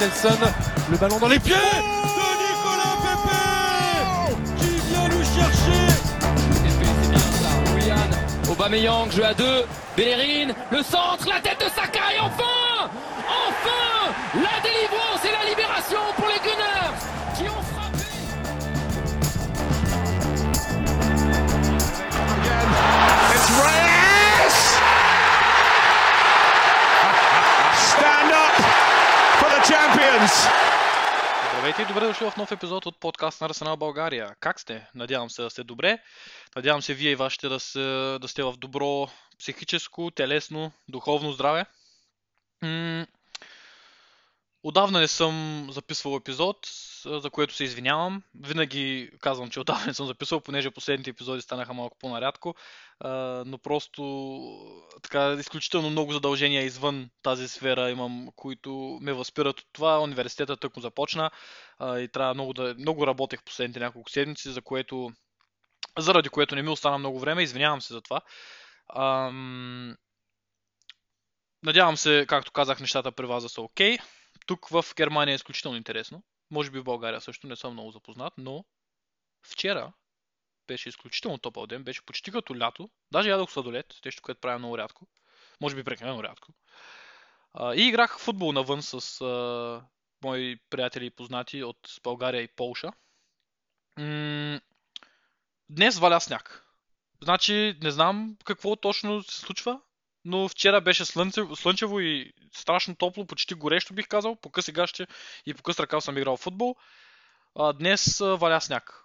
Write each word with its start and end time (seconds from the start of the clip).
Nelson. 0.00 0.38
Le 0.90 0.96
ballon 0.96 1.18
dans 1.18 1.28
les 1.28 1.38
pieds 1.40 1.54
de 1.54 2.28
Nicolas 2.44 2.96
Pepe 3.02 4.60
qui 4.60 4.78
vient 4.88 5.08
nous 5.08 5.24
chercher. 5.24 5.92
c'est 6.64 6.78
bien 7.10 7.18
ça. 7.18 7.74
Willian, 7.74 8.50
Aubameyang, 8.52 9.10
jeu 9.10 9.24
à 9.24 9.34
deux. 9.34 9.64
Bellerin, 9.96 10.52
le 10.70 10.82
centre, 10.82 11.26
la 11.28 11.40
tête 11.40 11.58
de 11.58 11.68
Saka 11.74 12.14
et 12.16 12.20
enfin 12.20 12.88
Enfin 13.28 14.12
La 14.34 14.60
délivrance 14.62 15.24
et 15.24 15.32
la 15.32 15.48
libération 15.50 15.98
pour 16.16 16.27
Здравейте 31.68 31.92
и 31.92 31.94
добре 31.94 32.06
дошли 32.06 32.30
в 32.30 32.36
нов 32.36 32.52
епизод 32.52 32.86
от 32.86 33.00
подкаст 33.00 33.40
на 33.40 33.46
Арсенал 33.46 33.76
България. 33.76 34.34
Как 34.40 34.60
сте? 34.60 34.88
Надявам 34.94 35.30
се 35.30 35.42
да 35.42 35.50
сте 35.50 35.64
добре. 35.64 35.98
Надявам 36.56 36.82
се 36.82 36.94
вие 36.94 37.10
и 37.10 37.14
вашите 37.14 37.48
да, 37.48 37.60
се, 37.60 37.78
да 38.20 38.28
сте 38.28 38.42
в 38.42 38.54
добро 38.58 39.08
психическо, 39.38 40.10
телесно, 40.10 40.72
духовно 40.88 41.32
здраве. 41.32 41.66
М- 42.62 43.06
Отдавна 44.62 45.00
не 45.00 45.08
съм 45.08 45.66
записвал 45.70 46.16
епизод, 46.16 46.58
за 47.04 47.30
което 47.30 47.54
се 47.54 47.64
извинявам. 47.64 48.22
Винаги 48.34 49.10
казвам, 49.20 49.50
че 49.50 49.60
отдавна 49.60 49.86
не 49.86 49.94
съм 49.94 50.06
записвал, 50.06 50.40
понеже 50.40 50.70
последните 50.70 51.10
епизоди 51.10 51.42
станаха 51.42 51.74
малко 51.74 51.98
по-нарядко. 51.98 52.54
Но 53.46 53.58
просто 53.62 54.02
така 55.02 55.36
изключително 55.40 55.90
много 55.90 56.12
задължения 56.12 56.64
извън 56.64 57.10
тази 57.22 57.48
сфера 57.48 57.90
имам, 57.90 58.28
които 58.36 58.98
ме 59.02 59.12
възпират 59.12 59.60
от 59.60 59.66
това. 59.72 59.98
Университетът 59.98 60.60
тък 60.60 60.72
започна 60.78 61.30
и 61.82 62.08
трябва 62.12 62.34
много 62.34 62.52
да... 62.52 62.74
Много 62.78 63.06
работех 63.06 63.42
последните 63.44 63.80
няколко 63.80 64.10
седмици, 64.10 64.50
за 64.50 64.62
което... 64.62 65.10
Заради 65.98 66.28
което 66.28 66.54
не 66.54 66.62
ми 66.62 66.68
остана 66.68 66.98
много 66.98 67.20
време. 67.20 67.42
Извинявам 67.42 67.82
се 67.82 67.92
за 67.92 68.00
това. 68.00 68.20
Ам... 68.94 69.96
Надявам 71.62 71.96
се, 71.96 72.24
както 72.28 72.52
казах, 72.52 72.80
нещата 72.80 73.12
при 73.12 73.26
вас 73.26 73.42
да 73.42 73.48
са 73.48 73.62
окей. 73.62 73.98
Тук 74.46 74.68
в 74.68 74.84
Германия 74.96 75.32
е 75.32 75.34
изключително 75.34 75.76
интересно. 75.76 76.22
Може 76.50 76.70
би 76.70 76.78
в 76.80 76.84
България 76.84 77.20
също 77.20 77.46
не 77.46 77.56
съм 77.56 77.72
много 77.72 77.90
запознат, 77.90 78.32
но 78.38 78.64
вчера 79.42 79.92
беше 80.66 80.88
изключително 80.88 81.38
топъл 81.38 81.66
ден, 81.66 81.84
беше 81.84 82.06
почти 82.06 82.30
като 82.30 82.58
лято. 82.58 82.90
Даже 83.12 83.30
ядох 83.30 83.50
сладолет, 83.50 84.00
нещо, 84.04 84.22
което 84.22 84.40
правя 84.40 84.58
много 84.58 84.78
рядко. 84.78 85.06
Може 85.60 85.76
би 85.76 85.84
прекалено 85.84 86.22
рядко. 86.22 86.52
И 87.74 87.88
играх 87.88 88.18
футбол 88.18 88.52
навън 88.52 88.82
с 88.82 89.20
мои 90.24 90.56
приятели 90.70 91.06
и 91.06 91.10
познати 91.10 91.62
от 91.62 91.94
България 92.02 92.42
и 92.42 92.48
Полша. 92.48 92.92
Днес 95.70 95.98
валя 95.98 96.20
сняг. 96.20 96.64
Значи 97.22 97.78
не 97.82 97.90
знам 97.90 98.36
какво 98.44 98.76
точно 98.76 99.22
се 99.22 99.40
случва, 99.40 99.80
но 100.28 100.48
вчера 100.48 100.80
беше 100.80 101.04
слънце, 101.04 101.40
слънчево 101.54 102.00
и 102.00 102.32
страшно 102.52 102.96
топло, 102.96 103.26
почти 103.26 103.54
горещо 103.54 103.94
бих 103.94 104.08
казал. 104.08 104.36
По 104.36 104.50
къси 104.50 104.72
гащи 104.72 105.06
и 105.46 105.54
по 105.54 105.62
къс 105.62 105.80
ръкав 105.80 106.04
съм 106.04 106.18
играл 106.18 106.36
в 106.36 106.40
футбол. 106.40 106.76
А, 107.54 107.72
днес 107.72 108.20
а, 108.20 108.36
валя 108.36 108.60
сняг. 108.60 109.04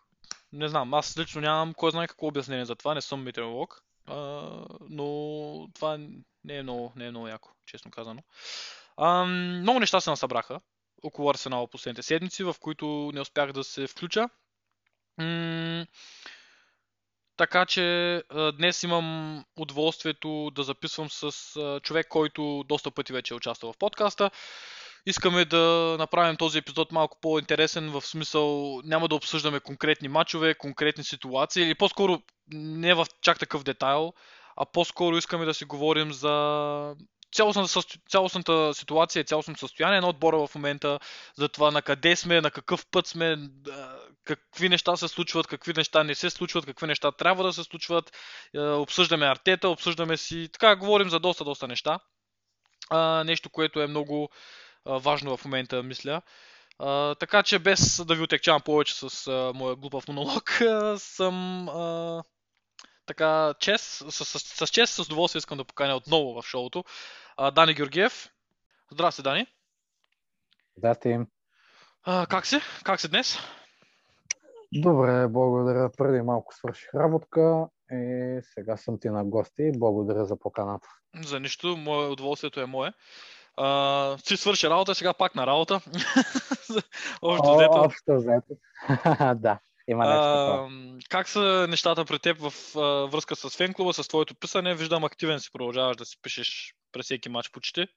Не 0.53 0.67
знам, 0.67 0.93
аз 0.93 1.17
лично 1.17 1.41
нямам 1.41 1.73
кой 1.73 1.91
знае 1.91 2.07
какво 2.07 2.27
обяснение 2.27 2.65
за 2.65 2.75
това, 2.75 2.93
не 2.93 3.01
съм 3.01 3.23
метеоролог. 3.23 3.83
А, 4.05 4.15
но 4.89 5.67
това 5.73 5.97
не 6.43 6.57
е 6.57 6.63
много, 6.63 6.93
не 6.95 7.05
е 7.05 7.09
много 7.09 7.27
яко, 7.27 7.49
честно 7.65 7.91
казано. 7.91 8.23
А, 8.97 9.25
много 9.25 9.79
неща 9.79 10.01
се 10.01 10.09
насъбраха 10.09 10.59
около 11.03 11.29
Арсенал 11.29 11.67
последните 11.67 12.03
седмици, 12.03 12.43
в 12.43 12.55
които 12.59 13.11
не 13.13 13.21
успях 13.21 13.51
да 13.51 13.63
се 13.63 13.87
включа. 13.87 14.29
М- 15.17 15.85
така 17.37 17.65
че 17.65 18.23
днес 18.57 18.83
имам 18.83 19.39
удоволствието 19.57 20.51
да 20.55 20.63
записвам 20.63 21.09
с 21.09 21.31
човек, 21.83 22.07
който 22.07 22.63
доста 22.67 22.91
пъти 22.91 23.13
вече 23.13 23.33
е 23.33 23.37
участвал 23.37 23.73
в 23.73 23.77
подкаста. 23.77 24.31
Искаме 25.05 25.45
да 25.45 25.95
направим 25.99 26.37
този 26.37 26.57
епизод 26.57 26.91
малко 26.91 27.17
по-интересен, 27.21 27.89
в 27.89 28.01
смисъл 28.01 28.79
няма 28.83 29.07
да 29.07 29.15
обсъждаме 29.15 29.59
конкретни 29.59 30.07
матчове, 30.07 30.55
конкретни 30.55 31.03
ситуации, 31.03 31.63
или 31.63 31.75
по-скоро 31.75 32.21
не 32.51 32.93
в 32.93 33.05
чак 33.21 33.39
такъв 33.39 33.63
детайл, 33.63 34.13
а 34.57 34.65
по-скоро 34.65 35.17
искаме 35.17 35.45
да 35.45 35.53
си 35.53 35.65
говорим 35.65 36.13
за 36.13 36.95
цялостната, 37.33 37.81
цялостната 38.09 38.73
ситуация 38.73 39.21
и 39.21 39.23
цялостното 39.23 39.59
състояние 39.59 40.01
на 40.01 40.09
отбора 40.09 40.47
в 40.47 40.55
момента, 40.55 40.99
за 41.37 41.49
това 41.49 41.71
на 41.71 41.81
къде 41.81 42.15
сме, 42.15 42.41
на 42.41 42.51
какъв 42.51 42.85
път 42.85 43.07
сме, 43.07 43.37
какви 44.23 44.69
неща 44.69 44.95
се 44.95 45.07
случват, 45.07 45.47
какви 45.47 45.73
неща 45.77 46.03
не 46.03 46.15
се 46.15 46.29
случват, 46.29 46.65
какви 46.65 46.87
неща 46.87 47.11
трябва 47.11 47.43
да 47.43 47.53
се 47.53 47.63
случват. 47.63 48.11
Е, 48.55 48.59
Обсъждаме 48.59 49.25
артета, 49.25 49.69
обсъждаме 49.69 50.17
си, 50.17 50.49
така 50.53 50.75
говорим 50.75 51.09
за 51.09 51.19
доста, 51.19 51.43
доста 51.43 51.67
неща. 51.67 51.99
Нещо, 53.25 53.49
което 53.49 53.81
е 53.81 53.87
много 53.87 54.29
важно 54.85 55.37
в 55.37 55.45
момента, 55.45 55.83
мисля. 55.83 56.21
А, 56.79 57.15
така 57.15 57.43
че 57.43 57.59
без 57.59 58.05
да 58.05 58.15
ви 58.15 58.23
отекчавам 58.23 58.61
повече 58.61 58.95
с 58.95 59.27
а, 59.27 59.51
моя 59.55 59.75
глупав 59.75 60.07
монолог, 60.07 60.51
а, 60.61 60.99
съм 60.99 61.69
а, 61.69 62.23
така 63.05 63.53
чест, 63.59 64.11
с, 64.11 64.25
с, 64.25 64.39
с, 64.39 64.65
с 64.65 64.69
чест, 64.69 64.93
с 64.93 64.99
удоволствие 64.99 65.39
искам 65.39 65.57
да 65.57 65.63
поканя 65.63 65.95
отново 65.95 66.41
в 66.41 66.45
шоуто 66.45 66.83
а, 67.37 67.51
Дани 67.51 67.73
Георгиев. 67.73 68.29
Здрасти, 68.91 69.21
Дани. 69.21 69.47
Здрасти. 70.77 71.19
А, 72.03 72.25
как 72.25 72.45
си? 72.45 72.59
Как 72.83 73.01
си 73.01 73.07
днес? 73.07 73.37
Добре, 74.73 75.27
благодаря. 75.27 75.89
Преди 75.97 76.21
малко 76.21 76.53
свърших 76.55 76.93
работка 76.95 77.67
и 77.91 78.39
сега 78.41 78.77
съм 78.77 78.99
ти 78.99 79.09
на 79.09 79.25
гости. 79.25 79.71
Благодаря 79.75 80.25
за 80.25 80.39
поканата. 80.39 80.87
За 81.25 81.39
нищо, 81.39 81.77
мое 81.77 82.07
удоволствието 82.07 82.59
е 82.59 82.65
мое. 82.65 82.93
А, 83.57 84.17
си 84.17 84.37
свърши 84.37 84.69
работа, 84.69 84.95
сега 84.95 85.13
пак 85.13 85.35
на 85.35 85.47
работа. 85.47 85.75
Общо 87.21 87.55
взето. 87.55 87.73
Общо 87.73 88.15
взето. 88.15 88.53
да, 89.35 89.59
има. 89.87 90.03
А, 90.05 90.67
как 91.09 91.29
са 91.29 91.67
нещата 91.69 92.05
при 92.05 92.19
теб 92.19 92.37
в 92.39 92.77
а, 92.77 93.07
връзка 93.07 93.35
с 93.35 93.57
фенклуба, 93.57 93.93
с 93.93 94.07
твоето 94.07 94.35
писане? 94.35 94.75
Виждам 94.75 95.03
активен 95.03 95.39
си 95.39 95.49
продължаваш 95.51 95.97
да 95.97 96.05
си 96.05 96.17
пишеш 96.21 96.75
през 96.91 97.05
всеки 97.05 97.29
матч 97.29 97.51
почти. 97.51 97.87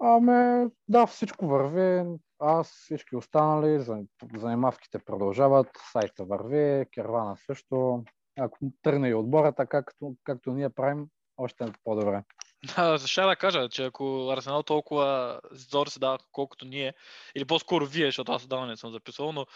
Ами, 0.00 0.68
да, 0.88 1.06
всичко 1.06 1.46
върви. 1.46 2.18
Аз, 2.38 2.68
всички 2.68 3.16
останали, 3.16 3.80
за- 3.80 4.04
занимавките 4.36 4.98
продължават, 4.98 5.68
сайта 5.92 6.24
върви, 6.24 6.86
кервана 6.94 7.36
също. 7.36 8.04
Ако 8.38 8.58
тръгне 8.82 9.08
и 9.08 9.14
отбора 9.14 9.52
така, 9.52 9.82
както, 9.82 10.14
както 10.24 10.52
ние 10.52 10.70
правим, 10.70 11.06
още 11.36 11.64
е 11.64 11.72
по-добре. 11.84 12.22
Да, 12.76 12.98
ще 12.98 13.22
да 13.22 13.36
кажа, 13.36 13.68
че 13.68 13.84
ако 13.84 14.30
Арсенал 14.30 14.62
толкова 14.62 15.40
зор 15.50 15.86
се 15.86 15.98
дава, 15.98 16.18
колкото 16.32 16.64
ние, 16.64 16.94
или 17.34 17.44
по-скоро 17.44 17.86
вие, 17.86 18.06
защото 18.06 18.32
аз 18.32 18.44
отдавна 18.44 18.66
не 18.66 18.76
съм 18.76 18.92
записвал, 18.92 19.32
но 19.32 19.46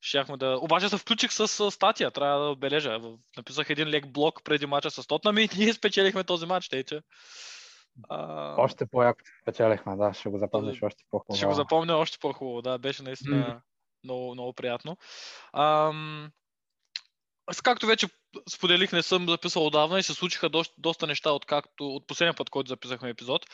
щяхме 0.00 0.36
да... 0.36 0.58
Обаче 0.60 0.88
се 0.88 0.98
включих 0.98 1.32
с 1.32 1.70
статия, 1.70 2.10
трябва 2.10 2.44
да 2.44 2.50
отбележа. 2.50 3.00
Написах 3.36 3.70
един 3.70 3.88
лек 3.88 4.08
блок 4.08 4.44
преди 4.44 4.66
мача 4.66 4.90
с 4.90 5.06
Тотнам 5.06 5.38
и 5.38 5.48
ние 5.58 5.72
спечелихме 5.72 6.24
този 6.24 6.46
матч, 6.46 6.68
тъй 6.68 6.84
че... 6.84 7.02
А, 8.08 8.54
Още 8.58 8.86
по-яко 8.86 9.20
спечелихме, 9.42 9.96
да, 9.96 10.14
ще 10.14 10.28
го 10.28 10.38
запомниш 10.38 10.80
Този- 10.80 10.84
още 10.86 11.04
по-хубаво. 11.10 11.36
Ще 11.36 11.46
го 11.46 11.54
запомня 11.54 11.96
още 11.96 12.18
по-хубаво, 12.18 12.62
да, 12.62 12.78
беше 12.78 13.02
наистина 13.02 13.36
М. 13.36 13.60
много, 14.04 14.34
много 14.34 14.52
приятно. 14.52 14.96
Ам... 15.52 16.30
Както 17.62 17.86
вече 17.86 18.08
споделих, 18.48 18.92
не 18.92 19.02
съм 19.02 19.28
записал 19.28 19.66
отдавна 19.66 19.98
и 19.98 20.02
се 20.02 20.14
случиха 20.14 20.48
доста, 20.48 20.74
доста 20.78 21.06
неща 21.06 21.30
от, 21.30 21.46
както, 21.46 21.86
от 21.86 22.06
последния 22.06 22.34
път, 22.34 22.50
който 22.50 22.68
записахме 22.68 23.08
епизод. 23.08 23.46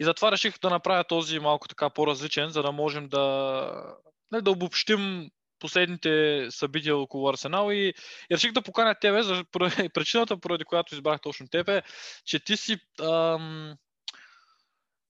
И 0.00 0.04
затова 0.04 0.32
реших 0.32 0.58
да 0.58 0.70
направя 0.70 1.04
този 1.04 1.38
малко 1.38 1.68
така 1.68 1.90
по-различен, 1.90 2.50
за 2.50 2.62
да 2.62 2.72
можем 2.72 3.08
да, 3.08 3.96
не, 4.32 4.40
да 4.40 4.50
обобщим 4.50 5.30
последните 5.58 6.46
събития 6.50 6.96
около 6.96 7.28
Арсенал 7.28 7.70
и, 7.72 7.94
и 8.30 8.34
реших 8.34 8.52
да 8.52 8.62
поканя 8.62 8.94
тебе, 9.00 9.22
за 9.22 9.44
причината, 9.94 10.40
поради 10.40 10.64
която 10.64 10.94
избрах 10.94 11.20
точно 11.20 11.48
тебе, 11.48 11.82
че 12.24 12.38
ти 12.40 12.56
си 12.56 12.76
ам, 13.00 13.74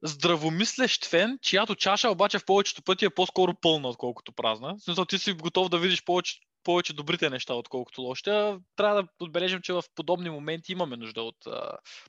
здравомислещ 0.03 1.07
фен, 1.07 1.39
чиято 1.43 1.75
чаша 1.75 2.11
обаче 2.11 2.39
в 2.39 2.45
повечето 2.45 2.83
пъти 2.83 3.05
е 3.05 3.11
по-скоро 3.11 3.55
пълна, 3.61 3.89
отколкото 3.89 4.33
празна. 4.33 4.75
В 4.75 4.83
смисъл, 4.83 5.05
ти 5.05 5.19
си 5.19 5.33
готов 5.33 5.69
да 5.69 5.79
видиш 5.79 6.05
повече, 6.05 6.41
повече 6.69 6.93
добрите 6.93 7.31
неща, 7.31 7.55
отколкото 7.55 8.03
лошите. 8.03 8.59
Трябва 8.77 9.03
да 9.03 9.09
отбележим, 9.21 9.61
че 9.61 9.73
в 9.73 9.83
подобни 9.95 10.31
моменти 10.31 10.73
имаме 10.73 10.97
нужда 10.97 11.23
от 11.23 11.37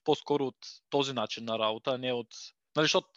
по-скоро 0.04 0.46
от 0.46 0.56
този 0.90 1.14
начин 1.14 1.46
на 1.46 1.60
работа, 1.60 1.92
а 1.92 1.98
не 1.98 2.14
от... 2.14 2.28
Нали, 2.76 2.84
защото, 2.84 3.08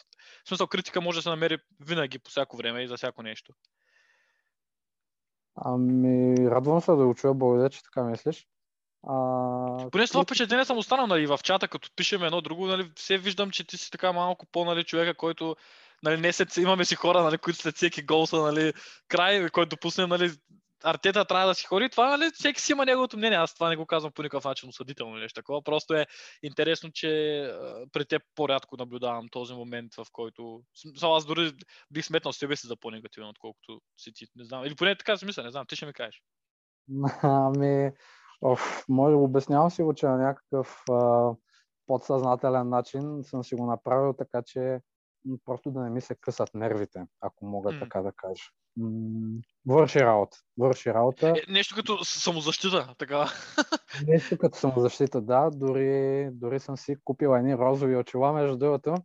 в 0.45 0.47
смисъл, 0.47 0.67
критика 0.67 1.01
може 1.01 1.17
да 1.17 1.21
се 1.21 1.29
намери 1.29 1.57
винаги 1.79 2.19
по 2.19 2.29
всяко 2.29 2.57
време 2.57 2.81
и 2.81 2.87
за 2.87 2.97
всяко 2.97 3.23
нещо. 3.23 3.53
Ами, 5.55 6.35
радвам 6.37 6.81
се 6.81 6.91
да 6.91 7.05
го 7.05 7.15
чуя, 7.15 7.33
благодаря, 7.33 7.69
че 7.69 7.83
така 7.83 8.03
мислиш. 8.03 8.47
А, 9.07 9.89
Поне 9.91 10.07
с 10.07 10.11
това 10.11 10.23
впечатление 10.23 10.65
съм 10.65 10.77
останал 10.77 11.07
нали, 11.07 11.27
в 11.27 11.39
чата, 11.43 11.67
като 11.67 11.89
пишем 11.95 12.23
едно 12.23 12.41
друго, 12.41 12.67
нали, 12.67 12.91
все 12.95 13.17
виждам, 13.17 13.51
че 13.51 13.63
ти 13.63 13.77
си 13.77 13.91
така 13.91 14.11
малко 14.11 14.45
по-нали 14.45 14.83
човека, 14.83 15.13
който 15.13 15.55
нали, 16.03 16.21
не 16.21 16.33
след, 16.33 16.57
имаме 16.57 16.85
си 16.85 16.95
хора, 16.95 17.23
нали, 17.23 17.37
които 17.37 17.59
след 17.59 17.75
всеки 17.75 18.01
гол 18.01 18.25
са, 18.25 18.37
нали, 18.37 18.73
край, 19.07 19.49
който 19.49 19.69
допуснем, 19.69 20.09
нали, 20.09 20.31
Артета 20.83 21.25
трябва 21.25 21.47
да 21.47 21.55
си 21.55 21.65
ходи. 21.65 21.89
Това, 21.89 22.17
нали, 22.17 22.31
всеки 22.33 22.61
си 22.61 22.71
има 22.71 22.85
неговото 22.85 23.17
мнение. 23.17 23.37
Аз 23.37 23.53
това 23.53 23.69
не 23.69 23.75
го 23.75 23.85
казвам 23.85 24.11
по 24.11 24.23
никакъв 24.23 24.45
начин 24.45 24.69
осъдително 24.69 25.15
нещо 25.15 25.41
такова. 25.41 25.61
Просто 25.61 25.93
е 25.93 26.07
интересно, 26.43 26.91
че 26.93 27.41
а, 27.43 27.85
при 27.91 28.05
теб 28.05 28.21
по-рядко 28.35 28.77
наблюдавам 28.77 29.29
този 29.31 29.53
момент, 29.53 29.93
в 29.95 30.05
който... 30.11 30.61
Само 30.99 31.13
аз 31.13 31.25
дори 31.25 31.51
бих 31.91 32.05
сметнал 32.05 32.33
себе 32.33 32.55
си 32.55 32.67
за 32.67 32.75
по-негативен, 32.75 33.29
отколкото 33.29 33.81
си 33.97 34.11
ти. 34.13 34.25
Не 34.35 34.45
знам. 34.45 34.65
Или 34.65 34.75
поне 34.75 34.97
така 34.97 35.17
си 35.17 35.25
мисля, 35.25 35.43
не 35.43 35.51
знам. 35.51 35.65
Ти 35.67 35.75
ще 35.75 35.85
ми 35.85 35.93
кажеш. 35.93 36.23
Ами, 37.21 37.91
оф, 38.41 38.85
може 38.89 39.15
обяснявам 39.15 39.71
си 39.71 39.83
го, 39.83 39.93
че 39.93 40.05
на 40.05 40.17
някакъв 40.17 40.83
а, 40.91 41.31
подсъзнателен 41.87 42.69
начин 42.69 43.23
съм 43.23 43.43
си 43.43 43.55
го 43.55 43.65
направил, 43.65 44.13
така 44.13 44.41
че 44.45 44.79
просто 45.45 45.71
да 45.71 45.79
не 45.81 45.89
ми 45.89 46.01
се 46.01 46.15
късат 46.15 46.49
нервите, 46.53 47.05
ако 47.21 47.45
мога 47.45 47.71
М. 47.71 47.79
така 47.79 48.01
да 48.01 48.11
кажа. 48.11 48.43
М, 48.77 49.41
върши 49.67 49.99
работа. 49.99 50.37
Върши 50.57 50.93
работа. 50.93 51.29
Е, 51.29 51.51
нещо 51.51 51.75
като 51.75 52.05
самозащита, 52.05 52.95
така. 52.97 53.25
Нещо 54.07 54.37
като 54.37 54.57
самозащита, 54.57 55.21
да. 55.21 55.49
Дори, 55.53 56.29
дори 56.31 56.59
съм 56.59 56.77
си 56.77 56.95
купил 57.03 57.35
едни 57.35 57.57
розови 57.57 57.95
очила, 57.95 58.33
между 58.33 58.57
другото. 58.57 58.95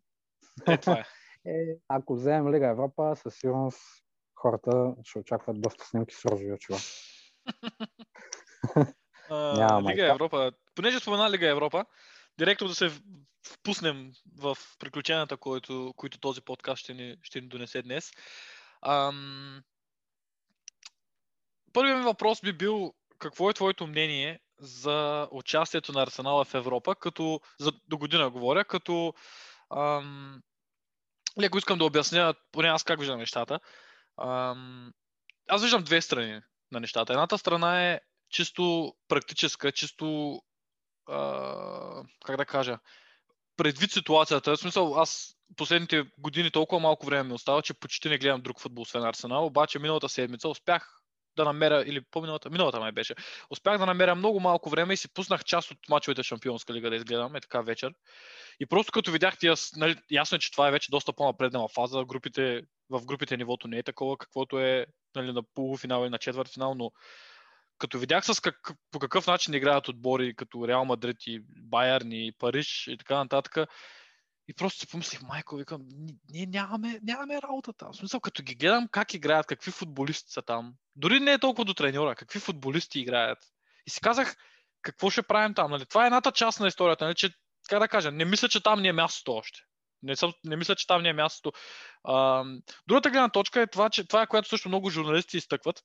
Е, 0.67 0.77
това 0.79 0.93
е. 0.93 1.05
Е, 1.47 1.77
ако 1.89 2.15
вземем 2.15 2.55
Лига 2.55 2.67
Европа, 2.67 3.17
със 3.17 3.35
сигурност 3.35 3.79
хората 4.35 4.95
ще 5.05 5.19
очакват 5.19 5.61
доста 5.61 5.85
снимки 5.85 6.15
с 6.15 6.25
розови 6.25 6.53
очила. 6.53 6.79
Няма 9.31 9.79
Лига 9.79 9.81
майка. 9.81 10.07
Европа. 10.07 10.53
Понеже 10.75 11.01
спомена 11.01 11.31
Лига 11.31 11.49
Европа, 11.49 11.85
директно 12.39 12.69
да 12.69 12.75
се 12.75 12.91
впуснем 13.47 14.13
в 14.37 14.59
приключенията, 14.79 15.37
които, 15.37 15.95
които 15.97 16.19
този 16.19 16.41
подкаст 16.41 16.81
ще 16.81 16.95
ни, 16.95 17.17
ще 17.23 17.41
ни 17.41 17.49
донесе 17.49 17.83
днес. 17.83 18.11
Ам... 18.83 19.63
Първият 21.73 21.99
ми 21.99 22.05
въпрос 22.05 22.41
би 22.41 22.53
бил 22.53 22.95
какво 23.19 23.51
е 23.51 23.55
твоето 23.55 23.87
мнение 23.87 24.41
за 24.59 25.29
участието 25.31 25.93
на 25.93 26.03
Арсенала 26.03 26.45
в 26.45 26.55
Европа, 26.55 26.95
като 26.95 27.41
за 27.61 27.73
до 27.89 27.99
година 27.99 28.31
говоря, 28.31 28.65
като 28.65 29.15
ам... 29.71 30.43
леко 31.41 31.59
искам 31.59 31.79
да 31.79 31.85
обясня, 31.85 32.35
поне 32.53 32.69
аз 32.69 32.85
как 32.85 32.99
виждам 33.01 33.19
нещата. 33.19 33.61
Ам... 34.23 34.93
Аз 35.49 35.63
виждам 35.63 35.85
две 35.85 36.03
страни 36.03 36.41
на 36.73 36.81
нещата. 36.81 37.13
Едната 37.13 37.39
страна 37.39 37.91
е 37.91 38.01
чисто 38.31 38.95
практическа, 39.09 39.73
чисто 39.73 40.41
как 42.25 42.37
да 42.37 42.45
кажа, 42.45 42.79
предвид 43.57 43.93
ситуацията, 43.93 44.57
в 44.57 44.61
смисъл 44.61 44.99
аз 44.99 45.37
последните 45.57 46.05
години 46.19 46.51
толкова 46.51 46.81
малко 46.81 47.07
време 47.07 47.23
ми 47.23 47.35
остава, 47.35 47.63
че 47.63 47.75
почти 47.75 48.09
не 48.09 48.19
гледам 48.19 48.41
друг 48.41 48.61
футбол, 48.61 48.83
освен 48.83 49.03
Арсенал, 49.03 49.47
обаче 49.47 49.79
миналата 49.79 50.09
седмица 50.09 50.49
успях 50.49 50.95
да 51.37 51.45
намеря, 51.45 51.85
или 51.87 52.01
по-миналата, 52.11 52.51
миналата 52.51 52.81
май 52.81 52.93
беше, 52.93 53.15
успях 53.51 53.79
да 53.79 53.87
намеря 53.87 54.15
много 54.15 54.41
малко 54.41 54.71
време 54.71 54.95
и 54.95 54.97
си 54.97 55.15
пуснах 55.15 55.45
част 55.45 55.71
от 55.71 55.79
мачовете 55.89 56.23
Шампионска 56.23 56.75
лига 56.75 56.91
да 56.91 56.97
изгледам, 56.97 57.37
е 57.37 57.41
така 57.41 57.61
вечер. 57.61 57.93
И 58.61 58.67
просто 58.67 58.93
като 58.93 59.13
видях 59.13 59.39
тия, 59.39 59.55
нали, 59.77 59.97
ясно 60.11 60.37
е, 60.37 60.39
че 60.39 60.53
това 60.53 60.69
е 60.69 60.71
вече 60.71 60.91
доста 60.91 61.13
по-напреднала 61.13 61.69
фаза, 61.69 62.05
групите, 62.05 62.63
в 62.91 63.05
групите 63.05 63.37
нивото 63.37 63.69
не 63.69 63.79
е 63.79 63.83
такова, 63.83 64.19
каквото 64.19 64.59
е 64.59 64.87
нали, 65.15 65.33
на 65.33 65.43
полуфинал 65.55 66.07
и 66.07 66.11
на 66.11 66.19
четвъртфинал, 66.19 66.75
но 66.75 66.91
като 67.79 67.99
видях 67.99 68.25
с 68.27 68.41
как, 68.41 68.73
по 68.91 68.99
какъв 68.99 69.27
начин 69.27 69.55
играят 69.55 69.89
отбори 69.89 70.37
като 70.37 70.69
Реал 70.69 70.85
Мадрид 70.85 71.17
и 71.27 71.41
Байерн 71.57 72.13
и 72.13 72.33
Париж 72.39 72.87
и 72.87 72.99
така 72.99 73.17
нататък, 73.17 73.69
и 74.49 74.55
просто 74.55 74.81
си 74.81 74.89
помислих, 74.89 75.23
майко, 75.23 75.57
викам, 75.57 75.83
«Ни- 75.89 76.17
ние 76.29 76.47
нямаме, 76.47 77.01
нямаме 77.03 77.43
работа 77.43 77.73
там. 77.73 77.93
В 77.93 77.97
смисъл, 77.97 78.21
като 78.21 78.43
ги 78.43 78.55
гледам 78.55 78.89
как 78.91 79.15
играят, 79.15 79.47
какви 79.47 79.71
футболисти 79.71 80.33
са 80.33 80.43
там. 80.43 80.75
Дори 80.97 81.21
не 81.21 81.33
е 81.33 81.39
толкова 81.39 81.65
до 81.65 81.75
треньора, 81.75 82.15
какви 82.15 82.39
футболисти 82.39 83.01
играят. 83.01 83.39
И 83.87 83.91
си 83.91 84.01
казах, 84.01 84.37
какво 84.83 85.11
ще 85.11 85.23
правим 85.23 85.55
там? 85.55 85.71
Нали? 85.71 85.87
Това 85.87 86.05
е 86.05 86.07
едната 86.07 86.33
част 86.33 86.61
на 86.61 86.67
историята, 86.67 87.05
нали? 87.05 87.15
че, 87.15 87.31
как 87.69 87.79
да 87.79 87.89
кажа, 87.89 88.13
не 88.13 88.25
мисля, 88.25 88.49
че 88.49 88.63
там 88.63 88.83
ни 88.83 88.89
е 88.89 88.93
мястото 88.93 89.33
още. 89.33 89.61
Не, 90.03 90.17
съм, 90.17 90.33
не 90.45 90.57
мисля, 90.57 90.77
че 90.77 90.87
там 90.87 91.03
ни 91.03 91.09
е 91.09 91.13
мястото. 91.13 91.59
А, 92.05 92.45
другата 92.87 93.11
гледна 93.11 93.29
точка 93.29 93.61
е 93.61 93.67
това, 93.67 93.91
че 93.91 94.05
това 94.05 94.23
е 94.23 94.27
което 94.27 94.49
също 94.49 94.69
много 94.69 94.91
журналисти 94.91 95.37
изтъкват, 95.37 95.83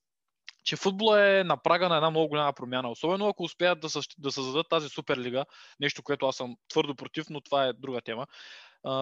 че 0.64 0.76
футбола 0.76 1.28
е 1.30 1.44
на 1.44 1.58
прага 1.58 1.90
на 1.90 1.96
една 1.96 2.10
много 2.10 2.28
голяма 2.28 2.54
промяна. 2.54 2.90
Особено 2.90 3.28
ако 3.28 3.44
успеят 3.44 3.80
да, 3.80 3.90
същ... 3.90 4.12
да 4.18 4.32
създадат 4.32 4.70
тази 4.70 4.90
суперлига, 4.90 5.46
нещо, 5.80 6.04
което 6.04 6.26
аз 6.26 6.36
съм 6.36 6.56
твърдо 6.70 6.96
против, 6.96 7.26
но 7.30 7.42
това 7.42 7.66
е 7.66 7.74
друга 7.74 8.02
тема. 8.02 8.28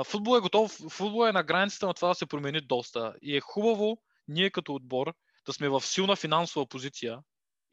Футбол 0.06 0.38
е 0.38 0.42
готов, 0.42 0.72
футбол 0.90 1.28
е 1.28 1.32
на 1.32 1.44
границата 1.44 1.88
на 1.88 1.94
това 1.94 2.08
да 2.08 2.16
се 2.16 2.26
промени 2.26 2.62
доста. 2.62 3.14
И 3.22 3.38
е 3.38 3.40
хубаво 3.40 3.98
ние 4.28 4.50
като 4.50 4.74
отбор 4.74 5.14
да 5.46 5.54
сме 5.54 5.70
в 5.70 5.82
силна 5.82 6.16
финансова 6.16 6.66
позиция, 6.66 7.20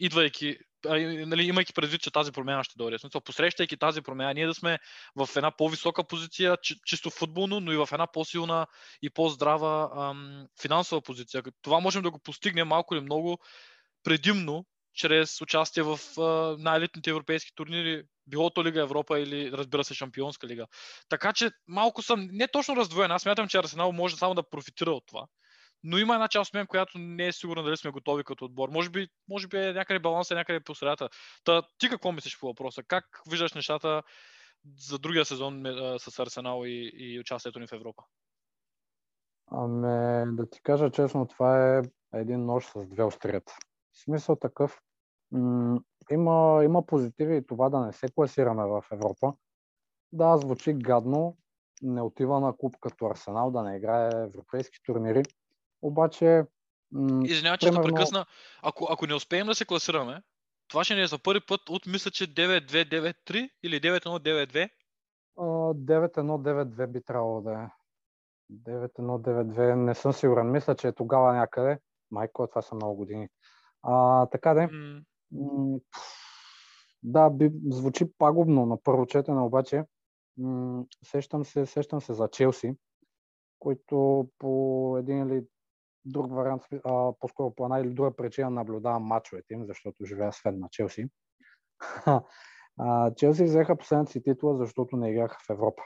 идвайки, 0.00 0.58
нали, 0.85 1.43
имайки 1.43 1.73
предвид, 1.73 2.00
че 2.00 2.11
тази 2.11 2.32
промяна 2.32 2.64
ще 2.64 2.75
дойде. 2.76 2.99
Смисъл, 2.99 3.20
посрещайки 3.20 3.76
тази 3.76 4.02
промяна, 4.02 4.35
ние 4.35 4.46
да 4.46 4.55
сме 4.55 4.79
в 5.17 5.29
една 5.37 5.50
по-висока 5.50 6.05
позиция, 6.05 6.56
чи- 6.62 6.81
чисто 6.85 7.11
футболно, 7.11 7.61
но 7.61 7.73
и 7.73 7.76
в 7.76 7.88
една 7.93 8.06
по-силна 8.06 8.67
и 9.02 9.11
по-здрава 9.11 9.90
ам, 9.96 10.46
финансова 10.62 11.02
позиция. 11.02 11.43
Това 11.62 11.81
можем 11.81 12.02
да 12.02 12.11
го 12.11 12.19
постигнем 12.19 12.69
малко 12.69 12.94
или 12.94 13.02
много 13.02 13.38
предимно 14.08 14.64
чрез 14.94 15.40
участие 15.40 15.82
в 15.82 15.99
най-елитните 16.58 17.10
европейски 17.10 17.55
турнири, 17.55 18.05
било 18.26 18.50
то 18.50 18.64
Лига 18.64 18.81
Европа 18.81 19.20
или 19.20 19.52
разбира 19.52 19.84
се 19.84 19.94
Шампионска 19.94 20.46
лига. 20.46 20.66
Така 21.08 21.32
че 21.32 21.50
малко 21.66 22.02
съм 22.02 22.28
не 22.32 22.49
точно 22.49 22.76
раздвоен. 22.76 23.10
Аз 23.10 23.22
смятам, 23.22 23.49
че 23.49 23.58
Арсенал 23.58 23.93
може 23.93 24.16
само 24.16 24.34
да 24.34 24.50
профитира 24.50 24.90
от 24.90 25.06
това. 25.06 25.26
Но 25.84 25.99
има 25.99 26.14
една 26.14 26.28
част 26.28 26.49
от 26.49 26.55
мен, 26.55 26.66
която 26.66 26.99
не 26.99 27.26
е 27.26 27.32
сигурна 27.32 27.62
дали 27.62 27.76
сме 27.76 27.90
готови 27.90 28.25
като 28.25 28.44
отбор. 28.44 28.69
Може 28.69 28.90
би, 28.90 29.08
може 29.28 29.49
би 29.49 29.56
е 29.56 29.72
някъде 29.72 29.99
баланса, 29.99 30.34
някъде 30.34 30.61
по 30.61 30.75
средата. 30.75 31.08
Та, 31.44 31.62
ти 31.78 31.88
какво 31.88 32.12
мислиш 32.12 32.38
по 32.40 32.46
въпроса? 32.46 32.82
Как 32.82 33.04
виждаш 33.31 33.52
нещата 33.52 34.02
за 34.78 34.99
другия 34.99 35.25
сезон 35.25 35.62
с 35.99 36.19
Арсенал 36.19 36.62
и, 36.64 36.90
и 36.94 37.20
участието 37.20 37.61
ни 37.61 37.66
в 37.66 37.72
Европа? 37.72 38.02
Ами, 39.50 40.37
да 40.37 40.50
ти 40.50 40.61
кажа 40.62 40.90
честно, 40.90 41.26
това 41.26 41.78
е 41.78 41.82
един 42.14 42.44
нож 42.46 42.64
с 42.64 42.87
две 42.87 43.02
острията. 43.02 43.52
В 43.93 43.99
смисъл 44.05 44.37
такъв, 44.37 44.81
м- 45.32 45.81
има, 46.11 46.61
има 46.64 46.87
позитиви 46.87 47.37
и 47.37 47.46
това 47.46 47.69
да 47.69 47.81
не 47.81 47.93
се 47.93 48.08
класираме 48.08 48.64
в 48.64 48.85
Европа. 48.93 49.32
Да, 50.12 50.37
звучи 50.37 50.73
гадно, 50.75 51.37
не 51.83 52.02
отива 52.02 52.40
на 52.40 52.57
клуб 52.57 52.75
като 52.80 53.07
Арсенал 53.07 53.50
да 53.50 53.62
не 53.62 53.76
играе 53.76 54.11
европейски 54.14 54.78
турнири, 54.85 55.23
обаче 55.83 56.45
м- 56.92 57.23
Извинявай, 57.25 57.59
че 57.59 57.66
примерно- 57.66 57.83
прекъсна. 57.85 58.26
Ако, 58.62 58.87
ако 58.90 59.07
не 59.07 59.14
успеем 59.14 59.47
да 59.47 59.54
се 59.54 59.64
класираме, 59.64 60.23
това 60.68 60.85
ще 60.85 60.95
ни 60.95 61.02
е 61.02 61.07
за 61.07 61.18
първи 61.18 61.40
път 61.40 61.68
от 61.68 61.87
мисля, 61.87 62.11
че 62.11 62.35
9-2-9-3 62.35 63.50
или 63.62 63.80
9-1-9-2. 63.80 64.71
а, 65.38 65.45
9-1-9-2 65.75 66.87
би 66.87 67.02
трябвало 67.02 67.40
да 67.40 67.52
е. 67.52 67.68
9-1-9-2, 68.50 69.75
не 69.75 69.95
съм 69.95 70.12
сигурен. 70.12 70.50
Мисля, 70.50 70.75
че 70.76 70.88
е 70.88 70.92
тогава 70.92 71.35
някъде. 71.35 71.78
Майко, 72.11 72.47
това 72.47 72.62
са 72.62 72.75
много 72.75 72.97
години. 72.97 73.28
А, 73.82 74.26
така 74.26 74.54
М, 75.32 75.78
пф, 75.90 76.02
Да, 77.02 77.30
би, 77.30 77.52
звучи 77.70 78.12
пагубно 78.18 78.66
на 78.66 78.82
първо 78.82 79.06
четене, 79.06 79.40
обаче 79.40 79.85
м- 80.38 80.85
сещам, 81.04 81.44
се, 81.44 81.66
сещам 81.66 82.00
се 82.00 82.14
за 82.14 82.28
Челси, 82.28 82.75
които 83.58 84.28
по 84.38 84.97
един 84.99 85.28
или 85.28 85.44
друг 86.04 86.32
вариант, 86.32 86.62
а, 86.85 87.12
по-скоро 87.20 87.54
по 87.54 87.64
една 87.64 87.78
или 87.80 87.94
друга 87.94 88.16
причина 88.16 88.50
наблюдавам 88.50 89.02
мачовете 89.02 89.54
им, 89.54 89.64
защото 89.66 90.04
живея 90.04 90.32
с 90.32 90.42
фен 90.42 90.58
на 90.58 90.68
Челси. 90.70 91.08
а, 92.78 93.14
Челси 93.14 93.44
взеха 93.44 93.76
последната 93.76 94.12
си 94.12 94.23
титла, 94.23 94.56
защото 94.56 94.97
не 94.97 95.11
играха 95.11 95.37
в 95.47 95.50
Европа. 95.50 95.82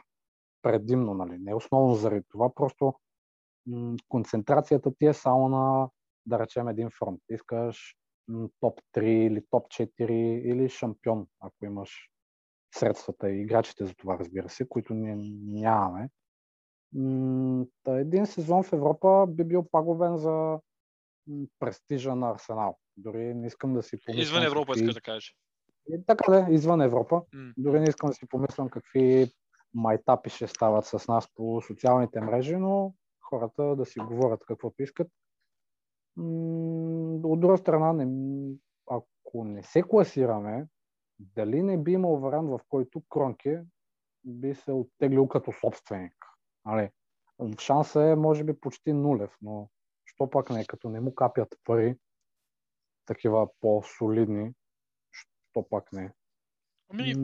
Предимно, 0.62 1.14
нали? 1.14 1.38
Не 1.38 1.54
основно 1.54 1.94
заради 1.94 2.22
това, 2.28 2.54
просто 2.54 2.94
м- 3.66 3.96
концентрацията 4.08 4.94
ти 4.94 5.06
е 5.06 5.14
само 5.14 5.48
на, 5.48 5.88
да 6.26 6.38
речем, 6.38 6.68
един 6.68 6.90
фронт. 6.90 7.20
Искаш 7.30 7.96
топ 8.60 8.80
3 8.94 9.02
или 9.02 9.44
топ 9.50 9.66
4 9.66 10.10
или 10.40 10.68
шампион, 10.68 11.26
ако 11.40 11.64
имаш 11.64 12.10
средствата 12.74 13.30
и 13.30 13.42
играчите 13.42 13.86
за 13.86 13.94
това, 13.94 14.18
разбира 14.18 14.48
се, 14.48 14.68
които 14.68 14.94
ние 14.94 15.16
нямаме. 15.46 16.10
Та 17.84 17.98
един 17.98 18.26
сезон 18.26 18.62
в 18.62 18.72
Европа 18.72 19.26
би 19.28 19.44
бил 19.44 19.68
пагубен 19.72 20.16
за 20.16 20.58
престижа 21.58 22.14
на 22.14 22.30
Арсенал. 22.30 22.78
Дори 22.96 23.34
не 23.34 23.46
искам 23.46 23.74
да 23.74 23.82
си 23.82 23.96
помислям... 24.04 24.22
Извън 24.22 24.44
Европа, 24.44 24.72
какви... 24.72 24.80
искаш 24.80 24.94
да 24.94 25.00
кажеш. 25.00 25.36
И 25.88 26.06
Така 26.06 26.32
да, 26.32 26.46
извън 26.50 26.80
Европа. 26.80 27.22
М. 27.34 27.52
Дори 27.56 27.80
не 27.80 27.88
искам 27.88 28.08
да 28.10 28.14
си 28.14 28.28
помислям 28.28 28.68
какви 28.68 29.30
майтапи 29.74 30.30
ще 30.30 30.46
стават 30.46 30.84
с 30.84 31.08
нас 31.08 31.28
по 31.34 31.62
социалните 31.66 32.20
мрежи, 32.20 32.56
но 32.56 32.94
хората 33.20 33.76
да 33.76 33.84
си 33.84 34.00
говорят 34.00 34.44
каквото 34.46 34.82
искат. 34.82 35.08
От 36.16 37.40
друга 37.40 37.58
страна, 37.58 37.92
не, 37.92 38.54
ако 38.90 39.44
не 39.44 39.62
се 39.62 39.82
класираме, 39.82 40.66
дали 41.18 41.62
не 41.62 41.78
би 41.78 41.92
имал 41.92 42.16
вариант, 42.16 42.50
в 42.50 42.60
който 42.68 43.02
Кронке 43.08 43.64
би 44.24 44.54
се 44.54 44.72
оттеглил 44.72 45.28
като 45.28 45.52
собственик? 45.52 46.14
Нали? 46.64 46.90
Шанса 47.58 48.02
е, 48.02 48.16
може 48.16 48.44
би, 48.44 48.60
почти 48.60 48.92
нулев, 48.92 49.36
но 49.42 49.70
що 50.04 50.30
пак 50.30 50.50
не, 50.50 50.66
като 50.66 50.88
не 50.88 51.00
му 51.00 51.14
капят 51.14 51.54
пари, 51.64 51.96
такива 53.06 53.48
по-солидни, 53.60 54.52
що 55.12 55.68
пак 55.68 55.92
не. 55.92 56.12
Ами, 56.90 57.14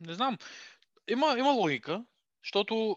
не 0.00 0.14
знам. 0.14 0.38
Има, 1.08 1.34
има 1.38 1.52
логика, 1.52 2.04
защото 2.42 2.96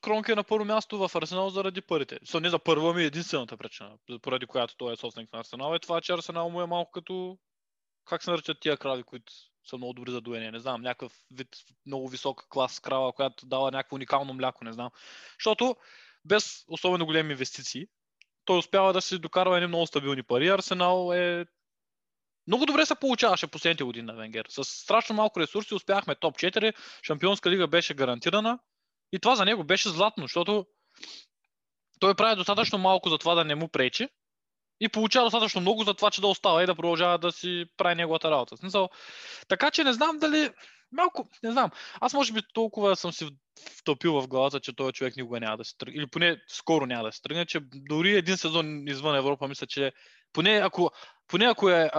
Кронке 0.00 0.32
е 0.32 0.34
на 0.34 0.44
първо 0.44 0.64
място 0.64 0.98
в 0.98 1.10
Арсенал 1.14 1.50
заради 1.50 1.80
парите. 1.80 2.18
Со 2.24 2.40
не 2.40 2.50
за 2.50 2.58
първа 2.58 2.94
ми 2.94 3.04
единствената 3.04 3.56
причина, 3.56 3.98
поради 4.22 4.46
която 4.46 4.76
той 4.76 4.92
е 4.92 4.96
собственик 4.96 5.32
на 5.32 5.40
Арсенал, 5.40 5.74
е 5.74 5.78
това, 5.78 6.00
че 6.00 6.12
Арсенал 6.12 6.50
му 6.50 6.62
е 6.62 6.66
малко 6.66 6.90
като... 6.90 7.38
Как 8.04 8.22
се 8.22 8.30
наричат 8.30 8.60
тия 8.60 8.76
крави, 8.76 9.02
които 9.02 9.32
са 9.64 9.76
много 9.76 9.92
добри 9.92 10.10
за 10.10 10.20
доение? 10.20 10.50
Не 10.50 10.60
знам, 10.60 10.82
някакъв 10.82 11.12
вид 11.30 11.48
много 11.86 12.08
висок 12.08 12.46
клас 12.48 12.80
крава, 12.80 13.12
която 13.12 13.46
дава 13.46 13.70
някакво 13.70 13.96
уникално 13.96 14.34
мляко, 14.34 14.64
не 14.64 14.72
знам. 14.72 14.90
Защото 15.38 15.76
без 16.24 16.64
особено 16.68 17.06
големи 17.06 17.32
инвестиции, 17.32 17.86
той 18.44 18.58
успява 18.58 18.92
да 18.92 19.02
си 19.02 19.18
докарва 19.18 19.56
едни 19.56 19.66
много 19.66 19.86
стабилни 19.86 20.22
пари. 20.22 20.48
Арсенал 20.48 21.12
е 21.14 21.46
много 22.46 22.66
добре 22.66 22.86
се 22.86 22.94
получаваше 22.94 23.46
последните 23.46 23.84
години 23.84 24.06
на 24.06 24.14
Венгер. 24.14 24.46
С 24.48 24.64
страшно 24.64 25.16
малко 25.16 25.40
ресурси 25.40 25.74
успяхме 25.74 26.14
топ 26.14 26.36
4, 26.36 26.72
Шампионска 27.02 27.50
лига 27.50 27.66
беше 27.66 27.94
гарантирана 27.94 28.58
и 29.12 29.18
това 29.18 29.36
за 29.36 29.44
него 29.44 29.64
беше 29.64 29.88
златно, 29.88 30.24
защото 30.24 30.66
той 32.00 32.14
прави 32.14 32.36
достатъчно 32.36 32.78
малко 32.78 33.08
за 33.08 33.18
това 33.18 33.34
да 33.34 33.44
не 33.44 33.54
му 33.54 33.68
пречи 33.68 34.08
и 34.80 34.88
получава 34.88 35.26
достатъчно 35.26 35.60
много 35.60 35.84
за 35.84 35.94
това, 35.94 36.10
че 36.10 36.20
да 36.20 36.26
остава 36.26 36.62
и 36.62 36.66
да 36.66 36.74
продължава 36.74 37.18
да 37.18 37.32
си 37.32 37.64
прави 37.76 37.94
неговата 37.94 38.30
работа. 38.30 38.56
Смисъл, 38.56 38.88
така 39.48 39.70
че 39.70 39.84
не 39.84 39.92
знам 39.92 40.18
дали 40.18 40.50
малко, 40.92 41.28
не 41.42 41.52
знам. 41.52 41.70
Аз 42.00 42.14
може 42.14 42.32
би 42.32 42.40
толкова 42.54 42.96
съм 42.96 43.12
си 43.12 43.28
втопил 43.78 44.20
в 44.20 44.28
главата, 44.28 44.60
че 44.60 44.76
този 44.76 44.92
човек 44.92 45.16
никога 45.16 45.40
няма 45.40 45.56
да 45.56 45.64
се 45.64 45.76
тръгне. 45.76 45.98
Или 45.98 46.06
поне 46.06 46.42
скоро 46.48 46.86
няма 46.86 47.04
да 47.04 47.12
се 47.12 47.22
тръгне, 47.22 47.46
че 47.46 47.60
дори 47.74 48.16
един 48.16 48.36
сезон 48.36 48.88
извън 48.88 49.16
Европа, 49.16 49.48
мисля, 49.48 49.66
че 49.66 49.92
поне 50.32 50.60
ако, 50.64 50.90
поне 51.28 51.44
ако, 51.44 51.70
е, 51.70 51.90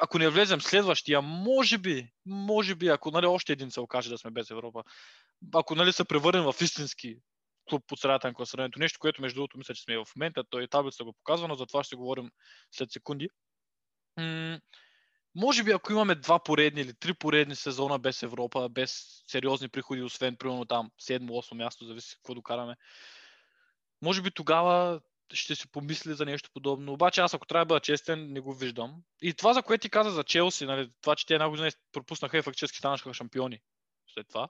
ако 0.00 0.18
не 0.18 0.28
влезем 0.28 0.60
следващия, 0.60 1.22
може 1.22 1.78
би, 1.78 2.10
може 2.26 2.74
би, 2.74 2.88
ако 2.88 3.10
нали, 3.10 3.26
още 3.26 3.52
един 3.52 3.70
се 3.70 3.80
окаже 3.80 4.10
да 4.10 4.18
сме 4.18 4.30
без 4.30 4.50
Европа, 4.50 4.84
ако 5.54 5.74
нали, 5.74 5.92
се 5.92 6.04
превърнем 6.04 6.44
в 6.44 6.54
истински 6.60 7.16
клуб 7.68 7.84
по 7.86 7.96
средата 7.96 8.28
на 8.28 8.34
класирането, 8.34 8.78
нещо, 8.78 8.98
което 8.98 9.22
между 9.22 9.34
другото 9.34 9.58
мисля, 9.58 9.74
че 9.74 9.82
сме 9.82 9.96
в 9.96 10.06
момента, 10.16 10.44
той 10.50 10.68
таблица 10.68 11.04
го 11.04 11.12
показва, 11.12 11.48
но 11.48 11.54
за 11.54 11.66
това 11.66 11.84
ще 11.84 11.96
говорим 11.96 12.30
след 12.70 12.92
секунди. 12.92 13.28
М- 14.16 14.60
може 15.34 15.62
би 15.62 15.72
ако 15.72 15.92
имаме 15.92 16.14
два 16.14 16.38
поредни 16.38 16.80
или 16.80 16.94
три 16.94 17.14
поредни 17.14 17.56
сезона 17.56 17.98
без 17.98 18.22
Европа, 18.22 18.68
без 18.68 19.22
сериозни 19.26 19.68
приходи, 19.68 20.02
освен 20.02 20.36
примерно 20.36 20.64
там 20.64 20.90
7-8 21.00 21.54
място, 21.54 21.84
зависи 21.84 22.16
какво 22.16 22.34
докараме, 22.34 22.76
може 24.02 24.22
би 24.22 24.30
тогава 24.30 25.00
ще 25.32 25.54
си 25.54 25.70
помисли 25.70 26.14
за 26.14 26.24
нещо 26.24 26.50
подобно. 26.54 26.92
Обаче 26.92 27.20
аз 27.20 27.34
ако 27.34 27.46
трябва 27.46 27.64
да 27.64 27.68
бъда 27.68 27.80
честен, 27.80 28.32
не 28.32 28.40
го 28.40 28.54
виждам. 28.54 29.02
И 29.22 29.34
това, 29.34 29.54
за 29.54 29.62
което 29.62 29.82
ти 29.82 29.90
каза 29.90 30.10
за 30.10 30.24
Челси, 30.24 30.66
нали, 30.66 30.90
това, 31.00 31.16
че 31.16 31.26
те 31.26 31.34
една 31.34 31.48
година 31.48 31.70
пропуснаха 31.92 32.38
и 32.38 32.42
фактически 32.42 32.78
станаха 32.78 33.14
шампиони 33.14 33.60
след 34.14 34.28
това. 34.28 34.48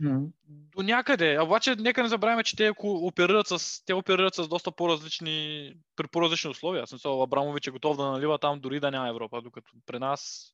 м, 0.00 0.20
До 0.48 0.82
някъде. 0.82 1.40
Обаче 1.40 1.74
нека 1.74 2.02
не 2.02 2.08
забравяме, 2.08 2.44
че 2.44 2.56
те 2.56 2.66
ако 2.66 2.90
оперират 2.90 3.46
с, 3.46 3.84
те 3.84 3.94
оперират 3.94 4.34
с 4.34 4.48
доста 4.48 4.72
по-различни, 4.72 5.74
при 5.96 6.08
по-различни 6.08 6.50
условия. 6.50 6.86
Смисъл, 6.86 7.22
Абрамович 7.22 7.66
е 7.66 7.70
готов 7.70 7.96
да 7.96 8.04
налива 8.04 8.38
там 8.38 8.60
дори 8.60 8.80
да 8.80 8.90
няма 8.90 9.08
Европа, 9.08 9.42
докато 9.42 9.72
при 9.86 9.98
нас 9.98 10.52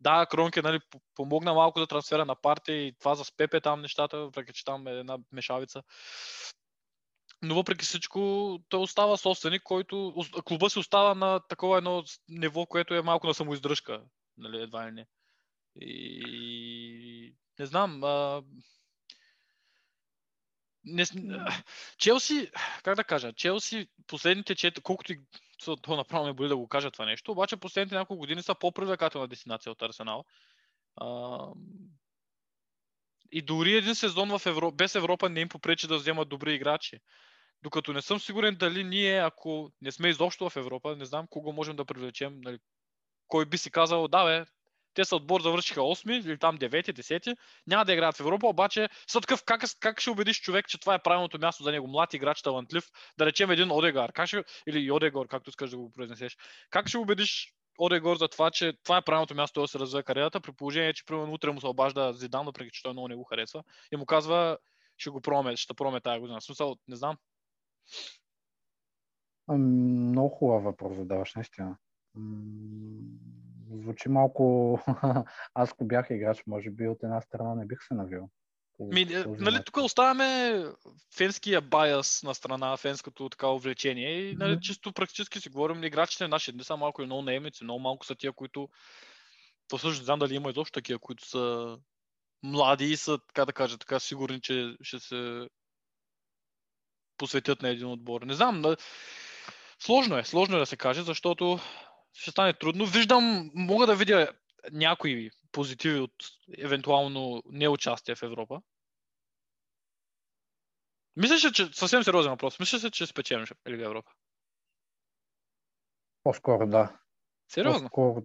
да, 0.00 0.26
Кронке 0.26 0.62
нали, 0.62 0.80
по- 0.90 1.00
помогна 1.14 1.54
малко 1.54 1.80
за 1.80 1.86
трансфера 1.86 2.24
на 2.24 2.34
партия 2.34 2.86
и 2.86 2.94
това 2.98 3.14
за 3.14 3.24
Спепе 3.24 3.60
там 3.60 3.80
нещата, 3.80 4.18
въпреки 4.18 4.52
че 4.52 4.64
там 4.64 4.86
е 4.86 4.90
една 4.90 5.18
мешавица. 5.32 5.82
Но 7.42 7.54
въпреки 7.54 7.84
всичко, 7.84 8.58
той 8.68 8.80
остава 8.80 9.16
собственик, 9.16 9.62
който 9.62 10.14
клуба 10.44 10.70
си 10.70 10.78
остава 10.78 11.14
на 11.14 11.40
такова 11.40 11.78
едно 11.78 12.04
ниво, 12.28 12.66
което 12.66 12.94
е 12.94 13.02
малко 13.02 13.26
на 13.26 13.34
самоиздръжка. 13.34 14.02
Нали, 14.38 14.62
едва 14.62 14.86
ли 14.86 14.92
не. 14.92 15.06
И 15.80 17.34
не 17.58 17.66
знам. 17.66 18.04
А... 18.04 18.42
Не, 20.84 21.04
Челси, 21.98 22.50
как 22.82 22.96
да 22.96 23.04
кажа, 23.04 23.32
Челси 23.32 23.88
последните 24.06 24.54
четири, 24.54 24.82
колкото 24.82 25.12
и 25.12 25.20
то 25.82 25.96
направо 25.96 26.26
ме 26.26 26.32
боли 26.32 26.48
да 26.48 26.56
го 26.56 26.68
кажа 26.68 26.90
това 26.90 27.04
нещо, 27.04 27.32
обаче 27.32 27.56
последните 27.56 27.94
няколко 27.94 28.18
години 28.20 28.42
са 28.42 28.54
по-привлекателна 28.54 29.28
дестинация 29.28 29.72
от 29.72 29.82
Арсенал. 29.82 30.24
А, 30.96 31.38
и 33.32 33.42
дори 33.42 33.76
един 33.76 33.94
сезон 33.94 34.38
в 34.38 34.46
Евро... 34.46 34.70
без 34.70 34.94
Европа 34.94 35.28
не 35.28 35.40
им 35.40 35.48
попречи 35.48 35.86
да 35.86 35.96
вземат 35.96 36.28
добри 36.28 36.54
играчи. 36.54 37.00
Докато 37.62 37.92
не 37.92 38.02
съм 38.02 38.20
сигурен 38.20 38.56
дали 38.56 38.84
ние, 38.84 39.18
ако 39.18 39.72
не 39.82 39.92
сме 39.92 40.08
изобщо 40.08 40.50
в 40.50 40.56
Европа, 40.56 40.96
не 40.96 41.04
знам 41.04 41.26
кого 41.30 41.52
можем 41.52 41.76
да 41.76 41.84
привлечем, 41.84 42.40
нали, 42.40 42.58
кой 43.28 43.46
би 43.46 43.58
си 43.58 43.70
казал, 43.70 44.08
да 44.08 44.24
бе, 44.24 44.44
те 44.94 45.04
са 45.04 45.16
отбор 45.16 45.40
завършиха 45.40 45.80
8 45.80 46.24
или 46.24 46.38
там 46.38 46.58
9, 46.58 46.92
10, 46.92 47.36
няма 47.66 47.84
да 47.84 47.92
играят 47.92 48.16
в 48.16 48.20
Европа, 48.20 48.46
обаче 48.46 48.88
са 49.06 49.20
такъв, 49.20 49.44
как, 49.44 49.62
как 49.80 50.00
ще 50.00 50.10
убедиш 50.10 50.40
човек, 50.40 50.68
че 50.68 50.80
това 50.80 50.94
е 50.94 51.02
правилното 51.02 51.38
място 51.38 51.62
за 51.62 51.72
него, 51.72 51.88
млад 51.88 52.14
играч, 52.14 52.42
талантлив, 52.42 52.84
да 53.18 53.26
речем 53.26 53.50
един 53.50 53.70
Одегар, 53.70 54.12
как 54.12 54.26
ще, 54.26 54.44
или 54.68 54.90
Одегор, 54.90 55.26
както 55.26 55.50
искаш 55.50 55.70
да 55.70 55.76
го 55.76 55.92
произнесеш, 55.92 56.36
как 56.70 56.88
ще 56.88 56.98
убедиш 56.98 57.54
Одегор 57.78 58.16
за 58.16 58.28
това, 58.28 58.50
че 58.50 58.72
това 58.84 58.96
е 58.96 59.02
правилното 59.02 59.34
място 59.34 59.60
да 59.60 59.68
се 59.68 59.78
развива 59.78 60.02
кариерата, 60.02 60.40
при 60.40 60.52
положение, 60.52 60.92
че 60.92 61.04
примерно 61.06 61.32
утре 61.32 61.50
му 61.50 61.60
се 61.60 61.66
обажда 61.66 62.12
Зидан, 62.12 62.46
въпреки 62.46 62.70
че 62.72 62.82
той 62.82 62.92
много 62.92 63.08
не 63.08 63.16
го 63.16 63.24
харесва, 63.24 63.62
и 63.92 63.96
му 63.96 64.06
казва, 64.06 64.58
ще 64.98 65.10
го 65.10 65.20
пробваме, 65.20 65.56
ще 65.56 65.74
пробваме 65.74 66.00
тази 66.00 66.20
година. 66.20 66.40
В 66.40 66.44
смисъл, 66.44 66.76
не 66.88 66.96
знам. 66.96 67.16
Много 69.48 70.28
хубав 70.28 70.62
въпрос 70.62 70.96
задаваш, 70.96 71.34
наистина. 71.34 71.76
Звучи 73.70 74.08
малко... 74.08 74.78
Аз 75.54 75.72
ако 75.72 75.84
бях 75.84 76.06
играч, 76.10 76.42
може 76.46 76.70
би 76.70 76.88
от 76.88 77.02
една 77.02 77.20
страна 77.20 77.54
не 77.54 77.66
бих 77.66 77.78
се 77.82 77.94
навил. 77.94 78.30
Ми, 78.80 79.04
нали, 79.26 79.64
тук 79.64 79.76
оставяме 79.76 80.62
фенския 81.16 81.60
байас 81.60 82.22
на 82.22 82.34
страна, 82.34 82.76
фенското 82.76 83.28
така 83.28 83.48
увлечение 83.48 84.20
и 84.20 84.36
нали, 84.36 84.60
чисто 84.60 84.92
практически 84.92 85.40
си 85.40 85.48
говорим, 85.48 85.84
играчите 85.84 86.28
наши 86.28 86.52
не 86.52 86.64
са 86.64 86.76
малко 86.76 87.02
или 87.02 87.06
много 87.06 87.22
наемници, 87.22 87.64
много 87.64 87.80
малко 87.80 88.06
са 88.06 88.14
тия, 88.14 88.32
които 88.32 88.68
то 89.68 89.78
всъщност 89.78 90.00
не 90.00 90.04
знам 90.04 90.18
дали 90.18 90.34
има 90.34 90.50
изобщо 90.50 90.72
такива, 90.72 90.98
които 90.98 91.28
са 91.28 91.76
млади 92.42 92.84
и 92.84 92.96
са, 92.96 93.18
така 93.26 93.44
да 93.44 93.52
кажа, 93.52 93.78
така 93.78 94.00
сигурни, 94.00 94.40
че 94.40 94.76
ще 94.82 95.00
се 95.00 95.48
посветят 97.20 97.62
на 97.62 97.68
един 97.68 97.86
отбор. 97.86 98.22
Не 98.22 98.34
знам, 98.34 98.62
да... 98.62 98.76
сложно 99.78 100.18
е, 100.18 100.24
сложно 100.24 100.56
е 100.56 100.58
да 100.58 100.66
се 100.66 100.76
каже, 100.76 101.02
защото 101.02 101.58
ще 102.12 102.30
стане 102.30 102.52
трудно. 102.58 102.86
Виждам, 102.86 103.50
мога 103.54 103.86
да 103.86 103.96
видя 103.96 104.32
някои 104.72 105.30
позитиви 105.52 105.98
от 105.98 106.12
евентуално 106.58 107.42
неучастие 107.46 108.14
в 108.14 108.22
Европа. 108.22 108.62
Мислиш, 111.16 111.52
че 111.52 111.66
съвсем 111.72 112.02
сериозен 112.02 112.32
въпрос. 112.32 112.60
Мислиш, 112.60 112.90
че 112.90 113.06
спечелим 113.06 113.46
Лига 113.68 113.84
Европа? 113.84 114.12
По-скоро 116.22 116.66
да. 116.66 116.98
Сериозно? 117.48 117.88
По-скоро... 117.88 118.22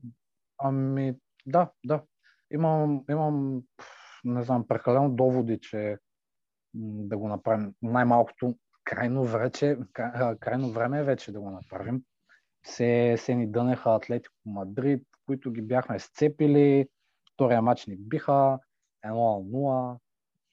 Ами, 0.58 1.14
да, 1.46 1.72
да. 1.86 2.04
Имам, 2.54 3.04
имам, 3.10 3.62
не 4.24 4.44
знам, 4.44 4.68
прекалено 4.68 5.10
доводи, 5.10 5.60
че 5.62 5.98
да 6.74 7.18
го 7.18 7.28
направим. 7.28 7.74
Най-малкото 7.82 8.56
крайно, 8.86 9.24
вече, 9.24 9.78
кра- 9.94 10.40
крайно 10.40 10.70
време 10.70 11.00
е 11.00 11.04
вече 11.04 11.32
да 11.32 11.40
го 11.40 11.52
направим. 11.52 12.02
Се, 12.66 13.16
се 13.18 13.36
ни 13.36 13.48
дънеха 13.48 13.96
Атлетико 13.96 14.36
Мадрид, 14.46 15.04
които 15.26 15.52
ги 15.52 15.62
бяхме 15.62 16.00
сцепили. 16.00 16.88
Втория 17.34 17.62
матч 17.62 17.86
ни 17.86 17.96
биха 17.98 18.60
1-0. 19.06 19.98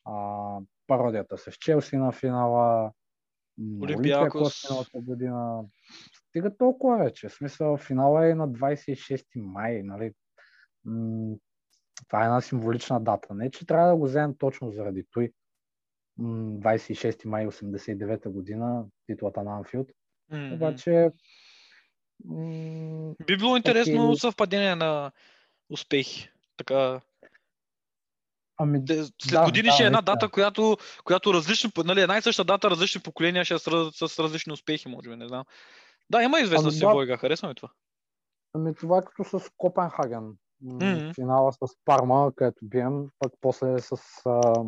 А, 0.05 0.59
пародията 0.87 1.39
с 1.39 1.53
Челси 1.53 1.97
на 1.97 2.12
финала. 2.12 2.93
Олимпиакос. 3.61 4.01
Олимпиакос 4.01 4.71
миналата 4.71 5.01
година. 5.01 5.65
Стига 6.15 6.57
толкова 6.57 6.99
вече. 6.99 7.29
В 7.29 7.35
смисъл, 7.35 7.77
финала 7.77 8.29
е 8.29 8.35
на 8.35 8.49
26 8.49 9.25
май. 9.37 9.83
Нали? 9.83 10.12
М, 10.85 11.35
това 12.09 12.23
е 12.23 12.25
една 12.25 12.41
символична 12.41 13.01
дата. 13.01 13.35
Не, 13.35 13.51
че 13.51 13.67
трябва 13.67 13.89
да 13.89 13.97
го 13.97 14.05
вземем 14.05 14.35
точно 14.39 14.71
заради 14.71 15.05
той. 15.12 15.33
М, 16.19 16.61
26 16.61 17.25
май 17.25 17.47
89 17.47 18.28
година, 18.28 18.85
титлата 19.07 19.42
на 19.42 19.57
Анфилд. 19.57 19.88
Мгм. 20.31 20.52
Обаче, 20.54 21.11
м, 22.25 23.14
Би 23.26 23.37
било 23.37 23.57
интересно 23.57 24.04
Окей. 24.04 24.16
съвпадение 24.16 24.75
на 24.75 25.12
успехи. 25.71 26.31
Така, 26.57 27.00
ами, 28.57 28.83
след 28.87 29.12
Да, 29.33 29.45
години 29.45 29.69
да, 29.69 29.73
ще 29.73 29.83
е 29.83 29.87
една 29.87 29.97
наистина. 29.99 30.14
дата, 30.14 30.28
която, 30.28 30.76
която 31.04 31.35
различни, 31.35 31.71
нали, 31.85 32.00
една 32.00 32.19
и 32.19 32.23
съща 32.23 32.45
дата, 32.45 32.71
различни 32.71 33.00
поколения 33.00 33.45
ще 33.45 33.54
е 33.54 33.59
с, 33.59 33.90
с 33.92 34.19
различни 34.19 34.52
успехи, 34.52 34.88
може 34.88 35.11
би, 35.11 35.16
не 35.16 35.28
знам. 35.28 35.45
Да, 36.11 36.23
има 36.23 36.40
известна 36.40 36.69
Ами 36.69 36.75
да. 36.75 36.78
символика, 36.78 37.16
харесва 37.16 37.49
ми 37.49 37.54
това. 37.54 37.69
ами 38.54 38.75
това 38.75 38.99
е 38.99 39.02
като 39.02 39.38
с 39.38 39.50
Копенхаген. 39.57 40.37
Мгм. 40.62 41.12
Финала 41.14 41.52
с 41.52 41.59
Парма, 41.85 42.33
където 42.37 42.59
бием, 42.62 43.09
пък 43.19 43.33
после 43.40 43.78
с 43.78 43.97
а, 44.26 44.64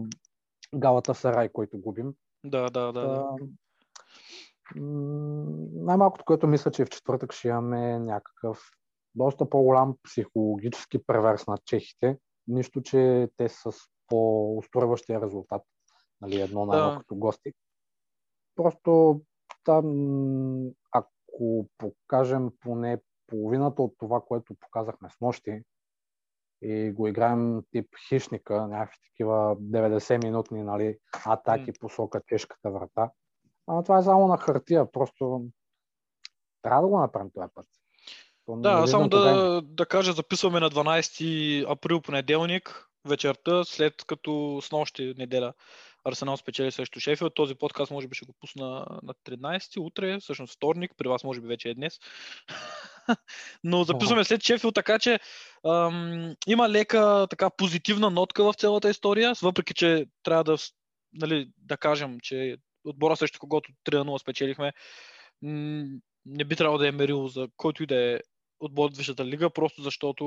Галата 0.74 1.14
Сарай, 1.14 1.48
който 1.48 1.78
губим. 1.78 2.14
Да, 2.44 2.70
да, 2.70 2.92
да. 2.92 3.08
да. 3.08 3.36
Най-малкото, 5.74 6.24
което 6.24 6.46
мисля, 6.46 6.70
че 6.70 6.84
в 6.84 6.90
четвъртък 6.90 7.32
ще 7.32 7.48
имаме 7.48 7.98
някакъв 7.98 8.70
доста 9.14 9.50
по-голям 9.50 9.96
психологически 10.02 11.06
преверс 11.06 11.46
на 11.46 11.58
чехите. 11.64 12.18
Нищо, 12.48 12.82
че 12.82 13.28
те 13.36 13.48
са 13.48 13.72
с 13.72 13.78
по-устойващия 14.08 15.20
резултат. 15.20 15.62
Нали, 16.20 16.40
едно 16.40 16.66
на 16.66 16.76
едно 16.76 16.90
Да. 16.90 16.98
като 16.98 17.16
гости. 17.16 17.52
Просто 18.56 19.20
там, 19.64 19.86
ако 20.92 21.68
покажем 21.78 22.50
поне 22.60 23.00
половината 23.26 23.82
от 23.82 23.94
това, 23.98 24.20
което 24.20 24.54
показахме 24.60 25.08
с 25.10 25.20
нощи 25.20 25.62
и 26.62 26.92
го 26.92 27.08
играем 27.08 27.62
тип 27.70 27.88
хищника, 28.08 28.66
някакви 28.66 28.98
такива 29.10 29.56
90-минутни 29.56 30.62
нали, 30.62 30.98
атаки 31.26 31.70
М. 31.70 31.74
посока 31.80 32.22
чешката 32.28 32.70
врата. 32.70 33.10
Ама 33.66 33.82
това 33.82 33.98
е 33.98 34.02
само 34.02 34.28
на 34.28 34.38
хартия, 34.38 34.92
просто 34.92 35.44
трябва 36.62 36.82
да 36.82 36.88
го 36.88 36.98
направим 36.98 37.30
този 37.34 37.48
път. 37.54 37.66
То 38.46 38.56
Да, 38.56 38.86
само 38.86 39.08
да, 39.08 39.62
да 39.62 39.86
кажа, 39.86 40.12
записваме 40.12 40.60
на 40.60 40.70
12 40.70 41.72
април 41.72 42.00
понеделник 42.00 42.88
вечерта, 43.08 43.64
след 43.64 44.04
като 44.06 44.60
с 44.62 44.72
нощи 44.72 45.14
неделя 45.18 45.52
Арсенал 46.04 46.36
спечели 46.36 46.70
срещу 46.70 47.00
Шефилд. 47.00 47.34
Този 47.34 47.54
подкаст 47.54 47.90
може 47.90 48.08
би 48.08 48.14
ще 48.14 48.26
го 48.26 48.32
пусна 48.40 48.86
на 49.02 49.14
13 49.14 49.80
утре, 49.80 50.20
всъщност 50.20 50.54
вторник, 50.54 50.92
при 50.96 51.08
вас 51.08 51.24
може 51.24 51.40
би 51.40 51.46
вече 51.46 51.68
е 51.68 51.74
днес. 51.74 51.98
Но 53.64 53.84
записваме 53.84 54.24
след 54.24 54.42
Шефилд, 54.42 54.74
така 54.74 54.98
че 54.98 55.20
ам, 55.66 56.34
има 56.46 56.68
лека 56.68 57.26
така 57.30 57.50
позитивна 57.50 58.10
нотка 58.10 58.44
в 58.44 58.54
цялата 58.54 58.90
история, 58.90 59.32
въпреки 59.42 59.74
че 59.74 60.06
трябва 60.22 60.44
да, 60.44 60.56
нали, 61.12 61.48
да 61.58 61.76
кажем, 61.76 62.20
че 62.22 62.56
отбора 62.84 63.16
срещу 63.16 63.38
когото 63.38 63.72
3-0 63.86 64.18
спечелихме, 64.18 64.72
не 66.26 66.44
би 66.44 66.56
трябвало 66.56 66.78
да 66.78 66.88
е 66.88 66.92
мерило 66.92 67.28
за 67.28 67.48
който 67.56 67.82
и 67.82 67.86
да 67.86 67.96
е 67.96 68.20
отбор 68.64 68.86
от 68.86 68.96
Висшата 68.96 69.24
лига, 69.24 69.50
просто 69.50 69.82
защото 69.82 70.24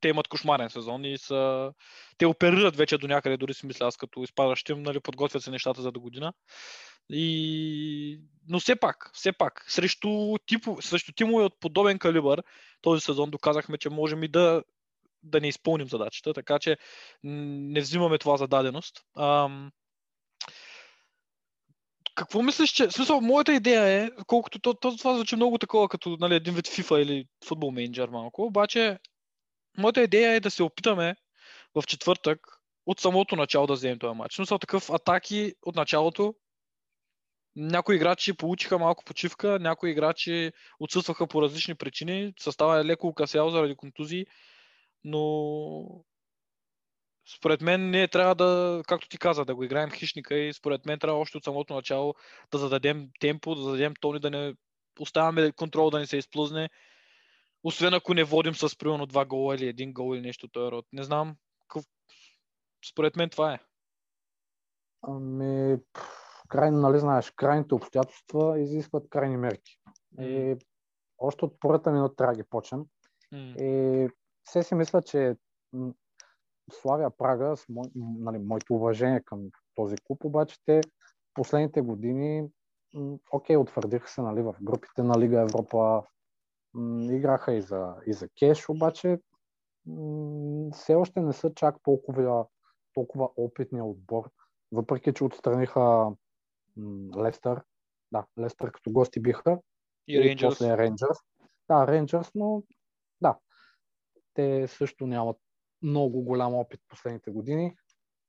те 0.00 0.08
имат 0.08 0.28
кошмарен 0.28 0.70
сезон 0.70 1.04
и 1.04 1.18
са... 1.18 1.72
те 2.18 2.26
оперират 2.26 2.76
вече 2.76 2.98
до 2.98 3.08
някъде, 3.08 3.36
дори 3.36 3.54
си 3.54 3.66
мисля 3.66 3.86
аз 3.86 3.96
като 3.96 4.22
изпадащи, 4.22 4.74
нали, 4.74 5.00
подготвят 5.00 5.42
се 5.42 5.50
нещата 5.50 5.82
за 5.82 5.92
до 5.92 6.00
година. 6.00 6.32
И... 7.10 8.20
Но 8.48 8.60
все 8.60 8.76
пак, 8.76 9.10
все 9.14 9.32
пак, 9.32 9.64
срещу, 9.68 10.36
типо, 10.46 10.82
срещу 10.82 11.12
тимове 11.12 11.44
от 11.44 11.60
подобен 11.60 11.98
калибър 11.98 12.42
този 12.80 13.00
сезон 13.00 13.30
доказахме, 13.30 13.78
че 13.78 13.90
можем 13.90 14.22
и 14.22 14.28
да, 14.28 14.62
да 15.22 15.40
не 15.40 15.48
изпълним 15.48 15.88
задачата, 15.88 16.34
така 16.34 16.58
че 16.58 16.76
не 17.22 17.80
взимаме 17.80 18.18
това 18.18 18.36
за 18.36 18.48
даденост. 18.48 19.04
Ам, 19.16 19.70
какво 22.14 22.42
мислиш, 22.42 22.70
че... 22.70 22.86
В 22.86 22.92
смисъл, 22.92 23.20
моята 23.20 23.54
идея 23.54 23.82
е, 23.82 24.10
колкото 24.26 24.58
то, 24.58 24.74
то, 24.74 24.96
това 24.96 25.14
звучи 25.14 25.36
много 25.36 25.58
такова, 25.58 25.88
като 25.88 26.16
нали, 26.20 26.34
един 26.34 26.54
вид 26.54 26.66
FIFA 26.66 27.02
или 27.02 27.26
футбол 27.46 27.70
менеджер 27.70 28.08
малко, 28.08 28.42
обаче 28.42 28.98
моята 29.78 30.02
идея 30.02 30.32
е 30.32 30.40
да 30.40 30.50
се 30.50 30.62
опитаме 30.62 31.16
в 31.74 31.82
четвъртък 31.86 32.40
от 32.86 33.00
самото 33.00 33.36
начало 33.36 33.66
да 33.66 33.72
вземем 33.72 33.98
този 33.98 34.16
матч. 34.16 34.34
Смисъл 34.34 34.58
такъв 34.58 34.90
атаки 34.90 35.52
от 35.62 35.76
началото. 35.76 36.34
Някои 37.56 37.96
играчи 37.96 38.32
получиха 38.32 38.78
малко 38.78 39.04
почивка, 39.04 39.58
някои 39.58 39.90
играчи 39.90 40.52
отсъстваха 40.80 41.26
по 41.26 41.42
различни 41.42 41.74
причини. 41.74 42.32
Състава 42.40 42.80
е 42.80 42.84
леко 42.84 43.08
укъсял 43.08 43.50
заради 43.50 43.76
контузии, 43.76 44.26
но 45.04 46.04
според 47.36 47.60
мен 47.60 47.90
ние 47.90 48.08
трябва 48.08 48.34
да, 48.34 48.82
както 48.88 49.08
ти 49.08 49.18
каза, 49.18 49.44
да 49.44 49.54
го 49.54 49.64
играем 49.64 49.90
хищника 49.90 50.34
и 50.34 50.52
според 50.52 50.86
мен 50.86 50.98
трябва 50.98 51.20
още 51.20 51.38
от 51.38 51.44
самото 51.44 51.74
начало 51.74 52.14
да 52.50 52.58
зададем 52.58 53.08
темпо, 53.20 53.54
да 53.54 53.62
зададем 53.62 53.94
тони, 54.00 54.20
да 54.20 54.30
не 54.30 54.54
оставяме 55.00 55.52
контрол 55.52 55.90
да 55.90 55.98
не 55.98 56.06
се 56.06 56.16
изплъзне. 56.16 56.70
Освен 57.64 57.94
ако 57.94 58.14
не 58.14 58.24
водим 58.24 58.54
с 58.54 58.78
примерно 58.78 59.06
два 59.06 59.24
гола 59.24 59.54
или 59.54 59.66
един 59.66 59.92
гол 59.92 60.14
или 60.14 60.22
нещо 60.22 60.48
този 60.48 60.70
род. 60.70 60.86
Не 60.92 61.02
знам. 61.02 61.36
Какъв... 61.60 61.84
Според 62.90 63.16
мен 63.16 63.30
това 63.30 63.54
е. 63.54 63.58
Ами, 65.02 65.76
крайно, 66.48 66.80
нали 66.80 66.98
знаеш, 66.98 67.30
крайните 67.30 67.74
обстоятелства 67.74 68.60
изискват 68.60 69.10
крайни 69.10 69.36
мерки. 69.36 69.78
И 70.20 70.56
още 71.18 71.44
от 71.44 71.60
първата 71.60 71.90
минута 71.90 72.16
трябва 72.16 72.34
да 72.34 72.42
ги 72.42 72.48
почнем. 72.48 72.80
М. 73.32 73.54
И 73.58 74.08
все 74.44 74.62
си 74.62 74.74
мисля, 74.74 75.02
че 75.02 75.36
Славя 76.70 77.10
Прага, 77.10 77.56
с 77.56 77.68
мой, 77.68 77.86
нали, 77.94 78.38
моето 78.38 78.74
уважение 78.74 79.20
към 79.20 79.48
този 79.74 79.96
клуб, 79.96 80.24
обаче 80.24 80.56
те 80.64 80.80
последните 81.34 81.80
години, 81.80 82.48
окей, 83.32 83.56
утвърдиха 83.56 84.08
се 84.08 84.22
нали, 84.22 84.42
в 84.42 84.54
групите 84.62 85.02
на 85.02 85.20
Лига 85.20 85.40
Европа, 85.40 86.02
играха 87.00 87.54
и 87.54 87.62
за, 87.62 87.94
и 88.06 88.12
за 88.12 88.28
кеш, 88.28 88.68
обаче 88.68 89.18
все 90.72 90.94
още 90.94 91.20
не 91.20 91.32
са 91.32 91.54
чак 91.54 91.76
толкова, 91.82 92.46
толкова 92.94 93.30
опитния 93.36 93.84
отбор, 93.84 94.30
въпреки 94.72 95.14
че 95.14 95.24
отстраниха 95.24 96.12
Лестър. 97.16 97.62
Да, 98.12 98.24
Лестър 98.40 98.72
като 98.72 98.92
гости 98.92 99.20
биха. 99.20 99.58
И 100.08 100.20
Рейнджърс. 100.20 100.58
После 100.58 100.76
Рейнджърс. 100.76 101.18
Да, 101.68 101.86
Рейнджърс, 101.86 102.30
но 102.34 102.62
да. 103.20 103.38
Те 104.34 104.68
също 104.68 105.06
нямат 105.06 105.36
много 105.82 106.22
голям 106.22 106.54
опит 106.54 106.80
последните 106.88 107.30
години. 107.30 107.76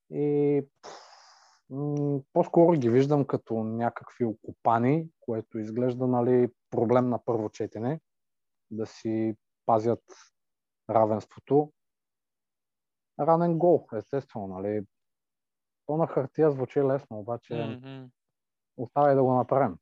И 0.09 0.61
по-скоро 2.33 2.73
ги 2.73 2.89
виждам 2.89 3.25
като 3.25 3.53
някакви 3.63 4.25
окупани, 4.25 5.07
което 5.19 5.59
изглежда 5.59 6.07
нали, 6.07 6.49
проблем 6.69 7.09
на 7.09 7.25
първо 7.25 7.49
четене, 7.49 7.99
да 8.71 8.85
си 8.85 9.35
пазят 9.65 10.03
равенството. 10.89 11.71
Ранен 13.19 13.57
гол, 13.57 13.87
естествено, 13.97 14.47
нали. 14.47 14.81
То 15.85 15.97
на 15.97 16.07
хартия 16.07 16.51
звучи 16.51 16.83
лесно, 16.83 17.19
обаче 17.19 17.53
Мгм. 17.53 18.05
оставай 18.77 19.15
да 19.15 19.23
го 19.23 19.33
направим. 19.33 19.77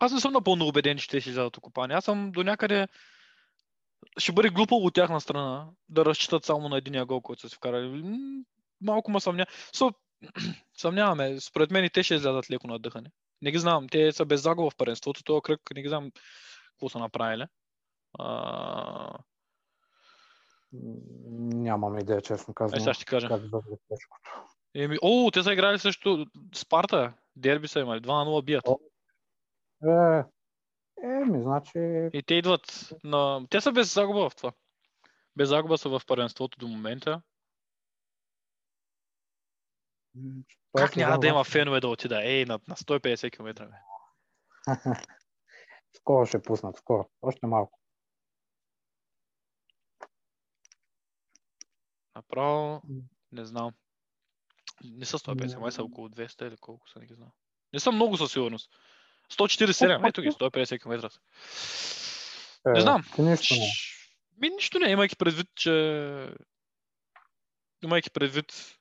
Аз 0.00 0.12
не 0.12 0.20
съм 0.20 0.32
напълно 0.32 0.66
убеден, 0.66 0.96
че 0.98 1.08
те 1.08 1.20
си 1.20 1.30
вземат 1.30 1.56
окупани. 1.56 1.94
Аз 1.94 2.04
съм 2.04 2.30
до 2.32 2.42
някъде... 2.42 2.88
Ще 4.18 4.32
бъде 4.32 4.50
глупо 4.50 4.74
от 4.74 4.94
тяхна 4.94 5.20
страна 5.20 5.66
да 5.88 6.04
разчитат 6.04 6.44
само 6.44 6.68
на 6.68 6.78
единия 6.78 7.06
гол, 7.06 7.20
който 7.20 7.42
са 7.42 7.48
си 7.48 7.56
вкарали. 7.56 8.04
Малко 8.80 9.10
ме 9.10 9.20
съмня. 9.20 9.46
So, 9.74 9.94
съмняваме. 10.76 11.40
Според 11.40 11.70
мен 11.70 11.84
и 11.84 11.90
те 11.90 12.02
ще 12.02 12.14
излязат 12.14 12.50
леко 12.50 12.66
на 12.66 12.78
дъхане. 12.78 13.10
Не 13.42 13.50
ги 13.50 13.58
знам. 13.58 13.88
Те 13.88 14.12
са 14.12 14.24
без 14.24 14.42
загуба 14.42 14.70
в 14.70 14.76
паренството. 14.76 15.24
Това 15.24 15.40
кръг 15.40 15.60
не 15.74 15.82
ги 15.82 15.88
знам 15.88 16.10
какво 16.70 16.88
са 16.88 16.98
направили. 16.98 17.46
А... 18.18 19.18
Нямам 21.32 21.98
идея, 21.98 22.20
честно 22.20 22.52
Е, 22.52 22.54
казвам. 22.54 22.80
сега 22.80 22.94
ще 22.94 23.04
кажа. 23.04 23.28
Как. 23.28 23.42
Еми, 24.74 24.98
о, 25.02 25.30
те 25.30 25.42
са 25.42 25.52
играли 25.52 25.78
също 25.78 26.26
Спарта. 26.54 27.12
Дерби 27.36 27.68
са 27.68 27.80
имали. 27.80 28.00
2 28.00 28.06
на 28.06 28.30
0 28.30 28.44
бият. 28.44 28.68
О. 28.68 28.78
Е, 29.90 30.24
е, 31.04 31.24
ми, 31.24 31.42
значи, 31.42 31.78
И 32.12 32.22
те 32.26 32.34
идват 32.34 32.94
на... 33.04 33.46
Те 33.50 33.60
са 33.60 33.72
без 33.72 33.94
загуба 33.94 34.30
в 34.30 34.36
това. 34.36 34.52
Без 35.36 35.48
загуба 35.48 35.78
са 35.78 35.88
в 35.88 36.00
паренството 36.06 36.58
до 36.58 36.68
момента. 36.68 37.22
м, 40.14 40.42
Как 40.76 40.96
няма 40.96 41.18
да 41.18 41.26
има 41.26 41.44
фенове 41.44 41.80
да 41.80 41.88
отида? 41.88 42.24
Ей, 42.24 42.44
на, 42.44 42.60
на 42.68 42.76
150 42.76 43.30
км. 43.30 43.68
Бе. 43.68 43.76
Скоро 45.96 46.26
ще 46.26 46.42
пуснат, 46.42 46.76
скоро. 46.76 47.08
Още 47.22 47.46
малко. 47.46 47.78
Направо, 52.14 52.82
не 53.32 53.44
знам. 53.44 53.72
Не 54.84 55.04
са 55.04 55.18
150, 55.18 55.54
Не 55.54 55.60
май 55.60 55.72
са 55.72 55.84
около 55.84 56.08
200 56.08 56.48
или 56.48 56.56
колко 56.56 56.88
са, 56.88 56.98
не 56.98 57.06
ги 57.06 57.14
знам. 57.14 57.30
Не 57.72 57.80
са 57.80 57.92
много 57.92 58.16
със 58.16 58.32
сигурност. 58.32 58.70
147, 59.34 59.94
Колко 59.94 60.08
ето 60.08 60.22
ги, 60.22 60.28
пъти? 60.38 60.58
150 60.58 60.82
км. 60.82 61.10
Е, 62.66 62.70
Не 62.70 62.80
знам. 62.80 63.04
Нищо 63.18 63.54
не. 63.54 63.66
Ми 64.40 64.48
нищо 64.48 64.78
не, 64.78 64.90
имайки 64.90 65.16
предвид, 65.16 65.46
че... 65.54 66.28
Имайки 67.84 68.10
предвид, 68.10 68.76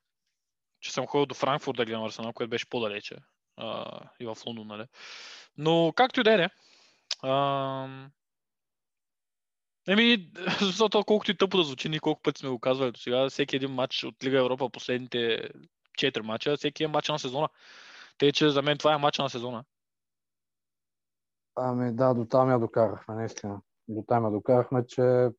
че 0.79 0.93
съм 0.93 1.07
ходил 1.07 1.25
до 1.25 1.35
Франкфурт 1.35 1.77
да 1.77 1.85
гледам 1.85 2.03
Арсенал, 2.03 2.33
което 2.33 2.49
беше 2.49 2.69
по-далече. 2.69 3.15
А, 3.57 3.99
и 4.19 4.25
в 4.25 4.37
Лондон, 4.45 4.67
нали? 4.67 4.85
Но 5.57 5.93
както 5.95 6.19
и 6.19 6.23
да 6.23 6.33
е, 6.33 6.37
не. 6.37 6.49
Еми, 9.87 10.27
защото 10.61 11.03
колкото 11.03 11.31
и 11.31 11.37
тъпо 11.37 11.57
да 11.57 11.63
звучи, 11.63 11.89
ние 11.89 11.99
колко 11.99 12.21
пъти 12.21 12.39
сме 12.39 12.49
го 12.49 12.59
казвали 12.59 12.91
до 12.91 12.99
сега, 12.99 13.29
всеки 13.29 13.55
един 13.55 13.71
матч 13.71 14.03
от 14.03 14.23
Лига 14.23 14.39
Европа, 14.39 14.69
последните 14.69 15.49
4 15.99 16.21
мача, 16.21 16.57
всеки 16.57 16.83
е 16.83 16.87
матч 16.87 17.09
на 17.09 17.19
сезона. 17.19 17.49
Те, 18.17 18.31
че 18.31 18.49
за 18.49 18.61
мен 18.61 18.77
това 18.77 18.93
е 18.93 18.97
матч 18.97 19.17
на 19.17 19.29
сезона. 19.29 19.63
Ами 21.55 21.93
да, 21.93 22.13
до 22.13 22.25
там 22.25 22.49
я 22.49 22.59
докарахме, 22.59 23.15
наистина. 23.15 23.61
До 23.87 24.03
там 24.07 24.25
я 24.25 24.31
докарахме, 24.31 24.85
че 24.87 25.29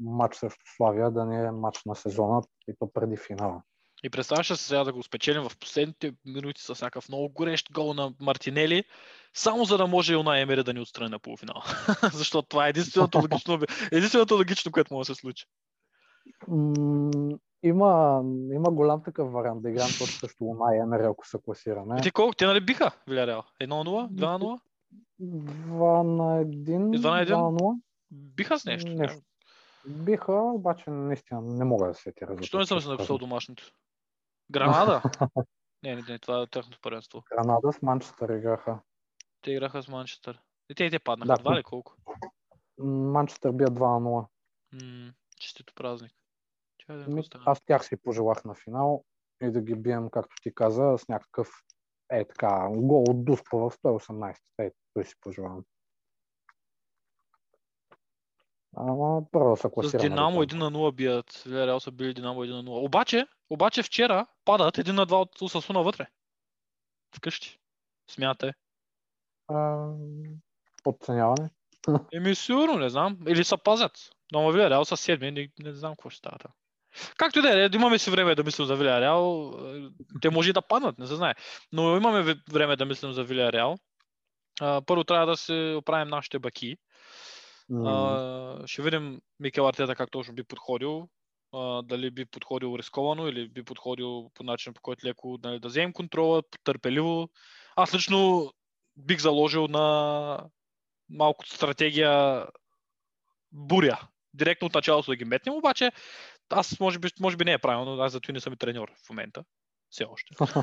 матч 0.00 0.36
срещу 0.36 0.64
Славия 0.76 1.10
да 1.10 1.24
не 1.24 1.44
е 1.44 1.50
матч 1.50 1.84
на 1.86 1.94
сезона 1.94 2.42
и 2.68 2.74
то 2.78 2.92
преди 2.92 3.16
финала. 3.16 3.62
И 4.04 4.10
представяш 4.10 4.50
ли 4.50 4.56
се 4.56 4.64
сега 4.64 4.84
да 4.84 4.92
го 4.92 5.02
спечелим 5.02 5.42
в 5.42 5.58
последните 5.60 6.12
минути 6.26 6.62
с 6.62 6.68
някакъв 6.68 7.08
много 7.08 7.28
горещ 7.28 7.72
гол 7.72 7.94
на 7.94 8.12
Мартинели, 8.20 8.84
само 9.34 9.64
за 9.64 9.78
да 9.78 9.86
може 9.86 10.12
Юна 10.12 10.40
Емери 10.40 10.64
да 10.64 10.74
ни 10.74 10.80
отстрани 10.80 11.10
на 11.10 11.18
полуфинал. 11.18 11.62
Защото 12.12 12.48
това 12.48 12.66
е 12.66 12.70
единственото 12.70 13.18
логично, 13.18 13.58
единственото 13.92 14.34
логично, 14.34 14.72
което 14.72 14.94
може 14.94 15.08
да 15.08 15.14
се 15.14 15.20
случи. 15.20 15.46
М, 16.48 17.10
има, 17.62 18.22
има 18.52 18.70
голям 18.70 19.02
такъв 19.02 19.32
вариант 19.32 19.62
да 19.62 19.70
играем 19.70 19.90
точно 19.98 20.06
срещу 20.06 20.44
Луна 20.44 20.76
и 20.76 20.78
Емери, 20.78 21.04
ако 21.04 21.28
се 21.28 21.38
класираме. 21.44 21.96
И 21.98 22.02
ти 22.02 22.10
колко? 22.10 22.34
Те 22.34 22.46
нали 22.46 22.60
биха 22.60 22.90
Виляреал? 23.08 23.42
1 23.60 23.66
на 23.66 24.08
0? 24.38 24.58
2 25.20 26.02
на 26.02 26.44
0? 26.44 26.44
2 26.44 26.78
на 26.82 26.90
1. 26.90 26.96
И 26.96 27.00
два 27.00 27.10
на 27.10 27.22
един? 27.22 27.34
2 27.34 27.50
на 27.50 27.58
0. 27.58 27.80
Биха 28.10 28.58
с 28.58 28.64
нещо. 28.64 28.92
Нещо. 28.92 29.20
Биха, 29.88 30.32
обаче 30.32 30.90
наистина 30.90 31.40
не 31.40 31.64
мога 31.64 31.86
да 31.86 31.94
се 31.94 32.12
резултат. 32.22 32.38
Защо 32.38 32.58
не 32.58 32.66
съм 32.66 32.80
се 32.80 32.88
написал 32.88 33.18
домашното? 33.18 33.72
Гранада? 34.50 35.02
не, 35.82 35.94
не, 35.94 36.02
не, 36.08 36.18
това 36.18 36.42
е 36.42 36.46
тяхното 36.46 36.78
първенство. 36.82 37.22
Гранада 37.32 37.72
с 37.72 37.82
Манчестър 37.82 38.28
играха. 38.28 38.80
Те 39.42 39.50
играха 39.50 39.82
с 39.82 39.88
Манчестър. 39.88 40.40
И 40.70 40.74
те, 40.74 40.84
и 40.84 40.90
те 40.90 40.98
паднаха. 40.98 41.36
Да, 41.36 41.42
Два 41.42 41.58
ли 41.58 41.62
колко? 41.62 41.96
Манчестър 42.78 43.52
бия 43.52 43.68
2 43.68 43.98
на 43.98 44.10
0. 44.10 44.26
М, 44.72 45.12
честито 45.40 45.74
празник. 45.74 46.12
Да 46.88 47.08
Ми. 47.08 47.22
Аз 47.46 47.60
тях 47.64 47.84
си 47.86 47.96
пожелах 47.96 48.44
на 48.44 48.54
финал 48.54 49.04
и 49.42 49.50
да 49.50 49.60
ги 49.60 49.74
бием, 49.74 50.10
както 50.10 50.36
ти 50.42 50.54
каза, 50.54 50.98
с 50.98 51.08
някакъв 51.08 51.48
е 52.10 52.24
така, 52.24 52.68
гол 52.70 53.04
от 53.08 53.24
Дуспа 53.24 53.56
в 53.56 53.70
118. 53.70 54.36
Е, 54.58 54.70
той 54.94 55.04
си 55.04 55.14
пожелавам. 55.20 55.64
Ама 58.76 59.22
първо 59.32 59.50
да 59.50 59.56
се 59.56 59.68
С 59.68 59.70
класираме. 59.70 60.08
Динамо 60.08 60.40
до 60.40 60.46
там. 60.46 60.58
1 60.58 60.62
на 60.62 60.78
0 60.78 60.94
бият. 60.94 61.42
Виляреал 61.46 61.80
са 61.80 61.90
били 61.90 62.14
Динамо 62.14 62.44
1 62.44 62.52
на 62.52 62.64
0. 62.64 62.84
Обаче, 62.84 63.26
обаче 63.50 63.82
вчера 63.82 64.26
падат 64.44 64.76
1 64.76 64.92
на 64.92 65.06
2 65.06 65.12
от 65.12 65.42
Осасуна 65.42 65.82
вътре. 65.82 66.06
Вкъщи. 67.16 67.58
Смятай. 68.10 68.52
А, 69.48 69.88
Подценяване. 70.82 71.50
Еми 72.12 72.34
сигурно, 72.34 72.78
не 72.78 72.90
знам. 72.90 73.18
Или 73.28 73.44
са 73.44 73.58
пазят. 73.58 73.92
Но 74.32 74.42
ма 74.42 74.52
Виляреал 74.52 74.84
са 74.84 74.96
седми, 74.96 75.30
не, 75.30 75.48
не 75.58 75.72
знам 75.72 75.92
какво 75.92 76.10
ще 76.10 76.18
става. 76.18 76.38
Както 77.16 77.38
и 77.38 77.42
да 77.42 77.64
е, 77.64 77.68
имаме 77.74 77.98
си 77.98 78.10
време 78.10 78.34
да 78.34 78.44
мислим 78.44 78.66
за 78.66 78.76
Виляреал. 78.76 79.54
Е, 79.74 79.88
Те 80.22 80.30
може 80.30 80.50
и 80.50 80.52
да 80.52 80.62
паднат, 80.62 80.98
не 80.98 81.06
се 81.06 81.14
знае. 81.14 81.34
Но 81.72 81.96
имаме 81.96 82.36
време 82.52 82.76
да 82.76 82.84
мислим 82.84 83.12
за 83.12 83.24
Виляреал. 83.24 83.76
А, 84.60 84.82
Първо 84.86 85.04
трябва 85.04 85.26
да 85.26 85.36
се 85.36 85.74
оправим 85.78 86.08
нашите 86.08 86.38
баки. 86.38 86.76
М, 87.70 87.90
А, 87.90 88.66
ще 88.66 88.82
видим 88.82 89.20
Микел 89.40 89.68
Артета 89.68 89.94
как 89.94 90.10
точно 90.10 90.34
би 90.34 90.44
подходил. 90.44 91.08
А, 91.52 91.82
дали 91.82 92.10
би 92.10 92.24
подходил 92.24 92.76
рисковано 92.78 93.28
или 93.28 93.48
би 93.48 93.62
подходил 93.62 94.30
по 94.34 94.42
начин, 94.42 94.74
по 94.74 94.80
който 94.82 95.06
леко 95.06 95.38
нали, 95.42 95.60
да 95.60 95.68
вземем 95.68 95.92
контрола, 95.92 96.42
търпеливо. 96.64 97.28
Аз 97.76 97.94
лично 97.94 98.52
бих 98.96 99.20
заложил 99.20 99.68
на 99.68 100.38
малко 101.10 101.46
стратегия 101.46 102.46
буря. 103.52 104.00
Директно 104.34 104.66
от 104.66 104.74
началото 104.74 105.10
да 105.10 105.16
ги 105.16 105.24
метнем, 105.24 105.54
обаче 105.54 105.92
аз 106.50 106.80
може 106.80 106.98
би, 106.98 107.08
може 107.20 107.36
би 107.36 107.44
не 107.44 107.52
е 107.52 107.58
правилно, 107.58 108.02
аз 108.02 108.12
зато 108.12 108.30
и 108.30 108.34
не 108.34 108.40
съм 108.40 108.52
и 108.52 108.56
треньор 108.56 108.92
в 109.06 109.10
момента. 109.10 109.44
Все 109.90 110.04
още. 110.04 110.34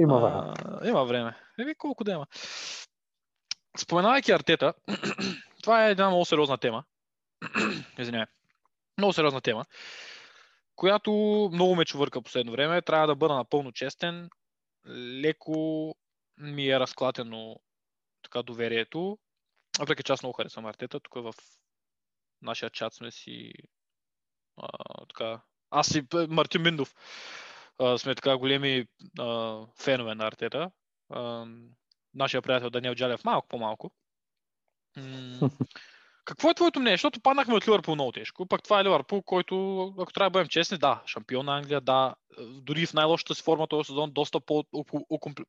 Има 0.00 0.18
време. 0.18 0.52
А, 0.64 0.88
има 0.88 1.04
време. 1.04 1.36
Еми, 1.58 1.74
колко 1.74 2.04
да 2.04 2.12
има. 2.12 2.26
Споменавайки 3.78 4.32
Артета, 4.32 4.74
това 5.62 5.86
е 5.86 5.90
една 5.90 6.08
много 6.08 6.24
сериозна 6.24 6.58
тема. 6.58 6.84
Извинявай. 7.98 8.26
Много 8.98 9.12
сериозна 9.12 9.40
тема, 9.40 9.64
която 10.76 11.12
много 11.52 11.74
ме 11.74 11.84
чувърка 11.84 12.22
последно 12.22 12.52
време. 12.52 12.82
Трябва 12.82 13.06
да 13.06 13.16
бъда 13.16 13.34
напълно 13.34 13.72
честен. 13.72 14.30
Леко 15.22 15.94
ми 16.38 16.68
е 16.68 16.80
разклатено 16.80 17.56
така 18.22 18.42
доверието. 18.42 19.18
Въпреки 19.78 20.02
че 20.02 20.12
аз 20.12 20.22
много 20.22 20.32
харесвам 20.32 20.66
Артета, 20.66 21.00
тук 21.00 21.14
в 21.14 21.34
нашия 22.42 22.70
чат 22.70 22.94
сме 22.94 23.10
си 23.10 23.52
така. 25.08 25.40
Аз 25.70 25.94
и 25.94 26.08
п- 26.08 26.26
Мартин 26.30 26.62
Миндов 26.62 26.94
сме 27.98 28.14
така 28.14 28.36
големи 28.36 28.86
а, 29.18 29.58
фенове 29.78 30.14
на 30.14 30.26
Артета. 30.26 30.70
А, 31.10 31.46
нашия 32.14 32.42
приятел 32.42 32.70
Даниел 32.70 32.94
Джалев 32.94 33.24
малко 33.24 33.48
по-малко. 33.48 33.90
М, 34.96 35.40
Какво 36.28 36.50
е 36.50 36.54
твоето 36.54 36.80
мнение? 36.80 36.96
Защото 36.96 37.20
паднахме 37.20 37.54
от 37.54 37.68
Ливърпул 37.68 37.94
много 37.94 38.12
тежко. 38.12 38.46
Пък 38.46 38.62
това 38.62 38.80
е 38.80 38.84
Ливърпул, 38.84 39.22
който, 39.22 39.84
ако 39.98 40.12
трябва 40.12 40.30
да 40.30 40.32
бъдем 40.32 40.48
честни, 40.48 40.78
да, 40.78 41.02
шампион 41.06 41.46
на 41.46 41.56
Англия, 41.56 41.80
да, 41.80 42.14
е, 42.38 42.42
дори 42.44 42.86
в 42.86 42.94
най-лошата 42.94 43.34
си 43.34 43.42
форма 43.42 43.66
този 43.66 43.86
сезон, 43.86 44.10
доста 44.12 44.40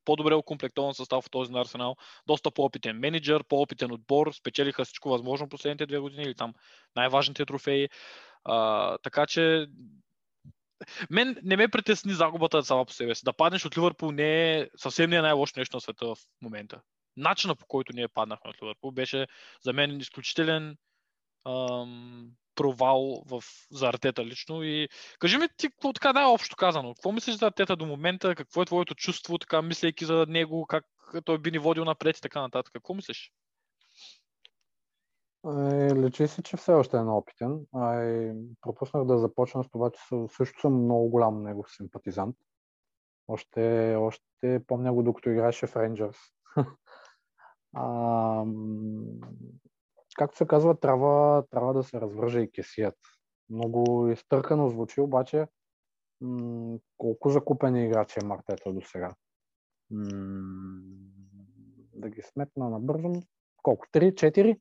по-добре 0.05 0.33
окомплектован 0.33 0.93
състав 0.93 1.23
в 1.25 1.29
този 1.29 1.51
на 1.51 1.61
Арсенал, 1.61 1.95
доста 2.27 2.51
по-опитен 2.51 2.99
менеджер, 2.99 3.43
по-опитен 3.43 3.91
отбор, 3.91 4.31
спечелиха 4.33 4.85
всичко 4.85 5.09
възможно 5.09 5.49
последните 5.49 5.85
две 5.85 5.99
години 5.99 6.23
или 6.23 6.35
там 6.35 6.53
най-важните 6.95 7.45
трофеи. 7.45 7.89
А, 8.43 8.97
така 8.97 9.25
че 9.25 9.67
мен 11.09 11.37
не 11.43 11.57
ме 11.57 11.67
притесни 11.67 12.13
загубата 12.13 12.63
сама 12.63 12.85
по 12.85 12.93
себе 12.93 13.15
си. 13.15 13.25
Да 13.25 13.33
паднеш 13.33 13.65
от 13.65 13.77
Ливърпул 13.77 14.11
не 14.11 14.59
е 14.59 14.67
съвсем 14.77 15.09
не 15.09 15.15
е 15.15 15.21
най-лошо 15.21 15.53
нещо 15.57 15.77
на 15.77 15.81
света 15.81 16.05
в 16.05 16.17
момента. 16.41 16.81
Начинът 17.19 17.59
по 17.59 17.65
който 17.65 17.93
ние 17.93 18.07
паднахме 18.07 18.49
от 18.49 18.61
Ливърпул 18.63 18.91
беше 18.91 19.27
за 19.61 19.73
мен 19.73 19.99
изключителен 19.99 20.77
ам, 21.47 22.31
провал 22.55 23.23
в, 23.25 23.43
за 23.71 23.87
Артета 23.87 24.25
лично. 24.25 24.63
И 24.63 24.89
кажи 25.19 25.37
ми 25.37 25.47
ти, 25.57 25.69
какво 25.69 25.93
така 25.93 26.13
най-общо 26.13 26.55
казано, 26.55 26.93
какво 26.93 27.11
мислиш 27.11 27.35
за 27.35 27.47
Артета 27.47 27.75
до 27.75 27.85
момента, 27.85 28.35
какво 28.35 28.61
е 28.61 28.65
твоето 28.65 28.95
чувство, 28.95 29.37
така 29.37 29.61
мислейки 29.61 30.05
за 30.05 30.25
него, 30.29 30.65
как 30.65 30.85
той 31.25 31.37
би 31.37 31.51
ни 31.51 31.59
водил 31.59 31.85
напред 31.85 32.17
и 32.17 32.21
така 32.21 32.41
нататък. 32.41 32.73
Какво 32.73 32.93
мислиш? 32.93 33.33
Е, 35.45 35.95
лечи 35.95 36.27
си, 36.27 36.43
че 36.43 36.57
все 36.57 36.71
още 36.71 36.97
е 36.97 37.03
неопитен. 37.03 37.59
А 37.75 38.03
и 38.03 38.33
пропуснах 38.61 39.05
да 39.05 39.17
започна 39.17 39.63
с 39.63 39.69
това, 39.69 39.91
че 39.91 39.99
съ- 39.99 40.27
също 40.27 40.59
съм 40.59 40.83
много 40.83 41.09
голям 41.09 41.43
негов 41.43 41.71
симпатизант. 41.71 42.35
Още, 43.27 43.95
още 43.95 44.61
помня 44.67 44.93
го, 44.93 45.03
докато 45.03 45.29
играеше 45.29 45.67
в 45.67 45.75
Рейнджърс. 45.75 46.17
а, 47.73 48.45
както 50.15 50.37
се 50.37 50.47
казва, 50.47 50.79
трябва, 50.79 51.43
трябва 51.51 51.73
да 51.73 51.83
се 51.83 52.01
развърже 52.01 52.39
и 52.39 52.51
кесият. 52.51 52.97
Много 53.49 54.09
изтъркано 54.09 54.69
звучи, 54.69 55.01
обаче 55.01 55.47
м- 56.21 56.77
колко 56.97 57.29
закупени 57.29 57.85
играчи 57.85 58.19
е 58.23 58.27
Мартета 58.27 58.73
до 58.73 58.81
сега. 58.81 59.15
М- 59.91 60.81
да 61.93 62.09
ги 62.09 62.21
сметна 62.21 62.69
набързо. 62.69 63.13
Колко? 63.63 63.85
3-4? 63.93 64.59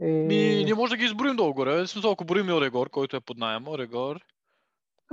И... 0.00 0.04
Ми, 0.04 0.64
ние 0.64 0.74
може 0.74 0.90
да 0.90 0.96
ги 0.96 1.04
изброим 1.04 1.36
долу-горе. 1.36 1.82
В 1.82 1.88
смисъл, 1.88 2.10
ако 2.12 2.24
броим 2.24 2.48
Орегор, 2.48 2.90
който 2.90 3.16
е 3.16 3.20
под 3.20 3.38
найем, 3.38 3.68
Орегор, 3.68 4.20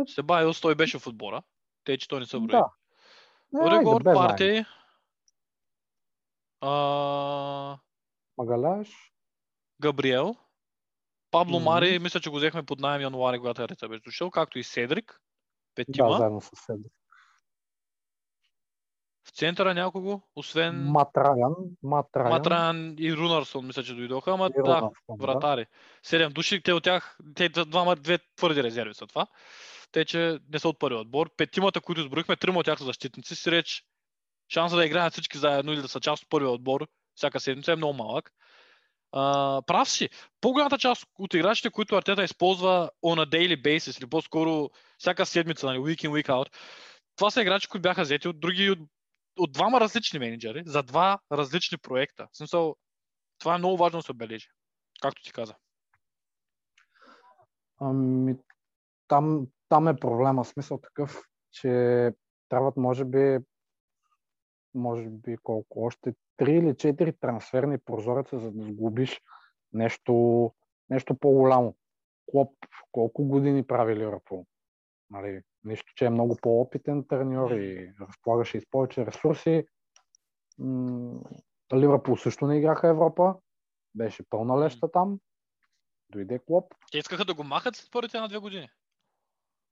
Себайос, 0.08 0.62
той 0.62 0.76
беше 0.76 1.00
в 1.00 1.08
отбора. 1.08 1.44
Те, 1.84 1.98
че 1.98 2.08
той 2.08 2.20
не 2.20 2.26
са 2.26 2.40
брои. 2.40 2.48
Да. 2.48 2.66
Е, 3.62 3.68
Орегор, 3.68 4.02
заем. 4.04 4.16
Партей, 4.16 4.64
а, 6.62 7.78
Магаляш. 8.38 9.12
Габриел, 9.82 10.36
Пабло 11.32 11.60
Мгм. 11.60 11.66
Мари, 11.66 12.00
мисля, 12.00 12.20
че 12.20 12.30
го 12.30 12.36
взехме 12.36 12.64
под 12.64 12.80
найем 12.80 13.02
януари, 13.02 13.40
когато 13.40 13.62
Ареца 13.62 13.88
беше 13.88 14.04
дошъл, 14.04 14.32
както 14.32 14.60
и 14.60 14.64
Седрик, 14.64 15.12
Да, 15.12 15.20
петима. 15.76 16.18
заедно 16.18 16.42
с 16.42 16.50
Седи. 16.56 16.90
В 19.24 19.32
центъра 19.34 19.74
някого, 19.74 20.22
освен 20.36 20.84
Матраян. 20.84 21.56
Матраян. 21.84 22.30
Матран 22.30 22.96
и 23.00 23.14
Рунарсон, 23.14 23.68
мисля, 23.68 23.84
че 23.84 23.96
дойдоха, 23.96 24.32
ама 24.32 24.50
да, 24.50 24.62
Роналдсон, 24.62 24.92
да. 25.10 25.26
вратари. 25.26 25.66
Седем 26.04 26.32
души, 26.32 26.64
те 26.64 26.74
от 26.74 26.84
тях, 26.84 27.18
те 27.36 27.50
двама, 27.50 27.96
две 27.96 28.20
твърди 28.36 28.64
резерви 28.64 28.94
са 28.94 29.08
това. 29.08 29.28
Те, 29.92 30.06
че 30.06 30.40
не 30.50 30.60
са 30.60 30.70
от 30.70 30.80
първи 30.80 30.98
отбор. 30.98 31.30
Петимата, 31.38 31.82
които 31.82 32.02
изброихме, 32.02 32.36
трима 32.36 32.60
от 32.60 32.66
тях 32.66 32.80
са 32.80 32.86
защитници, 32.86 33.36
си 33.36 33.52
реч 33.52 33.84
шанса 34.54 34.76
да 34.76 34.86
играят 34.86 35.14
всички 35.14 35.38
заедно 35.38 35.74
или 35.74 35.82
да 35.82 35.88
са 35.88 36.00
част 36.00 36.24
от 36.24 36.30
първия 36.30 36.52
отбор 36.52 36.88
всяка 37.16 37.40
седмица 37.40 37.72
е 37.72 37.76
много 37.76 37.94
малък. 37.94 38.32
А, 39.12 39.62
прав 39.68 39.90
си. 39.90 40.10
По-голямата 40.42 40.78
част 40.78 41.06
от 41.20 41.34
играчите, 41.34 41.70
които 41.70 41.96
Артета 41.96 42.24
използва 42.24 42.90
on 43.06 43.26
a 43.26 43.30
daily 43.30 43.62
basis, 43.62 44.00
или 44.00 44.10
по-скоро 44.10 44.70
всяка 44.98 45.26
седмица, 45.26 45.66
нали, 45.66 45.78
week 45.78 46.08
in, 46.08 46.10
week 46.10 46.28
out, 46.28 46.56
това 47.16 47.32
са 47.32 47.42
играчи, 47.42 47.68
които 47.68 47.82
бяха 47.82 48.02
взети 48.02 48.28
от 48.28 48.40
други, 48.40 48.70
от, 48.70 48.80
от 49.40 49.52
двама 49.52 49.80
различни 49.80 50.20
менеджери, 50.20 50.64
за 50.66 50.84
два 50.84 51.20
различни 51.32 51.78
проекта. 51.78 52.28
Смисъл, 52.34 52.76
това 53.40 53.56
е 53.56 53.58
много 53.58 53.78
важно 53.78 54.00
да 54.00 54.04
се 54.04 54.12
отбележи. 54.12 54.48
Както 55.02 55.22
ти 55.24 55.32
каза. 55.32 55.56
Ами, 57.80 58.36
там, 59.08 59.48
там 59.70 59.88
е 59.88 59.96
проблема. 59.96 60.46
Смисъл 60.46 60.78
такъв, 60.82 61.22
че 61.52 61.70
трябват, 62.50 62.78
може 62.78 63.06
би, 63.06 63.38
може 64.74 65.10
би 65.10 65.38
колко, 65.38 65.84
още 65.84 66.14
3 66.40 66.50
или 66.50 66.74
4 66.74 67.20
трансферни 67.20 67.78
прозореца, 67.78 68.40
за 68.40 68.52
да 68.52 68.64
сглобиш 68.64 69.22
нещо, 69.74 70.54
нещо 70.90 71.16
по-голямо. 71.16 71.76
Клоп 72.32 72.54
колко 72.92 73.24
години 73.24 73.68
прави 73.68 73.96
Ливърпул? 73.96 74.46
Нали, 75.10 75.42
нищо, 75.64 75.94
че 75.96 76.06
е 76.06 76.10
много 76.10 76.38
по-опитен 76.42 77.08
треньор 77.08 77.52
и 77.52 77.94
разполагаше 78.02 78.58
и 78.58 78.62
с 78.62 78.70
повече 78.72 79.06
ресурси. 79.06 79.66
М, 80.60 81.22
Ливърпул 81.74 82.18
също 82.18 82.48
не 82.48 82.58
играха 82.58 82.88
Европа. 82.88 83.36
Беше 83.96 84.30
пълна 84.30 84.60
леща 84.60 84.92
там. 84.92 85.20
Дойде 86.10 86.40
Клоп. 86.40 86.74
Те 86.92 86.98
искаха 86.98 87.26
да 87.26 87.34
го 87.34 87.44
махат 87.44 87.76
след 87.76 87.92
първите 87.92 88.18
една-две 88.18 88.38
години. 88.38 88.70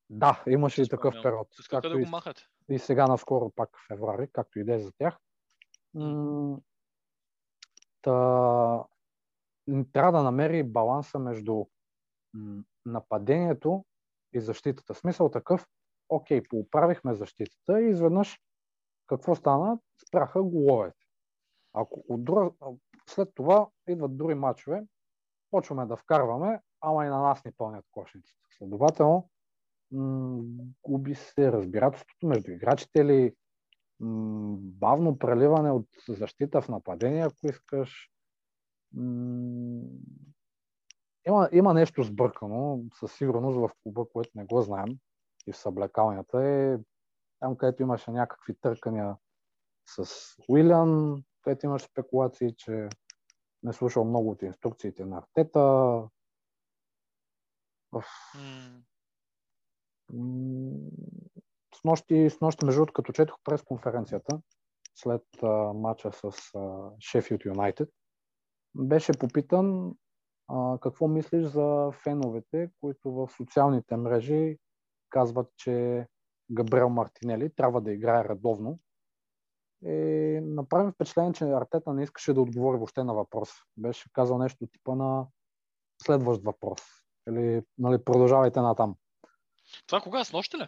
Да, 0.09 0.43
имаше 0.47 0.81
и 0.81 0.89
такъв 0.89 1.13
период. 1.23 1.47
Както 1.69 1.89
да 1.89 2.01
и, 2.01 2.03
го 2.03 2.09
махат. 2.09 2.37
и 2.69 2.79
сега 2.79 3.07
наскоро 3.07 3.49
пак 3.55 3.69
в 3.77 3.87
феврари, 3.87 4.29
както 4.33 4.59
и 4.59 4.63
да 4.63 4.73
е 4.73 4.79
за 4.79 4.91
тях. 4.91 5.17
М, 5.93 6.57
Та, 8.01 8.83
трябва 9.93 10.11
да 10.11 10.23
намери 10.23 10.63
баланса 10.63 11.19
между 11.19 11.65
м, 12.33 12.63
нападението 12.85 13.85
и 14.33 14.39
защитата. 14.39 14.93
Смисъл 14.93 15.31
такъв, 15.31 15.67
окей, 16.09 16.43
поуправихме 16.43 17.13
защитата 17.13 17.81
и 17.81 17.89
изведнъж 17.89 18.39
какво 19.07 19.35
стана? 19.35 19.79
Спряха 20.07 20.43
головете. 20.43 21.05
Ако 21.73 22.03
от 22.09 22.23
друга, 22.23 22.51
след 23.09 23.29
това 23.35 23.69
идват 23.87 24.17
други 24.17 24.33
матчове, 24.33 24.83
почваме 25.51 25.85
да 25.85 25.95
вкарваме, 25.95 26.61
ама 26.81 27.05
и 27.05 27.09
на 27.09 27.21
нас 27.21 27.45
ни 27.45 27.51
пълнят 27.51 27.85
кошниците. 27.91 28.39
Следователно, 28.57 29.29
губи 30.83 31.15
се 31.15 31.51
разбирателството 31.51 32.27
между 32.27 32.51
играчите 32.51 32.99
или 32.99 33.35
м, 33.99 34.55
бавно 34.59 35.19
преливане 35.19 35.71
от 35.71 35.87
защита 36.07 36.61
в 36.61 36.69
нападение, 36.69 37.25
ако 37.25 37.47
искаш. 37.47 38.09
Има, 41.27 41.49
има 41.51 41.73
нещо 41.73 42.03
сбъркано, 42.03 42.83
със 42.93 43.13
сигурност 43.13 43.57
в 43.57 43.69
клуба, 43.83 44.05
което 44.13 44.31
не 44.35 44.45
го 44.45 44.61
знаем 44.61 44.99
и 45.47 45.51
в 45.51 45.57
съблекалнята 45.57 46.43
е 46.43 46.77
там, 47.39 47.57
където 47.57 47.81
имаше 47.81 48.11
някакви 48.11 48.55
търкания 48.55 49.15
с 49.85 50.05
Уилян, 50.47 51.23
където 51.41 51.65
имаше 51.65 51.85
спекулации, 51.85 52.55
че 52.57 52.89
не 53.63 53.73
слушал 53.73 54.05
много 54.05 54.29
от 54.29 54.41
инструкциите 54.41 55.05
на 55.05 55.17
Артета. 55.17 56.03
С 61.75 61.83
нощи, 61.83 62.29
с 62.29 62.41
нощи 62.41 62.65
между 62.65 62.79
другото, 62.79 62.93
като 62.93 63.11
четох 63.11 63.35
през 63.43 63.61
конференцията 63.61 64.41
след 64.95 65.23
а, 65.43 65.47
матча 65.73 66.11
с 66.11 66.31
Шефилд 66.99 67.45
Юнайтед, 67.45 67.89
беше 68.75 69.11
попитан 69.19 69.95
а, 70.47 70.77
какво 70.81 71.07
мислиш 71.07 71.45
за 71.45 71.91
феновете, 72.03 72.71
които 72.81 73.11
в 73.11 73.29
социалните 73.37 73.97
мрежи 73.97 74.57
казват, 75.09 75.47
че 75.57 76.07
Габриел 76.51 76.89
Мартинели 76.89 77.55
трябва 77.55 77.81
да 77.81 77.91
играе 77.91 78.23
редовно. 78.29 78.79
И 79.85 80.39
направим 80.43 80.91
впечатление, 80.91 81.33
че 81.33 81.43
Артета 81.43 81.93
не 81.93 82.03
искаше 82.03 82.33
да 82.33 82.41
отговори 82.41 82.77
въобще 82.77 83.03
на 83.03 83.13
въпрос. 83.13 83.49
Беше 83.77 84.13
казал 84.13 84.37
нещо 84.37 84.67
типа 84.67 84.95
на 84.95 85.27
следващ 86.03 86.43
въпрос. 86.43 86.81
Или 87.29 87.63
нали, 87.77 88.03
продължавайте 88.03 88.61
натам. 88.61 88.95
Това 89.87 90.01
кога? 90.01 90.23
С 90.23 90.33
нощи 90.33 90.57
ли? 90.57 90.67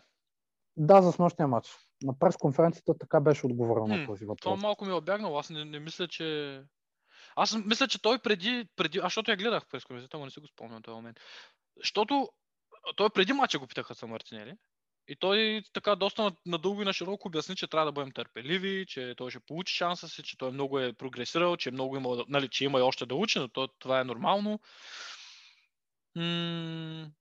Да, 0.77 1.01
за 1.01 1.11
снощния 1.11 1.47
матч. 1.47 1.67
На 2.03 2.19
пресконференцията 2.19 2.97
така 2.99 3.19
беше 3.19 3.45
отговорено 3.45 3.87
на 3.87 4.05
този 4.05 4.19
Това 4.25 4.31
въпрос. 4.51 4.61
малко 4.61 4.85
ми 4.85 4.91
е 4.91 4.95
обягнало. 4.95 5.37
Аз 5.37 5.49
не, 5.49 5.65
не 5.65 5.79
мисля, 5.79 6.07
че... 6.07 6.61
Аз 7.35 7.55
мисля, 7.65 7.87
че 7.87 8.01
той 8.01 8.19
преди... 8.19 8.67
преди... 8.75 8.97
Аз 8.97 9.03
защото 9.03 9.31
я 9.31 9.37
гледах 9.37 9.67
през 9.67 9.85
комисията, 9.85 10.17
но 10.17 10.25
не 10.25 10.31
си 10.31 10.39
го 10.39 10.47
спомням 10.47 10.79
в 10.79 10.83
този 10.83 10.95
момент. 10.95 11.17
Защото 11.77 12.29
той 12.95 13.09
преди 13.09 13.33
мача 13.33 13.59
го 13.59 13.67
питаха 13.67 13.93
за 13.93 14.07
Мартинели. 14.07 14.55
И 15.07 15.15
той 15.15 15.63
така 15.73 15.95
доста 15.95 16.23
на- 16.23 16.35
надълго 16.45 16.81
и 16.81 16.85
на 16.85 16.93
широко 16.93 17.27
обясни, 17.27 17.55
че 17.55 17.67
трябва 17.67 17.85
да 17.85 17.91
бъдем 17.91 18.11
търпеливи, 18.11 18.85
че 18.87 19.13
той 19.17 19.31
ще 19.31 19.39
получи 19.39 19.75
шанса 19.75 20.09
си, 20.09 20.23
че 20.23 20.37
той 20.37 20.51
много 20.51 20.79
е 20.79 20.93
прогресирал, 20.93 21.57
че 21.57 21.71
много 21.71 21.97
има, 21.97 22.25
нали, 22.27 22.49
че 22.49 22.65
има 22.65 22.79
и 22.79 22.81
още 22.81 23.05
да 23.05 23.15
учи, 23.15 23.39
но 23.39 23.47
то, 23.47 23.67
това 23.67 23.99
е 23.99 24.03
нормално. 24.03 24.59
М- 26.15 27.11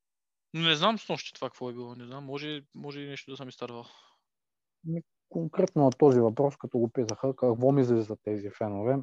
не 0.55 0.75
знам 0.77 0.99
с 0.99 1.09
нощи 1.09 1.33
това 1.35 1.49
какво 1.49 1.71
е 1.71 1.73
било, 1.73 1.95
не 1.95 2.07
знам, 2.07 2.25
може, 2.25 2.63
може 2.75 3.01
и 3.01 3.09
нещо 3.09 3.31
да 3.31 3.37
съм 3.37 3.49
изтървал. 3.49 3.85
Конкретно 5.29 5.85
на 5.85 5.91
този 5.91 6.21
въпрос, 6.21 6.57
като 6.57 6.79
го 6.79 6.89
питаха, 6.89 7.37
какво 7.37 7.73
мислиш 7.73 7.99
за 7.99 8.17
тези 8.17 8.51
фенове, 8.51 8.99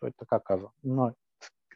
той 0.00 0.12
така 0.18 0.40
каза. 0.40 0.68
Но, 0.84 1.14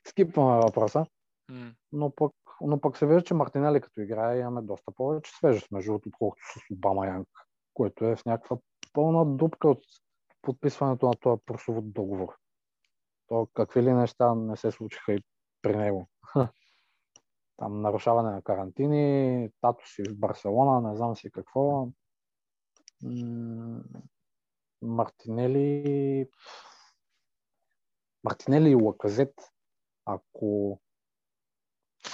скипваме 0.08 0.60
въпроса, 0.60 1.06
М. 1.50 1.72
но 1.92 2.10
пък, 2.10 2.32
но 2.60 2.80
пък 2.80 2.96
се 2.96 3.06
вижда, 3.06 3.24
че 3.24 3.34
Мартинели 3.34 3.80
като 3.80 4.00
играе 4.00 4.38
имаме 4.38 4.62
доста 4.62 4.92
повече 4.92 5.32
свежест, 5.32 5.70
между 5.70 5.90
другото, 5.90 6.08
отколкото 6.08 6.42
с 6.44 6.74
Обама 6.74 7.06
Янг, 7.06 7.28
което 7.74 8.04
е 8.04 8.16
в 8.16 8.24
някаква 8.24 8.56
пълна 8.92 9.36
дупка 9.36 9.68
от 9.68 9.84
подписването 10.42 11.06
на 11.06 11.14
този 11.14 11.42
прословут 11.46 11.92
договор. 11.92 12.36
То 13.28 13.48
какви 13.54 13.82
ли 13.82 13.92
неща 13.92 14.34
не 14.34 14.56
се 14.56 14.70
случиха 14.70 15.12
и 15.12 15.22
при 15.62 15.76
него. 15.76 16.08
Там 17.56 17.80
нарушаване 17.80 18.30
на 18.30 18.42
карантини, 18.42 19.48
тато 19.60 19.88
си 19.88 20.02
в 20.02 20.18
Барселона, 20.18 20.90
не 20.90 20.96
знам 20.96 21.16
си 21.16 21.30
какво. 21.30 21.88
Мартинели... 24.82 26.28
Мартинели 28.24 28.70
и 28.70 28.74
Лаказет, 28.74 29.34
ако... 30.04 30.80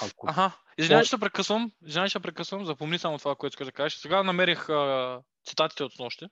ако 0.02 0.26
Аха, 0.28 0.52
извинявай, 0.78 1.04
се 1.04 1.20
прекъсвам. 1.20 1.72
Извинявай, 1.86 2.10
се 2.10 2.20
прекъсвам. 2.20 2.64
Запомни 2.64 2.98
само 2.98 3.18
това, 3.18 3.34
което 3.34 3.54
искаш 3.54 3.66
да 3.66 3.72
кажеш. 3.72 3.98
Сега 3.98 4.22
намерих 4.22 4.68
а, 4.68 5.22
цитатите 5.46 5.84
от 5.84 5.92
нощи. 5.98 6.26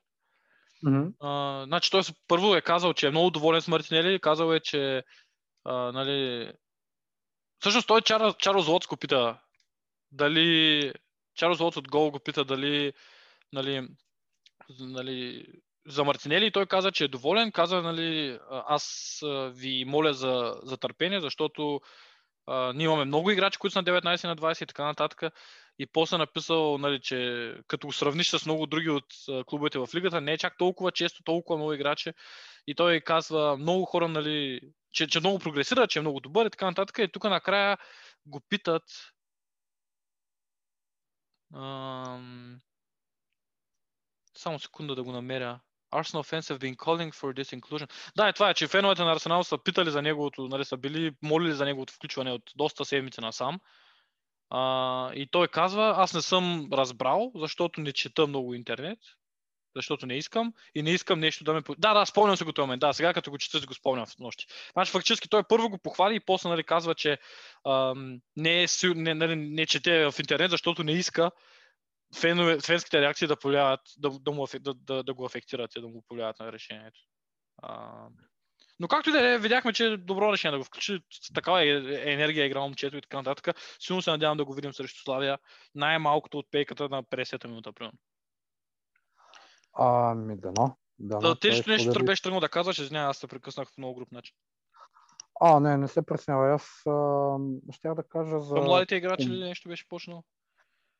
Мгм. 0.83 1.09
А, 1.20 1.62
значи 1.66 1.90
той 1.90 2.03
първо 2.29 2.55
е 2.55 2.62
казал, 2.62 2.94
че 2.94 3.07
е 3.07 3.11
много 3.11 3.31
доволен 3.31 3.61
с 3.61 3.68
Мартинели. 3.68 4.20
Казал 4.20 4.53
е, 4.53 4.61
че 4.61 5.03
а, 5.64 5.92
нали... 5.92 6.53
Всъщност 7.61 7.88
той 7.88 8.01
Чарлз, 8.01 8.35
Чарлз 8.38 8.66
Лотс 8.66 8.87
го 8.87 8.96
пита 8.96 9.38
дали... 10.12 10.92
Чарлз 11.35 11.61
Лотс 11.61 11.77
от 11.77 11.88
Гол 11.88 12.11
го 12.11 12.18
пита 12.20 12.44
дали... 12.44 12.92
Нали, 13.53 13.88
нали, 14.79 15.46
за 15.87 16.05
Мартинели 16.05 16.46
и 16.46 16.51
той 16.51 16.66
каза, 16.66 16.92
че 16.92 17.05
е 17.05 17.09
доволен. 17.09 17.53
Каза, 17.53 17.83
нали, 17.83 18.38
аз 18.51 19.18
ви 19.51 19.85
моля 19.85 20.14
за, 20.14 20.55
за 20.62 20.77
търпение, 20.77 21.20
защото 21.20 21.81
а, 22.46 22.73
ние 22.73 22.85
имаме 22.85 23.05
много 23.05 23.31
играчи, 23.31 23.59
които 23.59 23.73
са 23.73 23.83
на 23.83 23.85
19 23.85 24.25
на 24.25 24.37
20 24.37 24.62
и 24.62 24.66
така 24.66 24.85
нататък. 24.85 25.33
И 25.80 25.86
после 25.86 26.18
написал, 26.18 26.78
нали, 26.78 27.00
че 27.00 27.54
като 27.66 27.86
го 27.86 27.92
сравниш 27.92 28.30
с 28.30 28.46
много 28.46 28.66
други 28.66 28.90
от 28.90 29.04
клубовете 29.46 29.78
в 29.78 29.88
лигата, 29.94 30.20
не 30.20 30.32
е 30.32 30.38
чак 30.38 30.58
толкова 30.58 30.92
често, 30.92 31.22
толкова 31.22 31.56
много 31.56 31.72
играчи. 31.72 32.12
И 32.66 32.74
той 32.74 33.00
казва, 33.00 33.56
много 33.56 33.84
хора, 33.84 34.08
нали, 34.08 34.60
че, 34.92 35.06
че 35.06 35.20
много 35.20 35.38
прогресира, 35.38 35.86
че 35.86 35.98
е 35.98 36.02
много 36.02 36.20
добър 36.20 36.46
и 36.46 36.50
така 36.50 36.66
нататък. 36.66 36.98
И 36.98 37.12
тук 37.12 37.24
накрая 37.24 37.78
го 38.26 38.40
питат. 38.40 38.82
Ам... 41.54 42.60
Само 44.36 44.58
секунда 44.58 44.94
да 44.94 45.02
го 45.02 45.12
намеря. 45.12 45.60
Arsenal 45.92 46.22
fans 46.22 46.54
have 46.54 46.58
been 46.58 46.76
calling 46.76 47.14
for 47.14 47.42
this 47.42 47.60
inclusion. 47.60 47.90
Да, 48.16 48.28
е 48.28 48.32
това 48.32 48.50
е, 48.50 48.54
че 48.54 48.68
феновете 48.68 49.02
на 49.02 49.12
Арсенал 49.12 49.44
са 49.44 49.58
питали 49.58 49.90
за 49.90 50.02
неговото, 50.02 50.48
нали, 50.48 50.64
са 50.64 50.76
били 50.76 51.16
молили 51.22 51.52
за 51.52 51.64
неговото 51.64 51.92
включване 51.92 52.32
от 52.32 52.52
доста 52.56 52.84
седмици 52.84 53.20
насам. 53.20 53.60
А, 54.50 55.12
и 55.14 55.26
той 55.30 55.48
казва, 55.48 55.94
аз 55.96 56.14
не 56.14 56.22
съм 56.22 56.68
разбрал, 56.72 57.32
защото 57.34 57.80
не 57.80 57.92
чета 57.92 58.26
много 58.26 58.54
интернет, 58.54 58.98
защото 59.76 60.06
не 60.06 60.14
искам 60.14 60.52
и 60.74 60.82
не 60.82 60.90
искам 60.90 61.20
нещо 61.20 61.44
да 61.44 61.52
ме... 61.54 61.62
Да, 61.78 61.94
да, 61.94 62.06
спомням 62.06 62.36
се 62.36 62.44
го 62.44 62.52
този 62.52 62.64
момент. 62.64 62.80
Да, 62.80 62.92
сега 62.92 63.14
като 63.14 63.30
го 63.30 63.38
чета 63.38 63.66
го 63.66 63.74
спомням 63.74 64.06
в 64.06 64.18
нощи. 64.18 64.46
Значи 64.72 64.92
фактически 64.92 65.28
той 65.28 65.42
първо 65.48 65.70
го 65.70 65.78
похвали 65.78 66.14
и 66.14 66.20
после 66.20 66.48
нали, 66.48 66.64
казва, 66.64 66.94
че 66.94 67.18
ам, 67.66 68.20
не, 68.36 68.62
е, 68.62 68.66
не, 68.84 69.14
не, 69.14 69.36
не 69.36 69.66
чете 69.66 70.10
в 70.10 70.14
интернет, 70.18 70.50
защото 70.50 70.84
не 70.84 70.92
иска 70.92 71.30
фенове, 72.20 72.60
фенските 72.60 73.00
реакции 73.00 73.28
да, 73.28 73.36
повлияват, 73.36 73.80
да, 73.98 74.10
да, 74.10 74.30
му, 74.30 74.46
да, 74.60 74.74
да, 74.74 75.02
да 75.02 75.14
го 75.14 75.24
афектират 75.24 75.76
и 75.76 75.80
да 75.80 75.88
му 75.88 76.02
повлияват 76.08 76.40
на 76.40 76.52
решението. 76.52 77.00
А, 77.62 78.06
но 78.80 78.88
както 78.88 79.08
и 79.08 79.12
да 79.12 79.34
е, 79.34 79.38
видяхме, 79.38 79.72
че 79.72 79.86
е 79.86 79.96
добро 79.96 80.32
решение 80.32 80.52
да 80.52 80.58
го 80.58 80.64
включи. 80.64 81.00
Такава 81.34 81.62
е- 81.62 82.12
енергия 82.12 82.42
е 82.44 82.46
играл 82.46 82.62
момчето 82.62 82.96
и 82.96 83.00
така 83.00 83.16
нататък. 83.16 83.56
Силно 83.80 84.02
се 84.02 84.10
надявам 84.10 84.36
да 84.36 84.44
го 84.44 84.54
видим 84.54 84.72
срещу 84.72 85.02
Славия. 85.02 85.38
Най-малкото 85.74 86.38
от 86.38 86.50
пейката 86.50 86.88
на 86.88 87.02
50-та 87.02 87.48
минута, 87.48 87.72
примерно. 87.72 87.98
Ами, 89.72 90.36
дано. 90.36 90.76
Да, 90.98 91.38
те 91.38 91.62
нещо 91.66 92.04
беше 92.04 92.22
тръгнал 92.22 92.40
да 92.40 92.48
казваш, 92.48 92.78
извинявай, 92.78 93.10
аз 93.10 93.16
се 93.16 93.26
прекъснах 93.26 93.68
в 93.68 93.78
много 93.78 93.94
груп 93.94 94.12
начин. 94.12 94.36
А, 95.40 95.60
не, 95.60 95.76
не 95.76 95.88
се 95.88 96.06
преснява. 96.06 96.54
Аз 96.54 96.86
а, 96.86 97.36
щях 97.72 97.94
да 97.94 98.08
кажа 98.08 98.40
за... 98.40 98.46
За 98.46 98.60
младите 98.60 98.96
играчи 98.96 99.30
ли 99.30 99.40
нещо 99.40 99.68
беше 99.68 99.88
почнал? 99.88 100.24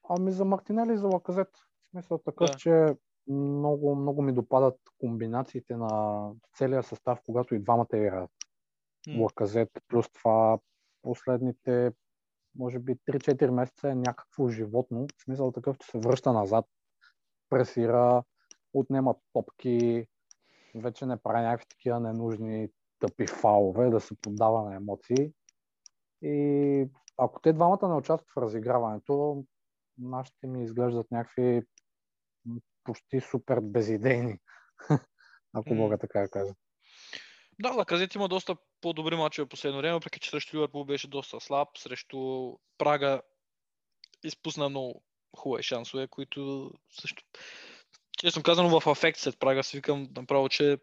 Ами 0.09 0.33
за 0.33 0.45
Мартинели 0.45 0.93
и 0.93 0.99
за 0.99 1.07
Лаказет. 1.07 1.49
В 1.57 1.91
смисъл 1.91 2.19
такъв, 2.19 2.51
Да. 2.51 2.57
че 2.57 2.87
много, 3.29 3.95
много 3.95 4.23
ми 4.23 4.33
допадат 4.33 4.79
комбинациите 4.99 5.77
на 5.77 6.33
целия 6.55 6.83
състав, 6.83 7.21
когато 7.27 7.55
и 7.55 7.59
двамата 7.59 7.87
играят. 7.95 8.31
М. 9.09 9.23
Лаказет, 9.23 9.71
плюс 9.89 10.11
това 10.13 10.59
последните 11.03 11.93
може 12.55 12.79
би 12.79 12.95
3-4 12.95 13.51
месеца 13.51 13.89
е 13.91 13.95
някакво 13.95 14.49
животно, 14.49 15.07
в 15.17 15.23
смисъл 15.23 15.53
такъв, 15.53 15.79
че 15.79 15.91
се 15.91 15.99
връща 15.99 16.33
назад, 16.33 16.65
пресира, 17.51 18.23
отнема 18.73 19.15
топки, 19.33 20.07
вече 20.75 21.07
не 21.07 21.17
прави 21.17 21.43
някакви 21.43 21.67
такива 21.69 22.01
ненужни 22.01 22.69
тъпи 22.99 23.27
фалове, 23.27 23.91
да 23.91 24.01
се 24.01 24.15
поддава 24.21 24.63
на 24.63 24.75
емоции. 24.75 25.33
И 26.23 26.89
ако 27.17 27.41
те 27.41 27.53
двамата 27.53 27.89
не 27.89 27.95
участват 27.95 28.31
в 28.31 28.37
разиграването, 28.37 29.45
нашите 29.99 30.47
ми 30.47 30.63
изглеждат 30.63 31.11
някакви 31.11 31.63
почти 32.93 33.21
супер 33.21 33.59
безидейни, 33.63 34.39
ако 35.55 35.75
мога 35.75 35.99
така 35.99 36.21
да 36.21 36.29
кажа. 36.29 36.53
Да, 37.59 37.71
Лаказет 37.71 38.15
има 38.15 38.29
доста 38.29 38.57
по-добри 38.81 39.17
мачове 39.17 39.49
последно 39.49 39.79
време, 39.79 39.93
въпреки 39.93 40.21
че 40.21 40.31
срещу 40.31 40.57
Ливърпул 40.57 40.85
беше 40.85 41.09
доста 41.09 41.41
слаб, 41.41 41.69
срещу 41.79 42.53
Прага 42.79 43.23
изпусна 44.25 44.69
много 44.69 45.03
хубави 45.37 45.63
шансове, 45.63 46.09
които 46.09 46.71
също... 47.01 47.23
Честно 48.19 48.43
казано, 48.43 48.81
в 48.81 48.91
афект 48.91 49.19
след 49.19 49.39
Прага 49.39 49.65
си 49.65 49.77
викам 49.77 50.09
направо, 50.17 50.49
че 50.49 50.79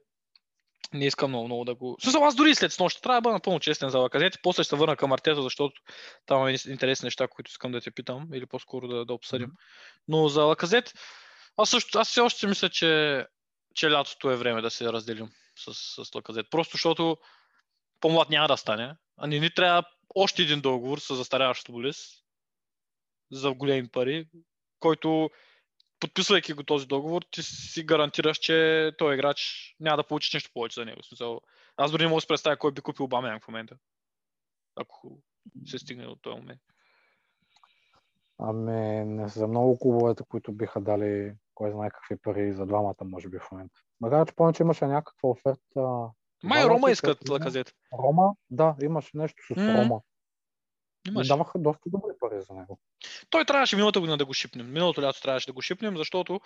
не 0.94 1.06
искам 1.06 1.30
много, 1.32 1.46
много 1.46 1.66
да 1.66 1.76
го... 1.76 1.98
Също 2.00 2.20
аз 2.20 2.36
дори 2.36 2.56
след 2.56 2.74
снощ 2.74 3.02
трябва 3.02 3.18
да 3.18 3.22
бъда 3.22 3.34
напълно 3.34 3.60
честен 3.60 3.90
за 3.90 4.00
Лаказет 4.00 4.36
и 4.36 4.42
после 4.44 4.64
ще 4.64 4.70
се 4.70 4.76
върна 4.76 4.96
към 4.96 5.12
Артета, 5.12 5.42
защото 5.42 5.82
там 6.26 6.40
има 6.40 6.58
интересни 6.68 7.06
неща, 7.06 7.28
които 7.28 7.50
искам 7.50 7.72
да 7.72 7.82
те 7.82 7.92
питам 7.92 8.30
или 8.34 8.46
по-скоро 8.46 8.88
да, 8.88 9.06
да 9.06 9.14
обсъдим. 9.14 9.52
Но 10.08 10.28
за 10.28 10.44
Лаказет, 10.44 10.94
аз 11.58 11.70
също, 11.70 12.00
аз 12.00 12.10
все 12.10 12.22
още 12.22 12.48
мисля, 12.48 12.70
че, 12.70 13.26
че 13.76 13.92
лятото 13.92 14.32
е 14.32 14.38
време 14.38 14.62
да 14.62 14.70
се 14.70 14.94
разделим 14.94 15.30
с, 15.56 15.74
с 16.06 16.16
Лаказет. 16.16 16.48
Просто 16.50 16.72
защото 16.72 17.18
по-млад 18.00 18.30
няма 18.30 18.48
да 18.48 18.58
стане. 18.58 18.96
А 19.18 19.28
не 19.28 19.40
ни 19.40 19.54
трябва 19.54 19.84
още 20.16 20.42
един 20.42 20.62
договор 20.62 21.00
с 21.00 21.16
застаряващ 21.16 21.66
футболист 21.66 22.24
за 23.32 23.54
големи 23.54 23.88
пари, 23.88 24.28
който 24.80 25.30
подписвайки 26.00 26.54
го 26.54 26.64
този 26.64 26.88
договор, 26.88 27.22
ти 27.32 27.44
си 27.44 27.84
гарантираш, 27.84 28.38
че 28.38 28.92
този 28.98 29.14
играч 29.14 29.76
няма 29.80 29.98
да 29.98 30.08
получиш 30.08 30.34
нещо 30.34 30.52
повече 30.54 30.80
за 30.80 30.86
него. 30.86 31.04
Смисъл, 31.04 31.42
аз 31.78 31.92
дори 31.92 32.04
не 32.04 32.10
мога 32.10 32.18
да 32.18 32.22
си 32.22 32.28
представя 32.28 32.58
кой 32.58 32.72
би 32.72 32.82
купил 32.82 33.06
Обамян 33.06 33.40
в 33.40 33.48
момента. 33.48 33.78
Ако 34.76 35.20
се 35.66 35.80
стигне 35.80 36.06
до 36.06 36.16
този 36.16 36.36
момент. 36.36 36.62
Ами, 38.40 39.06
не 39.06 39.30
са 39.30 39.48
много 39.48 39.80
клубовете, 39.80 40.24
които 40.30 40.52
биха 40.52 40.82
дали 40.82 41.34
кой 41.58 41.72
знае 41.72 41.90
какви 41.90 42.18
пари 42.22 42.54
за 42.54 42.66
двамата, 42.66 42.96
може 43.02 43.30
би 43.30 43.38
в 43.40 43.52
момента. 43.52 43.80
Макар, 44.02 44.28
че 44.28 44.36
помня, 44.36 44.54
че 44.54 44.64
имаше 44.64 44.86
някаква 44.86 45.30
оферта. 45.30 46.10
Май 46.44 46.64
Рома 46.66 46.74
лота, 46.74 46.92
искат 46.92 47.30
Лаказет. 47.30 47.74
Рома, 48.00 48.34
да, 48.50 48.76
имаше 48.82 49.18
нещо 49.18 49.44
с 49.54 49.56
М. 49.56 49.78
Рома. 49.78 50.02
Имаш. 51.08 51.28
Даваха 51.28 51.60
доста 51.60 51.90
добри 51.90 52.12
пари 52.20 52.42
за 52.42 52.54
него. 52.54 52.80
Той 53.30 53.46
трябваше 53.46 53.76
миналата 53.76 54.00
година 54.00 54.18
да 54.18 54.26
го 54.26 54.34
шипнем. 54.34 54.72
Миналото 54.74 55.02
лято 55.02 55.22
трябваше 55.22 55.48
да 55.48 55.54
го 55.54 55.62
шипнем, 55.62 55.98
защото 55.98 56.40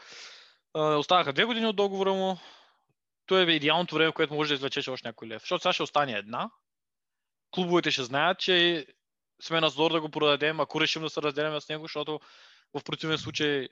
а, 0.73 0.95
оставаха 0.95 1.33
две 1.33 1.45
години 1.45 1.65
от 1.65 1.75
договора 1.75 2.13
му. 2.13 2.37
Той 3.25 3.41
е 3.41 3.51
идеалното 3.51 3.95
време, 3.95 4.11
в 4.11 4.13
което 4.13 4.33
може 4.33 4.47
да 4.47 4.53
извлечеш 4.53 4.87
още 4.87 5.07
някой 5.07 5.27
лев. 5.27 5.41
Защото 5.41 5.61
сега 5.61 5.73
ще 5.73 5.83
остане 5.83 6.11
една. 6.11 6.51
Клубовете 7.51 7.91
ще 7.91 8.03
знаят, 8.03 8.39
че 8.39 8.87
сме 9.41 9.61
на 9.61 9.69
зор 9.69 9.91
да 9.91 10.01
го 10.01 10.09
продадем, 10.09 10.59
ако 10.59 10.81
решим 10.81 11.01
да 11.01 11.09
се 11.09 11.21
разделяме 11.21 11.61
с 11.61 11.69
него, 11.69 11.83
защото 11.83 12.19
в 12.73 12.83
противен 12.83 13.17
случай 13.17 13.67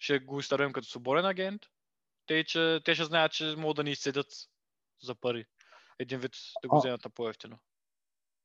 ще 0.00 0.18
го 0.18 0.40
изтървем 0.40 0.72
като 0.72 0.88
свободен 0.88 1.26
агент. 1.26 1.62
Те, 2.26 2.44
че, 2.44 2.80
те 2.84 2.94
ще 2.94 3.04
знаят, 3.04 3.32
че 3.32 3.54
могат 3.58 3.76
да 3.76 3.84
ни 3.84 3.90
изседят 3.90 4.26
за 5.02 5.14
пари. 5.14 5.44
Един 5.98 6.18
вид 6.18 6.32
да 6.62 6.68
го 6.68 6.78
вземат 6.78 7.04
на 7.04 7.10
по-ефтино. 7.10 7.58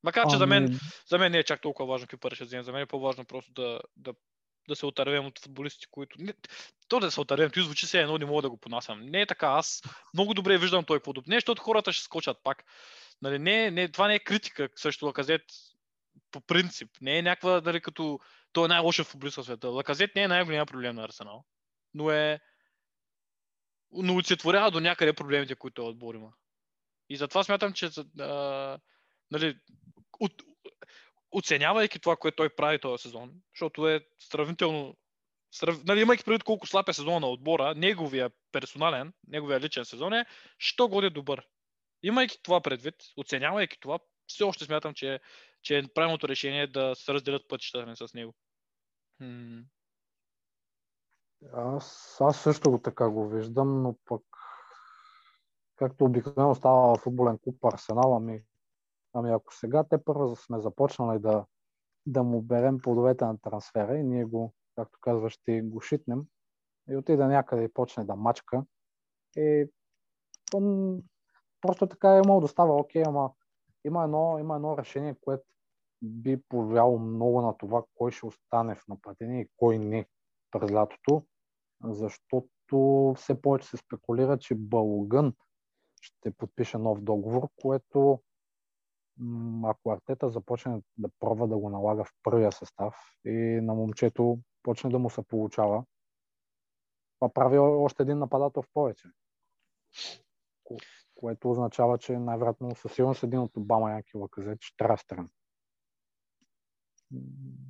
Макар, 0.04 0.28
че 0.30 0.38
за 0.38 0.48
мен 0.48 0.66
Ами, 0.66 0.78
за 1.08 1.18
мен 1.18 1.32
не 1.32 1.38
е 1.38 1.44
чак 1.44 1.62
толкова 1.62 1.94
важно 1.94 2.08
какви 2.08 2.18
пари 2.18 2.36
ще 2.36 2.44
вземем. 2.44 2.64
За 2.64 2.72
мен 2.72 2.82
е 2.82 2.86
по-важно 2.86 3.26
просто 3.26 3.52
да, 3.52 3.82
да, 3.98 4.14
да 4.68 4.76
се 4.76 4.86
отървем 4.86 5.26
от 5.26 5.40
футболисти, 5.40 5.88
които... 5.92 6.22
Не, 6.22 6.34
то 6.88 7.00
да 7.00 7.12
се 7.12 7.22
отървем, 7.22 7.52
той 7.52 7.64
звучи 7.64 7.88
се 7.88 8.02
едно, 8.02 8.18
не 8.18 8.26
мога 8.26 8.42
да 8.42 8.50
го 8.50 8.58
понасям. 8.58 9.02
Не 9.02 9.22
е 9.22 9.26
така. 9.26 9.48
Аз 9.48 9.84
много 10.14 10.34
добре 10.34 10.58
виждам 10.58 10.86
той 10.86 11.00
какво 11.00 11.14
Не, 11.28 11.36
защото 11.36 11.62
хората 11.62 11.94
ще 11.94 12.04
скочат 12.04 12.38
пак. 12.44 12.64
Нали, 13.22 13.40
не, 13.40 13.72
не, 13.72 13.92
това 13.92 14.08
не 14.08 14.16
е 14.16 14.20
критика 14.20 14.70
срещу 14.76 15.06
Лаказет 15.06 15.44
по 16.32 16.42
принцип. 16.42 16.90
Не 17.02 17.18
е 17.18 17.22
някаква, 17.22 17.62
нали, 17.62 17.82
като 17.82 18.20
той 18.56 18.66
е 18.66 18.68
най-лошия 18.68 19.06
футболист 19.06 19.38
в 19.38 19.44
света. 19.44 19.70
Лаказет 19.70 20.16
не 20.16 20.24
е 20.24 20.28
най-големия 20.28 20.66
проблем 20.66 20.96
на 20.96 21.04
Арсенал. 21.04 21.46
Но 21.94 22.12
е... 22.12 22.40
Но 23.92 24.14
олицетворява 24.14 24.72
до 24.72 24.80
някъде 24.80 25.14
проблемите, 25.14 25.56
които 25.56 25.74
той 25.82 25.90
отбор 25.90 26.16
има. 26.16 26.34
И 27.10 27.18
затова 27.18 27.44
смятам, 27.44 27.74
че 27.74 27.90
а, 28.20 28.80
нали, 29.32 29.58
от, 30.20 30.44
оценявайки 31.32 32.00
това, 32.00 32.16
което 32.16 32.36
той 32.36 32.50
прави 32.50 32.80
този 32.80 33.02
сезон, 33.02 33.32
защото 33.54 33.88
е 33.90 34.06
сравнително 34.20 34.98
срав... 35.52 35.84
нали, 35.84 36.02
имайки 36.02 36.24
предвид 36.24 36.44
колко 36.44 36.68
слаб 36.68 36.90
е 36.90 36.94
сезона 36.94 37.20
на 37.20 37.28
отбора, 37.28 37.76
неговия 37.76 38.30
персонален, 38.52 39.14
неговия 39.28 39.60
личен 39.60 39.86
сезон 39.86 40.14
е, 40.14 40.26
що 40.58 40.88
годе 40.88 41.10
добър. 41.10 41.48
Имайки 42.04 42.38
това 42.44 42.62
предвид, 42.62 42.96
оценявайки 43.18 43.80
това, 43.80 44.00
все 44.28 44.44
още 44.44 44.66
смятам, 44.66 44.94
че, 44.94 45.20
че 45.62 45.78
е 45.78 45.88
правилното 45.94 46.28
решение 46.28 46.68
да 46.68 46.96
се 46.96 47.14
разделят 47.14 47.48
пътищата 47.48 48.08
с 48.08 48.14
него. 48.14 48.36
Аз, 51.54 52.18
аз 52.20 52.38
също 52.38 52.72
го 52.72 52.80
така 52.80 53.10
го 53.10 53.28
виждам, 53.28 53.82
но 53.82 53.96
пък 54.06 54.22
както 55.76 56.06
обикновено 56.06 56.56
става 56.56 56.96
в 56.96 57.00
футболен 57.00 57.38
клуб 57.38 57.66
Арсенал, 57.66 58.16
ами, 58.16 58.44
ами 59.14 59.32
ако 59.32 59.54
сега 59.54 59.84
те 59.84 60.04
първо 60.04 60.36
сме 60.36 60.60
започнали 60.60 61.20
да, 61.20 61.46
да 62.06 62.24
му 62.24 62.42
берем 62.42 62.80
плодовете 62.80 63.26
на 63.26 63.38
трансфера 63.38 63.98
и 63.98 64.04
ние 64.04 64.26
го, 64.26 64.54
както 64.76 65.00
казваш, 65.02 65.38
ти 65.38 65.62
го 65.62 65.82
шитнем 65.82 66.26
и 66.90 66.96
отиде 66.96 67.26
някъде 67.26 67.64
и 67.64 67.74
почне 67.74 68.06
да 68.06 68.16
мачка, 68.16 68.66
и 69.38 69.72
он, 70.54 71.02
просто 71.62 71.88
така 71.88 72.16
е 72.16 72.22
имало 72.26 72.42
да 72.42 72.48
става 72.48 72.76
окей, 72.76 73.04
ама 73.06 73.32
има 73.86 74.04
едно, 74.04 74.38
има 74.40 74.56
едно 74.56 74.78
решение, 74.78 75.16
което 75.22 75.44
би 76.06 76.42
повлияло 76.50 77.00
много 77.00 77.42
на 77.42 77.58
това, 77.58 77.84
кой 77.96 78.12
ще 78.12 78.26
остане 78.26 78.76
в 78.76 78.88
нападение 78.88 79.42
и 79.42 79.50
кой 79.58 79.80
не 79.80 80.06
през 80.52 80.72
лятото, 80.72 81.24
защото 81.84 83.14
все 83.18 83.42
повече 83.42 83.68
се 83.68 83.78
спекулира, 83.78 84.38
че 84.38 84.56
Балогън 84.56 85.34
ще 86.02 86.32
подпише 86.32 86.78
нов 86.78 87.02
договор, 87.02 87.50
което 87.62 88.22
ако 89.64 89.92
Артета 89.92 90.30
започне 90.30 90.82
да 90.98 91.10
пробва 91.20 91.48
да 91.48 91.58
го 91.58 91.70
налага 91.70 92.04
в 92.04 92.14
първия 92.24 92.52
състав 92.52 92.96
и 93.26 93.60
на 93.62 93.74
момчето 93.74 94.40
почне 94.64 94.90
да 94.90 95.00
му 95.00 95.10
се 95.10 95.22
получава, 95.22 95.86
това 97.20 97.34
прави 97.34 97.58
още 97.58 98.04
един 98.04 98.18
нападател 98.20 98.62
в 98.62 98.70
повече. 98.74 99.08
Ко- 100.64 100.78
което 101.16 101.52
означава, 101.52 101.98
че 101.98 102.20
най-вероятно 102.20 102.76
със 102.76 102.94
сигурност 102.94 103.24
един 103.24 103.40
от 103.40 103.58
Обама 103.58 103.92
Янки 103.92 104.18
Лаказет 104.18 104.58
ще 104.62 104.78
трябва 104.78 105.28
стран. 107.06 107.22
М, 107.22 107.66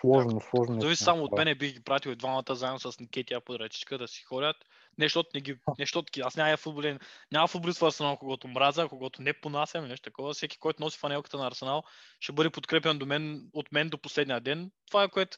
Сложно, 0.00 0.40
сложно. 0.40 0.80
Зависи 0.80 1.04
само 1.04 1.22
от 1.24 1.32
мене, 1.32 1.54
бих 1.54 1.72
ги 1.72 1.82
пратил 1.84 2.10
и 2.10 2.16
двамата 2.16 2.54
заедно 2.54 2.78
с 2.78 3.00
Никетия 3.00 3.40
под 3.40 3.60
ръчичка 3.60 3.98
да 3.98 4.08
си 4.08 4.22
ходят. 4.22 4.56
Не, 4.98 5.04
защото 5.04 5.28
не 5.34 5.40
ги, 5.40 5.52
не, 5.52 5.82
защото 5.82 6.10
ги- 6.12 6.20
аз 6.20 6.36
няма 6.36 6.56
футболен, 6.56 6.98
няма 7.32 7.48
футболист 7.48 7.78
в 7.78 7.86
Арсенал, 7.86 8.16
когато 8.16 8.48
мразя, 8.48 8.88
когато 8.88 9.22
не 9.22 9.32
понасям 9.32 9.88
нещо 9.88 10.04
такова. 10.04 10.34
Всеки, 10.34 10.58
който 10.58 10.82
носи 10.82 10.98
фанелката 10.98 11.36
на 11.36 11.46
Арсенал, 11.46 11.82
ще 12.20 12.32
бъде 12.32 12.50
подкрепен 12.50 12.98
до 12.98 13.06
мен, 13.06 13.48
от 13.52 13.72
мен 13.72 13.88
до 13.88 13.98
последния 13.98 14.40
ден. 14.40 14.70
Това 14.86 15.02
е 15.02 15.08
което 15.08 15.36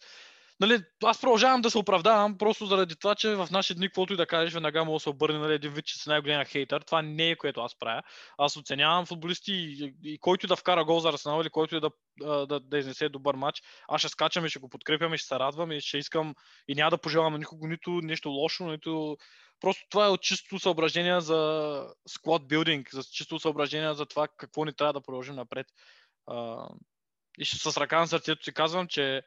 Нали, 0.61 0.83
аз 1.05 1.21
продължавам 1.21 1.61
да 1.63 1.71
се 1.71 1.79
оправдавам, 1.79 2.39
просто 2.39 2.67
заради 2.67 2.97
това, 2.97 3.15
че 3.15 3.35
в 3.35 3.49
наши 3.51 3.75
дни, 3.75 3.89
каквото 3.89 4.13
и 4.13 4.17
да 4.17 4.27
кажеш, 4.27 4.55
веднага 4.55 4.85
мога 4.85 4.97
да 4.97 5.01
се 5.01 5.09
обърне 5.09 5.39
нали, 5.39 5.55
един 5.55 5.73
вид, 5.73 5.85
че 5.85 5.99
си 5.99 6.09
най-големия 6.09 6.45
хейтър. 6.45 6.81
Това 6.81 7.03
не 7.03 7.31
е 7.31 7.37
което 7.37 7.61
аз 7.61 7.79
правя. 7.79 8.03
Аз 8.39 8.57
оценявам 8.57 9.07
футболисти 9.07 9.53
и, 9.53 9.95
и 10.05 10.19
който 10.19 10.47
да 10.47 10.57
вкара 10.57 10.85
гол 10.85 11.01
за 11.01 11.09
Арсенал 11.09 11.41
или 11.41 11.51
който 11.51 11.77
и 11.77 11.81
да, 11.81 11.91
да, 12.47 12.61
да 12.61 12.79
изнесе 12.79 13.09
добър 13.09 13.35
матч, 13.35 13.63
аз 13.89 14.01
ще 14.01 14.09
скачам 14.09 14.47
и 14.47 14.49
ще 14.49 14.59
го 14.59 14.69
подкрепям 14.69 15.15
и 15.15 15.19
ще 15.19 15.29
се 15.29 15.39
радвам 15.39 15.73
и 15.73 15.81
ще 15.81 15.99
искам 15.99 16.35
и 16.69 16.75
няма 16.75 16.91
да 16.91 16.99
пожелавам 16.99 17.33
на 17.33 17.39
никого 17.39 17.67
нито 17.67 17.91
нещо 17.91 18.29
лошо, 18.29 18.65
нито 18.65 19.17
Просто 19.61 19.87
това 19.91 20.07
е 20.07 20.09
от 20.09 20.23
чисто 20.23 20.59
съображение 20.59 21.21
за 21.21 21.95
склад 22.09 22.49
билдинг, 22.49 22.91
за 22.93 23.05
чисто 23.05 23.39
съображение 23.39 23.95
за 23.95 24.07
това 24.07 24.29
какво 24.29 24.65
ни 24.65 24.73
трябва 24.73 24.93
да 24.93 25.01
продължим 25.01 25.35
напред. 25.35 25.67
И 27.39 27.45
с 27.45 27.77
ръка 27.77 28.01
на 28.01 28.07
сърцето 28.07 28.45
си 28.45 28.55
казвам, 28.55 28.89
че 28.89 29.23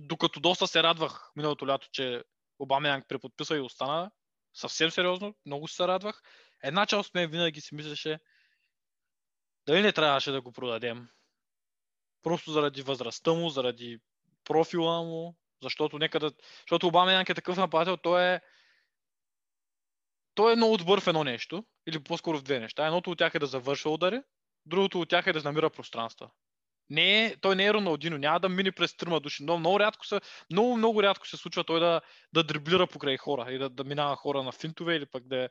докато 0.00 0.40
доста 0.40 0.66
се 0.66 0.82
радвах 0.82 1.30
миналото 1.36 1.66
лято, 1.66 1.88
че 1.92 2.24
Обама 2.58 2.88
Янг 2.88 3.08
преподписа 3.08 3.56
и 3.56 3.60
остана, 3.60 4.10
съвсем 4.54 4.90
сериозно, 4.90 5.34
много 5.46 5.68
се 5.68 5.88
радвах. 5.88 6.22
Една 6.62 6.86
част 6.86 7.08
от 7.08 7.14
мен 7.14 7.30
винаги 7.30 7.60
си 7.60 7.74
мислеше, 7.74 8.18
дали 9.66 9.82
не 9.82 9.92
трябваше 9.92 10.30
да 10.30 10.40
го 10.40 10.52
продадем. 10.52 11.08
Просто 12.22 12.52
заради 12.52 12.82
възрастта 12.82 13.32
му, 13.32 13.50
заради 13.50 13.98
профила 14.44 15.02
му, 15.02 15.36
защото 15.62 15.98
нека 15.98 16.20
да... 16.20 16.32
Защото 16.60 16.86
Обама 16.86 17.12
Янг 17.12 17.28
е 17.28 17.34
такъв 17.34 17.56
нападател, 17.56 17.96
той 17.96 18.24
е 18.24 18.40
той 20.34 20.52
е 20.52 20.56
много 20.56 20.76
добър 20.76 21.00
в 21.00 21.06
едно 21.06 21.24
нещо, 21.24 21.64
или 21.86 22.04
по-скоро 22.04 22.38
в 22.38 22.42
две 22.42 22.60
неща. 22.60 22.86
Едното 22.86 23.10
от 23.10 23.18
тях 23.18 23.34
е 23.34 23.38
да 23.38 23.46
завършва 23.46 23.90
удари, 23.90 24.22
другото 24.66 25.00
от 25.00 25.08
тях 25.08 25.26
е 25.26 25.32
да 25.32 25.42
намира 25.42 25.70
пространства. 25.70 26.30
Не 26.90 27.24
е, 27.24 27.36
той 27.36 27.56
не 27.56 27.66
е 27.66 27.74
Роналдино, 27.74 28.18
няма 28.18 28.40
да 28.40 28.48
мине 28.48 28.72
през 28.72 28.96
трима 28.96 29.20
души. 29.20 29.42
Много, 29.42 29.58
много 29.58 29.80
рядко 29.80 30.06
се, 30.06 30.20
много, 30.50 30.76
много 30.76 31.02
рядко 31.02 31.28
се 31.28 31.36
случва 31.36 31.64
той 31.64 31.80
да, 31.80 32.00
да 32.32 32.44
дриблира 32.44 32.86
покрай 32.86 33.16
хора 33.16 33.52
и 33.52 33.58
да, 33.58 33.68
да 33.68 33.84
минава 33.84 34.16
хора 34.16 34.42
на 34.42 34.52
финтове 34.52 34.96
или 34.96 35.06
пък 35.06 35.28
да 35.28 35.44
е 35.44 35.48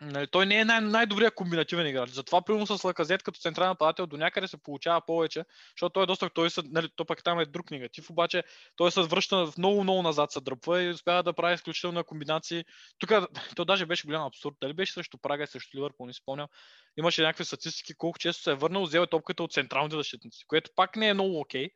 Нали, 0.00 0.26
той 0.26 0.46
не 0.46 0.58
е 0.58 0.64
най- 0.64 0.80
най-добрият 0.80 1.34
комбинативен 1.34 1.86
играч. 1.86 2.10
Затова, 2.10 2.42
примерно 2.42 2.66
с 2.66 2.84
Лаказет 2.84 3.22
като 3.22 3.40
централен 3.40 3.68
нападател 3.68 4.06
до 4.06 4.16
някъде 4.16 4.48
се 4.48 4.62
получава 4.62 5.00
повече, 5.00 5.44
защото 5.76 5.92
той 5.92 6.02
е 6.02 6.06
доста, 6.06 6.30
той 6.30 6.50
са, 6.50 6.62
нали, 6.66 6.88
то 6.96 7.04
пък 7.04 7.24
там 7.24 7.40
е 7.40 7.46
друг 7.46 7.70
негатив, 7.70 8.10
обаче 8.10 8.44
той 8.76 8.92
се 8.92 9.02
връща 9.02 9.46
в 9.46 9.58
много, 9.58 9.82
много 9.82 10.02
назад, 10.02 10.32
се 10.32 10.40
дръпва 10.40 10.82
и 10.82 10.90
успява 10.90 11.22
да 11.22 11.32
прави 11.32 11.54
изключително 11.54 12.04
комбинации. 12.04 12.64
Тук 12.98 13.10
то 13.56 13.64
даже 13.64 13.86
беше 13.86 14.06
голям 14.06 14.22
абсурд. 14.22 14.54
Дали 14.60 14.72
беше 14.72 14.92
срещу 14.92 15.18
Прага 15.18 15.44
и 15.44 15.46
срещу 15.46 15.76
Ливърпул, 15.76 16.06
не 16.06 16.12
спомням. 16.12 16.48
Имаше 16.96 17.22
някакви 17.22 17.44
статистики 17.44 17.94
колко 17.94 18.18
често 18.18 18.42
се 18.42 18.50
е 18.50 18.54
върнал, 18.54 18.82
взел 18.82 19.00
е 19.00 19.06
топката 19.06 19.42
от 19.42 19.52
централните 19.52 19.96
защитници, 19.96 20.44
което 20.46 20.70
пак 20.76 20.96
не 20.96 21.08
е 21.08 21.14
много 21.14 21.40
окей. 21.40 21.70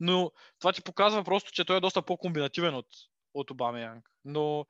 Но 0.00 0.30
това 0.60 0.72
ти 0.72 0.82
показва 0.82 1.24
просто, 1.24 1.52
че 1.52 1.64
той 1.64 1.76
е 1.76 1.80
доста 1.80 2.02
по-комбинативен 2.02 2.74
от, 2.74 2.86
от 3.34 3.50
Обамеянг. 3.50 4.10
Но 4.24 4.66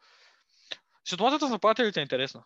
ситуацията 1.08 1.46
с 1.46 1.50
нападателите 1.50 2.00
е 2.00 2.02
интересна 2.02 2.44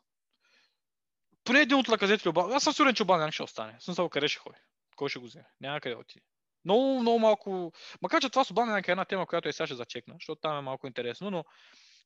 поне 1.47 1.61
един 1.61 1.79
от 1.79 1.89
лаказетите 1.89 2.29
Обама. 2.29 2.55
Аз 2.55 2.65
съм 2.65 2.73
сигурен, 2.73 2.95
че 2.95 3.03
Обама 3.03 3.33
ще 3.33 3.43
остане. 3.43 3.77
Смисъл, 3.81 4.09
къде 4.09 4.29
ще 4.29 4.39
ходи? 4.39 4.59
Кой 4.97 5.09
ще 5.09 5.19
го 5.19 5.27
вземе? 5.27 5.47
Няма 5.61 5.81
къде 5.81 5.95
отиде. 5.95 6.25
Много, 6.65 7.01
много 7.01 7.19
малко. 7.19 7.73
Макар 8.03 8.21
че 8.21 8.31
това 8.31 8.45
с 8.45 8.51
Обама 8.51 8.79
е 8.79 8.91
една 8.91 9.05
тема, 9.05 9.27
която 9.27 9.49
и 9.49 9.53
сега 9.53 9.67
ще 9.67 9.75
зачекна, 9.75 10.15
защото 10.15 10.41
там 10.41 10.59
е 10.59 10.61
малко 10.61 10.87
интересно, 10.87 11.31
но 11.31 11.45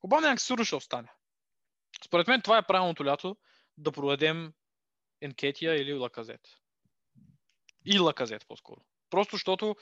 Обама 0.03 0.37
сигурно 0.37 0.65
ще 0.65 0.75
остане. 0.75 1.07
Според 2.05 2.27
мен 2.27 2.41
това 2.41 2.57
е 2.57 2.67
правилното 2.67 3.05
лято 3.05 3.37
да 3.77 3.91
проведем 3.91 4.53
Енкетия 5.21 5.81
или 5.81 5.93
Лаказет. 5.93 6.41
И 7.85 7.99
Лаказет 7.99 8.47
по-скоро. 8.47 8.81
Просто 9.09 9.35
защото 9.35 9.75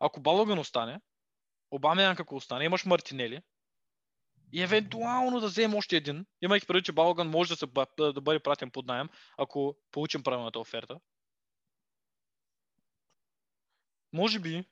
ако 0.00 0.20
Балоган 0.20 0.58
остане, 0.58 1.00
Обама 1.70 2.02
ако 2.18 2.36
остане, 2.36 2.64
имаш 2.64 2.84
Мартинели, 2.84 3.42
и 4.52 4.62
евентуално 4.62 5.40
да 5.40 5.46
вземем 5.46 5.74
още 5.74 5.96
един, 5.96 6.26
имайки 6.42 6.66
преди, 6.66 6.82
че 6.82 6.92
Балган 6.92 7.28
може 7.28 7.48
да, 7.48 7.56
се, 7.56 7.66
да 7.98 8.20
бъде 8.20 8.38
пратен 8.38 8.70
под 8.70 8.86
найем, 8.86 9.08
ако 9.38 9.76
получим 9.90 10.22
правилната 10.22 10.60
оферта. 10.60 11.00
Може 14.12 14.38
би, 14.38 14.64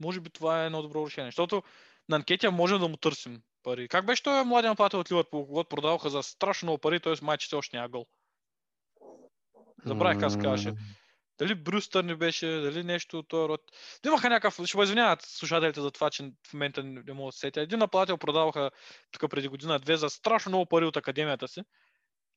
може 0.00 0.20
би 0.20 0.30
това 0.30 0.62
е 0.62 0.66
едно 0.66 0.82
добро 0.82 1.06
решение, 1.06 1.28
защото 1.28 1.62
на 2.08 2.16
анкетия 2.16 2.50
можем 2.50 2.78
да 2.78 2.88
му 2.88 2.96
търсим 2.96 3.42
пари. 3.62 3.88
Как 3.88 4.06
беше 4.06 4.22
той 4.22 4.44
младия 4.44 4.70
нападател 4.70 5.00
от 5.00 5.10
Ливърпул, 5.10 5.46
когато 5.46 5.68
продаваха 5.68 6.10
за 6.10 6.22
страшно 6.22 6.66
много 6.66 6.78
пари, 6.78 7.00
т.е. 7.00 7.14
майче 7.22 7.56
още 7.56 7.76
няма 7.76 7.88
гол. 7.88 8.06
Забравих 9.84 10.20
как 10.20 10.30
се 10.30 10.38
казваше. 10.38 10.74
Дали 11.38 11.54
Брюстър 11.54 12.04
не 12.04 12.16
беше, 12.16 12.46
дали 12.46 12.84
нещо 12.84 13.18
от 13.18 13.28
този 13.28 13.48
род. 13.48 13.60
Да 14.02 14.08
имаха 14.08 14.28
някакъв, 14.28 14.66
ще 14.66 14.80
извиняват 14.82 15.22
слушателите 15.22 15.80
за 15.80 15.90
това, 15.90 16.10
че 16.10 16.32
в 16.48 16.52
момента 16.52 16.82
не, 16.82 17.12
мога 17.12 17.28
да 17.28 17.32
се 17.32 17.38
сетя. 17.38 17.60
Един 17.60 17.78
нападател 17.78 18.18
продаваха 18.18 18.70
тук 19.10 19.30
преди 19.30 19.48
година-две 19.48 19.96
за 19.96 20.10
страшно 20.10 20.50
много 20.50 20.66
пари 20.66 20.84
от 20.84 20.96
академията 20.96 21.48
си. 21.48 21.62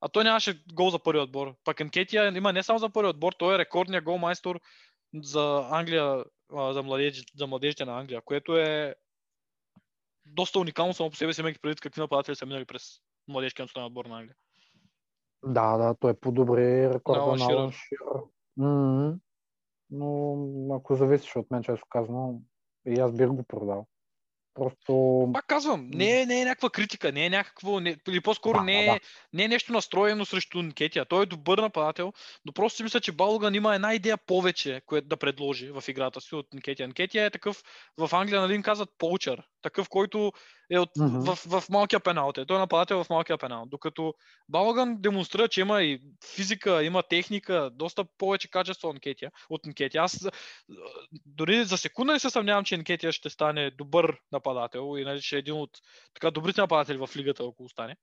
А 0.01 0.07
той 0.09 0.23
нямаше 0.23 0.63
гол 0.73 0.89
за 0.89 0.99
първи 0.99 1.19
отбор. 1.19 1.55
Пак 1.63 1.79
Енкетия 1.79 2.37
има 2.37 2.53
не 2.53 2.63
само 2.63 2.79
за 2.79 2.89
първи 2.89 3.09
отбор, 3.09 3.33
той 3.33 3.55
е 3.55 3.57
рекордният 3.57 4.03
гол 4.03 4.17
майстор 4.17 4.59
за 5.23 5.67
Англия, 5.71 6.23
за, 6.73 6.83
младеж, 6.83 7.23
за 7.37 7.47
младежите 7.47 7.85
на 7.85 7.99
Англия, 7.99 8.21
което 8.21 8.57
е 8.57 8.95
доста 10.25 10.59
уникално 10.59 10.93
само 10.93 11.09
по 11.09 11.15
себе 11.15 11.33
си, 11.33 11.41
имайки 11.41 11.59
преди 11.59 11.75
какви 11.75 12.01
нападатели 12.01 12.35
са 12.35 12.45
минали 12.45 12.65
през 12.65 12.99
младежкия 13.27 13.63
национален 13.63 13.87
отбор 13.87 14.05
на 14.05 14.17
Англия. 14.17 14.35
Да, 15.43 15.77
да, 15.77 15.95
той 15.99 16.13
подобри 16.13 16.89
рекорда 16.89 17.35
на 17.35 17.53
Алан 17.53 17.71
Ширър. 17.71 18.21
М, 18.57 19.19
Но 19.89 20.75
ако 20.75 20.95
зависиш 20.95 21.35
от 21.35 21.51
мен, 21.51 21.63
често 21.63 21.85
казвам, 21.89 22.39
и 22.87 22.99
аз 22.99 23.11
бих 23.11 23.27
го 23.27 23.43
продал. 23.43 23.87
Просто... 24.53 25.29
Пак 25.33 25.45
казвам, 25.47 25.89
не 25.93 26.21
е, 26.21 26.25
не 26.25 26.41
е 26.41 26.45
някаква 26.45 26.69
критика, 26.69 27.11
не 27.11 27.25
е 27.25 27.29
някакво, 27.29 27.79
не, 27.79 27.97
или 28.07 28.21
по-скоро 28.21 28.57
Да, 28.57 28.63
не, 28.63 28.85
да, 28.85 28.91
е, 28.91 28.99
не 29.33 29.43
е 29.43 29.47
нещо 29.47 29.73
настроено 29.73 30.25
срещу 30.25 30.63
Нкетия. 30.63 31.05
Той 31.05 31.23
е 31.23 31.25
добър 31.25 31.57
нападател, 31.57 32.13
но 32.45 32.51
просто 32.51 32.77
си 32.77 32.83
мисля, 32.83 32.99
че 32.99 33.11
Балган 33.11 33.55
има 33.55 33.75
една 33.75 33.93
идея 33.93 34.17
повече, 34.17 34.81
което 34.85 35.07
да 35.07 35.17
предложи 35.17 35.71
в 35.71 35.83
играта 35.87 36.21
си 36.21 36.35
от 36.35 36.53
Нкетия. 36.53 36.87
Нкетия 36.87 37.25
е 37.25 37.29
такъв, 37.29 37.63
в 37.97 38.09
Англия 38.13 38.41
нали 38.41 38.55
им 38.55 38.63
казват 38.63 38.89
поучър, 38.97 39.43
такъв, 39.67 39.89
който 39.89 40.31
е 40.69 40.79
от, 40.79 40.89
Мгм. 40.97 41.19
в, 41.19 41.35
в, 41.35 41.69
малкия 41.69 41.99
пенал. 41.99 42.33
Той 42.33 42.57
е 42.57 42.59
нападател 42.59 43.03
в 43.03 43.09
малкия 43.09 43.37
пенал. 43.37 43.65
Докато 43.65 44.13
Балган 44.49 45.01
демонстрира, 45.01 45.47
че 45.47 45.61
има 45.61 45.83
и 45.83 46.01
физика, 46.35 46.83
има 46.83 47.03
техника, 47.03 47.69
доста 47.73 48.05
повече 48.17 48.49
качество 48.49 48.89
от 48.89 48.95
Нкетия. 48.95 49.31
От 49.49 49.65
Нкетия. 49.65 50.03
Аз 50.03 50.29
дори 51.25 51.65
за 51.65 51.77
секунда 51.77 52.13
не 52.13 52.19
се 52.19 52.29
съмнявам, 52.29 52.63
че 52.63 52.77
Нкетия 52.77 53.11
ще 53.11 53.29
стане 53.29 53.71
добър 53.71 54.17
нападател 54.31 54.95
и 54.97 55.03
нали, 55.03 55.21
ще 55.21 55.35
е 55.35 55.39
един 55.39 55.53
от 55.53 55.71
така 56.13 56.31
добрите 56.31 56.61
нападатели 56.61 56.97
в 56.97 57.09
лигата, 57.15 57.43
ако 57.43 57.63
остане. 57.63 57.95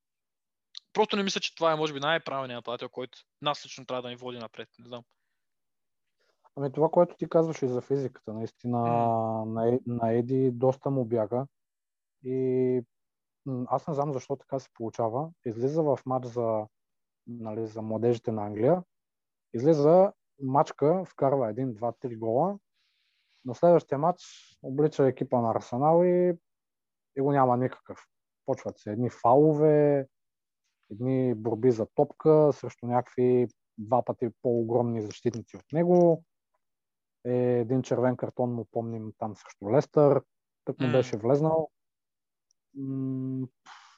Просто 0.93 1.17
не 1.17 1.23
мисля, 1.23 1.41
че 1.41 1.55
това 1.55 1.73
е 1.73 1.77
може 1.77 1.93
би 1.93 2.01
най-правилният 2.01 2.59
нападател, 2.59 2.89
който 2.89 3.19
нас 3.43 3.65
лично 3.67 3.87
трябва 3.87 4.03
да 4.03 4.09
ни 4.09 4.17
води 4.17 4.39
напред. 4.39 4.69
Не 4.79 4.89
знам. 4.89 5.03
Ами 6.57 6.73
това, 6.73 6.89
което 6.89 7.17
ти 7.17 7.29
казваш 7.29 7.63
и 7.63 7.69
за 7.69 7.81
физиката, 7.81 8.33
наистина 8.33 8.79
на, 9.47 9.69
Е- 9.69 9.81
на 9.87 10.13
Еди 10.13 10.51
доста 10.51 10.91
му 10.91 11.05
бяга. 11.05 11.47
И 12.23 12.83
аз 13.67 13.89
не 13.89 13.95
знам 13.95 14.13
защо 14.13 14.37
така 14.37 14.59
се 14.59 14.69
получава. 14.75 15.31
Излиза 15.47 15.83
в 15.83 15.99
матч 16.07 16.27
за, 16.27 16.67
нали, 17.27 17.67
за 17.67 17.83
младежите 17.83 18.33
на 18.33 18.47
Англия. 18.47 18.83
Излиза 19.55 20.13
мачка, 20.43 21.05
вкарва 21.05 21.51
един, 21.51 21.75
два, 21.75 21.93
три 21.93 22.17
гола. 22.17 22.59
На 23.45 23.55
следващия 23.55 23.99
матч 23.99 24.23
облича 24.63 25.07
екипа 25.07 25.41
на 25.41 25.51
Арсенал 25.51 26.05
и, 26.05 26.39
и 27.17 27.21
го 27.21 27.33
няма 27.33 27.57
никакъв. 27.57 27.99
Почват 28.47 28.79
се 28.79 28.93
едни 28.93 29.11
фалове, 29.11 30.09
едни 30.91 31.35
борби 31.35 31.71
за 31.71 31.87
топка 31.95 32.51
срещу 32.53 32.87
някакви 32.87 33.49
два 33.79 34.03
пъти 34.03 34.29
по-огромни 34.43 35.03
защитници 35.03 35.57
от 35.57 35.73
него. 35.73 36.25
Е, 37.27 37.61
един 37.61 37.83
червен 37.83 38.17
картон 38.17 38.55
му 38.55 38.65
помним 38.65 39.13
там 39.19 39.37
срещу 39.37 39.73
Лестър, 39.73 40.23
тък 40.65 40.81
му 40.81 40.93
беше 40.93 41.17
влезнал. 41.17 41.71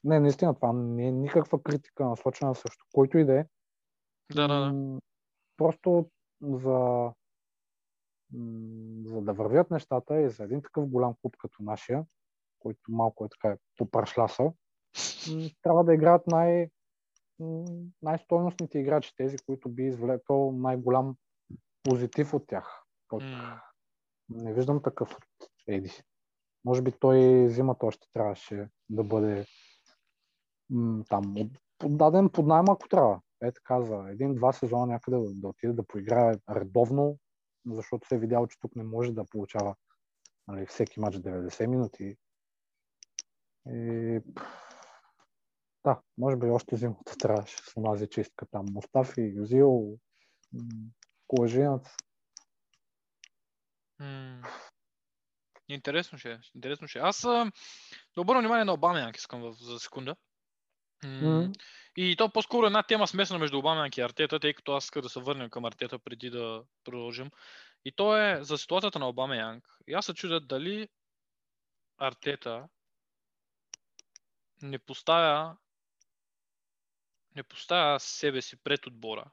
Не, 0.04 0.20
наистина 0.20 0.54
това 0.54 0.72
не 0.72 1.08
е 1.08 1.12
никаква 1.12 1.62
критика 1.62 2.04
насочена 2.04 2.54
срещу 2.54 2.84
който 2.92 3.18
и 3.18 3.24
да 3.24 3.38
е. 3.40 3.46
Да, 4.34 4.48
да, 4.48 4.60
да. 4.60 5.00
Просто 5.56 6.10
за, 6.42 7.12
за 9.04 9.20
да 9.20 9.32
вървят 9.32 9.70
нещата 9.70 10.20
и 10.20 10.30
за 10.30 10.44
един 10.44 10.62
такъв 10.62 10.86
голям 10.88 11.14
клуб 11.22 11.36
като 11.38 11.62
нашия, 11.62 12.06
който 12.58 12.80
малко 12.88 13.24
е 13.24 13.28
така 13.28 13.56
попрашляса, 13.76 14.42
м, 14.42 14.52
трябва 15.62 15.84
да 15.84 15.94
играят 15.94 16.26
най, 16.26 16.70
най-стойностните 18.02 18.78
играчи, 18.78 19.16
тези, 19.16 19.38
които 19.38 19.68
би 19.68 19.82
извлекал 19.82 20.52
най-голям 20.52 21.16
позитив 21.82 22.34
от 22.34 22.46
тях. 22.46 22.85
От... 23.12 23.22
М. 23.22 23.60
Не 24.28 24.54
виждам 24.54 24.82
такъв 24.82 25.14
от 25.14 25.50
Еди. 25.66 26.02
Може 26.64 26.82
би 26.82 26.92
той 26.92 27.48
зимата 27.48 27.86
още 27.86 28.08
трябваше 28.12 28.68
да 28.88 29.04
бъде 29.04 29.46
м, 30.70 31.04
там 31.08 31.34
отдаден 31.84 32.28
под 32.28 32.46
найем, 32.46 32.64
ако 32.68 32.88
трябва. 32.88 33.20
Е 33.42 33.52
така 33.52 33.82
за 33.82 34.04
един-два 34.10 34.52
сезона 34.52 34.86
някъде 34.86 35.16
да, 35.16 35.34
да 35.34 35.48
отиде 35.48 35.72
да 35.72 35.86
поиграе 35.86 36.34
редовно, 36.50 37.18
защото 37.66 38.08
се 38.08 38.14
е 38.14 38.18
видял, 38.18 38.46
че 38.46 38.60
тук 38.60 38.76
не 38.76 38.84
може 38.84 39.12
да 39.12 39.24
получава 39.24 39.74
нали, 40.48 40.66
всеки 40.66 41.00
матч 41.00 41.16
90 41.16 41.66
минути. 41.66 42.16
И, 43.68 44.20
да, 45.84 46.00
може 46.18 46.36
би 46.36 46.46
още 46.46 46.76
зимата 46.76 47.16
трябваше 47.18 47.56
с 47.56 47.76
онази 47.76 48.06
чистка 48.06 48.46
там. 48.46 48.66
Мустафи, 48.70 49.32
Юзил, 49.36 49.98
м, 50.52 50.60
Колежинец. 51.26 51.86
М. 54.00 54.42
Интересно 55.68 56.18
ще 56.18 56.32
е. 56.32 56.38
Интересно 56.54 56.88
ще 56.88 56.98
е. 56.98 57.02
Аз 57.02 57.24
а, 57.24 57.52
да 58.14 58.20
обърна 58.20 58.40
внимание 58.40 58.64
на 58.64 58.72
Обамянк 58.72 59.16
искам 59.16 59.40
в, 59.40 59.52
за 59.52 59.78
секунда. 59.78 60.16
М, 61.04 61.10
М. 61.10 61.52
И 61.96 62.16
то 62.16 62.32
по-скоро 62.32 62.66
една 62.66 62.82
тема 62.82 63.06
смесена 63.06 63.38
между 63.38 63.58
Обамянк 63.58 63.96
и 63.96 64.00
Артета, 64.00 64.40
тъй 64.40 64.54
като 64.54 64.72
аз 64.72 64.84
исках 64.84 65.02
да 65.02 65.08
се 65.08 65.20
върнем 65.20 65.50
към 65.50 65.64
Артета 65.64 65.98
преди 65.98 66.30
да 66.30 66.64
продължим. 66.84 67.30
И 67.84 67.92
то 67.92 68.16
е 68.16 68.44
за 68.44 68.58
ситуацията 68.58 68.98
на 68.98 69.08
Обамянк. 69.08 69.64
И 69.88 69.94
аз 69.94 70.06
се 70.06 70.14
чудя 70.14 70.40
дали 70.40 70.88
Артета 71.98 72.68
не 74.62 74.78
поставя 74.78 75.56
не 77.36 77.42
поставя 77.42 78.00
себе 78.00 78.42
си 78.42 78.56
пред 78.56 78.86
отбора, 78.86 79.24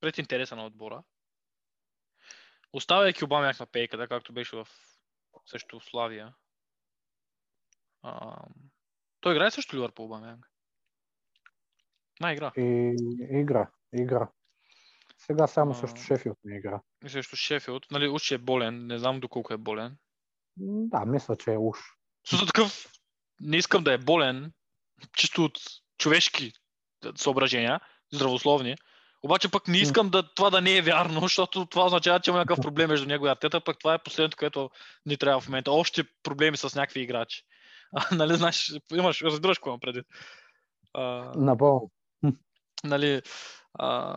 пред 0.00 0.18
интереса 0.18 0.56
на 0.56 0.66
отбора, 0.66 1.02
оставяйки 2.74 3.24
Обамяк 3.24 3.60
на 3.60 3.66
пейката, 3.66 4.08
както 4.08 4.32
беше 4.32 4.56
в 4.56 4.68
също 5.46 5.80
в 5.80 5.84
Славия. 5.84 6.34
А, 8.02 8.36
той 9.20 9.34
играе 9.34 9.50
също 9.50 9.76
Ливърпул 9.76 10.04
Обамяк. 10.04 10.50
На 12.20 12.32
игра. 12.32 12.52
И 12.56 12.96
игра, 13.30 13.70
игра. 13.92 14.28
Сега 15.18 15.46
само 15.46 15.70
А. 15.70 15.74
също 15.74 16.00
Шефилд 16.00 16.38
не 16.44 16.56
игра. 16.56 16.80
И 17.04 17.08
срещу 17.08 17.36
Шефилд. 17.36 17.86
Нали, 17.90 18.08
уж 18.08 18.30
е 18.30 18.38
болен. 18.38 18.86
Не 18.86 18.98
знам 18.98 19.20
доколко 19.20 19.52
е 19.52 19.56
болен. 19.56 19.96
Да, 20.56 21.04
мисля, 21.04 21.36
че 21.36 21.52
е 21.52 21.58
уж. 21.58 21.78
Също 22.26 22.46
такъв, 22.46 22.92
не 23.40 23.56
искам 23.56 23.84
да 23.84 23.92
е 23.92 23.98
болен, 23.98 24.52
чисто 25.16 25.44
от 25.44 25.58
човешки 25.98 26.52
съображения, 27.16 27.80
здравословни. 28.12 28.76
Обаче 29.24 29.50
пък 29.50 29.68
не 29.68 29.78
искам 29.78 30.10
да, 30.10 30.34
това 30.34 30.50
да 30.50 30.60
не 30.60 30.76
е 30.76 30.82
вярно, 30.82 31.20
защото 31.22 31.66
това 31.66 31.84
означава, 31.86 32.20
че 32.20 32.30
има 32.30 32.38
някакъв 32.38 32.62
проблем 32.62 32.88
между 32.88 33.06
него 33.06 33.26
и 33.26 33.30
Артета, 33.30 33.60
пък 33.60 33.78
това 33.78 33.94
е 33.94 34.02
последното, 34.02 34.36
което 34.36 34.70
ни 35.06 35.16
трябва 35.16 35.40
в 35.40 35.48
момента. 35.48 35.72
Още 35.72 36.04
проблеми 36.22 36.56
с 36.56 36.74
някакви 36.74 37.00
играчи. 37.00 37.42
А, 37.92 38.14
нали, 38.14 38.34
знаеш, 38.34 38.72
имаш, 38.92 39.22
разбираш 39.22 39.58
какво 39.58 39.70
имам 39.70 39.80
предвид. 39.80 40.06
А, 40.94 41.32
Напълно. 41.36 41.90
нали, 42.84 43.22
а... 43.78 44.16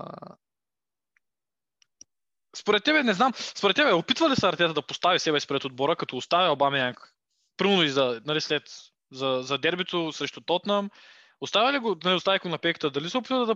Според 2.56 2.84
тебе, 2.84 3.04
не 3.04 3.14
знам, 3.14 3.34
според 3.36 3.76
тебе, 3.76 3.94
опитва 3.94 4.30
ли 4.30 4.36
се 4.36 4.48
Артета 4.48 4.74
да 4.74 4.82
постави 4.82 5.20
себе 5.20 5.40
си 5.40 5.48
пред 5.48 5.66
отбора, 5.66 5.96
като 5.96 6.18
оставя 6.18 6.52
Обамянг, 6.52 7.14
примерно 7.58 7.84
и 7.84 7.90
за, 7.90 8.22
нали, 8.26 8.42
след, 8.42 8.64
за, 9.12 9.40
за 9.44 9.58
дербито 9.58 10.12
срещу 10.12 10.42
Тотнам, 10.42 10.90
оставя 11.42 11.74
ли 11.74 11.80
го, 11.80 11.98
нали, 12.04 12.16
оставя 12.16 12.40
го 12.40 12.50
на 12.50 12.58
пеката, 12.58 12.90
дали 12.90 13.10
се 13.10 13.18
опитва 13.18 13.46
да, 13.46 13.56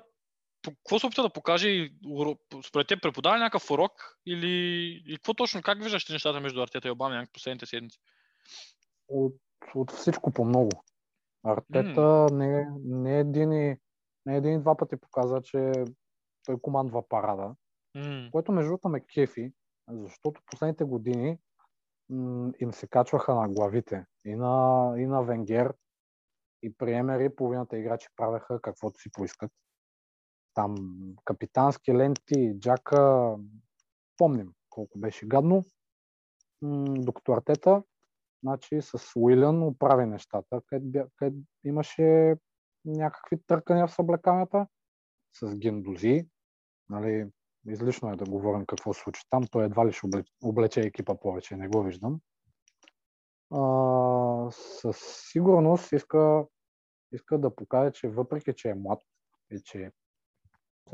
какво 0.63 0.99
се 0.99 1.07
опитва 1.07 1.23
да 1.23 1.33
покаже 1.33 1.89
според 2.67 2.87
теб 2.87 3.01
преподава 3.01 3.37
някакъв 3.37 3.71
урок 3.71 4.17
или 4.25 4.47
и 5.05 5.15
какво 5.15 5.33
точно, 5.33 5.61
как 5.61 5.83
виждаш 5.83 6.09
нещата 6.09 6.39
между 6.39 6.61
Артета 6.61 6.87
и 6.87 6.91
Обамянг 6.91 7.29
последните 7.33 7.65
седмици? 7.65 7.99
От, 9.07 9.35
от 9.75 9.91
всичко 9.91 10.31
по 10.31 10.45
много. 10.45 10.83
Артета 11.43 12.27
не, 12.31 12.67
не, 12.83 13.19
един 13.19 13.51
и, 13.51 13.77
не 14.25 14.37
един 14.37 14.53
и 14.53 14.59
два 14.59 14.77
пъти 14.77 14.95
показа, 14.97 15.41
че 15.41 15.71
той 16.45 16.59
командва 16.61 17.07
парада. 17.09 17.55
М, 17.95 18.29
Което 18.31 18.51
между 18.51 18.69
другото 18.69 18.89
ме 18.89 19.05
кефи, 19.05 19.51
защото 19.89 20.41
последните 20.45 20.83
години 20.83 21.37
м- 22.09 22.51
им 22.59 22.73
се 22.73 22.87
качваха 22.87 23.35
на 23.35 23.49
главите. 23.49 24.05
И 24.25 24.35
на, 24.35 24.93
и 24.97 25.05
на 25.05 25.23
Венгер, 25.23 25.73
и 26.63 26.73
при 26.73 26.93
Емери 26.93 27.35
половината 27.35 27.77
играчи 27.77 28.07
правеха 28.15 28.61
каквото 28.61 28.99
си 28.99 29.11
поискат. 29.11 29.51
Там 30.53 30.75
капитански 31.25 31.93
ленти, 31.93 32.53
джака, 32.59 33.35
помним 34.17 34.53
колко 34.69 34.99
беше 34.99 35.27
гадно. 35.27 35.63
Докато 36.87 37.31
Артета, 37.31 37.83
значи 38.43 38.81
с 38.81 38.97
Уилън 39.15 39.63
оправи 39.63 40.05
нещата, 40.05 40.61
където, 40.67 41.09
където 41.15 41.37
имаше 41.63 42.35
някакви 42.85 43.37
търкания 43.47 43.87
в 43.87 43.93
съблеканията, 43.93 44.67
с 45.33 45.55
Гендози, 45.55 46.27
нали, 46.89 47.29
излишно 47.67 48.11
е 48.11 48.15
да 48.15 48.25
говорим 48.25 48.65
какво 48.65 48.93
случи 48.93 49.21
там. 49.29 49.43
Той 49.51 49.65
едва 49.65 49.87
ли 49.87 49.93
ще 49.93 50.07
облече 50.43 50.81
екипа 50.81 51.15
повече, 51.15 51.55
не 51.55 51.67
го 51.67 51.83
виждам. 51.83 52.19
А, 53.53 54.51
със 54.51 54.97
сигурност 55.31 55.91
иска, 55.91 56.45
иска 57.11 57.37
да 57.37 57.55
покаже, 57.55 57.91
че 57.91 58.09
въпреки, 58.09 58.53
че 58.55 58.69
е 58.69 58.75
млад 58.75 58.99
и 59.51 59.61
че 59.63 59.91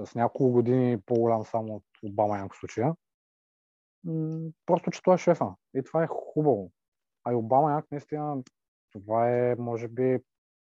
с 0.05 0.15
няколко 0.15 0.51
години 0.51 1.01
по-голям 1.01 1.45
само 1.45 1.75
от 1.75 1.83
Обама 2.03 2.37
Янг 2.37 2.55
случая, 2.55 2.95
просто, 4.65 4.91
че 4.91 5.01
той 5.03 5.15
е 5.15 5.17
шефа. 5.17 5.55
И 5.73 5.83
това 5.83 6.03
е 6.03 6.07
хубаво. 6.07 6.71
А 7.23 7.31
и 7.31 7.35
Обама 7.35 7.71
Янг 7.71 7.85
наистина, 7.91 8.43
това 8.91 9.29
е, 9.29 9.55
може 9.55 9.87
би, 9.87 10.19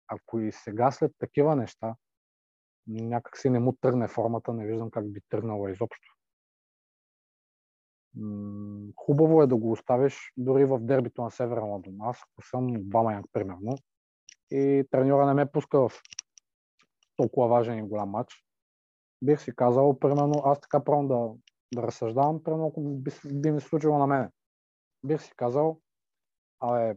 ако 0.08 0.40
и 0.40 0.52
сега 0.52 0.90
след 0.90 1.12
такива 1.18 1.56
неща, 1.56 1.94
някак 2.86 3.38
си 3.38 3.50
не 3.50 3.58
му 3.58 3.72
тръгне 3.72 4.08
формата, 4.08 4.52
не 4.52 4.66
виждам 4.66 4.90
как 4.90 5.12
би 5.12 5.20
тръгнала 5.28 5.70
изобщо. 5.70 6.14
Хубаво 8.96 9.42
е 9.42 9.46
да 9.46 9.56
го 9.56 9.72
оставиш 9.72 10.32
дори 10.36 10.64
в 10.64 10.78
дербито 10.78 11.22
на 11.22 11.30
Северен 11.30 11.64
Лондон. 11.64 11.96
Аз, 12.00 12.18
ако 12.22 12.48
съм 12.48 12.66
Бамаяк, 12.78 13.24
примерно, 13.32 13.72
и 14.50 14.84
треньора 14.90 15.26
не 15.26 15.34
ме 15.34 15.52
пуска 15.52 15.88
в 15.88 16.02
толкова 17.16 17.48
важен 17.48 17.78
и 17.78 17.88
голям 17.88 18.10
матч, 18.10 18.44
бих 19.22 19.40
си 19.40 19.56
казал, 19.56 19.98
примерно, 19.98 20.42
аз 20.44 20.60
така 20.60 20.84
пробвам 20.84 21.08
да, 21.08 21.34
да 21.74 21.82
разсъждавам, 21.82 22.42
примерно, 22.42 22.66
ако 22.66 22.80
би, 22.80 23.10
би 23.32 23.50
ми 23.50 23.60
се 23.60 23.68
случило 23.68 23.98
на 23.98 24.06
мене. 24.06 24.30
Бих 25.04 25.22
си 25.22 25.32
казал, 25.36 25.80
абе, 26.60 26.96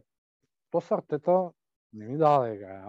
то 0.70 0.80
с 0.80 0.90
Артета 0.90 1.50
не 1.92 2.08
ми 2.08 2.18
дава 2.18 2.46
да 2.46 2.54
играя, 2.54 2.86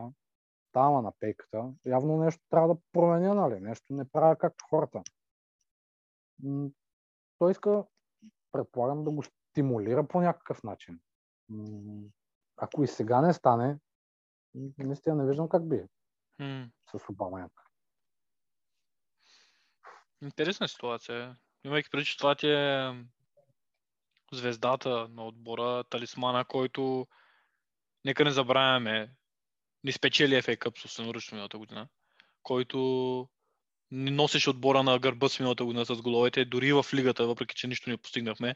тама 0.72 1.02
на 1.02 1.12
пейката, 1.20 1.74
явно 1.86 2.18
нещо 2.18 2.44
трябва 2.50 2.68
да 2.68 2.82
променя, 2.92 3.34
нали? 3.34 3.60
Нещо 3.60 3.94
не 3.94 4.10
правя 4.10 4.36
както 4.36 4.66
хората. 4.70 5.02
Той 7.40 7.52
иска, 7.52 7.84
предполагам, 8.52 9.04
да 9.04 9.12
го 9.12 9.24
стимулира 9.24 10.08
по 10.08 10.22
някакъв 10.22 10.64
начин. 10.64 11.00
Ако 12.58 12.84
и 12.84 12.88
сега 12.88 13.22
не 13.22 13.34
стане, 13.34 13.80
наистина 14.78 15.16
не 15.16 15.28
виждам 15.28 15.50
как 15.50 15.70
би 15.70 15.84
м. 16.40 16.70
с 16.92 17.10
Обама. 17.10 17.50
Интересна 20.22 20.68
ситуация. 20.68 21.36
Имайки 21.66 21.90
преди, 21.90 22.06
че 22.06 22.18
това 22.18 22.36
ти 22.36 22.48
е 22.48 22.94
звездата 24.32 25.08
на 25.10 25.28
отбора, 25.28 25.84
талисмана, 25.84 26.46
който 26.46 27.08
нека 28.06 28.24
не 28.24 28.32
забравяме, 28.32 29.10
не 29.84 29.92
спечели 29.92 30.36
FA 30.36 30.58
Cup 30.58 30.80
собственоръчно 30.82 31.36
миналата 31.36 31.58
година, 31.58 31.88
който 32.44 33.30
не 33.92 34.12
носеше 34.12 34.50
отбора 34.50 34.84
на 34.84 35.00
гърба 35.00 35.30
с 35.30 35.40
миналата 35.40 35.66
година 35.66 35.86
с 35.86 36.02
головете, 36.02 36.46
дори 36.46 36.74
в 36.74 36.86
лигата, 36.94 37.28
въпреки 37.28 37.56
че 37.56 37.68
нищо 37.68 37.90
не 37.90 37.98
постигнахме. 37.98 38.56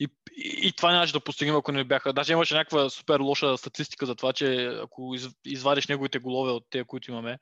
И, 0.00 0.08
и, 0.36 0.68
и 0.68 0.72
това 0.72 0.92
нямаше 0.92 1.12
да 1.12 1.20
постигнем, 1.20 1.56
ако 1.56 1.72
не 1.72 1.84
бяха. 1.84 2.12
Даже 2.12 2.32
имаше 2.32 2.54
някаква 2.54 2.90
супер 2.90 3.20
лоша 3.20 3.58
статистика 3.58 4.06
за 4.06 4.14
това, 4.14 4.32
че 4.32 4.64
ако 4.82 5.14
из, 5.14 5.28
извадиш 5.44 5.88
неговите 5.88 6.18
голове 6.18 6.50
от 6.50 6.66
те, 6.70 6.84
които 6.84 7.10
имаме, 7.10 7.38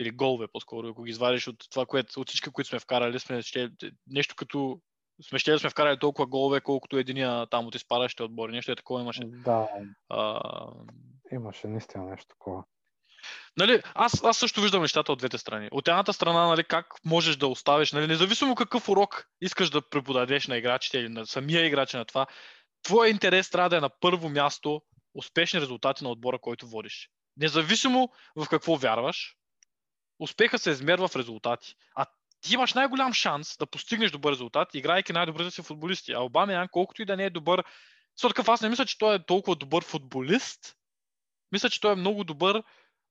или 0.00 0.10
голове 0.10 0.46
по-скоро, 0.52 0.88
ако 0.88 1.02
ги 1.02 1.10
извадиш 1.10 1.48
от 1.48 1.56
това, 1.70 1.86
което, 1.86 2.20
от 2.20 2.28
всички, 2.28 2.50
които 2.50 2.68
сме 2.68 2.78
вкарали, 2.78 3.18
сме 3.18 3.42
ще, 3.42 3.70
нещо 4.06 4.34
като 4.36 4.80
сме 5.28 5.38
ще 5.38 5.52
да 5.52 5.58
сме 5.58 5.70
вкарали 5.70 5.98
толкова 5.98 6.26
голове, 6.26 6.60
колкото 6.60 6.98
единия 6.98 7.46
там 7.46 7.66
от 7.66 7.74
изпадащите 7.74 8.22
отбори. 8.22 8.52
Нещо 8.52 8.72
е 8.72 8.76
такова 8.76 9.00
имаше. 9.00 9.20
Да, 9.24 9.68
А, 10.08 10.40
имаше 11.32 11.66
наистина 11.66 12.04
нещо 12.04 12.26
такова. 12.28 12.64
нали, 13.56 13.82
аз, 13.94 14.24
аз 14.24 14.38
също 14.38 14.60
виждам 14.60 14.82
нещата 14.82 15.12
от 15.12 15.18
двете 15.18 15.38
страни. 15.38 15.68
От 15.72 15.88
едната 15.88 16.12
страна, 16.12 16.46
нали, 16.46 16.64
как 16.64 16.86
можеш 17.04 17.36
да 17.36 17.46
оставиш, 17.46 17.92
нали, 17.92 18.06
независимо 18.06 18.54
какъв 18.54 18.88
урок 18.88 19.28
искаш 19.40 19.70
да 19.70 19.88
преподадеш 19.88 20.46
на 20.46 20.56
играчите 20.56 20.98
или 20.98 21.08
на 21.08 21.26
самия 21.26 21.66
играч 21.66 21.94
на 21.94 22.04
това, 22.04 22.26
твоя 22.82 23.10
интерес 23.10 23.50
трябва 23.50 23.70
да 23.70 23.76
е 23.76 23.80
на 23.80 23.90
първо 24.00 24.28
място 24.28 24.82
успешни 25.14 25.60
резултати 25.60 26.04
на 26.04 26.10
отбора, 26.10 26.38
който 26.38 26.66
водиш. 26.66 27.10
Независимо 27.36 28.08
в 28.36 28.48
какво 28.48 28.76
вярваш, 28.76 29.36
успеха 30.22 30.58
се 30.58 30.70
измерва 30.70 31.08
в 31.08 31.16
резултати. 31.16 31.74
А 31.94 32.06
ти 32.40 32.54
имаш 32.54 32.74
най-голям 32.74 33.12
шанс 33.12 33.56
да 33.58 33.66
постигнеш 33.66 34.10
добър 34.10 34.32
резултат, 34.32 34.74
играйки 34.74 35.12
най-добрите 35.12 35.50
си 35.50 35.62
футболисти. 35.62 36.12
А 36.12 36.20
Обама 36.20 36.52
Ян, 36.52 36.68
колкото 36.72 37.02
и 37.02 37.04
да 37.04 37.16
не 37.16 37.24
е 37.24 37.30
добър, 37.30 37.64
такъв 38.20 38.48
аз 38.48 38.60
не 38.60 38.68
мисля, 38.68 38.86
че 38.86 38.98
той 38.98 39.14
е 39.14 39.26
толкова 39.26 39.56
добър 39.56 39.84
футболист. 39.84 40.76
Мисля, 41.52 41.70
че 41.70 41.80
той 41.80 41.92
е 41.92 41.96
много 41.96 42.24
добър 42.24 42.62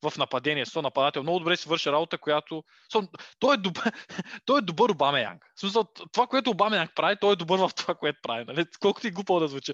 в 0.04 0.18
нападение, 0.18 0.66
со 0.66 0.82
нападател. 0.82 1.24
Много 1.24 1.40
добре 1.40 1.58
си 1.58 1.70
върши 1.70 1.92
работа, 1.92 2.18
която... 2.18 2.64
Со, 2.92 3.08
той, 3.40 3.54
е 3.54 3.58
добър, 3.58 3.92
той 4.46 4.60
е 4.60 4.62
добър 4.62 4.90
Обама 4.90 5.20
Янг. 5.20 5.52
В 5.56 5.60
смисъл, 5.60 5.86
това, 6.12 6.28
което 6.28 6.50
Обама 6.50 6.76
Янг 6.76 6.92
прави, 6.96 7.16
той 7.22 7.34
е 7.34 7.36
добър 7.36 7.60
в 7.60 7.72
това, 7.76 7.96
което 7.96 8.20
прави. 8.22 8.46
Нали? 8.46 8.66
Колкото 8.80 9.08
и 9.08 9.12
глупо 9.12 9.40
да 9.40 9.48
звучи. 9.48 9.74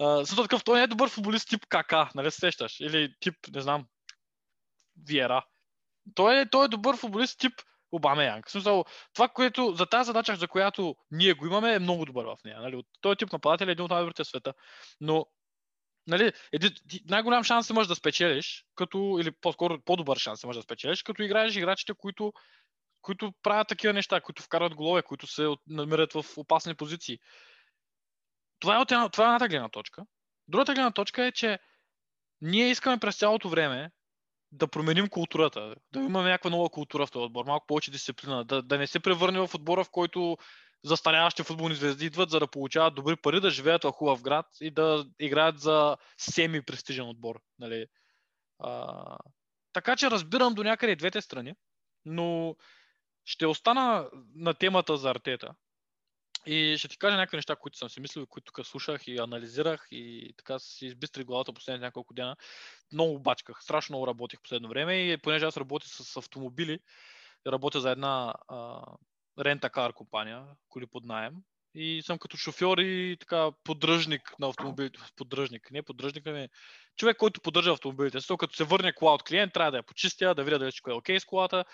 Uh, 0.00 0.42
такъв, 0.42 0.64
той 0.64 0.78
не 0.78 0.84
е 0.84 0.86
добър 0.86 1.08
футболист 1.08 1.48
тип 1.48 1.66
КК, 1.68 2.14
нали 2.14 2.30
се 2.30 2.38
сещаш? 2.38 2.80
Или 2.80 3.14
тип, 3.20 3.34
не 3.54 3.60
знам, 3.60 3.86
Виера. 5.06 5.44
Той 6.14 6.40
е, 6.40 6.48
той 6.50 6.64
е 6.64 6.68
добър 6.68 6.96
футболист 6.96 7.38
тип 7.38 7.52
Обама 7.92 8.24
Янг. 8.24 8.50
Смисъл, 8.50 8.84
това, 9.14 9.28
което, 9.28 9.74
за 9.74 9.86
тази 9.86 10.06
задача, 10.06 10.36
за 10.36 10.48
която 10.48 10.96
ние 11.10 11.34
го 11.34 11.46
имаме, 11.46 11.74
е 11.74 11.78
много 11.78 12.04
добър 12.04 12.24
в 12.24 12.36
нея. 12.44 12.60
Нали? 12.60 12.76
От 12.76 12.86
този 13.00 13.16
тип 13.16 13.32
нападател 13.32 13.66
е 13.66 13.70
един 13.70 13.84
от 13.84 13.90
най-добрите 13.90 14.24
в 14.24 14.26
света. 14.26 14.54
Но 15.00 15.26
нали, 16.06 16.32
еди, 16.52 16.74
ти- 16.88 17.02
най-голям 17.08 17.44
шанс 17.44 17.70
можеш 17.70 17.88
да 17.88 17.94
спечелиш, 17.94 18.66
като, 18.74 19.18
или 19.20 19.30
по-скоро 19.40 19.80
по-добър 19.84 20.18
шанс 20.18 20.44
можеш 20.44 20.58
да 20.58 20.62
спечелиш, 20.62 21.02
като 21.02 21.22
играеш 21.22 21.56
играчите, 21.56 21.92
които, 21.98 22.32
които 23.00 23.32
правят 23.42 23.68
такива 23.68 23.92
неща, 23.92 24.20
които 24.20 24.42
вкарват 24.42 24.74
голове, 24.74 25.02
които 25.02 25.26
се 25.26 25.48
намират 25.66 26.12
в 26.12 26.24
опасни 26.36 26.74
позиции. 26.74 27.18
Това 28.60 28.76
е, 28.76 28.78
от 28.78 28.92
една, 28.92 29.08
това 29.08 29.24
е 29.24 29.28
едната 29.28 29.48
гледна 29.48 29.68
точка. 29.68 30.02
Другата 30.48 30.74
гледна 30.74 30.90
точка 30.90 31.24
е, 31.24 31.32
че 31.32 31.58
ние 32.40 32.70
искаме 32.70 32.98
през 32.98 33.18
цялото 33.18 33.48
време 33.48 33.90
да 34.52 34.68
променим 34.68 35.08
културата, 35.08 35.74
да 35.92 36.00
имаме 36.00 36.30
някаква 36.30 36.50
нова 36.50 36.70
култура 36.70 37.06
в 37.06 37.10
този 37.10 37.24
отбор, 37.24 37.44
малко 37.44 37.66
повече 37.66 37.90
дисциплина, 37.90 38.44
да, 38.44 38.62
да 38.62 38.78
не 38.78 38.86
се 38.86 39.00
превърне 39.00 39.46
в 39.46 39.54
отбора, 39.54 39.84
в 39.84 39.90
който 39.90 40.38
застаряващи 40.84 41.42
футболни 41.42 41.74
звезди 41.74 42.06
идват, 42.06 42.30
за 42.30 42.40
да 42.40 42.46
получават 42.46 42.94
добри 42.94 43.16
пари, 43.16 43.40
да 43.40 43.50
живеят 43.50 43.84
в 43.84 43.92
хубав 43.92 44.22
град 44.22 44.46
и 44.60 44.70
да 44.70 45.06
играят 45.18 45.60
за 45.60 45.96
семи-престижен 46.18 47.08
отбор. 47.08 47.40
Нали? 47.58 47.86
А, 48.58 49.18
така 49.72 49.96
че 49.96 50.10
разбирам 50.10 50.54
до 50.54 50.62
някъде 50.62 50.96
двете 50.96 51.20
страни, 51.20 51.54
но 52.04 52.56
ще 53.24 53.46
остана 53.46 54.10
на 54.34 54.54
темата 54.54 54.96
за 54.96 55.10
Артета. 55.10 55.54
И 56.46 56.76
ще 56.78 56.88
ти 56.88 56.98
кажа 56.98 57.16
някакви 57.16 57.36
неща, 57.36 57.56
които 57.56 57.78
съм 57.78 57.90
си 57.90 58.00
мислил, 58.00 58.26
които 58.26 58.52
тук 58.52 58.66
слушах 58.66 59.08
и 59.08 59.18
анализирах 59.18 59.86
и 59.90 60.34
така 60.36 60.58
си 60.58 60.86
избистрих 60.86 61.24
главата 61.24 61.52
последните 61.52 61.84
няколко 61.84 62.14
дена. 62.14 62.36
Много 62.92 63.18
бачках, 63.18 63.62
страшно 63.62 63.92
много 63.92 64.06
работих 64.06 64.40
последно 64.40 64.68
време 64.68 64.94
и 64.94 65.16
понеже 65.16 65.44
аз 65.44 65.56
работя 65.56 65.88
с 65.88 66.16
автомобили, 66.16 66.78
работя 67.46 67.80
за 67.80 67.90
една 67.90 68.34
рента-кар 69.38 69.92
компания, 69.92 70.44
коли 70.68 70.86
под 70.86 71.04
найем. 71.04 71.34
И 71.74 72.02
съм 72.02 72.18
като 72.18 72.36
шофьор 72.36 72.78
и 72.78 73.16
така 73.20 73.50
поддръжник 73.64 74.34
на 74.38 74.48
автомобилите. 74.48 74.98
Поддръжник, 75.16 75.70
не 75.70 75.82
поддръжник, 75.82 76.26
ами 76.26 76.48
човек, 76.96 77.16
който 77.16 77.40
поддържа 77.40 77.72
автомобилите. 77.72 78.20
Също 78.20 78.36
като 78.36 78.56
се 78.56 78.64
върне 78.64 78.92
кола 78.92 79.14
от 79.14 79.22
клиент, 79.22 79.52
трябва 79.52 79.70
да 79.70 79.76
я 79.76 79.82
почистя, 79.82 80.34
да 80.34 80.44
видя 80.44 80.58
дали 80.58 80.70
всичко 80.70 80.90
е 80.90 80.94
окей 80.94 81.20
с 81.20 81.24
колата. 81.24 81.64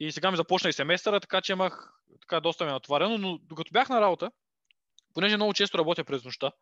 И 0.00 0.12
сега 0.12 0.30
ми 0.30 0.36
започна 0.36 0.70
и 0.70 0.72
семестъра, 0.72 1.20
така 1.20 1.40
че 1.40 1.52
имах 1.52 1.92
така 2.20 2.40
доста 2.40 2.64
ме 2.64 2.72
натварено, 2.72 3.18
но 3.18 3.38
докато 3.38 3.72
бях 3.72 3.88
на 3.88 4.00
работа, 4.00 4.30
понеже 5.14 5.36
много 5.36 5.54
често 5.54 5.78
работя 5.78 6.04
през 6.04 6.24
нощта, 6.24 6.52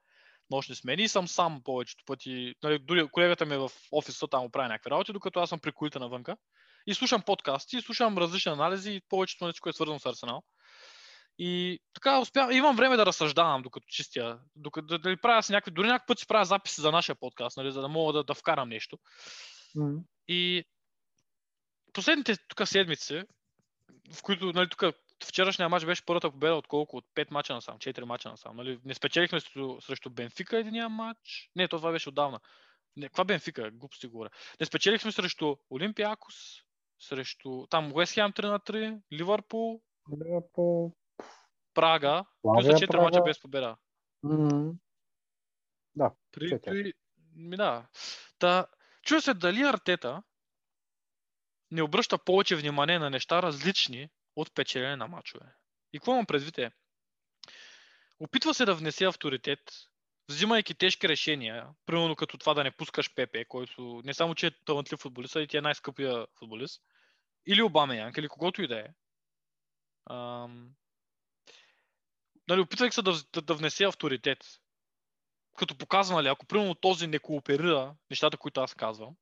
нощни 0.51 0.75
смени 0.75 1.03
и 1.03 1.09
съм 1.09 1.29
сам 1.29 1.61
повечето 1.65 2.05
пъти. 2.07 2.55
Нали, 2.63 2.79
дори 2.79 3.09
колегата 3.09 3.47
ми 3.47 3.55
е 3.55 3.59
в 3.59 3.71
офиса, 3.93 4.27
там 4.27 4.51
прави 4.53 4.69
някакви 4.69 4.91
работи, 4.91 5.13
докато 5.13 5.41
аз 5.41 5.49
съм 5.49 5.61
при 5.61 5.73
колите 5.73 5.99
навънка. 5.99 6.37
И 6.87 6.95
слушам 6.95 7.23
подкасти, 7.23 7.77
и 7.77 7.83
слушам 7.83 8.19
различни 8.19 8.53
анализи 8.53 8.93
и 8.93 9.01
повечето 9.09 9.47
нещо, 9.47 9.63
което 9.63 9.75
е 9.75 9.77
свързано 9.77 9.99
с 9.99 10.07
Арсенал. 10.07 10.43
И 11.39 11.79
така 11.95 12.21
успя, 12.21 12.49
имам 12.53 12.77
време 12.77 12.97
да 12.97 13.07
разсъждавам, 13.07 13.63
докато 13.63 13.87
чистя, 13.89 14.39
докато 14.57 14.87
да, 14.87 14.99
да 14.99 15.17
правя 15.21 15.43
си 15.43 15.53
някакви, 15.53 15.71
дори 15.71 15.87
някакъв 15.87 16.07
път 16.07 16.19
си 16.19 16.27
правя 16.27 16.45
записи 16.45 16.81
за 16.81 16.93
нашия 16.93 17.15
подкаст, 17.15 17.57
нали, 17.57 17.73
за 17.73 17.81
да 17.81 17.89
мога 17.89 18.13
да, 18.13 18.25
да 18.25 18.35
вкарам 18.35 18.69
нещо. 18.69 18.99
М. 19.75 19.93
И 20.29 20.65
последните 21.97 22.37
тук 22.49 22.69
седмици, 22.69 23.25
в 24.13 24.23
които, 24.23 24.53
нали, 24.53 24.69
тук 24.69 24.95
вчерашния 25.25 25.69
матч 25.69 25.85
беше 25.85 26.07
първата 26.07 26.31
победа 26.31 26.55
от 26.55 26.67
колко? 26.67 26.97
От 26.97 27.05
5 27.15 27.31
мача 27.31 27.55
насам, 27.55 27.79
4 27.79 28.05
мача 28.05 28.29
насам. 28.29 28.57
Нали? 28.57 28.81
Не 28.85 28.95
спечелихме 28.95 29.41
срещу, 29.41 29.81
срещу 29.81 30.11
Бенфика 30.11 30.59
единия 30.59 30.89
матч. 30.89 31.51
Не, 31.57 31.69
това 31.69 31.93
беше 31.93 32.09
отдавна. 32.09 32.41
Не, 32.97 33.07
каква 33.07 33.25
Бенфика? 33.25 33.71
Глупости 33.71 34.07
говоря. 34.07 34.31
Не 34.61 34.67
спечелихме 34.67 35.13
срещу 35.13 35.57
Олимпиакос, 35.71 36.35
срещу 36.99 37.67
там 37.67 37.93
Уест 37.93 38.15
Хем 38.15 38.33
3 38.33 38.49
на 38.49 38.61
3, 38.61 39.01
Ливърпул, 39.13 39.83
По... 40.53 40.93
Прага. 41.75 42.25
Плюс 42.43 42.65
са 42.65 42.73
4 42.73 42.97
мача 42.97 43.11
Прага. 43.11 43.25
без 43.25 43.41
победа. 43.41 43.77
М. 44.23 44.73
При, 46.33 46.49
Четири. 46.49 46.83
при... 46.83 46.93
Ми 47.37 47.57
да. 47.57 47.87
Та, 48.39 48.67
чуя 49.03 49.21
се 49.21 49.35
дали 49.35 49.63
Артета 49.63 50.23
не 51.71 51.83
обръща 51.83 52.19
повече 52.19 52.57
внимание 52.57 52.99
на 52.99 53.11
неща 53.11 53.43
различни 53.43 54.09
от 54.37 54.55
печелене 54.55 54.97
на 54.97 55.09
мачове. 55.09 55.47
И 55.93 55.99
какво 55.99 56.13
имам 56.13 56.27
предвид 56.27 56.59
е? 56.59 56.73
Опитва 58.19 58.55
се 58.55 58.65
да 58.65 58.75
внесе 58.75 59.05
авторитет, 59.05 59.61
взимайки 60.29 60.75
тежки 60.75 61.09
решения, 61.09 61.69
примерно 61.87 62.17
като 62.17 62.39
това 62.39 62.55
да 62.55 62.65
не 62.65 62.71
пускаш 62.71 63.15
Пепе, 63.15 63.45
който 63.45 64.03
не 64.05 64.15
само, 64.15 64.35
че 64.35 64.47
е 64.47 64.65
талантлив 64.65 65.01
футболист, 65.01 65.37
а 65.37 65.43
и 65.43 65.47
ти 65.47 65.57
е 65.57 65.61
най-скъпия 65.61 66.27
футболист, 66.39 66.83
или 67.47 67.63
Обамеянг, 67.63 68.17
или 68.17 68.29
когото 68.29 68.63
и 68.63 68.69
да 68.69 68.79
е. 68.79 68.87
Ам... 70.11 70.71
Нали, 72.49 72.61
опитвайки 72.61 72.95
се 72.95 73.03
да, 73.03 73.13
да, 73.33 73.43
да 73.43 73.55
внесе 73.55 73.85
авторитет, 73.85 74.61
като 75.59 75.79
показва, 75.79 76.15
нали, 76.15 76.29
ако 76.29 76.47
примерно 76.47 76.75
този 76.75 77.07
не 77.07 77.19
кооперира 77.19 77.95
нещата, 78.11 78.37
които 78.37 78.61
аз 78.61 78.75
казвам, 78.75 79.17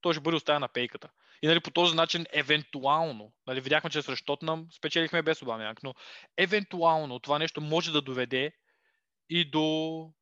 той 0.00 0.14
ще 0.14 0.20
бъде 0.20 0.36
оставен 0.36 0.60
на 0.60 0.68
пейката. 0.68 1.08
И 1.42 1.46
нали, 1.46 1.60
по 1.60 1.70
този 1.70 1.96
начин, 1.96 2.26
евентуално, 2.32 3.32
нали, 3.46 3.60
видяхме, 3.60 3.90
че 3.90 4.02
срещу 4.02 4.24
Тотнам 4.24 4.66
спечелихме 4.72 5.22
без 5.22 5.42
Обамянг, 5.42 5.82
но 5.82 5.94
евентуално 6.36 7.18
това 7.18 7.38
нещо 7.38 7.60
може 7.60 7.92
да 7.92 8.02
доведе 8.02 8.52
и 9.28 9.50
до... 9.50 10.12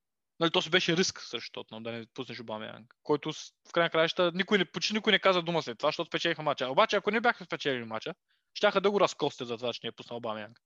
Нали, 0.41 0.51
то 0.51 0.63
си 0.63 0.71
беше 0.71 0.97
риск 0.97 1.21
срещу 1.21 1.53
Тотнам, 1.53 1.83
да 1.83 1.93
не 1.93 2.07
пуснеш 2.15 2.41
Обамянг, 2.41 2.95
който 3.03 3.33
в 3.69 3.73
крайна 3.73 3.91
краища 3.91 4.33
никой 4.35 4.65
почти 4.65 4.95
никой 4.95 5.13
не 5.13 5.19
каза 5.19 5.43
дума 5.43 5.63
след 5.63 5.79
това, 5.79 5.89
защото 5.89 6.09
спечелиха 6.09 6.43
мача. 6.43 6.71
Обаче, 6.71 6.97
ако 6.97 7.11
не 7.11 7.21
бяха 7.21 7.45
спечелили 7.45 7.85
мача, 7.85 8.15
щяха 8.55 8.81
да 8.81 8.91
го 8.91 9.01
разкостят 9.01 9.49
за 9.49 9.57
това, 9.57 9.73
че 9.73 9.81
не 9.83 9.89
е 9.89 9.93
пуснал 9.93 10.17
Обамянг. 10.17 10.61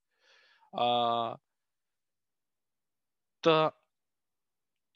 А... 0.77 1.37
Та... 3.41 3.73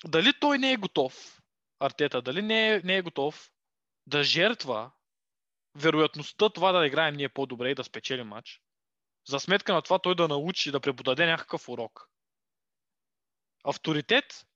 Дали 0.04 0.32
той 0.40 0.58
не 0.58 0.72
е 0.72 0.76
готов, 0.76 1.40
Артета, 1.80 2.22
дали 2.22 2.42
не 2.42 2.74
е, 2.74 2.80
не 2.84 2.96
е 2.96 3.02
готов 3.02 3.50
да 4.06 4.24
жертва 4.24 4.90
вероятността 5.74 6.50
това 6.50 6.72
да 6.72 6.86
играем 6.86 7.14
ние 7.14 7.28
по-добре 7.28 7.70
и 7.70 7.74
да 7.74 7.84
спечелим 7.84 8.26
матч, 8.26 8.60
за 9.28 9.40
сметка 9.40 9.74
на 9.74 9.82
това 9.82 9.98
той 9.98 10.14
да 10.14 10.28
научи 10.28 10.70
да 10.70 10.80
преподаде 10.80 11.26
някакъв 11.26 11.68
урок. 11.68 12.10
Авторитет 13.64 14.46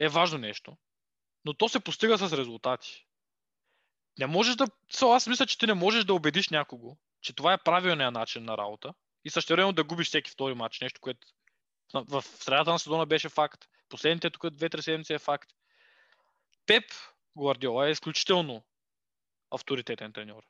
е 0.00 0.08
важно 0.08 0.38
нещо, 0.38 0.76
но 1.44 1.54
то 1.54 1.68
се 1.68 1.80
постига 1.80 2.18
с 2.18 2.32
резултати. 2.32 3.06
Не 4.18 4.26
можеш 4.26 4.56
да... 4.56 4.66
Со, 4.90 5.12
аз 5.12 5.26
мисля, 5.26 5.46
че 5.46 5.58
ти 5.58 5.66
не 5.66 5.74
можеш 5.74 6.04
да 6.04 6.14
убедиш 6.14 6.48
някого, 6.48 6.96
че 7.20 7.32
това 7.32 7.52
е 7.52 7.62
правилният 7.62 8.14
начин 8.14 8.44
на 8.44 8.58
работа 8.58 8.94
и 9.24 9.30
същевременно 9.30 9.72
да 9.72 9.84
губиш 9.84 10.06
всеки 10.06 10.30
втори 10.30 10.54
матч, 10.54 10.80
нещо, 10.80 11.00
което 11.00 11.26
в 11.94 12.22
средата 12.22 12.70
на 12.70 12.78
сезона 12.78 13.06
беше 13.06 13.28
факт. 13.28 13.64
Последните 13.88 14.30
тук 14.30 14.42
2-3 14.42 14.80
седмици 14.80 15.12
е 15.12 15.18
факт. 15.18 15.50
Пеп 16.66 16.84
Гвардиола 17.36 17.88
е 17.88 17.90
изключително 17.90 18.64
авторитетен 19.50 20.12
треньор. 20.12 20.42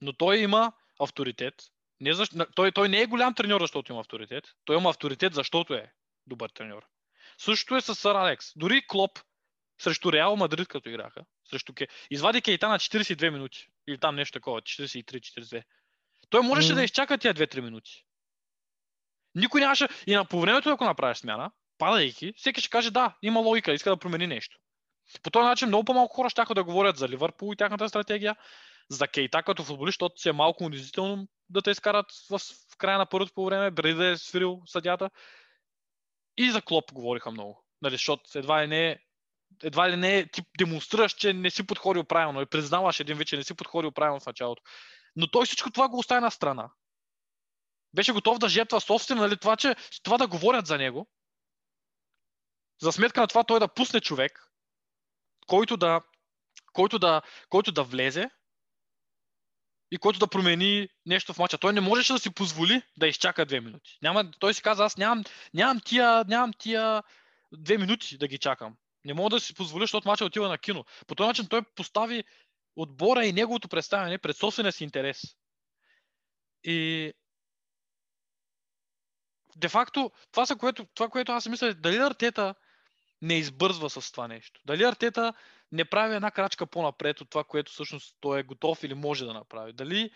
Но 0.00 0.12
той 0.12 0.38
има 0.38 0.72
авторитет. 1.00 1.54
Не 2.00 2.14
защ... 2.14 2.32
той, 2.54 2.72
той 2.72 2.88
не 2.88 3.00
е 3.00 3.06
голям 3.06 3.34
треньор, 3.34 3.60
защото 3.60 3.92
има 3.92 4.00
авторитет. 4.00 4.44
Той 4.64 4.76
има 4.76 4.90
авторитет, 4.90 5.34
защото 5.34 5.74
е 5.74 5.92
добър 6.26 6.50
треньор. 6.50 6.86
Същото 7.38 7.76
е 7.76 7.80
с 7.80 7.94
Сър 7.94 8.14
Алекс. 8.14 8.52
Дори 8.56 8.86
Клоп 8.86 9.18
срещу 9.80 10.12
Реал 10.12 10.36
Мадрид, 10.36 10.68
като 10.68 10.88
играха, 10.88 11.24
срещу 11.50 11.74
Ке... 11.74 11.88
извади 12.10 12.42
Кейта 12.42 12.68
на 12.68 12.78
42 12.78 13.30
минути. 13.30 13.68
Или 13.88 13.98
там 13.98 14.16
нещо 14.16 14.32
такова, 14.32 14.62
43-42. 14.62 15.62
Той 16.30 16.42
можеше 16.42 16.72
М. 16.72 16.74
да 16.74 16.84
изчака 16.84 17.18
тия 17.18 17.34
2-3 17.34 17.60
минути. 17.60 18.04
Никой 19.34 19.60
нямаше. 19.60 19.88
И 20.06 20.14
на 20.14 20.24
по 20.24 20.40
времето, 20.40 20.70
ако 20.70 20.84
направиш 20.84 21.18
смяна, 21.18 21.50
падайки, 21.78 22.34
всеки 22.36 22.60
ще 22.60 22.70
каже 22.70 22.90
да, 22.90 23.16
има 23.22 23.40
логика, 23.40 23.72
иска 23.72 23.90
да 23.90 23.96
промени 23.96 24.26
нещо. 24.26 24.58
По 25.22 25.30
този 25.30 25.44
начин 25.44 25.68
много 25.68 25.84
по-малко 25.84 26.16
хора 26.16 26.30
ще 26.30 26.44
да 26.54 26.64
говорят 26.64 26.96
за 26.96 27.08
Ливърпул 27.08 27.52
и 27.52 27.56
тяхната 27.56 27.88
стратегия, 27.88 28.36
за 28.88 29.08
Кейта 29.08 29.42
като 29.42 29.64
футболист, 29.64 29.94
защото 29.94 30.20
си 30.20 30.28
е 30.28 30.32
малко 30.32 30.64
унизително 30.64 31.28
да 31.48 31.62
те 31.62 31.70
изкарат 31.70 32.06
в, 32.30 32.38
в 32.38 32.76
края 32.78 32.98
на 32.98 33.06
първото 33.06 33.32
по 33.34 33.44
време, 33.44 33.74
преди 33.74 33.94
да 33.94 34.06
е 34.06 34.16
свирил 34.16 34.62
съдята. 34.66 35.10
И 36.36 36.50
за 36.50 36.62
Клоп 36.62 36.92
говориха 36.92 37.30
много. 37.30 37.64
Нали, 37.82 37.94
защото 37.94 38.38
едва 38.38 38.62
ли 38.62 38.66
не 38.66 38.98
едва 39.62 39.90
ли 39.90 39.96
не 39.96 40.26
ти 40.26 40.42
демонстрираш, 40.58 41.12
че 41.12 41.32
не 41.32 41.50
си 41.50 41.66
подходил 41.66 42.04
правилно 42.04 42.40
и 42.40 42.46
признаваш 42.46 43.00
един 43.00 43.16
вид, 43.16 43.28
че 43.28 43.36
не 43.36 43.44
си 43.44 43.54
подходил 43.54 43.92
правилно 43.92 44.20
в 44.20 44.26
началото. 44.26 44.62
Но 45.16 45.30
той 45.30 45.46
всичко 45.46 45.70
това 45.70 45.88
го 45.88 45.98
остави 45.98 46.20
на 46.20 46.30
страна. 46.30 46.70
Беше 47.94 48.12
готов 48.12 48.38
да 48.38 48.48
жертва 48.48 48.80
собствено, 48.80 49.22
нали, 49.22 49.36
това, 49.36 49.56
че 49.56 49.74
това 50.02 50.18
да 50.18 50.26
говорят 50.26 50.66
за 50.66 50.78
него. 50.78 51.08
За 52.82 52.92
сметка 52.92 53.20
на 53.20 53.26
това 53.26 53.44
той 53.44 53.60
да 53.60 53.68
пусне 53.68 54.00
човек, 54.00 54.53
който 55.46 55.76
да, 55.76 56.00
който 56.72 56.98
да, 56.98 57.22
който 57.48 57.72
да 57.72 57.82
влезе 57.82 58.30
и 59.90 59.98
който 59.98 60.18
да 60.18 60.26
промени 60.26 60.88
нещо 61.06 61.34
в 61.34 61.38
мача. 61.38 61.58
Той 61.58 61.72
не 61.72 61.80
можеше 61.80 62.12
да 62.12 62.18
си 62.18 62.30
позволи 62.30 62.82
да 62.96 63.06
изчака 63.06 63.46
две 63.46 63.60
минути. 63.60 63.98
Няма, 64.02 64.30
той 64.30 64.54
си 64.54 64.62
каза, 64.62 64.84
аз 64.84 64.96
нямам, 64.96 65.24
нямам, 65.54 65.80
тия, 65.84 66.24
нямам 66.28 66.52
тия 66.58 67.02
две 67.52 67.78
минути 67.78 68.18
да 68.18 68.28
ги 68.28 68.38
чакам. 68.38 68.76
Не 69.04 69.14
мога 69.14 69.30
да 69.30 69.40
си 69.40 69.54
позволя, 69.54 69.82
защото 69.82 70.08
мача 70.08 70.24
отива 70.24 70.48
на 70.48 70.58
кино. 70.58 70.84
По 71.06 71.14
този 71.14 71.28
начин 71.28 71.46
той 71.48 71.62
постави 71.62 72.24
отбора 72.76 73.26
и 73.26 73.32
неговото 73.32 73.68
представяне 73.68 74.18
пред 74.18 74.36
собствения 74.36 74.72
си 74.72 74.84
интерес. 74.84 75.22
И 76.64 77.12
де 79.56 79.68
факто, 79.68 80.10
това, 80.32 80.46
което, 80.58 80.86
това, 80.94 81.08
което 81.08 81.32
аз 81.32 81.46
мисля, 81.46 81.74
дали 81.74 81.96
Артета 81.96 82.54
не 83.22 83.34
избързва 83.34 83.90
с 83.90 84.12
това 84.12 84.28
нещо. 84.28 84.60
Дали 84.66 84.84
Артета 84.84 85.34
не 85.72 85.84
прави 85.84 86.14
една 86.14 86.30
крачка 86.30 86.66
по-напред 86.66 87.20
от 87.20 87.30
това, 87.30 87.44
което 87.44 87.72
всъщност 87.72 88.16
той 88.20 88.40
е 88.40 88.42
готов 88.42 88.84
или 88.84 88.94
може 88.94 89.24
да 89.24 89.32
направи. 89.32 89.72
Дали 89.72 90.10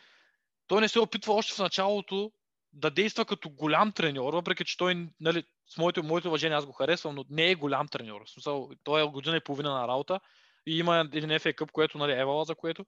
той 0.66 0.80
не 0.80 0.88
се 0.88 1.00
опитва 1.00 1.34
още 1.34 1.54
в 1.54 1.58
началото 1.58 2.32
да 2.72 2.90
действа 2.90 3.24
като 3.24 3.50
голям 3.50 3.92
треньор, 3.92 4.34
въпреки 4.34 4.64
че 4.64 4.76
той, 4.76 5.08
нали, 5.20 5.44
с 5.66 5.78
моето, 5.78 6.02
моето 6.02 6.28
уважение, 6.28 6.56
аз 6.56 6.66
го 6.66 6.72
харесвам, 6.72 7.14
но 7.14 7.24
не 7.30 7.50
е 7.50 7.54
голям 7.54 7.88
треньор. 7.88 8.22
Смисъл, 8.26 8.70
той 8.84 9.02
е 9.02 9.06
година 9.06 9.36
и 9.36 9.44
половина 9.44 9.70
на 9.70 9.88
работа 9.88 10.20
и 10.66 10.78
има 10.78 11.08
един 11.12 11.30
FA 11.30 11.54
Cup, 11.54 11.70
което 11.70 11.98
нали, 11.98 12.12
евала 12.12 12.44
за 12.44 12.54
което, 12.54 12.86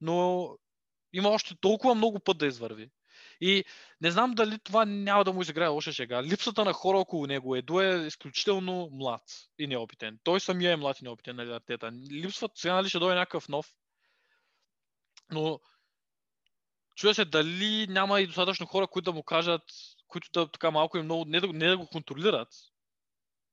но 0.00 0.48
има 1.12 1.28
още 1.28 1.54
толкова 1.60 1.94
много 1.94 2.20
път 2.20 2.38
да 2.38 2.46
извърви. 2.46 2.90
И 3.40 3.64
не 4.00 4.10
знам 4.10 4.32
дали 4.34 4.58
това 4.58 4.84
няма 4.84 5.24
да 5.24 5.32
му 5.32 5.42
изиграе 5.42 5.68
лоша 5.68 5.92
шега. 5.92 6.22
Липсата 6.22 6.64
на 6.64 6.72
хора 6.72 6.98
около 6.98 7.26
него. 7.26 7.56
Еду 7.56 7.80
е 7.80 8.06
изключително 8.06 8.88
млад 8.92 9.22
и 9.58 9.66
неопитен. 9.66 10.18
Той 10.24 10.40
самия 10.40 10.72
е 10.72 10.76
млад 10.76 11.00
и 11.00 11.04
неопитен, 11.04 11.36
нали, 11.36 11.52
Артета. 11.52 11.92
Липсват, 12.10 12.52
сега 12.54 12.74
нали 12.74 12.88
ще 12.88 12.98
дойде 12.98 13.14
някакъв 13.14 13.48
нов. 13.48 13.72
Но 15.30 15.60
чуя 16.96 17.14
се 17.14 17.24
дали 17.24 17.86
няма 17.86 18.20
и 18.20 18.26
достатъчно 18.26 18.66
хора, 18.66 18.86
които 18.86 19.10
да 19.10 19.16
му 19.16 19.22
кажат, 19.22 19.62
които 20.08 20.28
да 20.32 20.50
така 20.50 20.70
малко 20.70 20.98
и 20.98 21.02
много, 21.02 21.24
не 21.24 21.40
да, 21.40 21.46
не 21.46 21.68
да 21.68 21.78
го 21.78 21.86
контролират, 21.86 22.48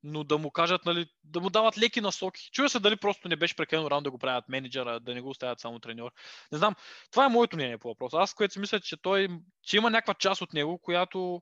но 0.08 0.24
да 0.24 0.38
му 0.38 0.52
кажат, 0.52 0.86
нали, 0.86 1.10
да 1.24 1.40
му 1.40 1.50
дават 1.50 1.78
леки 1.78 2.02
насоки. 2.02 2.50
Чуя 2.52 2.70
се 2.70 2.80
дали 2.80 2.96
просто 2.96 3.28
не 3.28 3.36
беше 3.36 3.56
прекалено 3.56 3.92
рано 3.92 4.02
да 4.02 4.12
го 4.12 4.18
правят 4.18 4.50
менеджера, 4.50 5.00
да 5.00 5.14
не 5.14 5.22
го 5.22 5.30
оставят 5.30 5.60
само 5.60 5.80
треньор. 5.80 6.12
Не 6.52 6.58
знам. 6.58 6.76
Това 7.12 7.26
е 7.26 7.30
моето 7.30 7.56
мнение 7.56 7.78
по 7.78 7.88
въпроса. 7.88 8.18
Аз, 8.18 8.34
което 8.34 8.54
си 8.54 8.60
мисля, 8.60 8.80
че 8.80 8.98
той, 9.02 9.28
че 9.64 9.78
има 9.78 9.90
някаква 9.90 10.14
част 10.14 10.42
от 10.42 10.54
него, 10.54 10.80
която 10.80 11.42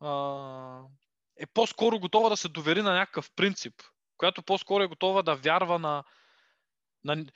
а, 0.00 0.80
е 1.36 1.46
по-скоро 1.46 2.00
готова 2.00 2.28
да 2.28 2.36
се 2.36 2.48
довери 2.48 2.82
на 2.82 2.94
някакъв 2.94 3.30
принцип, 3.36 3.74
която 4.16 4.42
по-скоро 4.42 4.82
е 4.82 4.88
готова 4.88 5.22
да 5.22 5.36
вярва 5.36 5.78
на, 5.78 6.04
на 7.04 7.26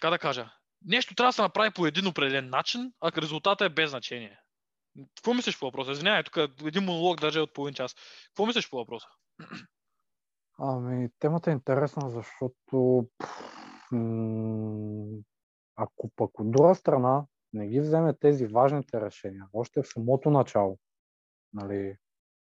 как 0.00 0.10
да 0.10 0.18
кажа, 0.18 0.50
нещо 0.84 1.14
трябва 1.14 1.28
да 1.28 1.32
се 1.32 1.42
направи 1.42 1.70
по 1.70 1.86
един 1.86 2.06
определен 2.06 2.50
начин, 2.50 2.92
а 3.00 3.12
резултата 3.12 3.64
е 3.64 3.68
без 3.68 3.90
значение. 3.90 4.38
Какво 5.16 5.34
мислиш 5.34 5.58
по 5.58 5.66
въпроса? 5.66 5.92
Извинявай, 5.92 6.22
тук 6.22 6.36
един 6.66 6.84
монолог 6.84 7.20
даже 7.20 7.40
от 7.40 7.54
половин 7.54 7.74
час. 7.74 7.94
Какво 8.26 8.46
мислиш 8.46 8.70
по 8.70 8.76
въпроса? 8.76 9.06
Ами, 10.58 11.08
темата 11.18 11.50
е 11.50 11.54
интересна, 11.54 12.10
защото 12.10 13.08
ако 15.76 16.10
пък 16.16 16.40
от 16.40 16.50
друга 16.50 16.74
страна 16.74 17.26
не 17.52 17.68
ги 17.68 17.80
вземе 17.80 18.14
тези 18.14 18.46
важните 18.46 19.00
решения, 19.00 19.46
още 19.52 19.82
в 19.82 19.88
самото 19.88 20.30
начало, 20.30 20.78
нали, 21.52 21.96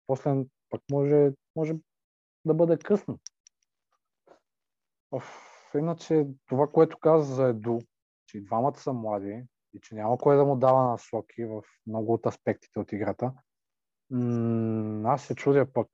после 0.06 0.44
пък 0.70 0.82
може, 0.90 1.32
може 1.56 1.74
да 2.44 2.54
бъде 2.54 2.78
късно. 2.78 3.18
Оф, 5.10 5.40
иначе 5.74 6.26
това, 6.46 6.66
което 6.66 6.98
каза 6.98 7.34
за 7.34 7.48
Еду, 7.48 7.78
че 8.26 8.40
двамата 8.40 8.78
са 8.78 8.92
млади 8.92 9.44
и 9.76 9.80
че 9.80 9.94
няма 9.94 10.18
кой 10.18 10.36
да 10.36 10.44
му 10.44 10.56
дава 10.56 10.90
насоки 10.90 11.44
в 11.44 11.62
много 11.86 12.12
от 12.12 12.26
аспектите 12.26 12.78
от 12.78 12.92
играта, 12.92 13.32
м- 14.10 15.12
аз 15.12 15.22
се 15.22 15.34
чудя 15.34 15.72
пък 15.72 15.88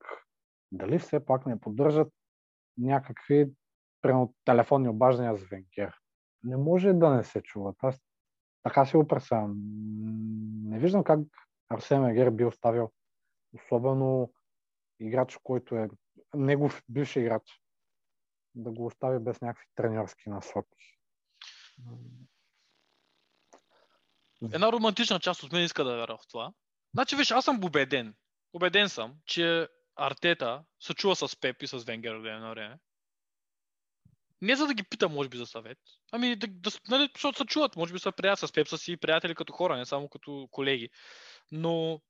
дали 0.72 0.98
все 0.98 1.24
пак 1.24 1.46
не 1.46 1.60
поддържат 1.60 2.12
някакви 2.78 3.50
прямо 4.02 4.34
телефонни 4.44 4.88
обаждания 4.88 5.36
с 5.36 5.42
Венгер. 5.42 5.94
Не 6.44 6.56
може 6.56 6.92
да 6.92 7.10
не 7.10 7.24
се 7.24 7.42
чуват. 7.42 7.76
Аз 7.82 8.00
така 8.62 8.86
си 8.86 8.96
го 8.96 9.06
представям. 9.06 9.56
Не 10.64 10.78
виждам 10.78 11.04
как 11.04 11.20
Арсен 11.68 12.02
Венгер 12.02 12.30
би 12.30 12.44
оставил 12.44 12.92
особено 13.54 14.32
играч, 15.00 15.38
който 15.42 15.76
е 15.76 15.88
негов 16.34 16.82
бивши 16.88 17.20
играч, 17.20 17.60
да 18.54 18.70
го 18.70 18.86
остави 18.86 19.18
без 19.18 19.40
някакви 19.40 19.66
тренерски 19.74 20.30
насоки. 20.30 20.98
Една 24.52 24.72
романтична 24.72 25.20
част 25.20 25.42
от 25.42 25.52
мен 25.52 25.64
иска 25.64 25.84
да 25.84 25.96
вярва 25.96 26.16
в 26.16 26.28
това. 26.30 26.52
Значи, 26.94 27.16
виж, 27.16 27.30
аз 27.30 27.44
съм 27.44 27.64
убеден. 27.64 28.14
Убеден 28.52 28.88
съм, 28.88 29.14
че 29.26 29.68
Артета 29.96 30.64
се 30.80 30.94
чува 30.94 31.16
с 31.16 31.36
Пеп 31.40 31.62
и 31.62 31.66
с 31.66 31.78
Венгер 31.78 32.14
от 32.14 32.26
едно 32.26 32.50
време. 32.50 32.78
Не 34.40 34.56
за 34.56 34.66
да 34.66 34.74
ги 34.74 34.82
пита, 34.82 35.08
може 35.08 35.28
би, 35.28 35.36
за 35.36 35.46
съвет. 35.46 35.78
Ами, 36.12 36.36
да, 36.36 36.46
да, 36.46 36.70
нали, 36.88 37.10
защото 37.14 37.38
се 37.38 37.44
чуват. 37.44 37.76
Може 37.76 37.92
би 37.92 37.98
са 37.98 38.12
приятели 38.12 38.48
с 38.48 38.52
Пеп, 38.52 38.68
са 38.68 38.78
си 38.78 38.96
приятели 38.96 39.34
като 39.34 39.52
хора, 39.52 39.76
не 39.76 39.86
само 39.86 40.08
като 40.08 40.48
колеги. 40.50 40.88
Но 41.52 42.00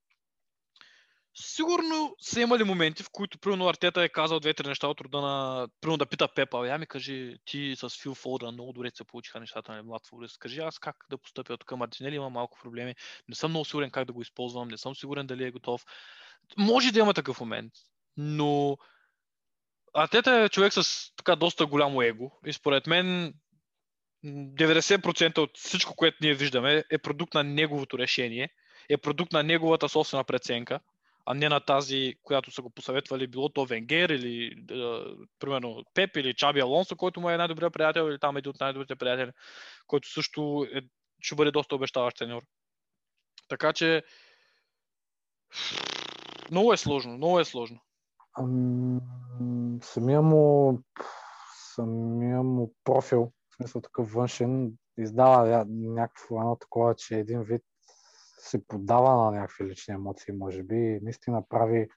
Сигурно 1.35 2.17
са 2.21 2.41
имали 2.41 2.65
моменти, 2.65 3.03
в 3.03 3.11
които 3.13 3.39
примерно 3.39 3.69
Артета 3.69 4.03
е 4.03 4.09
казал 4.09 4.41
две-три 4.41 4.69
неща 4.69 4.89
от 4.89 5.01
рода 5.01 5.21
на... 5.21 5.69
Примерно 5.81 5.99
да 5.99 6.07
пита 6.07 6.29
Пепа, 6.29 6.69
я 6.69 6.79
ми 6.79 6.87
кажи, 6.87 7.37
ти 7.45 7.75
с 7.77 8.03
Фил 8.03 8.15
Фолдън 8.15 8.55
много 8.55 8.73
добре 8.73 8.91
се 8.95 9.05
получиха 9.05 9.41
нещата 9.41 9.73
на 9.73 9.83
млад 9.83 10.07
футболист. 10.07 10.39
Кажи 10.39 10.61
аз 10.61 10.79
как 10.79 10.97
да 11.11 11.19
постъпя 11.19 11.57
тук. 11.57 11.71
Мартинели 11.73 12.15
има 12.15 12.31
малко 12.31 12.59
проблеми. 12.63 12.95
Не 13.29 13.35
съм 13.35 13.51
много 13.51 13.65
сигурен 13.65 13.91
как 13.91 14.05
да 14.05 14.13
го 14.13 14.23
използвам. 14.23 14.69
Не 14.69 14.79
съм 14.79 14.95
сигурен 14.95 15.27
дали 15.27 15.45
е 15.45 15.51
готов. 15.51 15.85
Може 16.59 16.93
да 16.93 16.99
има 16.99 17.15
такъв 17.15 17.41
момент, 17.41 17.73
но 18.17 18.77
Артета 19.95 20.31
е 20.31 20.49
човек 20.49 20.73
с 20.73 21.13
така 21.17 21.37
доста 21.37 21.67
голямо 21.67 22.03
его 22.03 22.33
и 22.47 22.53
според 22.53 22.87
мен 22.87 23.35
90% 24.25 25.39
от 25.39 25.51
всичко, 25.59 25.97
което 25.97 26.17
ние 26.21 26.35
виждаме 26.35 26.85
е 26.91 26.99
продукт 26.99 27.35
на 27.35 27.45
неговото 27.45 27.99
решение, 27.99 28.49
е 28.89 28.97
продукт 28.97 29.33
на 29.33 29.43
неговата 29.43 29.89
собствена 29.89 30.25
преценка 30.25 30.81
а 31.25 31.35
не 31.35 31.49
на 31.49 31.61
тази, 31.61 32.15
която 32.23 32.51
са 32.51 32.63
го 32.63 32.71
посъветвали, 32.71 33.27
било 33.27 33.49
то 33.49 33.67
Венгер 33.67 34.09
или 34.09 34.47
е, 34.71 35.03
примерно 35.39 35.83
Пеп 35.95 36.17
или 36.17 36.35
Чаби 36.35 36.61
Алонсо, 36.61 36.97
който 36.97 37.21
му 37.21 37.31
е 37.31 37.37
най-добрият 37.37 37.73
приятел 37.73 38.09
или 38.11 38.19
там 38.19 38.37
един 38.37 38.51
от 38.51 38.61
най-добрите 38.61 38.97
приятели, 38.97 39.31
който 39.87 40.13
също 40.13 40.67
е, 40.75 40.81
ще 41.21 41.35
бъде 41.35 41.51
доста 41.51 41.75
обещаващ 41.75 42.17
треньор. 42.17 42.43
Така 43.49 43.73
че 43.73 44.03
много 46.51 46.73
е 46.73 46.77
сложно, 46.77 47.13
много 47.13 47.41
е 47.41 47.45
сложно. 47.45 47.81
Ам, 48.39 49.01
самия 49.83 50.23
му, 50.23 50.79
самия 51.75 52.43
му 52.43 52.75
профил, 52.85 53.33
в 53.51 53.57
смисъл 53.57 53.81
такъв 53.81 54.13
външен, 54.13 54.73
издава 54.99 55.65
някакво 55.69 56.41
едно 56.41 56.57
такова, 56.57 56.95
че 56.95 57.19
един 57.19 57.43
вид 57.43 57.63
се 58.43 58.67
подава 58.67 59.25
на 59.25 59.31
някакви 59.31 59.65
лични 59.65 59.95
емоции, 59.95 60.35
може 60.35 60.63
би, 60.63 61.01
наистина 61.03 61.49
прави 61.49 61.89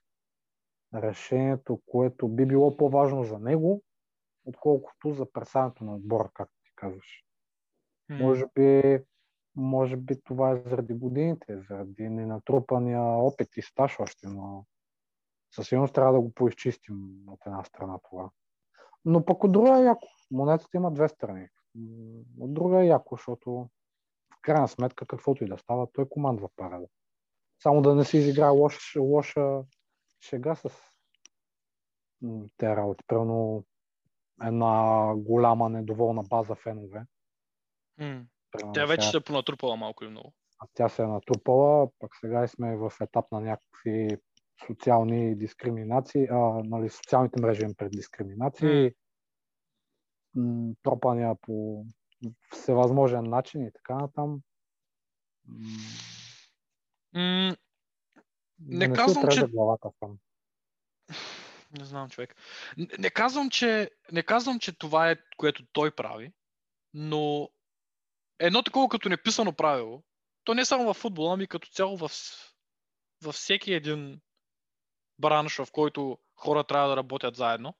решението, 0.94 1.82
което 1.86 2.28
би 2.28 2.46
било 2.46 2.78
по-важно 2.78 3.24
за 3.24 3.40
него, 3.40 3.84
отколкото 4.46 5.14
за 5.14 5.32
представянето 5.32 5.84
на 5.84 5.96
отбора, 5.96 6.30
както 6.34 6.56
ти 6.64 6.72
казваш. 6.76 7.24
Mm. 8.12 8.22
Може 8.22 8.46
би, 8.56 9.00
може 9.56 9.98
би 9.98 10.22
това 10.24 10.52
е 10.52 10.58
заради 10.58 10.94
годините, 10.94 11.62
заради 11.70 12.10
ненатрупания 12.10 13.02
опит 13.02 13.58
и 13.58 13.62
стаж 13.62 14.00
още, 14.00 14.28
но 14.28 14.66
със 15.56 15.68
сигурност 15.68 15.94
трябва 15.94 16.14
да 16.14 16.22
го 16.22 16.34
поизчистим 16.34 17.10
от 17.28 17.40
една 17.46 17.64
страна 17.64 18.00
това. 18.10 18.30
Но 19.06 19.26
пък 19.26 19.44
от 19.44 19.52
друга 19.52 19.80
е 19.80 19.84
яко. 19.84 20.08
Монетата 20.32 20.78
има 20.78 20.92
две 20.92 21.10
страни. 21.10 21.48
От 22.40 22.54
друга 22.54 22.84
е 22.84 22.88
яко, 22.88 23.16
защото 23.16 23.70
крайна 24.46 24.68
сметка, 24.68 25.06
каквото 25.06 25.44
и 25.44 25.48
да 25.48 25.58
става, 25.58 25.88
той 25.94 26.10
командва 26.10 26.50
парада. 26.56 26.88
Само 27.64 27.82
да 27.82 27.96
не 27.96 28.06
си 28.06 28.18
изиграе 28.18 28.50
лош, 28.50 28.96
лоша 28.96 29.64
шега 30.22 30.56
с 30.56 30.70
те 32.58 32.76
работи. 32.76 33.04
Правилно 33.08 33.64
една 34.44 35.14
голяма 35.16 35.70
недоволна 35.70 36.24
база 36.24 36.56
фенове. 36.56 37.06
Mm. 38.02 38.26
Тя 38.74 38.86
вече 38.86 39.08
се 39.08 39.18
е 39.18 39.22
понатрупала 39.22 39.76
малко 39.76 40.04
или 40.04 40.12
много. 40.12 40.34
А 40.60 40.68
тя 40.74 40.90
се 40.90 41.02
е 41.02 41.08
натрупала, 41.08 41.90
пък 42.00 42.16
сега 42.16 42.48
сме 42.48 42.78
в 42.78 42.92
етап 43.02 43.26
на 43.32 43.42
някакви 43.42 44.18
социални 44.68 45.36
дискриминации, 45.36 46.28
а, 46.32 46.38
нали, 46.64 46.90
социалните 46.90 47.42
мрежи 47.42 47.64
им 47.64 47.76
пред 47.78 47.92
дискриминации, 47.92 48.92
mm. 50.38 50.76
тропания 50.84 51.36
по 51.42 51.86
всевъзможен 52.52 53.24
начин 53.24 53.66
и 53.66 53.72
така 53.72 53.96
натам. 53.96 54.42
Mm, 57.16 57.58
не, 58.60 58.88
не 58.88 58.94
казвам, 58.94 59.28
че... 59.32 59.48
Главата 59.48 59.90
там. 60.00 60.18
Не 61.80 61.86
знам, 61.86 62.10
човек. 62.10 62.36
Не, 62.78 62.88
не, 63.00 63.10
казвам, 63.10 63.50
че, 63.50 63.92
не 64.12 64.24
казвам, 64.24 64.60
че 64.60 64.78
това 64.78 65.12
е, 65.12 65.16
което 65.38 65.66
той 65.72 65.92
прави, 65.92 66.34
но 66.94 67.50
едно 68.40 68.64
такова 68.64 68.90
като 68.90 69.10
неписано 69.10 69.54
правило, 69.54 70.04
то 70.44 70.54
не 70.54 70.66
само 70.66 70.94
в 70.94 70.98
футбола, 70.98 71.34
ами 71.34 71.48
като 71.48 71.70
цяло 71.70 71.98
в, 71.98 72.12
във 73.24 73.36
всеки 73.36 73.74
един 73.74 74.22
бранш, 75.20 75.58
в 75.58 75.68
който 75.72 76.20
хора 76.36 76.64
трябва 76.64 76.90
да 76.90 76.98
работят 76.98 77.36
заедно. 77.36 77.76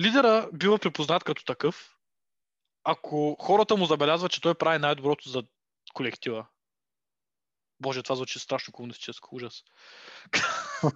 Лидера 0.00 0.48
бива 0.52 0.78
припознат 0.78 1.24
като 1.24 1.44
такъв, 1.44 1.96
ако 2.84 3.36
хората 3.40 3.76
му 3.76 3.86
забелязват, 3.86 4.32
че 4.32 4.40
той 4.40 4.54
прави 4.54 4.78
най-доброто 4.78 5.28
за 5.28 5.42
колектива. 5.94 6.46
Боже, 7.80 8.02
това 8.02 8.16
звучи 8.16 8.38
страшно 8.38 8.72
комунистическо. 8.72 9.36
Ужас. 9.36 9.62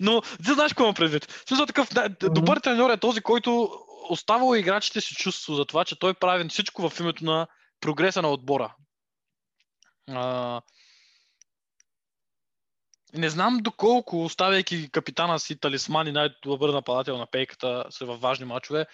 Но, 0.00 0.20
ти 0.22 0.52
знаеш 0.52 0.72
какво 0.72 0.84
имам 0.84 0.94
предвид. 0.94 1.44
Смисъл 1.48 1.66
такъв, 1.66 1.88
добър 2.20 2.60
треньор 2.60 2.90
е 2.90 2.96
този, 2.96 3.20
който 3.20 3.70
оставал 4.08 4.54
играчите 4.54 5.00
си 5.00 5.14
чувство 5.14 5.54
за 5.54 5.64
това, 5.64 5.84
че 5.84 5.98
той 5.98 6.14
прави 6.14 6.48
всичко 6.48 6.88
в 6.88 7.00
името 7.00 7.24
на 7.24 7.46
прогреса 7.80 8.22
на 8.22 8.28
отбора. 8.28 8.74
А... 10.10 10.60
Не 13.14 13.30
знам 13.30 13.58
доколко, 13.58 14.24
оставяйки 14.24 14.90
капитана 14.90 15.38
си 15.38 15.60
талисман 15.60 16.06
и 16.06 16.12
най-добър 16.12 16.70
нападател 16.70 17.18
на 17.18 17.26
пейката 17.26 17.84
са 17.90 18.06
във 18.06 18.20
важни 18.20 18.44
мачове, 18.44 18.86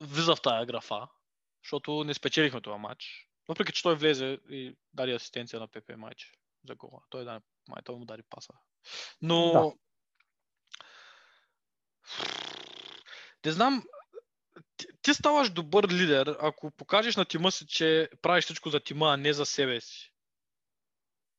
влиза 0.00 0.36
в 0.36 0.42
тая 0.42 0.66
графа, 0.66 1.08
защото 1.64 2.04
не 2.04 2.14
спечелихме 2.14 2.60
това 2.60 2.78
матч. 2.78 3.28
Въпреки, 3.48 3.72
че 3.72 3.82
той 3.82 3.94
влезе 3.94 4.38
и 4.50 4.76
даде 4.94 5.14
асистенция 5.14 5.60
на 5.60 5.68
ПП 5.68 5.96
матч 5.96 6.32
за 6.68 6.74
гола. 6.74 7.00
Той, 7.10 7.24
даде, 7.24 7.44
май, 7.68 7.82
той 7.84 7.96
му 7.96 8.04
даде 8.04 8.22
паса. 8.30 8.52
Но... 9.22 9.52
Да. 9.52 9.72
Не 13.46 13.52
знам, 13.52 13.84
ти 15.02 15.14
ставаш 15.14 15.50
добър 15.50 15.88
лидер, 15.88 16.36
ако 16.40 16.70
покажеш 16.70 17.16
на 17.16 17.24
тима 17.24 17.52
си, 17.52 17.66
че 17.66 18.08
правиш 18.22 18.44
всичко 18.44 18.70
за 18.70 18.80
тима, 18.80 19.12
а 19.12 19.16
не 19.16 19.32
за 19.32 19.46
себе 19.46 19.80
си. 19.80 20.11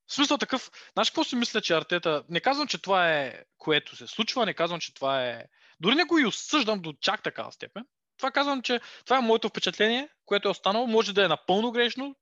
В 0.08 0.14
смисъл 0.14 0.38
такъв, 0.38 0.72
знаеш 0.94 1.10
какво 1.10 1.24
си 1.24 1.36
мисля, 1.36 1.62
че 1.62 1.74
Артета, 1.74 2.24
не 2.30 2.40
казвам, 2.40 2.68
че 2.68 2.78
това 2.78 3.12
е 3.12 3.44
което 3.58 3.96
се 3.96 4.08
случва, 4.08 4.46
не 4.46 4.54
казвам, 4.54 4.80
че 4.80 4.94
това 4.94 5.26
е... 5.26 5.44
Дори 5.80 5.96
не 5.96 6.04
го 6.04 6.20
и 6.20 6.26
осъждам 6.26 6.80
до 6.80 6.94
чак 6.94 7.24
такава 7.24 7.52
степен. 7.52 7.86
Това 8.18 8.32
казвам, 8.32 8.62
че 8.62 8.82
това 9.06 9.18
е 9.18 9.22
моето 9.22 9.50
впечатление, 9.50 10.10
което 10.26 10.48
е 10.48 10.52
останало. 10.52 10.88
Може 10.88 11.14
да 11.14 11.26
е 11.26 11.28
напълно 11.28 11.72
грешно, 11.72 12.16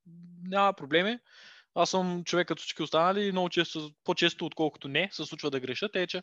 няма 0.43 0.73
проблеми. 0.73 1.17
Аз 1.75 1.89
съм 1.89 2.23
човек 2.23 2.47
като 2.47 2.61
всички 2.61 2.83
останали 2.83 3.25
и 3.25 3.31
много 3.31 3.49
често, 3.49 3.91
по-често 4.03 4.45
отколкото 4.45 4.87
не, 4.87 5.09
се 5.11 5.25
случва 5.25 5.51
да 5.51 5.59
греша, 5.59 5.89
те, 5.91 6.07
че 6.07 6.21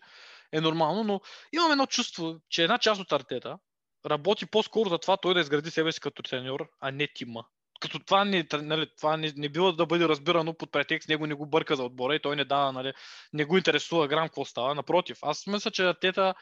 е 0.53 0.61
нормално, 0.61 1.05
но 1.05 1.21
имам 1.53 1.73
едно 1.73 1.87
чувство, 1.87 2.37
че 2.49 2.63
една 2.63 2.79
част 2.79 3.01
от 3.01 3.13
артета 3.13 3.59
работи 4.07 4.47
по-скоро 4.47 4.89
за 4.89 4.99
това 4.99 5.17
той 5.17 5.35
да 5.35 5.41
изгради 5.41 5.71
себе 5.71 5.93
си 5.93 6.01
като 6.01 6.23
треньор, 6.23 6.71
а 6.81 6.91
не 6.91 7.09
тима. 7.15 7.45
Като 7.81 7.99
това, 7.99 8.25
не, 8.25 8.47
нали, 8.53 8.87
това 8.97 9.17
не, 9.17 9.33
не 9.37 9.49
бива 9.49 9.73
да 9.73 9.87
бъде 9.87 10.09
разбирано 10.09 10.55
под 10.55 10.73
претекст, 10.73 11.09
него 11.09 11.27
не 11.27 11.35
го 11.35 11.47
бърка 11.47 11.77
за 11.77 11.83
отбора 11.83 12.15
и 12.15 12.23
той 12.23 12.37
не 12.37 12.45
дава, 12.45 12.73
нали, 12.73 12.93
не 13.33 13.45
го 13.45 13.57
интересува 13.57 14.09
грам 14.09 14.29
какво 14.29 14.45
става. 14.45 14.75
Напротив, 14.75 15.19
аз 15.23 15.47
мисля, 15.47 15.71
че 15.71 15.87
Артета 15.87 16.35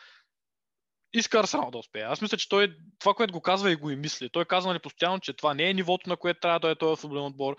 иска 1.12 1.38
Арсенал 1.38 1.70
да 1.70 1.78
успее. 1.78 2.02
Аз 2.02 2.20
мисля, 2.20 2.36
че 2.36 2.48
той 2.48 2.76
това, 2.98 3.14
което 3.14 3.32
го 3.32 3.40
казва 3.40 3.70
и 3.70 3.76
го 3.76 3.90
и 3.90 3.96
мисли. 3.96 4.30
Той 4.30 4.44
казва 4.44 4.70
нали, 4.70 4.78
постоянно, 4.78 5.20
че 5.20 5.32
това 5.32 5.54
не 5.54 5.70
е 5.70 5.74
нивото, 5.74 6.08
на 6.08 6.16
което 6.16 6.40
трябва 6.40 6.60
да 6.60 6.70
е 6.70 6.74
този 6.74 7.00
футболен 7.00 7.24
отбор, 7.24 7.56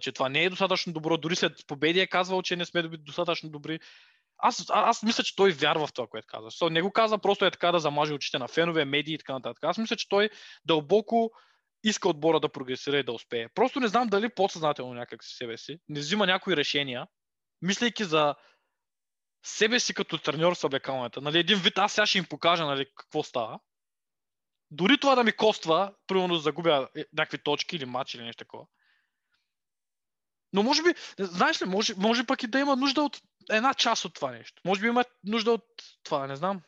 че 0.00 0.12
това 0.12 0.28
не 0.28 0.44
е 0.44 0.50
достатъчно 0.50 0.92
добро. 0.92 1.16
Дори 1.16 1.36
след 1.36 1.66
победи 1.66 2.00
е 2.00 2.06
казвал, 2.06 2.42
че 2.42 2.56
не 2.56 2.64
сме 2.64 2.82
достатъчно 2.82 3.50
добри. 3.50 3.80
Аз, 4.38 4.66
аз 4.68 5.02
мисля, 5.02 5.24
че 5.24 5.36
той 5.36 5.52
вярва 5.52 5.86
в 5.86 5.92
това, 5.92 6.08
което 6.08 6.26
казва. 6.26 6.50
So, 6.50 6.68
не 6.68 6.82
го 6.82 6.92
казва 6.92 7.18
просто 7.18 7.44
е 7.44 7.50
така 7.50 7.72
да 7.72 7.80
замаже 7.80 8.12
очите 8.12 8.38
на 8.38 8.48
фенове, 8.48 8.84
медии 8.84 9.14
и 9.14 9.18
така 9.18 9.32
нататък. 9.32 9.64
Аз 9.64 9.78
мисля, 9.78 9.96
че 9.96 10.08
той 10.08 10.30
дълбоко 10.64 11.30
иска 11.84 12.08
отбора 12.08 12.40
да 12.40 12.48
прогресира 12.48 12.98
и 12.98 13.02
да 13.02 13.12
успее. 13.12 13.48
Просто 13.54 13.80
не 13.80 13.88
знам 13.88 14.08
дали 14.08 14.28
подсъзнателно 14.28 14.94
някак 14.94 15.24
си 15.24 15.36
себе 15.36 15.56
си 15.56 15.78
не 15.88 16.00
взима 16.00 16.26
някои 16.26 16.56
решения, 16.56 17.06
мислейки 17.62 18.04
за 18.04 18.34
себе 19.42 19.80
си 19.80 19.94
като 19.94 20.18
треньор 20.18 20.54
с 20.54 20.64
облекалната. 20.64 21.20
Нали, 21.20 21.38
един 21.38 21.58
вид, 21.58 21.78
аз 21.78 21.92
сега 21.92 22.06
ще 22.06 22.18
им 22.18 22.24
покажа 22.24 22.66
нали, 22.66 22.86
какво 22.96 23.22
става. 23.22 23.60
Дори 24.70 24.98
това 25.00 25.14
да 25.14 25.24
ми 25.24 25.32
коства, 25.32 25.94
примерно 26.06 26.34
да 26.34 26.40
загубя 26.40 26.88
е, 26.96 27.04
някакви 27.12 27.42
точки 27.42 27.76
или 27.76 27.84
матч 27.84 28.14
или 28.14 28.22
нещо 28.22 28.44
такова. 28.44 28.66
Но 30.52 30.62
може 30.62 30.82
би, 30.82 30.94
знаеш 31.18 31.62
ли, 31.62 31.66
може, 31.66 31.94
може 31.96 32.26
пък 32.26 32.42
и 32.42 32.46
да 32.46 32.58
има 32.58 32.76
нужда 32.76 33.02
от 33.02 33.20
една 33.50 33.74
част 33.74 34.04
от 34.04 34.14
това 34.14 34.30
нещо. 34.30 34.62
Може 34.64 34.80
би 34.80 34.86
има 34.86 35.04
нужда 35.24 35.52
от 35.52 35.64
това, 36.02 36.26
не 36.26 36.36
знам. 36.36 36.62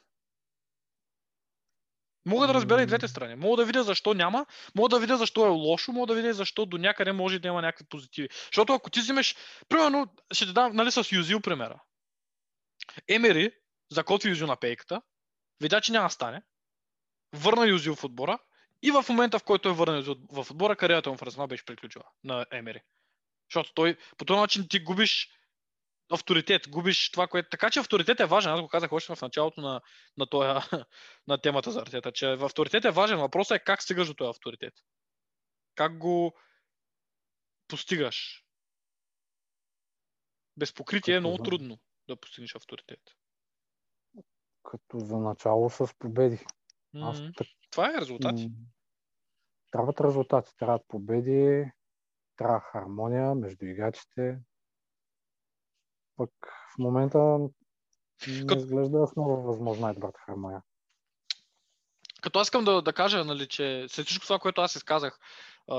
Мога 2.27 2.47
да 2.47 2.55
разбера 2.55 2.83
и 2.83 2.87
двете 2.87 3.09
страни. 3.09 3.35
Мога 3.35 3.57
да 3.57 3.64
видя 3.64 3.83
защо 3.83 4.14
няма, 4.14 4.47
мога 4.75 4.89
да 4.89 5.01
видя 5.01 5.16
защо 5.16 5.47
е 5.47 5.49
лошо, 5.49 5.93
мога 5.93 6.07
да 6.07 6.14
видя 6.14 6.35
защо 6.35 6.66
до 6.66 6.79
някъде 6.79 7.12
може 7.12 7.39
да 7.39 7.49
има 7.49 7.62
някакви 7.62 7.85
позитиви. 7.85 8.29
Защото 8.47 8.73
ако 8.73 8.91
ти 8.91 9.01
вземеш, 9.01 9.37
примерно, 9.68 10.07
ще 10.33 10.47
те 10.47 10.53
дам 10.53 10.77
нали, 10.77 10.91
с 10.91 11.12
Юзил 11.12 11.41
примера. 11.41 11.83
Емери 13.09 13.53
закотви 13.91 14.29
Юзил 14.29 14.47
на 14.47 14.57
пейката, 14.57 15.03
видя, 15.61 15.81
че 15.81 15.93
няма 15.93 16.11
стане, 16.11 16.43
върна 17.33 17.68
Юзил 17.68 17.95
в 17.95 18.05
отбора 18.05 18.39
и 18.83 18.91
в 18.91 19.05
момента, 19.09 19.39
в 19.39 19.45
който 19.45 19.68
е 19.68 19.73
върнал 19.73 20.16
в 20.33 20.51
отбора, 20.51 20.77
кариерата 20.77 21.11
му 21.11 21.16
в 21.16 21.23
Арсенал 21.23 21.47
беше 21.47 21.64
приключила 21.64 22.05
на 22.25 22.47
Емери. 22.53 22.81
Защото 23.51 23.73
той 23.75 23.97
по 24.16 24.25
този 24.25 24.41
начин 24.41 24.68
ти 24.68 24.81
губиш 24.81 25.31
авторитет, 26.13 26.69
губиш 26.69 27.11
това, 27.11 27.27
което... 27.27 27.49
Така 27.51 27.71
че 27.71 27.81
авторитет 27.81 28.21
е 28.21 28.27
важен. 28.27 28.53
Аз 28.53 28.61
го 28.61 28.69
казах 28.69 28.93
още 28.93 29.15
в 29.15 29.23
началото 29.23 29.61
на, 29.61 29.81
на, 30.17 30.27
тоя, 30.27 30.61
на 31.27 31.39
темата 31.39 31.71
за 31.71 31.81
артета, 31.81 32.13
че 32.13 32.33
авторитет 32.33 32.85
е 32.85 32.91
важен. 32.91 33.19
Въпросът 33.19 33.57
е 33.57 33.65
как 33.65 33.83
стигаш 33.83 34.09
до 34.09 34.15
този 34.15 34.31
авторитет. 34.31 34.75
Как 35.75 35.99
го 35.99 36.35
постигаш. 37.69 38.45
Без 40.57 40.75
покритие 40.75 41.15
е 41.15 41.21
много 41.21 41.37
за... 41.37 41.43
трудно 41.43 41.79
да 42.09 42.17
постигнеш 42.17 42.55
авторитет. 42.55 43.01
Като 44.63 44.99
за 44.99 45.17
начало 45.19 45.71
с 45.71 45.95
победи. 45.99 46.39
Mm-hmm. 46.95 47.11
Аз... 47.11 47.47
Това 47.71 47.91
е 47.91 48.01
резултати. 48.01 48.51
Трябват 49.71 50.01
резултати, 50.01 50.51
трябват 50.57 50.83
победи, 50.89 51.71
трябва 52.37 52.61
хармония 52.61 53.35
между 53.35 53.67
играчите, 53.67 54.39
пък 56.17 56.31
в 56.75 56.79
момента 56.79 57.19
не 58.27 58.57
изглежда 58.57 58.99
основа 58.99 59.43
възможна 59.43 59.91
и 59.91 59.95
добрата 59.95 60.21
хармония. 60.27 60.63
Като 62.23 62.39
аз 62.39 62.47
искам 62.47 62.65
да, 62.65 62.83
да 62.83 62.93
кажа, 62.93 63.25
нали, 63.25 63.49
че 63.49 63.87
след 63.89 64.07
всичко 64.07 64.27
това, 64.27 64.39
което 64.39 64.61
аз 64.61 64.77
изказах, 64.77 65.19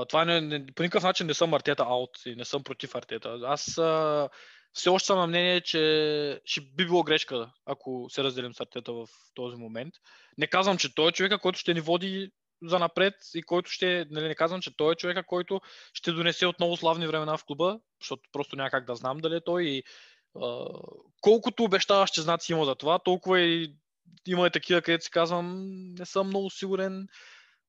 това 0.08 0.24
не, 0.24 0.40
не, 0.40 0.66
по 0.66 0.82
никакъв 0.82 1.02
начин 1.02 1.26
не 1.26 1.34
съм 1.34 1.54
артета 1.54 1.84
аут 1.88 2.10
и 2.26 2.36
не 2.36 2.44
съм 2.44 2.62
против 2.62 2.94
артета. 2.94 3.40
Аз 3.42 3.78
а, 3.78 4.28
все 4.72 4.88
още 4.88 5.06
съм 5.06 5.18
на 5.18 5.26
мнение, 5.26 5.60
че 5.60 6.40
ще 6.44 6.60
би 6.60 6.86
било 6.86 7.02
грешка, 7.02 7.52
ако 7.66 8.06
се 8.08 8.24
разделим 8.24 8.54
с 8.54 8.60
артета 8.60 8.92
в 8.92 9.06
този 9.34 9.56
момент. 9.56 9.94
Не 10.38 10.46
казвам, 10.46 10.78
че 10.78 10.94
той 10.94 11.08
е 11.08 11.12
човека, 11.12 11.38
който 11.38 11.58
ще 11.58 11.74
ни 11.74 11.80
води 11.80 12.30
за 12.62 12.78
напред 12.78 13.14
и 13.34 13.42
който 13.42 13.70
ще, 13.70 14.06
нали, 14.10 14.28
не 14.28 14.34
казвам, 14.34 14.60
че 14.60 14.76
той 14.76 14.92
е 14.92 14.96
човека, 14.96 15.26
който 15.26 15.60
ще 15.92 16.12
донесе 16.12 16.46
отново 16.46 16.76
славни 16.76 17.06
времена 17.06 17.36
в 17.36 17.44
клуба, 17.44 17.80
защото 18.00 18.22
просто 18.32 18.56
няма 18.56 18.70
как 18.70 18.86
да 18.86 18.94
знам 18.94 19.18
дали 19.18 19.36
е 19.36 19.44
той 19.44 19.64
и 19.64 19.82
колкото 21.20 21.64
обещаващи 21.64 22.20
знаци 22.20 22.52
има 22.52 22.64
за 22.64 22.74
това, 22.74 22.98
толкова 22.98 23.40
и 23.40 23.74
има 24.26 24.46
и 24.46 24.50
такива, 24.50 24.82
където 24.82 25.04
си 25.04 25.10
казвам, 25.10 25.68
не 25.94 26.06
съм 26.06 26.26
много 26.26 26.50
сигурен. 26.50 27.08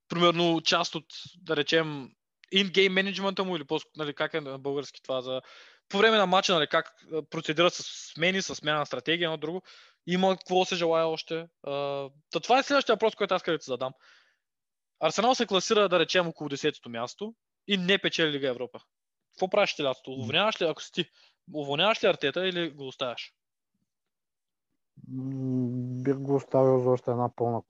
Примерно 0.10 0.62
част 0.62 0.96
от, 0.96 1.06
да 1.38 1.56
речем, 1.56 2.10
in-game 2.54 2.90
менеджмента 2.90 3.44
му 3.44 3.56
или 3.56 3.64
по 3.64 3.80
нали, 3.98 4.14
как 4.14 4.34
е 4.34 4.42
на 4.42 4.60
български 4.60 5.02
това 5.04 5.22
за 5.22 5.42
по 5.90 5.98
време 5.98 6.18
на 6.18 6.26
матча, 6.26 6.54
нали, 6.54 6.68
как 6.68 6.92
процедира 7.30 7.70
с 7.70 7.84
смени, 8.14 8.42
с 8.42 8.56
смяна 8.56 8.80
на 8.80 8.86
стратегия, 8.86 9.26
едно 9.26 9.38
друго. 9.38 9.62
Има 10.08 10.38
какво 10.38 10.66
се 10.66 10.76
желая 10.76 11.08
още. 11.08 11.48
Uh, 11.68 12.12
това 12.44 12.60
е 12.60 12.64
следващия 12.64 12.96
въпрос, 12.96 13.16
който 13.16 13.34
аз 13.34 13.44
където 13.44 13.66
да 13.66 13.74
задам. 13.74 13.94
Арсенал 15.00 15.36
се 15.36 15.46
класира, 15.46 15.90
да 15.90 16.00
речем, 16.00 16.28
около 16.28 16.50
10-то 16.50 16.90
място 16.90 17.36
и 17.68 17.78
не 17.78 17.98
печели 17.98 18.32
Лига 18.32 18.48
Европа. 18.48 18.80
Какво 19.34 19.50
правиш 19.50 19.76
ти 19.76 19.84
лятото? 19.84 20.12
Уволняваш 20.12 20.62
ли, 20.62 20.66
ако 20.66 20.82
си 20.82 20.92
ти? 20.92 21.06
Уволняваш 21.54 22.04
ли 22.04 22.08
Артета 22.08 22.48
или 22.48 22.70
го 22.70 22.88
оставяш? 22.88 23.36
Бих 26.04 26.18
го 26.18 26.36
оставил 26.36 26.80
за 26.80 26.90
още 26.90 27.12
една 27.12 27.30
пълна 27.36 27.62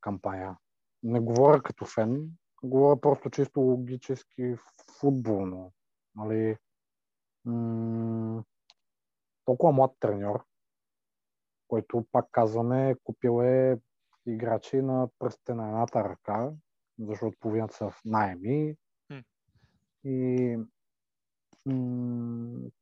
кампания. 0.00 0.56
Не 1.02 1.20
говоря 1.20 1.62
като 1.62 1.84
фен, 1.84 2.30
говоря 2.62 3.00
просто 3.00 3.30
чисто 3.30 3.60
логически 3.60 4.54
футболно. 5.00 5.72
Нали, 6.14 6.56
м- 7.44 8.44
толкова 9.44 9.72
млад 9.72 9.90
треньор, 10.00 10.44
който 11.68 12.06
пак 12.12 12.26
казваме, 12.30 12.96
купил 13.04 13.42
е 13.42 13.80
играчи 14.26 14.76
на 14.76 15.08
пръстите 15.18 15.54
на 15.54 15.68
едната 15.68 16.04
ръка, 16.04 16.52
защото 16.98 17.36
половината 17.40 17.74
са 17.74 17.90
в 17.90 18.00
найеми. 18.04 18.76
И 20.04 20.58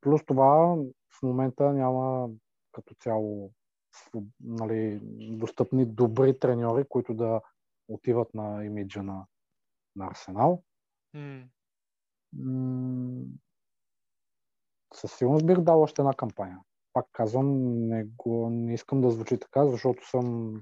Плюс 0.00 0.24
това 0.26 0.76
в 1.18 1.22
момента 1.22 1.72
няма 1.72 2.30
като 2.72 2.94
цяло 2.94 3.52
нали, 4.40 5.00
достъпни 5.38 5.86
добри 5.86 6.38
треньори, 6.38 6.84
които 6.88 7.14
да 7.14 7.40
отиват 7.88 8.34
на 8.34 8.64
имиджа 8.64 9.02
на, 9.02 9.26
на 9.96 10.06
Арсенал. 10.06 10.62
Mm. 11.16 11.48
със 14.94 15.12
сигурност 15.12 15.46
бих 15.46 15.58
дал 15.58 15.82
още 15.82 16.02
една 16.02 16.14
кампания. 16.14 16.58
Пак 16.92 17.06
казвам, 17.12 17.78
не, 17.88 18.04
го, 18.04 18.50
не 18.50 18.74
искам 18.74 19.00
да 19.00 19.10
звучи 19.10 19.38
така, 19.38 19.66
защото 19.66 20.08
съм 20.08 20.54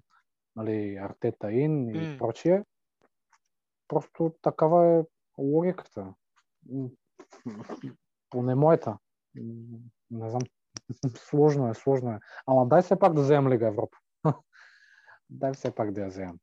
нали, 0.56 0.96
Артета 0.96 1.52
Ин 1.52 1.88
и 1.88 1.94
mm. 1.94 2.18
прочие. 2.18 2.64
Просто 3.88 4.34
такава 4.42 4.86
е 4.86 5.04
логиката 5.38 6.14
поне 8.30 8.54
моята. 8.54 8.98
Не 10.10 10.30
знам. 10.30 10.42
Сложно 11.16 11.70
е, 11.70 11.74
сложно 11.74 12.10
е. 12.10 12.20
Ама 12.46 12.66
дай 12.66 12.82
все 12.82 12.98
пак 12.98 13.14
да 13.14 13.22
вземем 13.22 13.52
Лига 13.52 13.66
Европа. 13.66 13.98
дай 15.30 15.52
все 15.52 15.74
пак 15.74 15.92
да 15.92 16.00
я 16.00 16.08
вземем. 16.08 16.38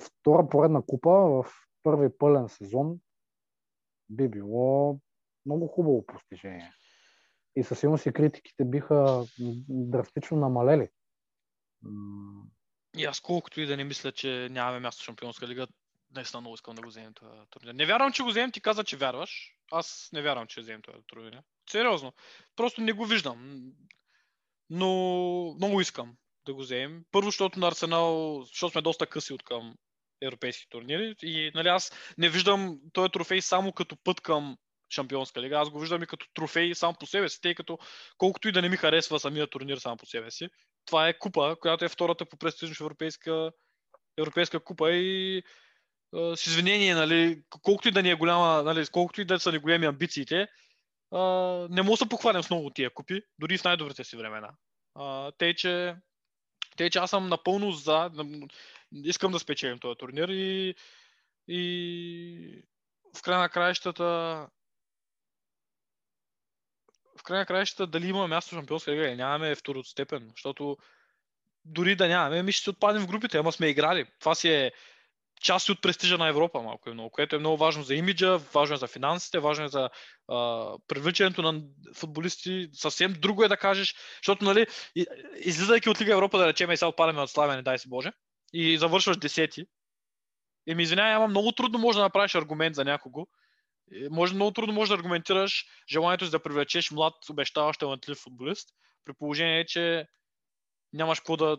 Втора 0.00 0.48
поредна 0.48 0.82
купа 0.82 1.10
в 1.10 1.46
първи 1.82 2.18
пълен 2.18 2.48
сезон 2.48 2.98
би 4.10 4.28
било 4.28 5.00
много 5.46 5.66
хубаво 5.66 6.06
постижение. 6.06 6.72
И 7.56 7.64
със 7.64 7.80
сигурност 7.80 8.06
и 8.06 8.12
критиките 8.12 8.64
биха 8.64 9.24
драстично 9.68 10.36
намалели. 10.36 10.88
И 12.96 13.04
аз 13.04 13.20
колкото 13.20 13.60
и 13.60 13.66
да 13.66 13.76
не 13.76 13.84
мисля, 13.84 14.12
че 14.12 14.48
нямаме 14.50 14.80
място 14.80 15.02
в 15.02 15.04
Шампионска 15.04 15.48
лига, 15.48 15.66
наистина 16.14 16.40
много 16.40 16.54
искам 16.54 16.74
да 16.74 16.82
го 16.82 16.88
вземем 16.88 17.14
това 17.14 17.46
турнир. 17.50 17.74
Не 17.74 17.86
вярвам, 17.86 18.12
че 18.12 18.22
го 18.22 18.28
вземем, 18.28 18.52
ти 18.52 18.60
каза, 18.60 18.84
че 18.84 18.96
вярваш. 18.96 19.52
Аз 19.70 20.08
не 20.12 20.22
вярвам, 20.22 20.46
че 20.46 20.60
вземем 20.60 20.82
това 20.82 20.98
турнир. 21.06 21.42
Сериозно. 21.70 22.12
Просто 22.56 22.80
не 22.80 22.92
го 22.92 23.06
виждам. 23.06 23.62
Но 24.70 24.88
много 25.54 25.80
искам 25.80 26.16
да 26.46 26.54
го 26.54 26.60
вземем. 26.60 27.04
Първо, 27.12 27.28
защото 27.28 27.60
на 27.60 27.68
Арсенал, 27.68 28.42
защото 28.42 28.72
сме 28.72 28.82
доста 28.82 29.06
къси 29.06 29.32
от 29.32 29.42
към 29.42 29.74
европейски 30.22 30.68
турнири. 30.68 31.14
И 31.22 31.50
нали, 31.54 31.68
аз 31.68 31.92
не 32.18 32.28
виждам 32.28 32.80
този 32.92 33.10
трофей 33.10 33.42
само 33.42 33.72
като 33.72 33.96
път 34.04 34.20
към 34.20 34.56
Шампионска 34.90 35.42
лига. 35.42 35.58
Аз 35.58 35.70
го 35.70 35.80
виждам 35.80 36.02
и 36.02 36.06
като 36.06 36.26
трофей 36.34 36.74
сам 36.74 36.94
по 37.00 37.06
себе 37.06 37.28
си, 37.28 37.40
тъй 37.40 37.54
като 37.54 37.78
колкото 38.18 38.48
и 38.48 38.52
да 38.52 38.62
не 38.62 38.68
ми 38.68 38.76
харесва 38.76 39.20
самия 39.20 39.46
турнир 39.46 39.76
сам 39.76 39.96
по 39.98 40.06
себе 40.06 40.30
си, 40.30 40.48
това 40.84 41.08
е 41.08 41.18
купа, 41.18 41.56
която 41.60 41.84
е 41.84 41.88
втората 41.88 42.26
по 42.26 42.36
престижност 42.36 42.80
европейска, 42.80 43.52
европейска 44.18 44.60
купа 44.60 44.92
и 44.92 45.42
с 46.12 46.46
извинение, 46.46 46.94
нали, 46.94 47.42
колкото 47.62 47.88
и 47.88 47.90
да 47.90 48.02
ни 48.02 48.10
е 48.10 48.14
голяма, 48.14 48.62
нали, 48.62 48.86
колкото 48.92 49.20
и 49.20 49.24
да 49.24 49.40
са 49.40 49.52
ни 49.52 49.58
големи 49.58 49.86
амбициите, 49.86 50.48
а, 51.12 51.20
не 51.70 51.82
мога 51.82 51.92
да 51.92 51.96
се 51.96 52.08
похвалям 52.08 52.42
с 52.42 52.50
много 52.50 52.70
тия 52.70 52.90
купи, 52.90 53.22
дори 53.38 53.58
в 53.58 53.64
най-добрите 53.64 54.04
си 54.04 54.16
времена. 54.16 54.50
А, 54.94 55.32
тъй, 55.32 55.54
че, 55.54 55.96
тъй, 56.76 56.90
че 56.90 56.98
аз 56.98 57.10
съм 57.10 57.28
напълно 57.28 57.72
за, 57.72 58.10
искам 58.92 59.32
да 59.32 59.38
спечелим 59.38 59.78
този 59.78 59.98
турнир 59.98 60.28
и, 60.28 60.74
и 61.48 62.62
в 63.18 63.22
край 63.22 63.38
на 63.38 63.48
краищата 63.48 64.04
в 67.18 67.22
край 67.22 67.38
на 67.38 67.46
краищата 67.46 67.86
дали 67.86 68.08
има 68.08 68.28
място 68.28 68.54
в 68.54 68.58
Шампионска 68.58 68.92
лига 68.92 69.08
или 69.08 69.16
нямаме 69.16 69.50
е 69.50 69.54
второто 69.54 69.88
степен, 69.88 70.30
защото 70.30 70.76
дори 71.64 71.96
да 71.96 72.08
нямаме, 72.08 72.42
ми 72.42 72.52
ще 72.52 72.64
се 72.64 72.70
отпадем 72.70 73.02
в 73.02 73.06
групите, 73.06 73.38
ама 73.38 73.52
сме 73.52 73.66
играли. 73.66 74.06
Това 74.20 74.34
си 74.34 74.48
е 74.48 74.72
част 75.40 75.68
от 75.68 75.82
престижа 75.82 76.18
на 76.18 76.28
Европа 76.28 76.62
малко 76.62 76.90
и 76.90 76.92
много, 76.92 77.10
което 77.10 77.36
е 77.36 77.38
много 77.38 77.56
важно 77.56 77.82
за 77.82 77.94
имиджа, 77.94 78.38
важно 78.38 78.74
е 78.74 78.78
за 78.78 78.86
финансите, 78.86 79.38
важно 79.38 79.64
е 79.64 79.68
за 79.68 79.90
а, 80.28 80.68
привличането 80.88 81.42
на 81.42 81.62
футболисти. 81.94 82.68
Съвсем 82.72 83.12
друго 83.12 83.44
е 83.44 83.48
да 83.48 83.56
кажеш, 83.56 83.94
защото, 84.16 84.44
нали, 84.44 84.66
излизайки 85.36 85.88
от 85.88 86.00
Лига 86.00 86.12
Европа, 86.12 86.38
да 86.38 86.46
речем, 86.46 86.70
и 86.70 86.76
сега 86.76 86.88
отпадаме 86.88 87.20
от 87.20 87.30
Славяне, 87.30 87.62
дай 87.62 87.78
си 87.78 87.88
Боже, 87.88 88.12
и 88.52 88.78
завършваш 88.78 89.16
десети. 89.16 89.66
И 90.66 90.74
ми 90.74 90.82
извинявай, 90.82 91.14
ама 91.14 91.28
много 91.28 91.52
трудно 91.52 91.78
може 91.78 91.98
да 91.98 92.04
направиш 92.04 92.34
аргумент 92.34 92.74
за 92.74 92.84
някого. 92.84 93.26
Може, 94.10 94.34
много 94.34 94.50
трудно 94.50 94.74
може 94.74 94.88
да 94.88 94.94
аргументираш 94.94 95.66
желанието 95.92 96.24
си 96.24 96.30
да 96.30 96.42
привлечеш 96.42 96.90
млад, 96.90 97.14
обещаващ 97.30 97.80
талантлив 97.80 98.18
футболист, 98.18 98.68
при 99.04 99.12
положение, 99.12 99.66
че 99.66 100.06
нямаш 100.92 101.20
какво 101.20 101.36
да 101.36 101.58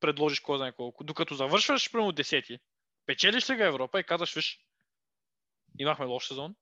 предложиш 0.00 0.40
кой 0.40 0.58
знае 0.58 0.72
колко. 0.72 1.04
Докато 1.04 1.34
завършваш 1.34 1.92
примерно 1.92 2.12
десети, 2.12 2.58
печелиш 3.06 3.50
Лига 3.50 3.66
Европа 3.66 4.00
и 4.00 4.04
казваш, 4.04 4.34
виж, 4.34 4.58
имахме 5.78 6.06
лош 6.06 6.28
сезон 6.28 6.54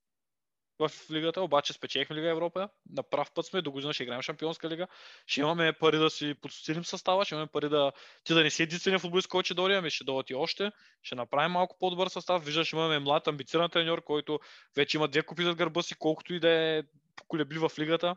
в 0.79 0.91
лигата, 1.11 1.41
обаче 1.41 1.73
спечелихме 1.73 2.15
Лига 2.15 2.29
Европа, 2.29 2.69
на 2.89 3.03
прав 3.03 3.31
път 3.31 3.45
сме, 3.45 3.61
до 3.61 3.71
година 3.71 3.93
ще 3.93 4.03
играем 4.03 4.21
Шампионска 4.21 4.69
лига, 4.69 4.87
ще 5.25 5.41
имаме 5.41 5.73
пари 5.73 5.97
да 5.97 6.09
си 6.09 6.33
подсилим 6.41 6.85
състава, 6.85 7.25
ще 7.25 7.35
имаме 7.35 7.47
пари 7.47 7.69
да 7.69 7.91
ти 8.23 8.33
да 8.33 8.43
не 8.43 8.49
си 8.49 8.63
единствения 8.63 8.99
футболист, 8.99 9.27
който 9.27 9.45
ще 9.45 9.53
дойде, 9.53 9.75
ами 9.75 9.89
ще 9.89 10.03
дойдат 10.03 10.29
и 10.29 10.35
още, 10.35 10.71
ще 11.03 11.15
направим 11.15 11.51
малко 11.51 11.77
по-добър 11.79 12.07
състав, 12.07 12.45
виждаш, 12.45 12.73
имаме 12.73 12.99
млад, 12.99 13.27
амбициран 13.27 13.69
треньор, 13.69 14.03
който 14.03 14.39
вече 14.75 14.97
има 14.97 15.07
две 15.07 15.21
купи 15.21 15.43
зад 15.43 15.57
гърба 15.57 15.81
си, 15.81 15.95
колкото 15.95 16.33
и 16.33 16.39
да 16.39 16.49
е 16.49 16.83
поколебли 17.15 17.57
в 17.57 17.71
лигата. 17.79 18.15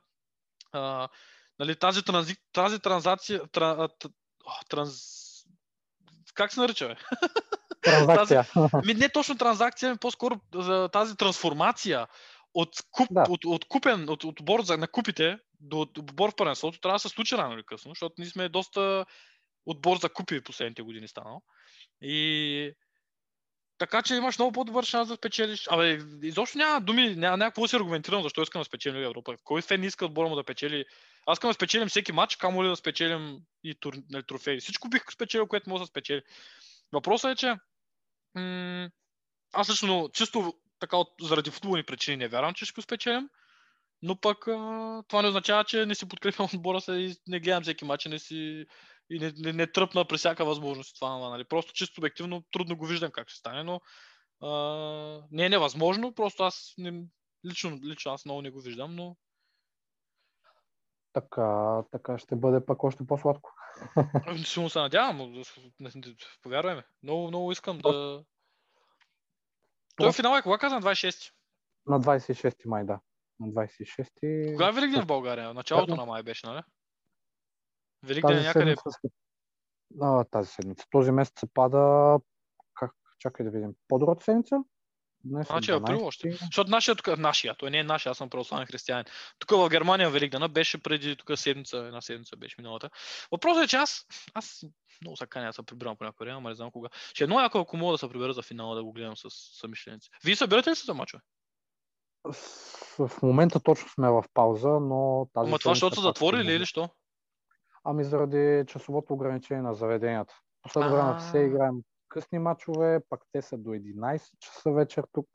А, 0.73 1.09
нали, 1.59 1.77
тази, 1.77 2.03
транзи, 2.03 2.37
тази 2.53 2.79
транзация, 2.79 3.41
тра, 4.45 4.53
транз... 4.69 4.95
Как 6.35 6.53
се 6.53 6.61
нарича? 6.61 6.89
Бе? 6.89 6.97
Транзакция. 7.83 8.45
тази, 8.55 8.87
ми, 8.87 8.95
не 8.95 9.09
точно 9.09 9.39
транзакция, 9.39 9.97
по-скоро 9.97 10.41
за 10.55 10.89
тази 10.93 11.17
трансформация 11.17 12.07
от, 12.55 12.69
куп, 12.91 13.09
Да. 13.11 13.25
от, 13.29 13.45
от 13.45 13.65
купен, 13.65 14.09
от, 14.09 14.25
от 14.25 14.41
отбор 14.41 14.63
за, 14.63 14.77
на 14.77 14.89
купите 14.89 15.39
до 15.61 15.81
от 15.81 15.99
отбор 15.99 16.31
в 16.31 16.37
първенството 16.37 16.81
трябва 16.81 16.95
да 16.95 17.01
се 17.01 17.09
случи 17.09 17.37
рано 17.37 17.55
или 17.55 17.63
късно, 17.67 17.91
защото 17.91 18.15
ние 18.19 18.29
сме 18.29 18.49
доста 18.49 19.07
отбор 19.67 19.97
за 19.99 20.09
купи 20.09 20.45
последните 20.45 20.83
години 20.83 21.09
станал. 21.09 21.43
И 22.03 22.73
така 23.81 24.03
че 24.03 24.15
имаш 24.15 24.39
много 24.39 24.53
по-добър 24.53 24.85
шанс 24.85 25.09
да 25.09 25.17
спечелиш. 25.17 25.67
Абе, 25.71 25.99
изобщо 26.23 26.59
няма 26.59 26.81
думи, 26.81 27.17
няма 27.17 27.37
някакво 27.37 27.63
да 27.63 27.69
си 27.69 27.77
аргументирам 27.77 28.23
защо 28.23 28.43
искам 28.43 28.61
да 28.61 28.65
спечелим 28.65 29.03
Европа. 29.03 29.37
Кой 29.45 29.63
фен 29.63 29.81
не 29.81 29.87
иска 29.87 30.05
отбора 30.05 30.29
му 30.29 30.35
да 30.35 30.45
печели? 30.45 30.85
Аз 31.27 31.37
искам 31.37 31.51
да 31.51 31.55
спечелим 31.55 31.89
всеки 31.89 32.13
матч, 32.13 32.37
камо 32.37 32.65
ли 32.65 32.69
да 32.69 32.77
спечелим 32.77 33.39
и 33.65 33.75
тур, 33.75 33.95
нали, 34.11 34.23
трофеи. 34.23 34.61
Всичко 34.61 34.89
бих 34.89 35.03
спечелил, 35.13 35.47
което 35.47 35.71
може 35.71 35.81
да 35.81 35.87
спечели. 35.87 36.23
Въпросът 36.93 37.33
е, 37.33 37.35
че 37.37 37.55
м- 38.35 38.89
аз 39.53 39.71
лично 39.71 40.11
чисто 40.13 40.55
така 40.81 40.97
заради 41.21 41.51
футболни 41.51 41.83
причини 41.83 42.17
не 42.17 42.29
вярвам, 42.29 42.55
че 42.55 42.65
ще 42.65 42.75
го 42.75 42.83
спечелим. 42.83 43.29
Но 44.03 44.17
пък 44.17 44.49
а, 44.49 45.03
това 45.09 45.23
не 45.23 45.29
означава, 45.29 45.65
че 45.65 45.87
не 45.87 45.95
си 45.95 46.09
подкрепям 46.09 46.49
отбора 46.55 46.81
се 46.81 46.93
и 46.93 47.17
не 47.29 47.41
гледам 47.41 47.63
всеки 47.63 47.85
матч 47.85 48.05
не 48.05 48.19
си 48.19 48.67
и 49.11 49.19
не, 49.19 49.33
не, 49.37 49.53
не 49.53 49.73
тръпна 49.73 50.05
при 50.05 50.17
всяка 50.17 50.45
възможност 50.45 50.95
това. 50.95 51.19
Нали. 51.19 51.45
Просто 51.45 51.73
чисто 51.73 52.01
обективно 52.01 52.45
трудно 52.53 52.77
го 52.77 52.87
виждам 52.87 53.11
как 53.11 53.29
ще 53.29 53.39
стане, 53.39 53.63
но 53.63 53.81
а, 54.43 54.51
не 55.31 55.45
е 55.45 55.49
невъзможно, 55.49 56.15
просто 56.15 56.43
аз 56.43 56.75
не, 56.79 57.05
лично, 57.47 57.79
лично 57.85 58.13
аз 58.13 58.25
много 58.25 58.43
не 58.43 58.51
го 58.51 58.61
виждам, 58.61 58.97
но 58.97 59.17
Така, 61.13 61.83
така 61.91 62.19
ще 62.19 62.37
бъде 62.37 62.67
пък 62.67 62.85
още 62.85 63.07
по-сладко. 63.07 63.55
силно 64.45 64.71
се 64.71 64.79
надявам, 64.79 65.43
повярвай 66.43 66.75
ме. 66.75 66.85
Много, 67.03 67.29
много 67.29 67.53
искам 67.53 67.79
да... 67.79 68.25
Той 69.97 70.13
финал 70.13 70.37
е 70.37 70.43
кога 70.43 70.59
каза 70.59 70.75
на 70.75 70.83
26? 70.83 71.33
На 71.87 72.01
26 72.01 72.69
май, 72.69 72.85
да. 72.85 73.01
На 73.41 73.47
26 73.47 74.53
Кога 74.53 74.69
е 74.69 74.73
Великден 74.73 75.03
в 75.03 75.07
България? 75.07 75.55
Началото 75.55 75.97
на 75.97 76.07
май 76.07 76.23
беше, 76.23 76.47
нали? 76.47 76.63
Великден 78.03 78.39
е 78.39 78.43
някъде... 78.43 78.77
седмица, 78.77 78.99
а, 80.01 80.25
тази 80.25 80.51
седмица. 80.51 80.85
Този 80.91 81.11
месец 81.11 81.41
се 81.41 81.47
пада, 81.55 82.19
как, 82.75 82.93
чакай 83.19 83.45
да 83.45 83.51
видим, 83.51 83.75
по-другата 83.89 84.25
седмица? 84.25 84.57
Днес 85.25 85.47
е 85.47 85.53
Значи 85.53 85.71
април 85.71 85.99
12. 85.99 86.07
още. 86.07 86.31
Защото 86.31 86.71
нашия 86.71 86.95
тук, 86.95 87.19
нашия, 87.19 87.55
той 87.55 87.71
не 87.71 87.79
е 87.79 87.85
нашия, 87.85 88.11
аз 88.11 88.19
съм 88.19 88.31
православен 88.31 88.67
християнин. 88.67 89.05
Тук 89.39 89.51
в 89.51 89.69
Германия 89.69 90.11
Великдена 90.11 90.49
беше 90.49 90.83
преди 90.83 91.17
тук 91.17 91.39
седмица, 91.39 91.77
една 91.77 92.01
седмица 92.01 92.37
беше 92.37 92.55
миналата. 92.59 92.91
Въпросът 93.33 93.65
е, 93.65 93.69
че 93.69 93.77
аз, 93.77 94.07
аз 94.35 94.65
много 95.03 95.17
се 95.17 95.27
каня 95.27 95.47
да 95.47 95.53
се 95.53 95.63
прибирам 95.63 95.97
по 95.97 96.05
някое 96.05 96.25
време, 96.25 96.37
ама 96.37 96.49
не 96.49 96.55
знам 96.55 96.71
кога. 96.71 96.89
Ще 97.15 97.25
е 97.25 97.27
много 97.27 97.41
яко, 97.41 97.59
ако 97.59 97.77
мога 97.77 97.93
да 97.93 97.99
се 97.99 98.09
прибера 98.09 98.33
за 98.33 98.43
финала 98.43 98.75
да 98.75 98.85
го 98.85 98.93
гледам 98.93 99.17
с 99.17 99.29
съмишленици. 99.61 100.11
Вие 100.25 100.37
събирате 100.37 100.71
ли 100.71 100.77
се 100.77 100.85
за 100.85 100.95
мачове? 100.95 101.23
В 102.99 103.11
момента 103.23 103.61
точно 103.61 103.89
сме 103.89 104.11
в 104.11 104.25
пауза, 104.35 104.69
но 104.69 105.29
тази 105.35 105.49
Ама 105.49 105.59
това, 105.59 105.75
защото 105.75 105.97
са 105.97 106.03
затворили 106.03 106.53
или 106.53 106.67
що? 106.67 106.89
Ами 107.85 108.05
заради 108.05 108.65
часовото 108.67 109.13
ограничение 109.15 109.63
на 109.63 109.75
заведенията. 109.75 110.35
Последно 110.63 110.93
време 110.93 111.19
все 111.19 111.39
играем 111.39 111.75
късни 112.09 112.39
мачове, 112.39 113.01
пак 113.09 113.21
те 113.33 113.43
са 113.43 113.59
до 113.59 113.71
11 113.71 114.31
часа 114.41 114.71
вечер 114.73 115.05
тук. 115.13 115.29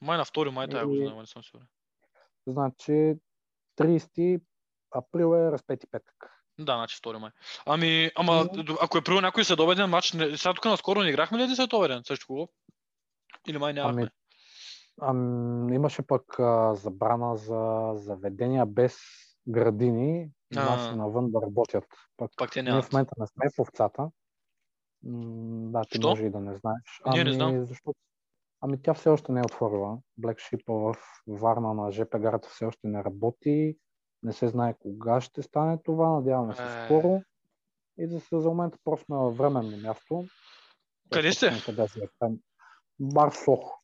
Май 0.00 0.18
на 0.18 0.24
втори 0.24 0.50
май 0.50 0.68
тая 0.68 0.82
И- 0.82 0.86
година, 0.86 1.16
не 1.16 1.26
съм 1.26 1.42
сигурен. 1.42 1.66
Значи 2.46 3.14
30 3.76 4.40
април 4.90 5.34
е 5.36 5.52
разпети 5.52 5.86
петък. 5.90 6.14
Да, 6.58 6.72
значи 6.76 6.96
втори 6.96 7.18
май. 7.18 7.30
Ами, 7.66 8.10
ама, 8.16 8.44
д- 8.44 8.76
ако 8.82 8.98
е 8.98 9.04
прил 9.04 9.20
някой 9.20 9.44
следобеден 9.44 9.90
матч, 9.90 10.12
не, 10.12 10.36
сега 10.36 10.54
тук 10.54 10.64
наскоро 10.64 11.00
не 11.00 11.08
играхме 11.08 11.38
ли 11.38 11.42
един 11.42 11.56
следобеден? 11.56 12.02
Също 12.04 12.26
кого? 12.26 12.48
Или 13.48 13.58
май 13.58 13.72
нямахме? 13.72 14.02
Ами, 14.02 14.10
ам, 15.00 15.72
имаше 15.72 16.02
пък 16.06 16.38
а, 16.38 16.74
забрана 16.74 17.36
за 17.36 17.90
заведения 17.94 18.66
без 18.66 18.98
градини, 19.48 20.30
А. 20.56 20.64
наши 20.64 20.96
навън 20.96 21.30
да 21.30 21.42
работят. 21.42 21.84
Пък 22.16 22.30
Пак 22.36 22.50
те 22.52 22.62
ние 22.62 22.82
в 22.82 22.92
момента 22.92 23.14
не 23.18 23.26
сме 23.26 23.50
в 23.56 23.58
овцата. 23.58 24.02
М, 25.04 25.70
да, 25.72 25.84
ти 25.84 25.98
Що? 25.98 26.08
може 26.08 26.24
и 26.24 26.30
да 26.30 26.40
не 26.40 26.56
знаеш. 26.56 27.00
Ние 27.12 27.24
не 27.24 27.30
Ами, 27.30 27.34
знам. 27.34 27.66
Защото... 27.66 27.98
Ами 28.60 28.82
тя 28.82 28.94
все 28.94 29.08
още 29.08 29.32
не 29.32 29.40
е 29.40 29.44
отворила. 29.44 29.98
Black 30.20 30.34
Sheep 30.34 30.62
в 30.66 30.96
Варна 31.26 31.74
на 31.74 31.92
ЖП 31.92 32.18
гарата 32.18 32.48
все 32.48 32.64
още 32.64 32.86
не 32.86 33.04
работи. 33.04 33.76
Не 34.22 34.32
се 34.32 34.48
знае 34.48 34.74
кога 34.78 35.20
ще 35.20 35.42
стане 35.42 35.78
това. 35.84 36.08
Надяваме 36.08 36.54
се 36.54 36.62
Е. 36.62 36.84
скоро. 36.84 37.22
И 37.98 38.06
за, 38.08 38.20
за 38.32 38.48
момента 38.48 38.78
просто 38.84 39.04
сме 39.04 39.16
във 39.16 39.36
временно 39.36 39.76
място. 39.76 40.24
Къде 41.10 41.32
сте? 41.32 41.50
Къде 41.66 41.88
се 41.88 42.00
е. 42.22 42.28
Бар 43.00 43.30
Сохо. 43.30 43.82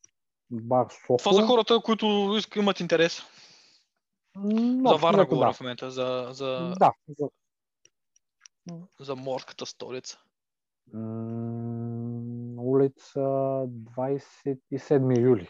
Бар 0.50 0.86
Сохо. 1.06 1.16
Това 1.16 1.32
за 1.32 1.46
хората, 1.46 1.80
които 1.84 2.38
имат 2.56 2.80
интерес. 2.80 3.22
Но, 4.44 4.90
за 4.90 4.96
Варна 4.96 5.18
взето 5.18 5.34
говоря 5.34 5.48
да. 5.48 5.52
в 5.52 5.60
момента, 5.60 5.90
за, 5.90 6.28
за, 6.30 6.74
Да. 6.78 6.92
За... 7.08 7.28
за 9.00 9.16
морската 9.16 9.66
столица. 9.66 10.18
М, 10.92 12.62
улица 12.62 13.20
27 13.20 15.22
юли. 15.22 15.48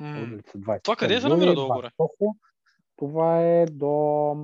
М, 0.00 0.22
Улица 0.22 0.58
27 0.58 0.82
Това 0.82 0.96
къде 0.96 1.20
се 1.20 1.28
намира 1.28 1.54
долу 1.54 1.68
горе? 1.68 1.90
Това 2.96 3.40
е 3.40 3.66
до 3.66 4.36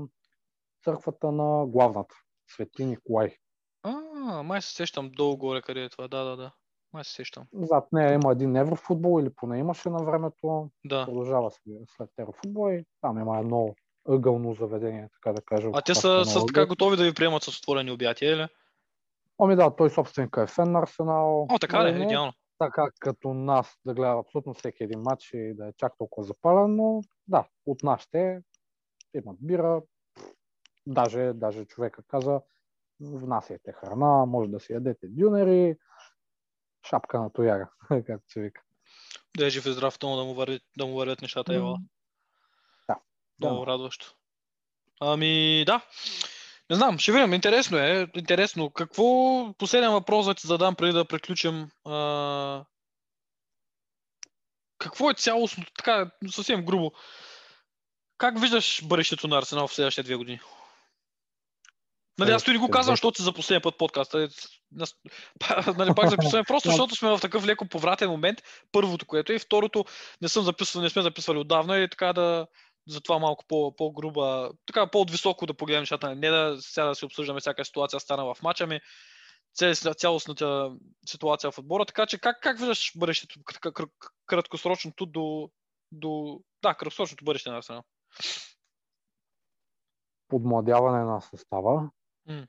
църквата 0.84 1.32
на 1.32 1.66
главната. 1.66 2.14
Свети 2.46 2.84
Николай. 2.84 3.36
А, 3.82 4.42
май 4.42 4.62
се 4.62 4.74
сещам 4.74 5.10
долу 5.10 5.36
горе 5.36 5.62
къде 5.62 5.84
е 5.84 5.88
това. 5.88 6.08
Да, 6.08 6.24
да, 6.24 6.36
да. 6.36 6.52
Май 6.92 7.04
се 7.04 7.12
сещам. 7.12 7.46
Зад 7.52 7.92
нея 7.92 8.12
има 8.12 8.32
един 8.32 8.56
еврофутбол 8.56 9.20
или 9.20 9.30
поне 9.30 9.58
имаше 9.58 9.90
на 9.90 10.04
времето. 10.04 10.70
Да. 10.84 11.04
Продължава 11.04 11.50
се 11.50 11.60
след 11.96 12.10
еврофутбол 12.18 12.72
и 12.72 12.84
там 13.00 13.18
има 13.18 13.38
едно 13.38 13.74
ъгълно 14.08 14.54
заведение, 14.54 15.08
така 15.12 15.32
да 15.32 15.42
кажа. 15.42 15.70
А 15.72 15.82
те 15.82 15.94
са, 15.94 16.08
ъгъл. 16.08 16.46
така 16.46 16.66
готови 16.66 16.96
да 16.96 17.04
ви 17.04 17.14
приемат 17.14 17.42
с 17.42 17.58
отворени 17.58 17.90
обятия, 17.90 18.32
или? 18.32 18.48
Ами 19.38 19.56
да, 19.56 19.76
той 19.76 19.90
собственика 19.90 20.42
е 20.42 20.46
фен 20.46 20.72
на 20.72 20.78
Арсенал. 20.78 21.46
О, 21.50 21.58
така 21.58 21.78
Нали, 21.78 21.96
ли, 21.96 22.00
е 22.00 22.04
идеално. 22.04 22.32
Така 22.58 22.86
като 23.00 23.34
нас 23.34 23.76
да 23.86 23.94
гледа 23.94 24.18
абсолютно 24.18 24.54
всеки 24.54 24.84
един 24.84 25.00
матч 25.00 25.30
и 25.34 25.54
да 25.54 25.68
е 25.68 25.72
чак 25.76 25.92
толкова 25.98 26.26
запален, 26.26 26.76
но 26.76 27.00
да, 27.28 27.48
от 27.66 27.82
нашите 27.82 28.42
имат 29.14 29.36
бира. 29.40 29.82
Даже, 30.86 31.32
даже 31.34 31.64
човека 31.64 32.02
каза, 32.08 32.40
внасяйте 33.00 33.72
храна, 33.72 34.26
може 34.26 34.50
да 34.50 34.60
си 34.60 34.72
ядете 34.72 35.06
дюнери, 35.08 35.76
шапка 36.88 37.20
на 37.20 37.32
тояга, 37.32 37.68
както 38.06 38.32
се 38.32 38.40
вика. 38.40 38.62
Да 39.36 39.46
е 39.46 39.50
жив 39.50 39.66
и 39.66 39.72
здрав, 39.72 39.98
много 40.02 40.16
да 40.16 40.24
му, 40.24 40.34
върви, 40.34 40.60
да 40.78 40.86
му 40.86 40.94
вървят 40.94 41.22
нещата, 41.22 41.54
Ева. 41.54 41.78
Да. 42.88 42.96
Много 43.40 43.64
Да. 43.64 43.66
радващо. 43.66 44.14
Ами, 45.00 45.64
да. 45.66 45.80
Не 46.70 46.76
знам, 46.76 46.98
ще 46.98 47.12
видим. 47.12 47.34
Интересно 47.34 47.78
е. 47.78 48.08
Интересно. 48.16 48.70
Какво... 48.70 49.04
Последен 49.58 49.92
въпрос 49.92 50.26
да 50.26 50.34
ти 50.34 50.46
задам 50.46 50.74
преди 50.74 50.92
да 50.92 51.04
приключим. 51.04 51.70
А... 51.84 52.64
Какво 54.78 55.10
е 55.10 55.14
цялостно, 55.14 55.64
така 55.76 56.10
съвсем 56.30 56.64
грубо, 56.64 56.92
как 58.18 58.40
виждаш 58.40 58.84
бъдещето 58.84 59.28
на 59.28 59.38
Арсенал 59.38 59.68
в 59.68 59.74
следващите 59.74 60.02
две 60.02 60.16
години? 60.16 60.40
Нали, 62.20 62.30
аз 62.30 62.44
той 62.44 62.54
не 62.54 62.58
го 62.58 62.64
Следващите 62.64 62.78
казвам, 62.78 62.92
защото 62.92 63.16
си 63.16 63.22
за 63.22 63.32
последния 63.32 63.62
път 63.62 63.78
подкаста. 63.78 64.22
Е, 64.22 64.28
нали, 65.76 65.94
пак 65.96 66.10
записваме, 66.10 66.44
просто 66.44 66.68
защото 66.68 66.96
сме 66.96 67.08
в 67.08 67.20
такъв 67.20 67.46
леко 67.46 67.68
повратен 67.68 68.10
момент. 68.10 68.38
Първото, 68.72 69.06
което 69.06 69.32
е. 69.32 69.34
И 69.34 69.38
второто, 69.38 69.84
не 70.22 70.28
съм 70.28 70.44
записвал, 70.44 70.82
не 70.82 70.90
сме 70.90 71.02
записвали 71.02 71.38
отдавна 71.38 71.78
и 71.78 71.88
така 71.90 72.12
да 72.12 72.46
затова 72.88 73.18
малко 73.18 73.44
по, 73.48 73.76
по-груба, 73.76 74.50
така 74.66 74.90
по-високо 74.90 75.46
да 75.46 75.54
погледнем 75.54 75.82
нещата. 75.82 76.14
Не 76.14 76.28
да 76.28 76.56
сега 76.60 76.86
да 76.86 76.94
си 76.94 77.04
обсъждаме 77.04 77.40
всяка 77.40 77.64
ситуация 77.64 78.00
стана 78.00 78.34
в 78.34 78.42
мача 78.42 78.66
ми, 78.66 78.80
цялостната 79.98 80.72
ситуация 81.06 81.50
в 81.50 81.58
отбора. 81.58 81.84
Така 81.84 82.06
че 82.06 82.18
как, 82.18 82.40
как 82.42 82.58
виждаш 82.58 82.92
бъдещето, 82.96 83.40
кр- 83.40 83.60
кр- 83.60 83.72
кр- 83.72 84.10
краткосрочното 84.26 85.06
до, 85.06 85.50
до... 85.92 86.40
Да, 86.62 86.74
краткосрочното 86.74 87.24
бъдеще 87.24 87.50
на 87.50 87.56
Арсенал. 87.56 87.82
Подмладяване 90.28 91.04
на 91.04 91.20
състава, 91.20 91.90
М. 92.28 92.46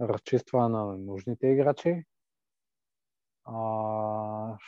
разчистване 0.00 0.68
на 0.68 0.84
нужните 0.98 1.46
играчи. 1.46 2.04
А, 3.44 4.58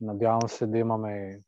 надявам 0.00 0.48
се 0.48 0.66
да 0.66 0.78
имаме 0.78 1.40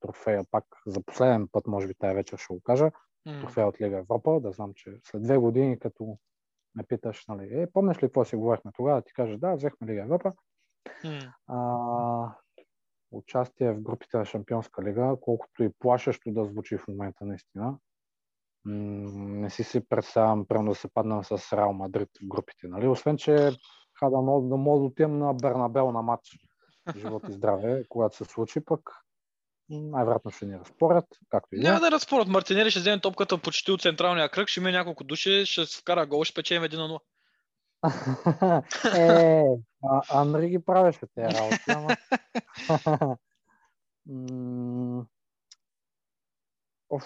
трофея 0.00 0.44
пак 0.50 0.64
за 0.86 1.02
последен 1.02 1.48
път, 1.48 1.66
може 1.66 1.86
би 1.88 1.94
тая 1.94 2.14
вечер 2.14 2.38
ще 2.38 2.54
го 2.54 2.60
кажа, 2.60 2.90
М. 3.26 3.40
трофея 3.40 3.66
от 3.66 3.80
Лига 3.80 3.96
Европа, 3.98 4.40
да 4.40 4.52
знам, 4.52 4.72
че 4.74 5.00
след 5.04 5.22
две 5.22 5.38
години, 5.38 5.78
като 5.78 6.18
ме 6.74 6.82
питаш, 6.82 7.26
нали, 7.26 7.60
е, 7.62 7.70
помниш 7.72 7.96
ли 7.96 8.00
какво 8.00 8.24
си 8.24 8.36
говорихме 8.36 8.72
тогава, 8.72 9.02
ти 9.02 9.12
кажа, 9.12 9.38
да, 9.38 9.54
взехме 9.54 9.86
Лига 9.86 10.02
Европа. 10.02 10.32
М. 11.04 11.34
А, 11.46 12.36
участие 13.10 13.72
в 13.72 13.82
групите 13.82 14.16
на 14.16 14.24
Шампионска 14.24 14.82
лига, 14.82 15.16
колкото 15.20 15.62
и 15.62 15.72
плашещо 15.78 16.32
да 16.32 16.44
звучи 16.44 16.78
в 16.78 16.88
момента 16.88 17.24
наистина. 17.24 17.78
Не 18.66 19.50
си 19.50 19.64
си 19.64 19.88
представям, 19.88 20.46
прямо 20.46 20.68
да 20.68 20.74
се 20.74 20.88
паднем 20.94 21.24
с 21.24 21.56
Реал 21.56 21.72
Мадрид 21.72 22.08
в 22.22 22.26
групите, 22.26 22.68
нали? 22.68 22.88
Освен, 22.88 23.16
че 23.16 23.50
ха 23.98 24.10
да 24.10 24.16
мога 24.16 24.48
да, 24.48 24.56
мога 24.56 24.78
да 24.78 24.84
отидем 24.84 25.18
на 25.18 25.34
Бернабел 25.34 25.92
на 25.92 26.02
матч. 26.02 26.38
Живот 26.96 27.22
и 27.28 27.32
здраве, 27.32 27.84
когато 27.88 28.16
се 28.16 28.24
случи, 28.24 28.64
пък 28.64 28.80
най-вероятно 29.70 30.30
ще 30.30 30.46
ни 30.46 30.58
разпорят, 30.58 31.04
както 31.28 31.56
и. 31.56 31.60
Няма 31.60 31.80
да 31.80 31.90
разпорят. 31.90 32.28
Мартинели 32.28 32.70
ще 32.70 32.80
вземе 32.80 33.00
топката 33.00 33.38
почти 33.38 33.72
от 33.72 33.82
централния 33.82 34.28
кръг, 34.28 34.48
ще 34.48 34.60
има 34.60 34.70
няколко 34.70 35.04
души, 35.04 35.46
ще 35.46 35.66
се 35.66 35.80
вкара 35.80 36.06
гол, 36.06 36.24
ще 36.24 36.34
печем 36.34 36.62
1 36.62 36.76
на 36.76 36.88
0. 36.88 37.00
е, 38.98 39.44
а, 39.82 40.02
Анри 40.20 40.48
ги 40.48 40.64
правеше 40.64 41.00
тези 41.14 41.34
работи, 41.34 41.62
ама... 41.68 41.96
Оф, 46.90 47.04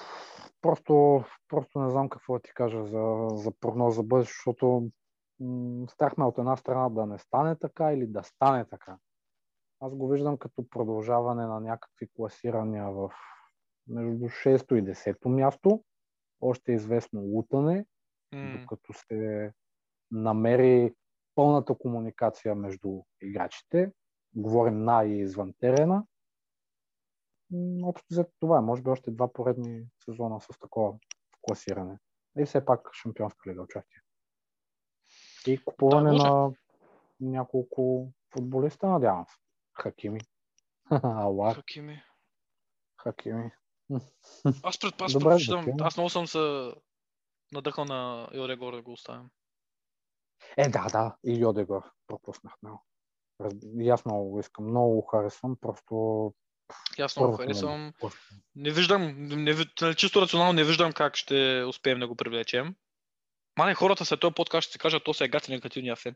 просто, 0.63 1.25
просто 1.49 1.81
не 1.81 1.91
знам 1.91 2.09
какво 2.09 2.35
да 2.35 2.41
ти 2.41 2.51
кажа 2.55 2.85
за, 2.85 3.29
за 3.35 3.53
прогноз 3.61 3.95
за 3.95 4.03
бъдеще, 4.03 4.33
защото 4.37 4.91
м, 5.41 5.89
страхме 5.89 6.25
от 6.25 6.39
една 6.39 6.57
страна 6.57 6.89
да 6.89 7.07
не 7.07 7.19
стане 7.19 7.57
така 7.57 7.93
или 7.93 8.07
да 8.07 8.23
стане 8.23 8.65
така. 8.65 8.97
Аз 9.81 9.95
го 9.95 10.09
виждам 10.09 10.37
като 10.37 10.69
продължаване 10.71 11.47
на 11.47 11.61
някакви 11.61 12.09
класирания 12.17 12.91
в 12.91 13.11
между 13.89 14.25
6 14.25 14.75
и 14.75 14.85
10 14.85 15.29
място. 15.29 15.85
Още 16.41 16.73
известно 16.73 17.21
лутане, 17.21 17.87
М. 18.33 18.59
докато 18.61 18.93
се 18.93 19.53
намери 20.11 20.95
пълната 21.35 21.75
комуникация 21.75 22.55
между 22.55 23.03
играчите. 23.23 23.93
Говорим 24.35 24.85
на 24.85 25.05
и 25.05 25.19
извън 25.19 25.55
терена. 25.61 26.05
Общо 27.83 28.07
взето 28.11 28.33
това 28.41 28.59
е. 28.59 28.61
Може 28.61 28.83
би 28.83 28.91
още 28.91 29.11
два 29.11 29.33
поредни 29.33 29.87
сезона 30.05 30.41
с 30.41 30.59
такова 30.59 30.99
класиране. 31.43 31.99
И 32.39 32.45
все 32.45 32.65
пак 32.65 32.89
шампионска 32.93 33.51
лига 33.51 33.63
участие. 33.63 34.03
И 35.47 35.65
купуване 35.65 36.11
Да, 36.11 36.17
може. 36.17 36.23
на 36.23 36.53
няколко 37.21 38.13
футболиста, 38.33 38.87
надявам 38.87 39.27
се. 39.27 39.37
Хакими. 39.75 40.21
Ала, 40.91 41.55
Хакими. 41.55 42.03
Хакими. 43.03 43.51
Аз 44.63 44.79
предпочитам, 44.79 45.67
аз 45.81 45.97
много 45.97 46.11
съм 46.11 46.27
се 46.27 46.73
надъхал 47.53 47.85
на 47.85 48.29
Йорегор 48.35 48.75
да 48.75 48.83
го 48.83 48.93
оставям. 48.93 49.31
Е, 50.57 50.69
да, 50.69 50.87
да. 50.93 51.17
И 51.25 51.41
Йодегор 51.41 51.83
пропуснах 52.07 52.55
много. 52.63 52.85
Много 54.07 54.31
го 54.31 54.41
искам. 54.41 54.65
Много 54.65 54.95
го 54.95 55.03
харесвам. 55.03 55.57
Просто 55.61 56.35
Аз 56.99 57.17
ми 57.17 57.37
харесвам. 57.37 57.93
просто. 58.01 58.19
Не 58.57 58.71
виждам, 58.71 59.15
не, 59.19 59.55
нали, 59.81 59.95
чисто 59.95 60.23
рационално 60.23 60.53
не 60.53 60.65
виждам 60.65 60.93
как 60.93 61.17
ще 61.17 61.65
успеем 61.69 61.99
да 61.99 62.09
го 62.09 62.17
привлечем. 62.17 62.75
Мане, 63.59 63.75
хората 63.75 64.05
след 64.05 64.21
този 64.21 64.35
подкаст 64.35 64.65
ще 64.65 64.73
си 64.73 64.79
кажат, 64.79 65.05
то 65.05 65.15
се 65.15 65.25
е 65.25 65.29
гати 65.29 65.51
негативния 65.51 65.97
фен. 65.97 66.15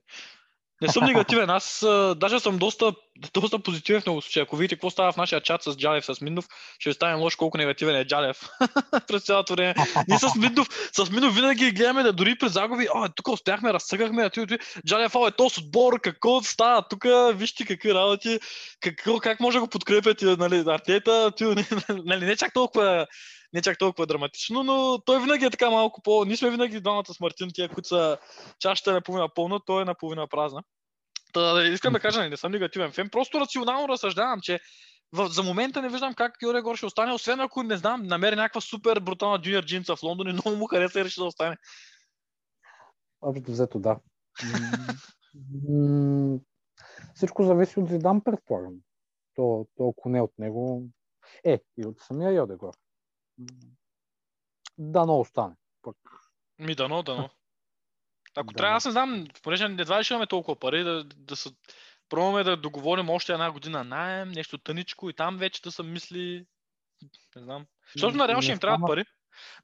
Не 0.83 0.89
съм 0.89 1.05
негативен, 1.05 1.51
аз 1.51 1.83
а, 1.83 2.15
даже 2.15 2.41
съм 2.41 2.59
доста, 2.59 2.93
доста 3.35 3.59
позитивен 3.59 4.01
в 4.01 4.07
много 4.07 4.23
случаи. 4.23 4.43
Ако 4.43 4.57
видите 4.57 4.75
какво 4.75 4.91
става 4.91 5.13
в 5.13 5.17
нашия 5.17 5.41
чат 5.41 5.63
с 5.63 5.77
Джалев, 5.77 6.05
с 6.05 6.21
Миндов, 6.21 6.49
ще 6.79 6.91
ви 6.91 6.95
ставим 6.95 7.21
лош 7.21 7.37
колко 7.37 7.59
негативен 7.59 7.97
е 7.97 8.05
Джалев 8.05 8.49
през 9.09 9.23
цялото 9.23 9.53
време. 9.53 9.75
Ние 10.09 10.19
с 10.19 10.35
Миндов, 10.35 10.69
с 10.93 11.11
Миндов 11.11 11.35
винаги 11.35 11.71
гледаме 11.71 12.03
да 12.03 12.13
дори 12.13 12.39
при 12.39 12.49
загуби, 12.49 12.87
а, 12.95 13.09
тук 13.09 13.29
успяхме, 13.29 13.73
разсъгахме, 13.73 14.23
а 14.23 14.31
ти, 14.31 14.47
ти, 14.47 14.59
Джалев, 14.87 15.15
а, 15.15 15.29
е 15.29 15.31
то 15.31 15.51
с 15.51 15.59
отбор, 15.59 16.01
какво 16.01 16.43
става 16.43 16.83
тук, 16.89 17.07
вижте 17.35 17.65
какви 17.65 17.95
работи, 17.95 18.39
какво, 18.81 19.19
как 19.19 19.41
може 19.41 19.57
да 19.57 19.61
го 19.61 19.69
подкрепяте, 19.69 20.25
нали, 20.25 20.65
Артета, 20.67 21.33
ти, 21.37 21.45
нали, 21.89 22.27
не 22.27 22.37
чак 22.37 22.53
толкова 22.53 23.07
не 23.53 23.63
чак 23.63 23.79
толкова 23.79 24.07
драматично, 24.07 24.63
но 24.63 24.99
той 25.07 25.21
винаги 25.21 25.45
е 25.45 25.51
така 25.51 25.71
малко 25.71 26.03
по... 26.03 26.25
Ние 26.25 26.37
сме 26.37 26.51
винаги 26.51 26.81
двамата 26.81 27.15
с 27.15 27.21
Мартин, 27.21 27.51
тия, 27.55 27.69
които 27.69 27.89
са 27.89 28.19
чашата 28.59 28.91
е 28.91 28.95
наполовина 28.95 29.29
пълна, 29.35 29.61
той 29.67 29.83
е 29.83 29.85
наполовина 29.85 30.27
празна. 30.27 30.63
Та, 31.33 31.69
искам 31.69 31.93
да 31.93 32.01
кажа, 32.01 32.21
не, 32.21 32.29
не 32.29 32.37
съм 32.37 32.53
негативен 32.53 32.93
фен, 32.93 33.11
просто 33.11 33.41
рационално 33.41 33.89
разсъждавам, 33.89 34.41
че 34.41 34.61
в, 35.13 35.29
за 35.29 35.43
момента 35.43 35.83
не 35.83 35.89
виждам 35.89 36.15
как 36.15 36.33
Йоре 36.43 36.61
Гор 36.61 36.77
ще 36.77 36.87
остане, 36.87 37.13
освен 37.13 37.41
ако, 37.41 37.63
не 37.63 37.77
знам, 37.77 38.03
намери 38.03 38.37
някаква 38.37 38.61
супер 38.61 39.01
брутална 39.01 39.43
джуниор 39.43 39.65
джинса 39.65 39.97
в 39.97 40.03
Лондон 40.03 40.29
и 40.29 40.33
много 40.33 40.57
му 40.57 40.67
хареса 40.67 41.01
и 41.01 41.05
реши 41.05 41.21
да 41.21 41.25
остане. 41.25 41.57
Общо 43.21 43.51
взето, 43.51 43.79
да. 43.79 43.99
Всичко 47.15 47.43
зависи 47.43 47.81
от 47.81 47.89
Зидан, 47.89 48.21
предполагам. 48.21 48.75
То, 49.35 49.67
то 49.77 49.89
ако 49.89 50.09
не 50.09 50.21
от 50.21 50.39
него, 50.39 50.85
е, 51.45 51.61
и 51.77 51.87
от 51.87 52.01
самия 52.01 52.33
Йодегор. 52.33 52.75
М, 53.39 53.47
Да, 54.79 55.07
но 55.07 55.21
остане. 55.21 55.55
Пък. 55.83 55.97
Ми 56.59 56.75
дано, 56.75 57.03
дано. 57.03 57.31
Ако 58.37 58.53
Дано. 58.53 58.57
трябва, 58.57 58.77
аз 58.77 58.85
не 58.85 58.91
знам, 58.91 59.27
понеже 59.43 59.65
едва 59.65 60.01
ли 60.01 60.05
ще 60.05 60.15
имаме 60.15 60.27
толкова 60.27 60.59
пари, 60.59 60.85
да, 60.85 61.05
да 61.05 61.37
се 61.37 61.51
пробваме 62.09 62.45
да 62.45 62.57
договорим 62.57 63.11
още 63.11 63.33
една 63.33 63.53
година 63.53 63.85
найем, 63.85 64.29
нещо 64.29 64.59
тъничко 64.59 65.11
и 65.11 65.15
там 65.15 65.39
вече 65.39 65.63
да 65.63 65.73
са 65.73 65.83
мисли, 65.83 66.47
не 67.37 67.43
знам. 67.43 67.67
Защото 67.97 68.17
на 68.17 68.29
Реал 68.29 68.41
ще 68.41 68.53
им 68.53 68.59
трябват 68.59 68.87
пари. 68.87 69.05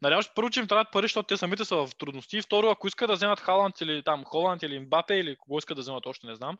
На 0.02 0.10
Реал 0.10 0.20
първо, 0.34 0.50
че 0.50 0.60
им 0.60 0.68
трябват 0.68 0.92
пари, 0.92 1.04
защото 1.04 1.26
те 1.26 1.36
самите 1.36 1.64
са 1.64 1.76
в 1.76 1.90
трудности. 1.98 2.36
И 2.36 2.42
второ, 2.42 2.70
ако 2.70 2.88
искат 2.88 3.08
да 3.08 3.14
вземат 3.14 3.40
Халанд 3.40 3.80
или 3.80 4.02
там 4.02 4.24
Холанд 4.24 4.62
или 4.62 4.80
Мбапе 4.80 5.14
или 5.14 5.36
кого 5.36 5.58
искат 5.58 5.76
да 5.76 5.80
вземат, 5.82 6.06
още 6.06 6.26
не 6.26 6.34
знам. 6.34 6.58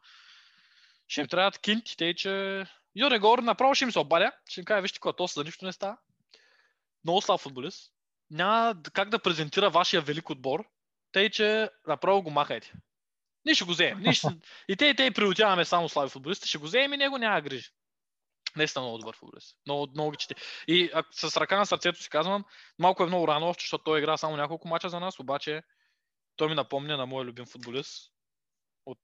Ще 1.08 1.20
им 1.20 1.28
трябват 1.28 1.58
кинти, 1.58 1.96
тъй 1.96 2.14
че 2.14 2.64
Йоре 2.96 3.18
Гор 3.18 3.38
направо 3.38 3.74
ще 3.74 3.84
им 3.84 3.92
се 3.92 3.98
обаля. 3.98 4.32
Ще 4.48 4.60
им 4.60 4.64
кажа, 4.64 4.82
вижте, 4.82 4.96
какво 4.96 5.12
то 5.12 5.26
за 5.26 5.44
нищо 5.44 5.64
не 5.64 5.72
става. 5.72 5.96
Много 7.08 7.22
слаб 7.22 7.40
футболист. 7.40 7.92
Няма 8.30 8.82
как 8.92 9.08
да 9.08 9.22
презентира 9.22 9.70
вашия 9.70 10.02
велик 10.02 10.30
отбор, 10.30 10.64
тъй 11.12 11.30
че 11.30 11.70
направо 11.86 12.22
го 12.22 12.30
махайте. 12.30 12.72
Ние 13.44 13.54
ще 13.54 13.64
го 13.64 13.70
вземем. 13.70 14.00
Ние 14.00 14.12
ще... 14.12 14.28
И 14.68 14.76
те, 14.76 14.86
и 14.86 14.96
те 14.96 15.04
и 15.04 15.10
приотяваме 15.10 15.64
само 15.64 15.88
слаби 15.88 16.10
футболисти. 16.10 16.48
Ще 16.48 16.58
го 16.58 16.64
вземем 16.64 16.92
и 16.92 16.96
него 16.96 17.18
няма 17.18 17.40
грижи. 17.40 17.70
Наистина 18.56 18.82
много 18.82 18.98
добър 18.98 19.16
футболист. 19.16 19.56
Много, 19.66 19.86
много 19.90 20.10
ги 20.10 20.16
чете. 20.16 20.34
И 20.66 20.90
а, 20.94 21.04
с 21.10 21.36
ръка 21.36 21.58
на 21.58 21.66
сърцето 21.66 22.02
си 22.02 22.10
казвам, 22.10 22.44
малко 22.78 23.02
е 23.02 23.06
много 23.06 23.28
рано, 23.28 23.46
още, 23.46 23.62
защото 23.62 23.84
той 23.84 23.98
игра 23.98 24.16
само 24.16 24.36
няколко 24.36 24.68
мача 24.68 24.88
за 24.88 25.00
нас, 25.00 25.18
обаче 25.18 25.62
той 26.36 26.48
ми 26.48 26.54
напомня 26.54 26.96
на 26.96 27.06
моя 27.06 27.24
любим 27.24 27.46
футболист. 27.46 28.12
от 28.86 29.00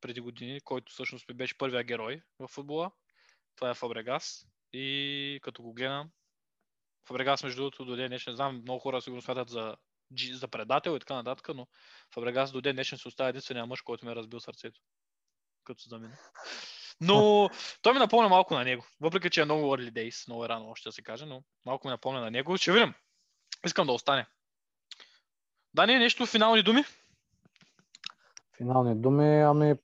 преди 0.00 0.20
години, 0.20 0.60
който 0.60 0.92
всъщност 0.92 1.28
ми 1.28 1.34
беше 1.34 1.58
първия 1.58 1.84
герой 1.84 2.22
в 2.38 2.48
футбола. 2.48 2.90
Това 3.56 3.70
е 3.70 3.74
Фабрегас. 3.74 4.46
И 4.72 5.40
като 5.42 5.62
го 5.62 5.74
гледам, 5.74 6.10
Фабрегас, 7.08 7.42
между 7.42 7.62
другото, 7.62 7.84
до 7.84 7.96
ден 7.96 8.08
днешен, 8.08 8.36
знам, 8.36 8.56
много 8.62 8.80
хора 8.80 9.02
сигурно 9.02 9.22
смятат 9.22 9.48
за, 9.48 9.76
за 10.32 10.48
предател 10.48 10.96
и 10.96 10.98
така 10.98 11.14
нататък, 11.14 11.48
но 11.54 11.66
Фабрегас 12.14 12.52
до 12.52 12.60
ден 12.60 12.76
днешен 12.76 12.98
се 12.98 13.08
остава 13.08 13.28
единствения 13.28 13.66
мъж, 13.66 13.80
който 13.80 14.06
ми 14.06 14.12
е 14.12 14.16
разбил 14.16 14.40
сърцето. 14.40 14.80
Като 15.64 15.82
за 15.88 15.98
мен. 15.98 16.12
Но 17.00 17.50
той 17.82 17.92
ми 17.92 17.98
напомня 17.98 18.28
малко 18.28 18.54
на 18.54 18.64
него. 18.64 18.84
Въпреки, 19.00 19.30
че 19.30 19.40
е 19.40 19.44
много 19.44 19.76
early 19.76 19.90
days, 19.90 20.28
много 20.28 20.44
е 20.44 20.48
рано 20.48 20.68
още 20.68 20.88
да 20.88 20.92
се 20.92 21.02
каже, 21.02 21.26
но 21.26 21.42
малко 21.64 21.88
ми 21.88 21.90
напомня 21.90 22.20
на 22.20 22.30
него. 22.30 22.56
Ще 22.56 22.72
видим. 22.72 22.94
Искам 23.66 23.86
да 23.86 23.92
остане. 23.92 24.26
Дани, 25.74 25.98
нещо 25.98 26.26
финални 26.26 26.62
думи? 26.62 26.84
Финални 28.56 28.94
думи, 28.94 29.40
ами 29.40 29.74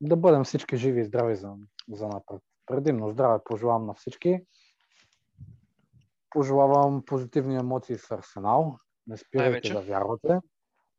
да 0.00 0.16
бъдем 0.16 0.44
всички 0.44 0.76
живи 0.76 1.00
и 1.00 1.04
здрави 1.04 1.36
за, 1.36 1.54
за 1.92 2.08
напред. 2.08 2.42
Предимно 2.66 3.10
здраве 3.10 3.38
пожелавам 3.44 3.86
на 3.86 3.94
всички. 3.94 4.40
Пожелавам 6.30 7.04
позитивни 7.04 7.56
емоции 7.56 7.98
с 7.98 8.10
Арсенал. 8.10 8.78
Не 9.06 9.16
спирайте 9.16 9.72
да 9.72 9.80
вярвате. 9.80 10.40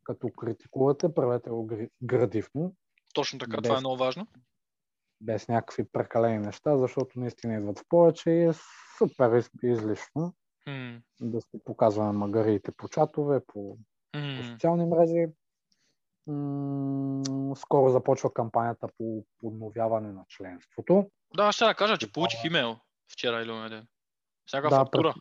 Като 0.04 0.30
критикувате, 0.30 1.14
правете 1.14 1.50
го 1.50 1.70
градивно, 2.04 2.76
Точно 3.14 3.40
така, 3.40 3.58
Без- 3.58 3.64
това 3.64 3.78
е 3.78 3.80
много 3.80 3.98
важно. 3.98 4.28
без 5.22 5.48
някакви 5.48 5.86
прекалени 5.92 6.40
неща, 6.40 6.78
защото 6.78 7.20
наистина 7.20 7.56
идват 7.56 7.80
в 7.80 7.84
повече 7.90 8.30
и 8.30 8.44
е 8.44 8.54
супер 8.98 9.38
из- 9.38 9.50
излишно 9.64 10.34
М, 10.68 11.02
да 11.22 11.42
си 11.42 11.60
показваме 11.66 12.12
магариите 12.12 12.72
по 12.72 12.90
чатове, 12.90 13.40
по, 13.48 13.78
по 14.12 14.20
м. 14.20 14.44
социални 14.44 14.86
мрежи. 14.86 15.26
М, 16.28 17.56
Скоро 17.56 17.90
започва 17.92 18.34
кампанията 18.34 18.88
по 18.98 19.26
подновяване 19.38 20.12
на 20.12 20.26
членството. 20.28 21.12
Да, 21.36 21.52
ще 21.52 21.66
да 21.66 21.76
кажа, 21.76 21.98
че 21.98 22.12
получих 22.12 22.44
имейл 22.44 22.80
вчера 23.12 23.42
или 23.42 23.70
ден. 23.70 23.88
Всяка 24.50 24.70
Да, 24.70 24.76
фактура. 24.76 25.14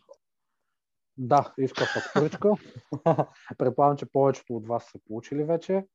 Да, 1.17 1.53
иска 1.57 1.85
фактуричка. 1.85 2.51
Предполагам, 3.57 3.97
че 3.97 4.05
повечето 4.05 4.55
от 4.55 4.67
вас 4.67 4.89
са 4.91 4.99
получили 5.07 5.43
вече. 5.43 5.85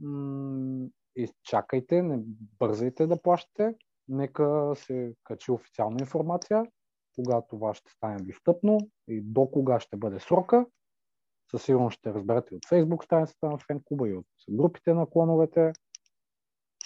М, 0.00 0.86
Изчакайте, 1.16 2.02
не 2.02 2.18
бързайте 2.58 3.06
да 3.06 3.22
плащате. 3.22 3.74
Нека 4.08 4.72
се 4.76 5.14
качи 5.24 5.50
официална 5.50 5.96
информация, 6.00 6.64
кога 7.14 7.42
това 7.50 7.74
ще 7.74 7.90
стане 7.90 8.16
достъпно 8.22 8.78
и 9.08 9.20
до 9.20 9.50
кога 9.50 9.80
ще 9.80 9.96
бъде 9.96 10.20
срока. 10.20 10.66
Със 11.50 11.62
сигурност 11.62 11.98
ще 11.98 12.14
разберете 12.14 12.54
от 12.54 12.62
Facebook 12.66 13.04
страницата 13.04 13.46
на 13.46 13.58
фен 13.58 13.82
и 14.06 14.12
от 14.12 14.26
групите 14.50 14.94
на 14.94 15.10
клоновете. 15.10 15.72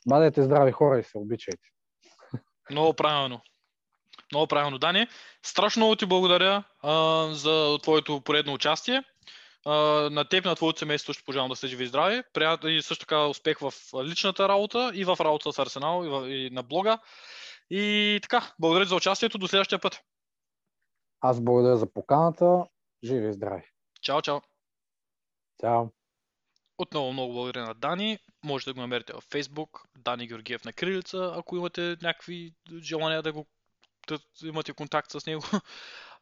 Бъдете 0.09 0.43
здрави 0.43 0.73
хора 0.73 0.99
и 0.99 1.05
се 1.05 1.19
обичайте. 1.19 1.69
Много 2.71 2.95
правилно. 2.95 3.41
Много 4.33 4.47
правилно, 4.47 4.79
Дани. 4.79 5.07
Страшно 5.43 5.81
много 5.81 5.97
ти 5.97 6.07
благодаря 6.07 6.65
а, 6.83 7.27
за 7.33 7.79
твоето 7.83 8.21
поредно 8.21 8.53
участие. 8.53 9.03
А, 9.67 9.75
на 10.11 10.25
теб 10.25 10.45
на 10.45 10.55
твоето 10.55 10.79
семейство 10.79 11.13
ще 11.13 11.25
пожелавам 11.25 11.51
да 11.51 11.57
сте 11.57 11.67
живи 11.67 11.85
и 11.85 11.87
здрави. 11.87 12.23
Прият... 12.33 12.65
И 12.65 12.83
също 12.83 13.07
така 13.07 13.27
успех 13.27 13.59
в 13.59 13.73
личната 14.05 14.49
работа 14.49 14.91
и 14.95 15.05
в 15.05 15.17
работа 15.21 15.53
с 15.53 15.59
Арсенал 15.59 16.05
и, 16.05 16.09
в... 16.09 16.31
и 16.31 16.51
на 16.51 16.63
блога. 16.63 16.99
И 17.71 18.19
така, 18.23 18.53
благодаря 18.59 18.85
за 18.85 18.97
участието. 18.97 19.39
До 19.39 19.49
следващия 19.49 19.79
път. 19.79 20.01
Аз 21.21 21.41
благодаря 21.41 21.77
за 21.77 21.93
поканата. 21.93 22.65
Живи 23.05 23.29
и 23.29 23.33
здрави. 23.33 23.63
Чао, 24.01 24.23
чао. 24.23 24.41
Чао! 25.61 25.87
Отново 26.79 27.13
много 27.13 27.33
благодаря 27.33 27.67
на 27.67 27.75
Дани. 27.75 28.19
Можете 28.45 28.71
да 28.71 28.75
го 28.75 28.81
намерите 28.81 29.13
във 29.13 29.25
Facebook, 29.25 29.69
Дани 29.97 30.27
Георгиев 30.27 30.65
на 30.65 30.73
Крилица, 30.73 31.33
ако 31.37 31.57
имате 31.57 31.97
някакви 32.03 32.55
желания 32.83 33.23
да 33.23 33.33
го 33.33 33.47
имате 34.45 34.73
контакт 34.73 35.11
с 35.11 35.27
него. 35.27 35.43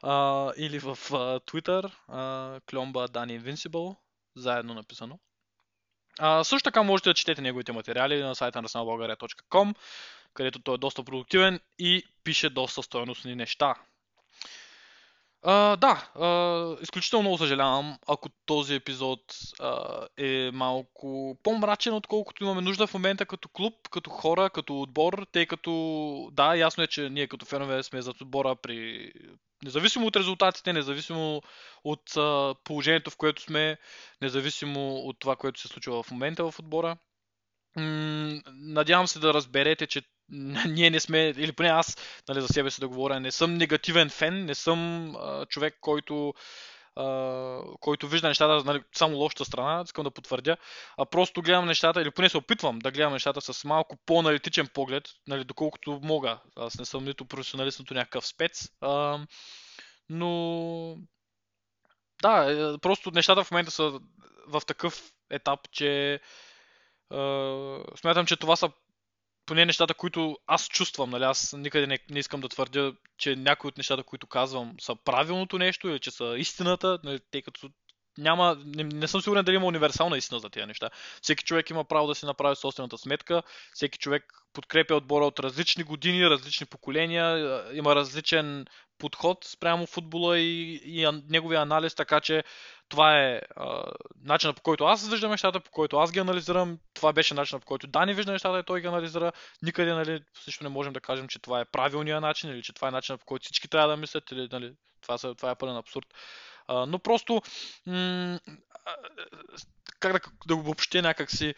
А, 0.02 0.52
или 0.56 0.78
в 0.78 0.88
а, 0.90 1.40
Twitter, 1.40 1.92
а, 2.08 2.60
Кломба 2.70 3.08
Дани 3.08 3.40
Invincible, 3.40 3.96
заедно 4.34 4.74
написано. 4.74 5.18
А, 6.18 6.44
също 6.44 6.64
така 6.64 6.82
можете 6.82 7.10
да 7.10 7.14
четете 7.14 7.42
неговите 7.42 7.72
материали 7.72 8.22
на 8.22 8.34
сайта 8.34 8.62
на 8.62 8.68
arsenalbulgaria.com, 8.68 9.74
където 10.34 10.62
той 10.62 10.74
е 10.74 10.78
доста 10.78 11.04
продуктивен 11.04 11.60
и 11.78 12.04
пише 12.24 12.50
доста 12.50 12.82
стоеностни 12.82 13.34
неща. 13.34 13.74
Да, 15.46 16.10
а, 16.14 16.76
изключително 16.82 17.38
съжалявам, 17.38 17.98
ако 18.08 18.28
този 18.46 18.74
епизод 18.74 19.20
а, 19.60 20.06
е 20.16 20.50
малко 20.52 21.38
по-мрачен, 21.42 21.94
отколкото 21.94 22.44
имаме 22.44 22.60
нужда 22.60 22.86
в 22.86 22.94
момента 22.94 23.26
като 23.26 23.48
клуб, 23.48 23.74
като 23.90 24.10
хора, 24.10 24.50
като 24.50 24.80
отбор, 24.80 25.26
тъй 25.32 25.46
като, 25.46 25.72
да, 26.32 26.54
ясно 26.54 26.84
е, 26.84 26.86
че 26.86 27.10
ние 27.10 27.26
като 27.26 27.46
фенове 27.46 27.82
сме 27.82 28.02
зад 28.02 28.20
отбора 28.20 28.56
при... 28.56 29.12
Независимо 29.64 30.06
от 30.06 30.16
резултатите, 30.16 30.72
независимо 30.72 31.42
от 31.84 32.16
а, 32.16 32.54
положението, 32.64 33.10
в 33.10 33.16
което 33.16 33.42
сме, 33.42 33.76
независимо 34.22 34.94
от 34.94 35.18
това, 35.18 35.36
което 35.36 35.60
се 35.60 35.68
случва 35.68 36.02
в 36.02 36.10
момента 36.10 36.50
в 36.50 36.58
отбора. 36.58 36.96
Надявам 38.46 39.06
се 39.06 39.18
да 39.18 39.34
разберете, 39.34 39.86
че 39.86 40.02
ние 40.68 40.90
не 40.90 41.00
сме, 41.00 41.28
или 41.36 41.52
поне 41.52 41.68
аз, 41.68 41.96
нали, 42.28 42.40
за 42.40 42.48
себе 42.48 42.70
си 42.70 42.80
да 42.80 42.88
говоря, 42.88 43.20
не 43.20 43.32
съм 43.32 43.54
негативен 43.54 44.10
фен, 44.10 44.44
не 44.44 44.54
съм 44.54 45.10
а, 45.16 45.46
човек, 45.46 45.78
който, 45.80 46.34
а, 46.96 47.60
който 47.80 48.08
вижда 48.08 48.28
нещата 48.28 48.64
нали, 48.64 48.82
само 48.94 49.16
лошата 49.16 49.44
страна, 49.44 49.82
искам 49.84 50.04
да 50.04 50.10
потвърдя, 50.10 50.56
а 50.96 51.06
просто 51.06 51.42
гледам 51.42 51.66
нещата, 51.66 52.02
или 52.02 52.10
поне 52.10 52.28
се 52.28 52.36
опитвам 52.36 52.78
да 52.78 52.90
гледам 52.90 53.12
нещата 53.12 53.40
с 53.40 53.64
малко 53.64 53.96
по-аналитичен 54.06 54.66
поглед, 54.66 55.08
нали, 55.26 55.44
доколкото 55.44 56.00
мога. 56.02 56.38
Аз 56.56 56.78
не 56.78 56.84
съм 56.84 57.04
нито 57.04 57.24
професионалист, 57.24 57.78
нито 57.78 57.94
някакъв 57.94 58.26
спец, 58.26 58.68
а, 58.80 59.18
но 60.08 60.98
да, 62.22 62.52
е, 62.52 62.78
просто 62.78 63.10
нещата 63.10 63.44
в 63.44 63.50
момента 63.50 63.70
са 63.70 64.00
в 64.46 64.62
такъв 64.66 65.12
етап, 65.30 65.60
че 65.72 66.20
смятам, 67.96 68.26
че 68.26 68.36
това 68.36 68.56
са 68.56 68.70
поне 69.46 69.64
нещата, 69.64 69.94
които 69.94 70.38
аз 70.46 70.68
чувствам, 70.68 71.10
нали, 71.10 71.24
аз 71.24 71.52
никъде 71.52 71.86
не, 71.86 71.98
не 72.10 72.18
искам 72.18 72.40
да 72.40 72.48
твърдя, 72.48 72.92
че 73.18 73.36
някои 73.36 73.68
от 73.68 73.76
нещата, 73.76 74.02
които 74.02 74.26
казвам, 74.26 74.74
са 74.80 74.96
правилното 74.96 75.58
нещо 75.58 75.88
или 75.88 76.00
че 76.00 76.10
са 76.10 76.34
истината, 76.38 76.98
нали, 77.04 77.20
тъй 77.30 77.42
като 77.42 77.70
няма, 78.18 78.56
не, 78.64 78.84
не 78.84 79.08
съм 79.08 79.20
сигурен 79.20 79.44
дали 79.44 79.56
има 79.56 79.66
универсална 79.66 80.18
истина 80.18 80.40
за 80.40 80.50
тези 80.50 80.66
неща. 80.66 80.90
Всеки 81.22 81.44
човек 81.44 81.70
има 81.70 81.84
право 81.84 82.06
да 82.06 82.14
си 82.14 82.26
направи 82.26 82.56
собствената 82.56 82.98
сметка, 82.98 83.42
всеки 83.74 83.98
човек 83.98 84.24
подкрепя 84.52 84.94
отбора 84.94 85.26
от 85.26 85.40
различни 85.40 85.84
години, 85.84 86.30
различни 86.30 86.66
поколения, 86.66 87.62
има 87.72 87.94
различен 87.94 88.66
подход 88.98 89.44
спрямо 89.44 89.86
футбола 89.86 90.38
и, 90.38 90.80
и 90.84 91.08
неговия 91.28 91.60
анализ, 91.60 91.94
така 91.94 92.20
че 92.20 92.44
това 92.88 93.18
е 93.18 93.40
а, 93.56 93.82
начинът 94.22 94.56
по 94.56 94.62
който 94.62 94.84
аз 94.84 95.08
виждам 95.08 95.30
нещата, 95.30 95.60
по 95.60 95.70
който 95.70 95.96
аз 95.96 96.12
ги 96.12 96.18
анализирам. 96.18 96.78
Това 96.94 97.12
беше 97.12 97.34
начинът 97.34 97.62
по 97.62 97.66
който 97.66 97.86
Дани 97.86 98.14
вижда 98.14 98.32
нещата 98.32 98.58
и 98.58 98.62
той 98.62 98.80
ги 98.80 98.86
анализира. 98.86 99.32
Никъде 99.62 99.92
нали, 99.92 100.22
също 100.44 100.64
не 100.64 100.70
можем 100.70 100.92
да 100.92 101.00
кажем, 101.00 101.28
че 101.28 101.38
това 101.38 101.60
е 101.60 101.64
правилният 101.64 102.22
начин 102.22 102.50
или 102.50 102.62
че 102.62 102.72
това 102.72 102.88
е 102.88 102.90
начинът 102.90 103.20
по 103.20 103.26
който 103.26 103.44
всички 103.44 103.68
трябва 103.68 103.88
да 103.88 103.96
мислят. 103.96 104.30
Или, 104.30 104.48
нали, 104.52 104.72
това, 105.02 105.18
това 105.18 105.50
е 105.50 105.54
пълен 105.54 105.76
абсурд. 105.76 106.06
Но 106.68 106.98
просто, 106.98 107.42
м- 107.86 108.40
как 110.00 110.12
да, 110.12 110.20
да 110.46 110.54
го 110.54 110.60
обобщя 110.60 111.02
някакси, 111.02 111.54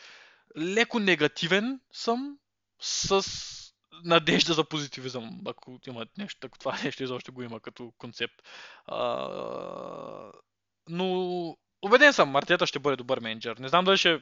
леко 0.58 0.98
негативен 0.98 1.80
съм 1.92 2.38
с 2.80 3.24
надежда 4.04 4.54
за 4.54 4.64
позитивизъм, 4.64 5.40
ако 5.46 5.78
има 5.86 6.06
нещо, 6.18 6.46
ако 6.46 6.58
това 6.58 6.78
нещо 6.84 7.02
изобщо 7.02 7.32
го 7.32 7.42
има 7.42 7.60
като 7.60 7.92
концепт. 7.98 8.42
А, 8.86 10.32
но 10.88 11.56
убеден 11.82 12.12
съм, 12.12 12.36
Артета 12.36 12.66
ще 12.66 12.78
бъде 12.78 12.96
добър 12.96 13.20
менеджер. 13.20 13.56
Не 13.56 13.68
знам 13.68 13.84
дали 13.84 13.96
ще 13.96 14.12
е 14.12 14.18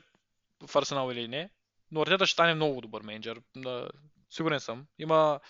в 0.66 0.76
Арсенал 0.76 1.12
или 1.12 1.28
не, 1.28 1.50
но 1.90 2.02
Артета 2.02 2.26
ще 2.26 2.32
стане 2.32 2.54
много 2.54 2.80
добър 2.80 3.02
менеджер. 3.02 3.40
Да, 3.56 3.88
сигурен 4.30 4.60
съм. 4.60 4.86
Има 4.98 5.40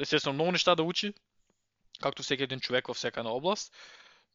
естествено 0.00 0.34
много 0.34 0.52
неща 0.52 0.74
да 0.74 0.82
учи, 0.82 1.14
както 2.02 2.22
всеки 2.22 2.42
един 2.42 2.60
човек 2.60 2.86
във 2.86 2.96
всяка 2.96 3.20
една 3.20 3.32
област, 3.32 3.74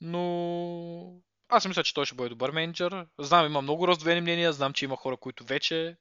но 0.02 1.22
аз 1.50 1.68
мисля, 1.68 1.84
че 1.84 1.94
той 1.94 2.06
ще 2.06 2.16
бъде 2.16 2.30
добър 2.30 2.52
менеджер. 2.52 3.08
Знам, 3.20 3.46
има 3.46 3.62
много 3.62 3.88
раздвоени 3.88 4.22
мнения, 4.22 4.54
знам, 4.54 4.74
че 4.74 4.86
има 4.86 4.96
хора, 4.96 5.18
които 5.18 5.44
вече 5.44 5.88
е, 5.88 5.96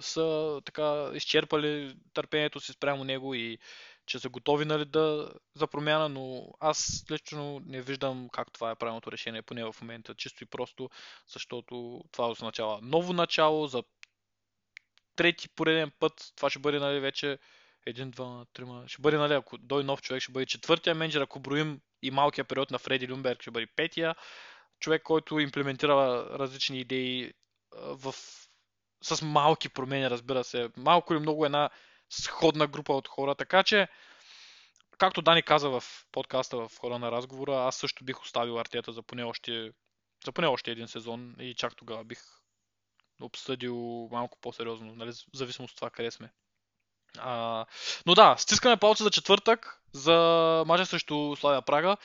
са 0.00 0.60
така 0.64 1.10
изчерпали 1.14 1.96
търпението 2.14 2.60
си 2.60 2.72
спрямо 2.72 3.04
него 3.04 3.34
и 3.34 3.58
че 4.06 4.18
са 4.18 4.28
готови 4.28 4.64
нали, 4.64 4.84
да, 4.84 5.32
за 5.54 5.66
промяна, 5.66 6.08
но 6.08 6.48
аз 6.60 7.04
лично 7.10 7.62
не 7.66 7.82
виждам 7.82 8.28
как 8.32 8.52
това 8.52 8.70
е 8.70 8.74
правилното 8.74 9.12
решение, 9.12 9.42
поне 9.42 9.64
в 9.64 9.76
момента, 9.80 10.14
чисто 10.14 10.44
и 10.44 10.46
просто, 10.46 10.90
защото 11.28 12.04
това 12.12 12.30
означава 12.30 12.78
ново 12.82 13.12
начало 13.12 13.66
за 13.66 13.82
трети 15.16 15.48
пореден 15.48 15.92
път. 15.98 16.32
Това 16.36 16.50
ще 16.50 16.58
бъде 16.58 16.78
нали, 16.78 17.00
вече 17.00 17.38
един, 17.86 18.10
два, 18.10 18.44
трима. 18.52 18.84
Ще 18.86 19.02
бъде, 19.02 19.16
нали, 19.16 19.34
ако 19.34 19.58
дойде 19.58 19.86
нов 19.86 20.02
човек, 20.02 20.22
ще 20.22 20.32
бъде 20.32 20.46
четвъртия 20.46 20.94
менеджер, 20.94 21.20
ако 21.20 21.40
броим 21.40 21.80
и 22.02 22.10
малкия 22.10 22.44
период 22.44 22.70
на 22.70 22.78
Фреди 22.78 23.08
Люмберг, 23.08 23.42
ще 23.42 23.50
бъде 23.50 23.66
петия 23.66 24.14
човек, 24.80 25.02
който 25.02 25.38
имплементира 25.38 25.94
различни 26.38 26.80
идеи 26.80 27.32
в 27.72 28.14
с 29.02 29.22
малки 29.22 29.68
промени, 29.68 30.10
разбира 30.10 30.44
се. 30.44 30.70
Малко 30.76 31.12
или 31.12 31.20
много 31.20 31.44
една 31.44 31.70
сходна 32.10 32.66
група 32.66 32.92
от 32.92 33.08
хора, 33.08 33.34
така 33.34 33.62
че 33.62 33.88
както 34.98 35.22
Дани 35.22 35.42
каза 35.42 35.68
в 35.70 35.82
подкаста 36.12 36.56
в 36.56 36.70
хора 36.80 36.98
на 36.98 37.12
разговора, 37.12 37.56
аз 37.56 37.76
също 37.76 38.04
бих 38.04 38.22
оставил 38.22 38.58
Артета 38.60 38.92
за 38.92 39.02
поне 39.02 39.24
още, 39.24 39.72
за 40.24 40.32
поне 40.32 40.46
още 40.46 40.70
един 40.70 40.88
сезон 40.88 41.36
и 41.40 41.54
чак 41.54 41.76
тогава 41.76 42.04
бих 42.04 42.22
обсъдил 43.20 44.08
малко 44.12 44.38
по-сериозно, 44.40 44.94
нали, 44.94 45.12
в 45.12 45.36
зависимост 45.36 45.72
от 45.72 45.76
това 45.76 45.90
къде 45.90 46.10
сме. 46.10 46.30
А, 47.18 47.66
но 48.06 48.14
да, 48.14 48.36
стискаме 48.38 48.76
палци 48.76 49.02
за 49.02 49.10
четвъртък, 49.10 49.80
за 49.92 50.64
мача 50.66 50.86
срещу 50.86 51.36
Славя 51.36 51.62
Прага, 51.62 51.96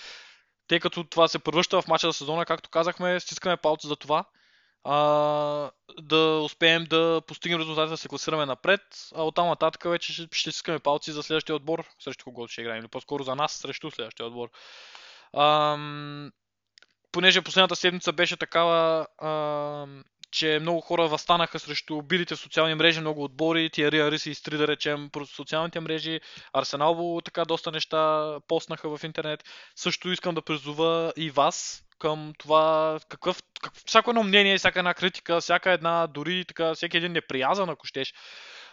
тъй 0.67 0.79
като 0.79 1.03
това 1.03 1.27
се 1.27 1.39
превръща 1.39 1.81
в 1.81 1.87
мача 1.87 2.07
за 2.07 2.13
сезона, 2.13 2.45
както 2.45 2.69
казахме, 2.69 3.19
стискаме 3.19 3.57
палци 3.57 3.87
за 3.87 3.95
това. 3.95 4.25
А, 4.83 4.95
да 6.01 6.41
успеем 6.43 6.83
да 6.83 7.21
постигнем 7.27 7.59
резултати, 7.59 7.89
да 7.89 7.97
се 7.97 8.07
класираме 8.07 8.45
напред, 8.45 8.81
а 9.15 9.23
оттам 9.23 9.47
нататък 9.47 9.83
вече 9.83 10.13
ще 10.13 10.51
стискаме 10.51 10.79
палци 10.79 11.11
за 11.11 11.23
следващия 11.23 11.55
отбор, 11.55 11.85
срещу 11.99 12.23
когото 12.23 12.51
ще 12.51 12.61
играем, 12.61 12.79
или 12.79 12.87
по-скоро 12.87 13.23
за 13.23 13.35
нас 13.35 13.51
срещу 13.51 13.91
следващия 13.91 14.25
отбор. 14.25 14.49
Ам, 15.37 16.31
понеже 17.11 17.41
последната 17.41 17.75
седмица 17.75 18.13
беше 18.13 18.37
такава, 18.37 19.07
ам, 19.21 20.03
че 20.31 20.59
много 20.61 20.81
хора 20.81 21.07
възстанаха 21.07 21.59
срещу 21.59 22.01
билите 22.01 22.35
в 22.35 22.39
социални 22.39 22.75
мрежи, 22.75 22.99
много 22.99 23.23
отбори, 23.23 23.69
тия 23.69 23.91
Риа 23.91 24.19
се 24.19 24.29
изтри 24.29 24.57
да 24.57 24.67
речем 24.67 25.09
по 25.09 25.25
социалните 25.25 25.79
мрежи, 25.79 26.21
Арсенал 26.53 27.21
така 27.25 27.45
доста 27.45 27.71
неща 27.71 28.33
постнаха 28.47 28.97
в 28.97 29.03
интернет. 29.03 29.43
Също 29.75 30.11
искам 30.11 30.35
да 30.35 30.41
призова 30.41 31.13
и 31.17 31.29
вас 31.29 31.83
към 31.99 32.33
това 32.37 32.99
какъв, 33.09 33.43
как, 33.61 33.73
всяко 33.85 34.09
едно 34.09 34.23
мнение, 34.23 34.57
всяка 34.57 34.79
една 34.79 34.93
критика, 34.93 35.41
всяка 35.41 35.71
една, 35.71 36.07
дори 36.07 36.45
така, 36.45 36.73
всеки 36.73 36.97
един 36.97 37.11
неприязан, 37.11 37.69
ако 37.69 37.87
щеш, 37.87 38.13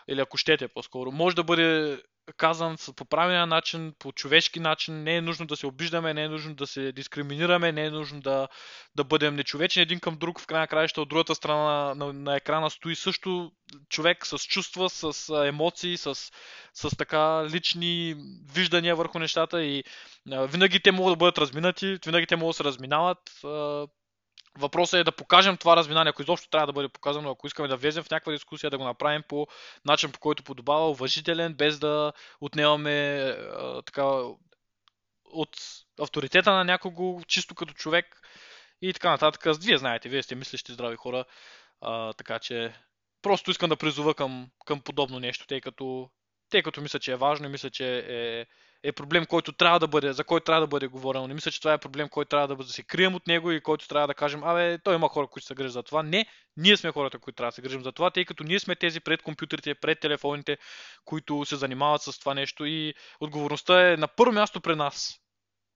или 0.09 0.20
ако 0.20 0.36
щете 0.36 0.68
по-скоро, 0.68 1.12
може 1.12 1.36
да 1.36 1.44
бъде 1.44 1.98
казан 2.36 2.76
по 2.96 3.05
правилния 3.05 3.46
начин, 3.46 3.94
по 3.98 4.12
човешки 4.12 4.60
начин. 4.60 5.02
Не 5.02 5.16
е 5.16 5.20
нужно 5.20 5.46
да 5.46 5.56
се 5.56 5.66
обиждаме, 5.66 6.14
не 6.14 6.24
е 6.24 6.28
нужно 6.28 6.55
да 6.55 6.66
се 6.66 6.92
дискриминираме, 6.92 7.72
не 7.72 7.84
е 7.84 7.90
нужно 7.90 8.20
да, 8.20 8.48
да 8.96 9.05
бъдем 9.05 9.36
нечовечни 9.36 9.82
един 9.82 10.00
към 10.00 10.16
друг. 10.16 10.40
В 10.40 10.46
крайна 10.46 10.68
краища 10.68 11.02
от 11.02 11.09
другата 11.09 11.34
страна 11.34 11.94
на, 11.94 12.12
на 12.12 12.36
екрана 12.36 12.70
стои 12.70 12.96
също 12.96 13.52
човек 13.88 14.26
с 14.26 14.38
чувства, 14.38 14.90
с 14.90 15.34
емоции, 15.46 15.96
с, 15.96 16.14
с 16.74 16.96
така 16.96 17.46
лични 17.50 18.16
виждания 18.55 18.96
върху 18.96 19.18
нещата 19.18 19.64
и 19.64 19.84
а, 20.32 20.46
винаги 20.46 20.80
те 20.80 20.92
могат 20.92 21.12
да 21.12 21.16
бъдат 21.16 21.38
разминати, 21.38 21.98
винаги 22.06 22.26
те 22.26 22.36
могат 22.36 22.55
да 22.55 22.56
се 22.56 22.64
разминават. 22.64 23.18
А, 23.44 23.86
Въпросът 24.59 25.01
е 25.01 25.05
да 25.05 25.12
покажем 25.12 25.56
това 25.56 25.76
разминание, 25.76 26.10
ако 26.10 26.22
изобщо 26.22 26.48
трябва 26.48 26.66
да 26.66 26.72
бъде 26.72 26.89
показано, 26.89 27.30
ако 27.30 27.47
искаме 27.47 27.68
да 27.68 27.76
влезем 27.76 28.05
в 28.05 28.10
някаква 28.10 28.32
дискусия, 28.32 28.70
да 28.70 28.78
го 28.78 28.85
направим 28.85 29.22
по 29.28 29.47
начин, 29.85 30.12
по 30.12 30.18
който 30.18 30.43
подобава, 30.43 30.90
уважителен, 30.90 31.55
без 31.55 31.78
да 31.78 32.12
отнемаме 32.40 33.18
а, 33.18 33.82
така 33.82 34.05
от 35.24 35.56
авторитета 36.01 36.52
на 36.52 36.64
някого, 36.64 37.22
чисто 37.28 37.55
като 37.55 37.74
човек 37.74 38.20
и 38.82 38.93
така 38.93 39.10
нататък. 39.10 39.43
Вие 39.62 39.78
знаете, 39.78 40.09
вие 40.09 40.22
сте 40.22 40.35
мислещи 40.35 40.72
здрави 40.72 40.97
хора, 40.97 41.24
а, 41.80 42.12
така 42.12 42.39
че 42.39 42.74
просто 43.22 43.51
искам 43.51 43.68
да 43.68 43.76
призова 43.76 44.14
към, 44.14 44.51
към 44.66 44.80
подобно 44.80 45.20
нещо, 45.20 45.47
тъй 45.47 45.60
като, 45.60 46.10
тъй 46.51 46.62
като 46.62 46.80
мисля, 46.80 46.98
че 46.98 47.12
е 47.12 47.16
важно 47.16 47.47
и 47.47 47.51
мисля, 47.51 47.70
че 47.70 47.98
е, 48.09 48.47
е 48.82 48.92
проблем, 48.92 49.26
който 49.26 49.52
трябва 49.52 49.80
да 49.80 49.88
бъде, 49.88 50.12
за 50.12 50.24
който 50.24 50.44
трябва 50.44 50.60
да 50.60 50.66
бъде 50.66 50.86
говорено. 50.86 51.26
Не 51.26 51.34
мисля, 51.34 51.50
че 51.50 51.60
това 51.60 51.72
е 51.72 51.78
проблем, 51.78 52.09
който 52.09 52.28
трябва 52.28 52.48
да, 52.48 52.56
бъде, 52.56 52.66
да 52.66 52.72
се 52.72 52.82
крием 52.82 53.14
от 53.14 53.26
него 53.26 53.52
и 53.52 53.60
който 53.60 53.88
трябва 53.88 54.06
да 54.06 54.14
кажем, 54.14 54.44
абе, 54.44 54.78
той 54.78 54.94
има 54.94 55.09
хора, 55.09 55.26
които 55.26 55.46
се 55.46 55.55
грижат 55.55 55.72
за 55.72 55.82
това. 55.82 56.02
Не, 56.02 56.26
ние 56.56 56.76
сме 56.76 56.92
хората, 56.92 57.18
които 57.18 57.36
трябва 57.36 57.48
да 57.48 57.55
се 57.55 57.62
грижим 57.62 57.82
за 57.82 57.92
това, 57.92 58.10
тъй 58.10 58.24
като 58.24 58.44
ние 58.44 58.60
сме 58.60 58.76
тези 58.76 59.00
пред 59.00 59.22
компютрите, 59.22 59.74
пред 59.74 60.00
телефоните, 60.00 60.59
които 61.05 61.44
се 61.44 61.56
занимават 61.56 62.02
с 62.02 62.18
това 62.18 62.34
нещо 62.34 62.64
и 62.64 62.94
отговорността 63.20 63.92
е 63.92 63.96
на 63.96 64.09
първо 64.09 64.32
място 64.32 64.60
при 64.60 64.76
нас. 64.76 65.20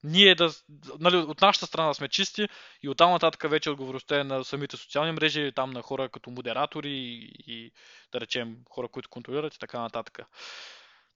Ние 0.04 0.34
да, 0.34 0.50
нали, 0.98 1.16
от 1.16 1.40
нашата 1.40 1.66
страна 1.66 1.94
сме 1.94 2.08
чисти 2.08 2.48
и 2.82 2.88
оттам 2.88 3.10
нататък 3.10 3.50
вече 3.50 3.70
отговорността 3.70 4.20
е 4.20 4.24
на 4.24 4.44
самите 4.44 4.76
социални 4.76 5.12
мрежи, 5.12 5.52
там 5.54 5.70
на 5.70 5.82
хора 5.82 6.08
като 6.08 6.30
модератори 6.30 6.90
и, 6.90 7.32
и 7.46 7.72
да 8.12 8.20
речем 8.20 8.56
хора, 8.70 8.88
които 8.88 9.08
контролират 9.08 9.54
и 9.54 9.58
така 9.58 9.80
нататък. 9.80 10.18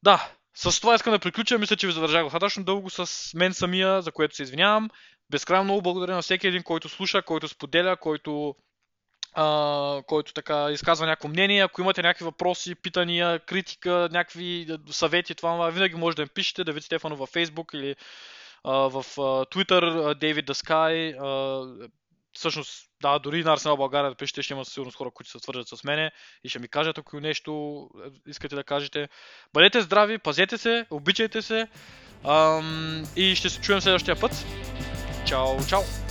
Да, 0.03 0.31
с 0.57 0.81
това 0.81 0.95
искам 0.95 1.13
да 1.13 1.19
приключа. 1.19 1.59
Мисля, 1.59 1.77
че 1.77 1.87
ви 1.87 1.93
задържах 1.93 2.23
достатъчно 2.23 2.65
дълго 2.65 2.91
с 2.91 3.31
мен 3.35 3.55
самия, 3.55 4.03
за 4.03 4.13
което 4.13 4.37
се 4.37 4.43
извинявам. 4.43 4.91
Безкрайно 5.31 5.65
много 5.65 5.83
благодаря 5.83 6.15
на 6.15 6.23
всеки 6.23 6.47
един, 6.47 6.63
който 6.63 6.89
слуша, 6.89 7.23
който 7.23 7.49
споделя, 7.49 7.97
който, 7.97 8.55
а, 9.33 10.03
който 10.07 10.33
така 10.33 10.71
изказва 10.71 11.07
някакво 11.07 11.29
мнение. 11.29 11.63
Ако 11.63 11.81
имате 11.81 12.03
някакви 12.03 12.25
въпроси, 12.25 12.75
питания, 12.75 13.39
критика, 13.39 14.09
някакви 14.13 14.67
съвети, 14.91 15.35
това 15.35 15.71
винаги 15.71 15.95
може 15.95 16.17
да 16.17 16.23
им 16.23 16.29
пишете. 16.29 16.65
Давид 16.65 16.85
Стефанов 16.85 17.19
във 17.19 17.31
Facebook 17.31 17.75
или 17.75 17.97
а, 18.65 18.73
в 18.73 19.05
Twitter, 19.47 19.83
David 20.15 20.47
the 20.47 20.65
Sky. 20.65 21.17
А, 21.21 21.89
всъщност, 22.37 22.87
да, 23.03 23.19
дори 23.19 23.45
на 23.45 23.53
Арсенал 23.53 23.77
България 23.77 24.11
да 24.11 24.17
пишете, 24.17 24.43
ще 24.43 24.55
има 24.55 24.65
сигурност 24.65 24.97
хора, 24.97 25.11
които 25.11 25.31
се 25.31 25.39
свържат 25.39 25.69
с 25.69 25.85
мене 25.85 26.11
и 26.45 26.49
ще 26.49 26.59
ми 26.59 26.69
кажат, 26.69 26.99
ако 26.99 27.21
нещо 27.21 27.89
искате 28.27 28.55
да 28.55 28.65
кажете. 28.65 29.09
Бъдете 29.53 29.81
здрави, 29.81 30.19
пазете 30.19 30.59
се, 30.59 30.87
обичайте 30.91 31.43
се 31.43 31.69
ам, 32.25 33.05
и 33.17 33.37
ще 33.37 33.51
се 33.51 33.61
чуем 33.61 33.81
следващия 33.81 34.21
път. 34.21 34.47
Чао, 35.27 35.67
чао! 35.69 36.06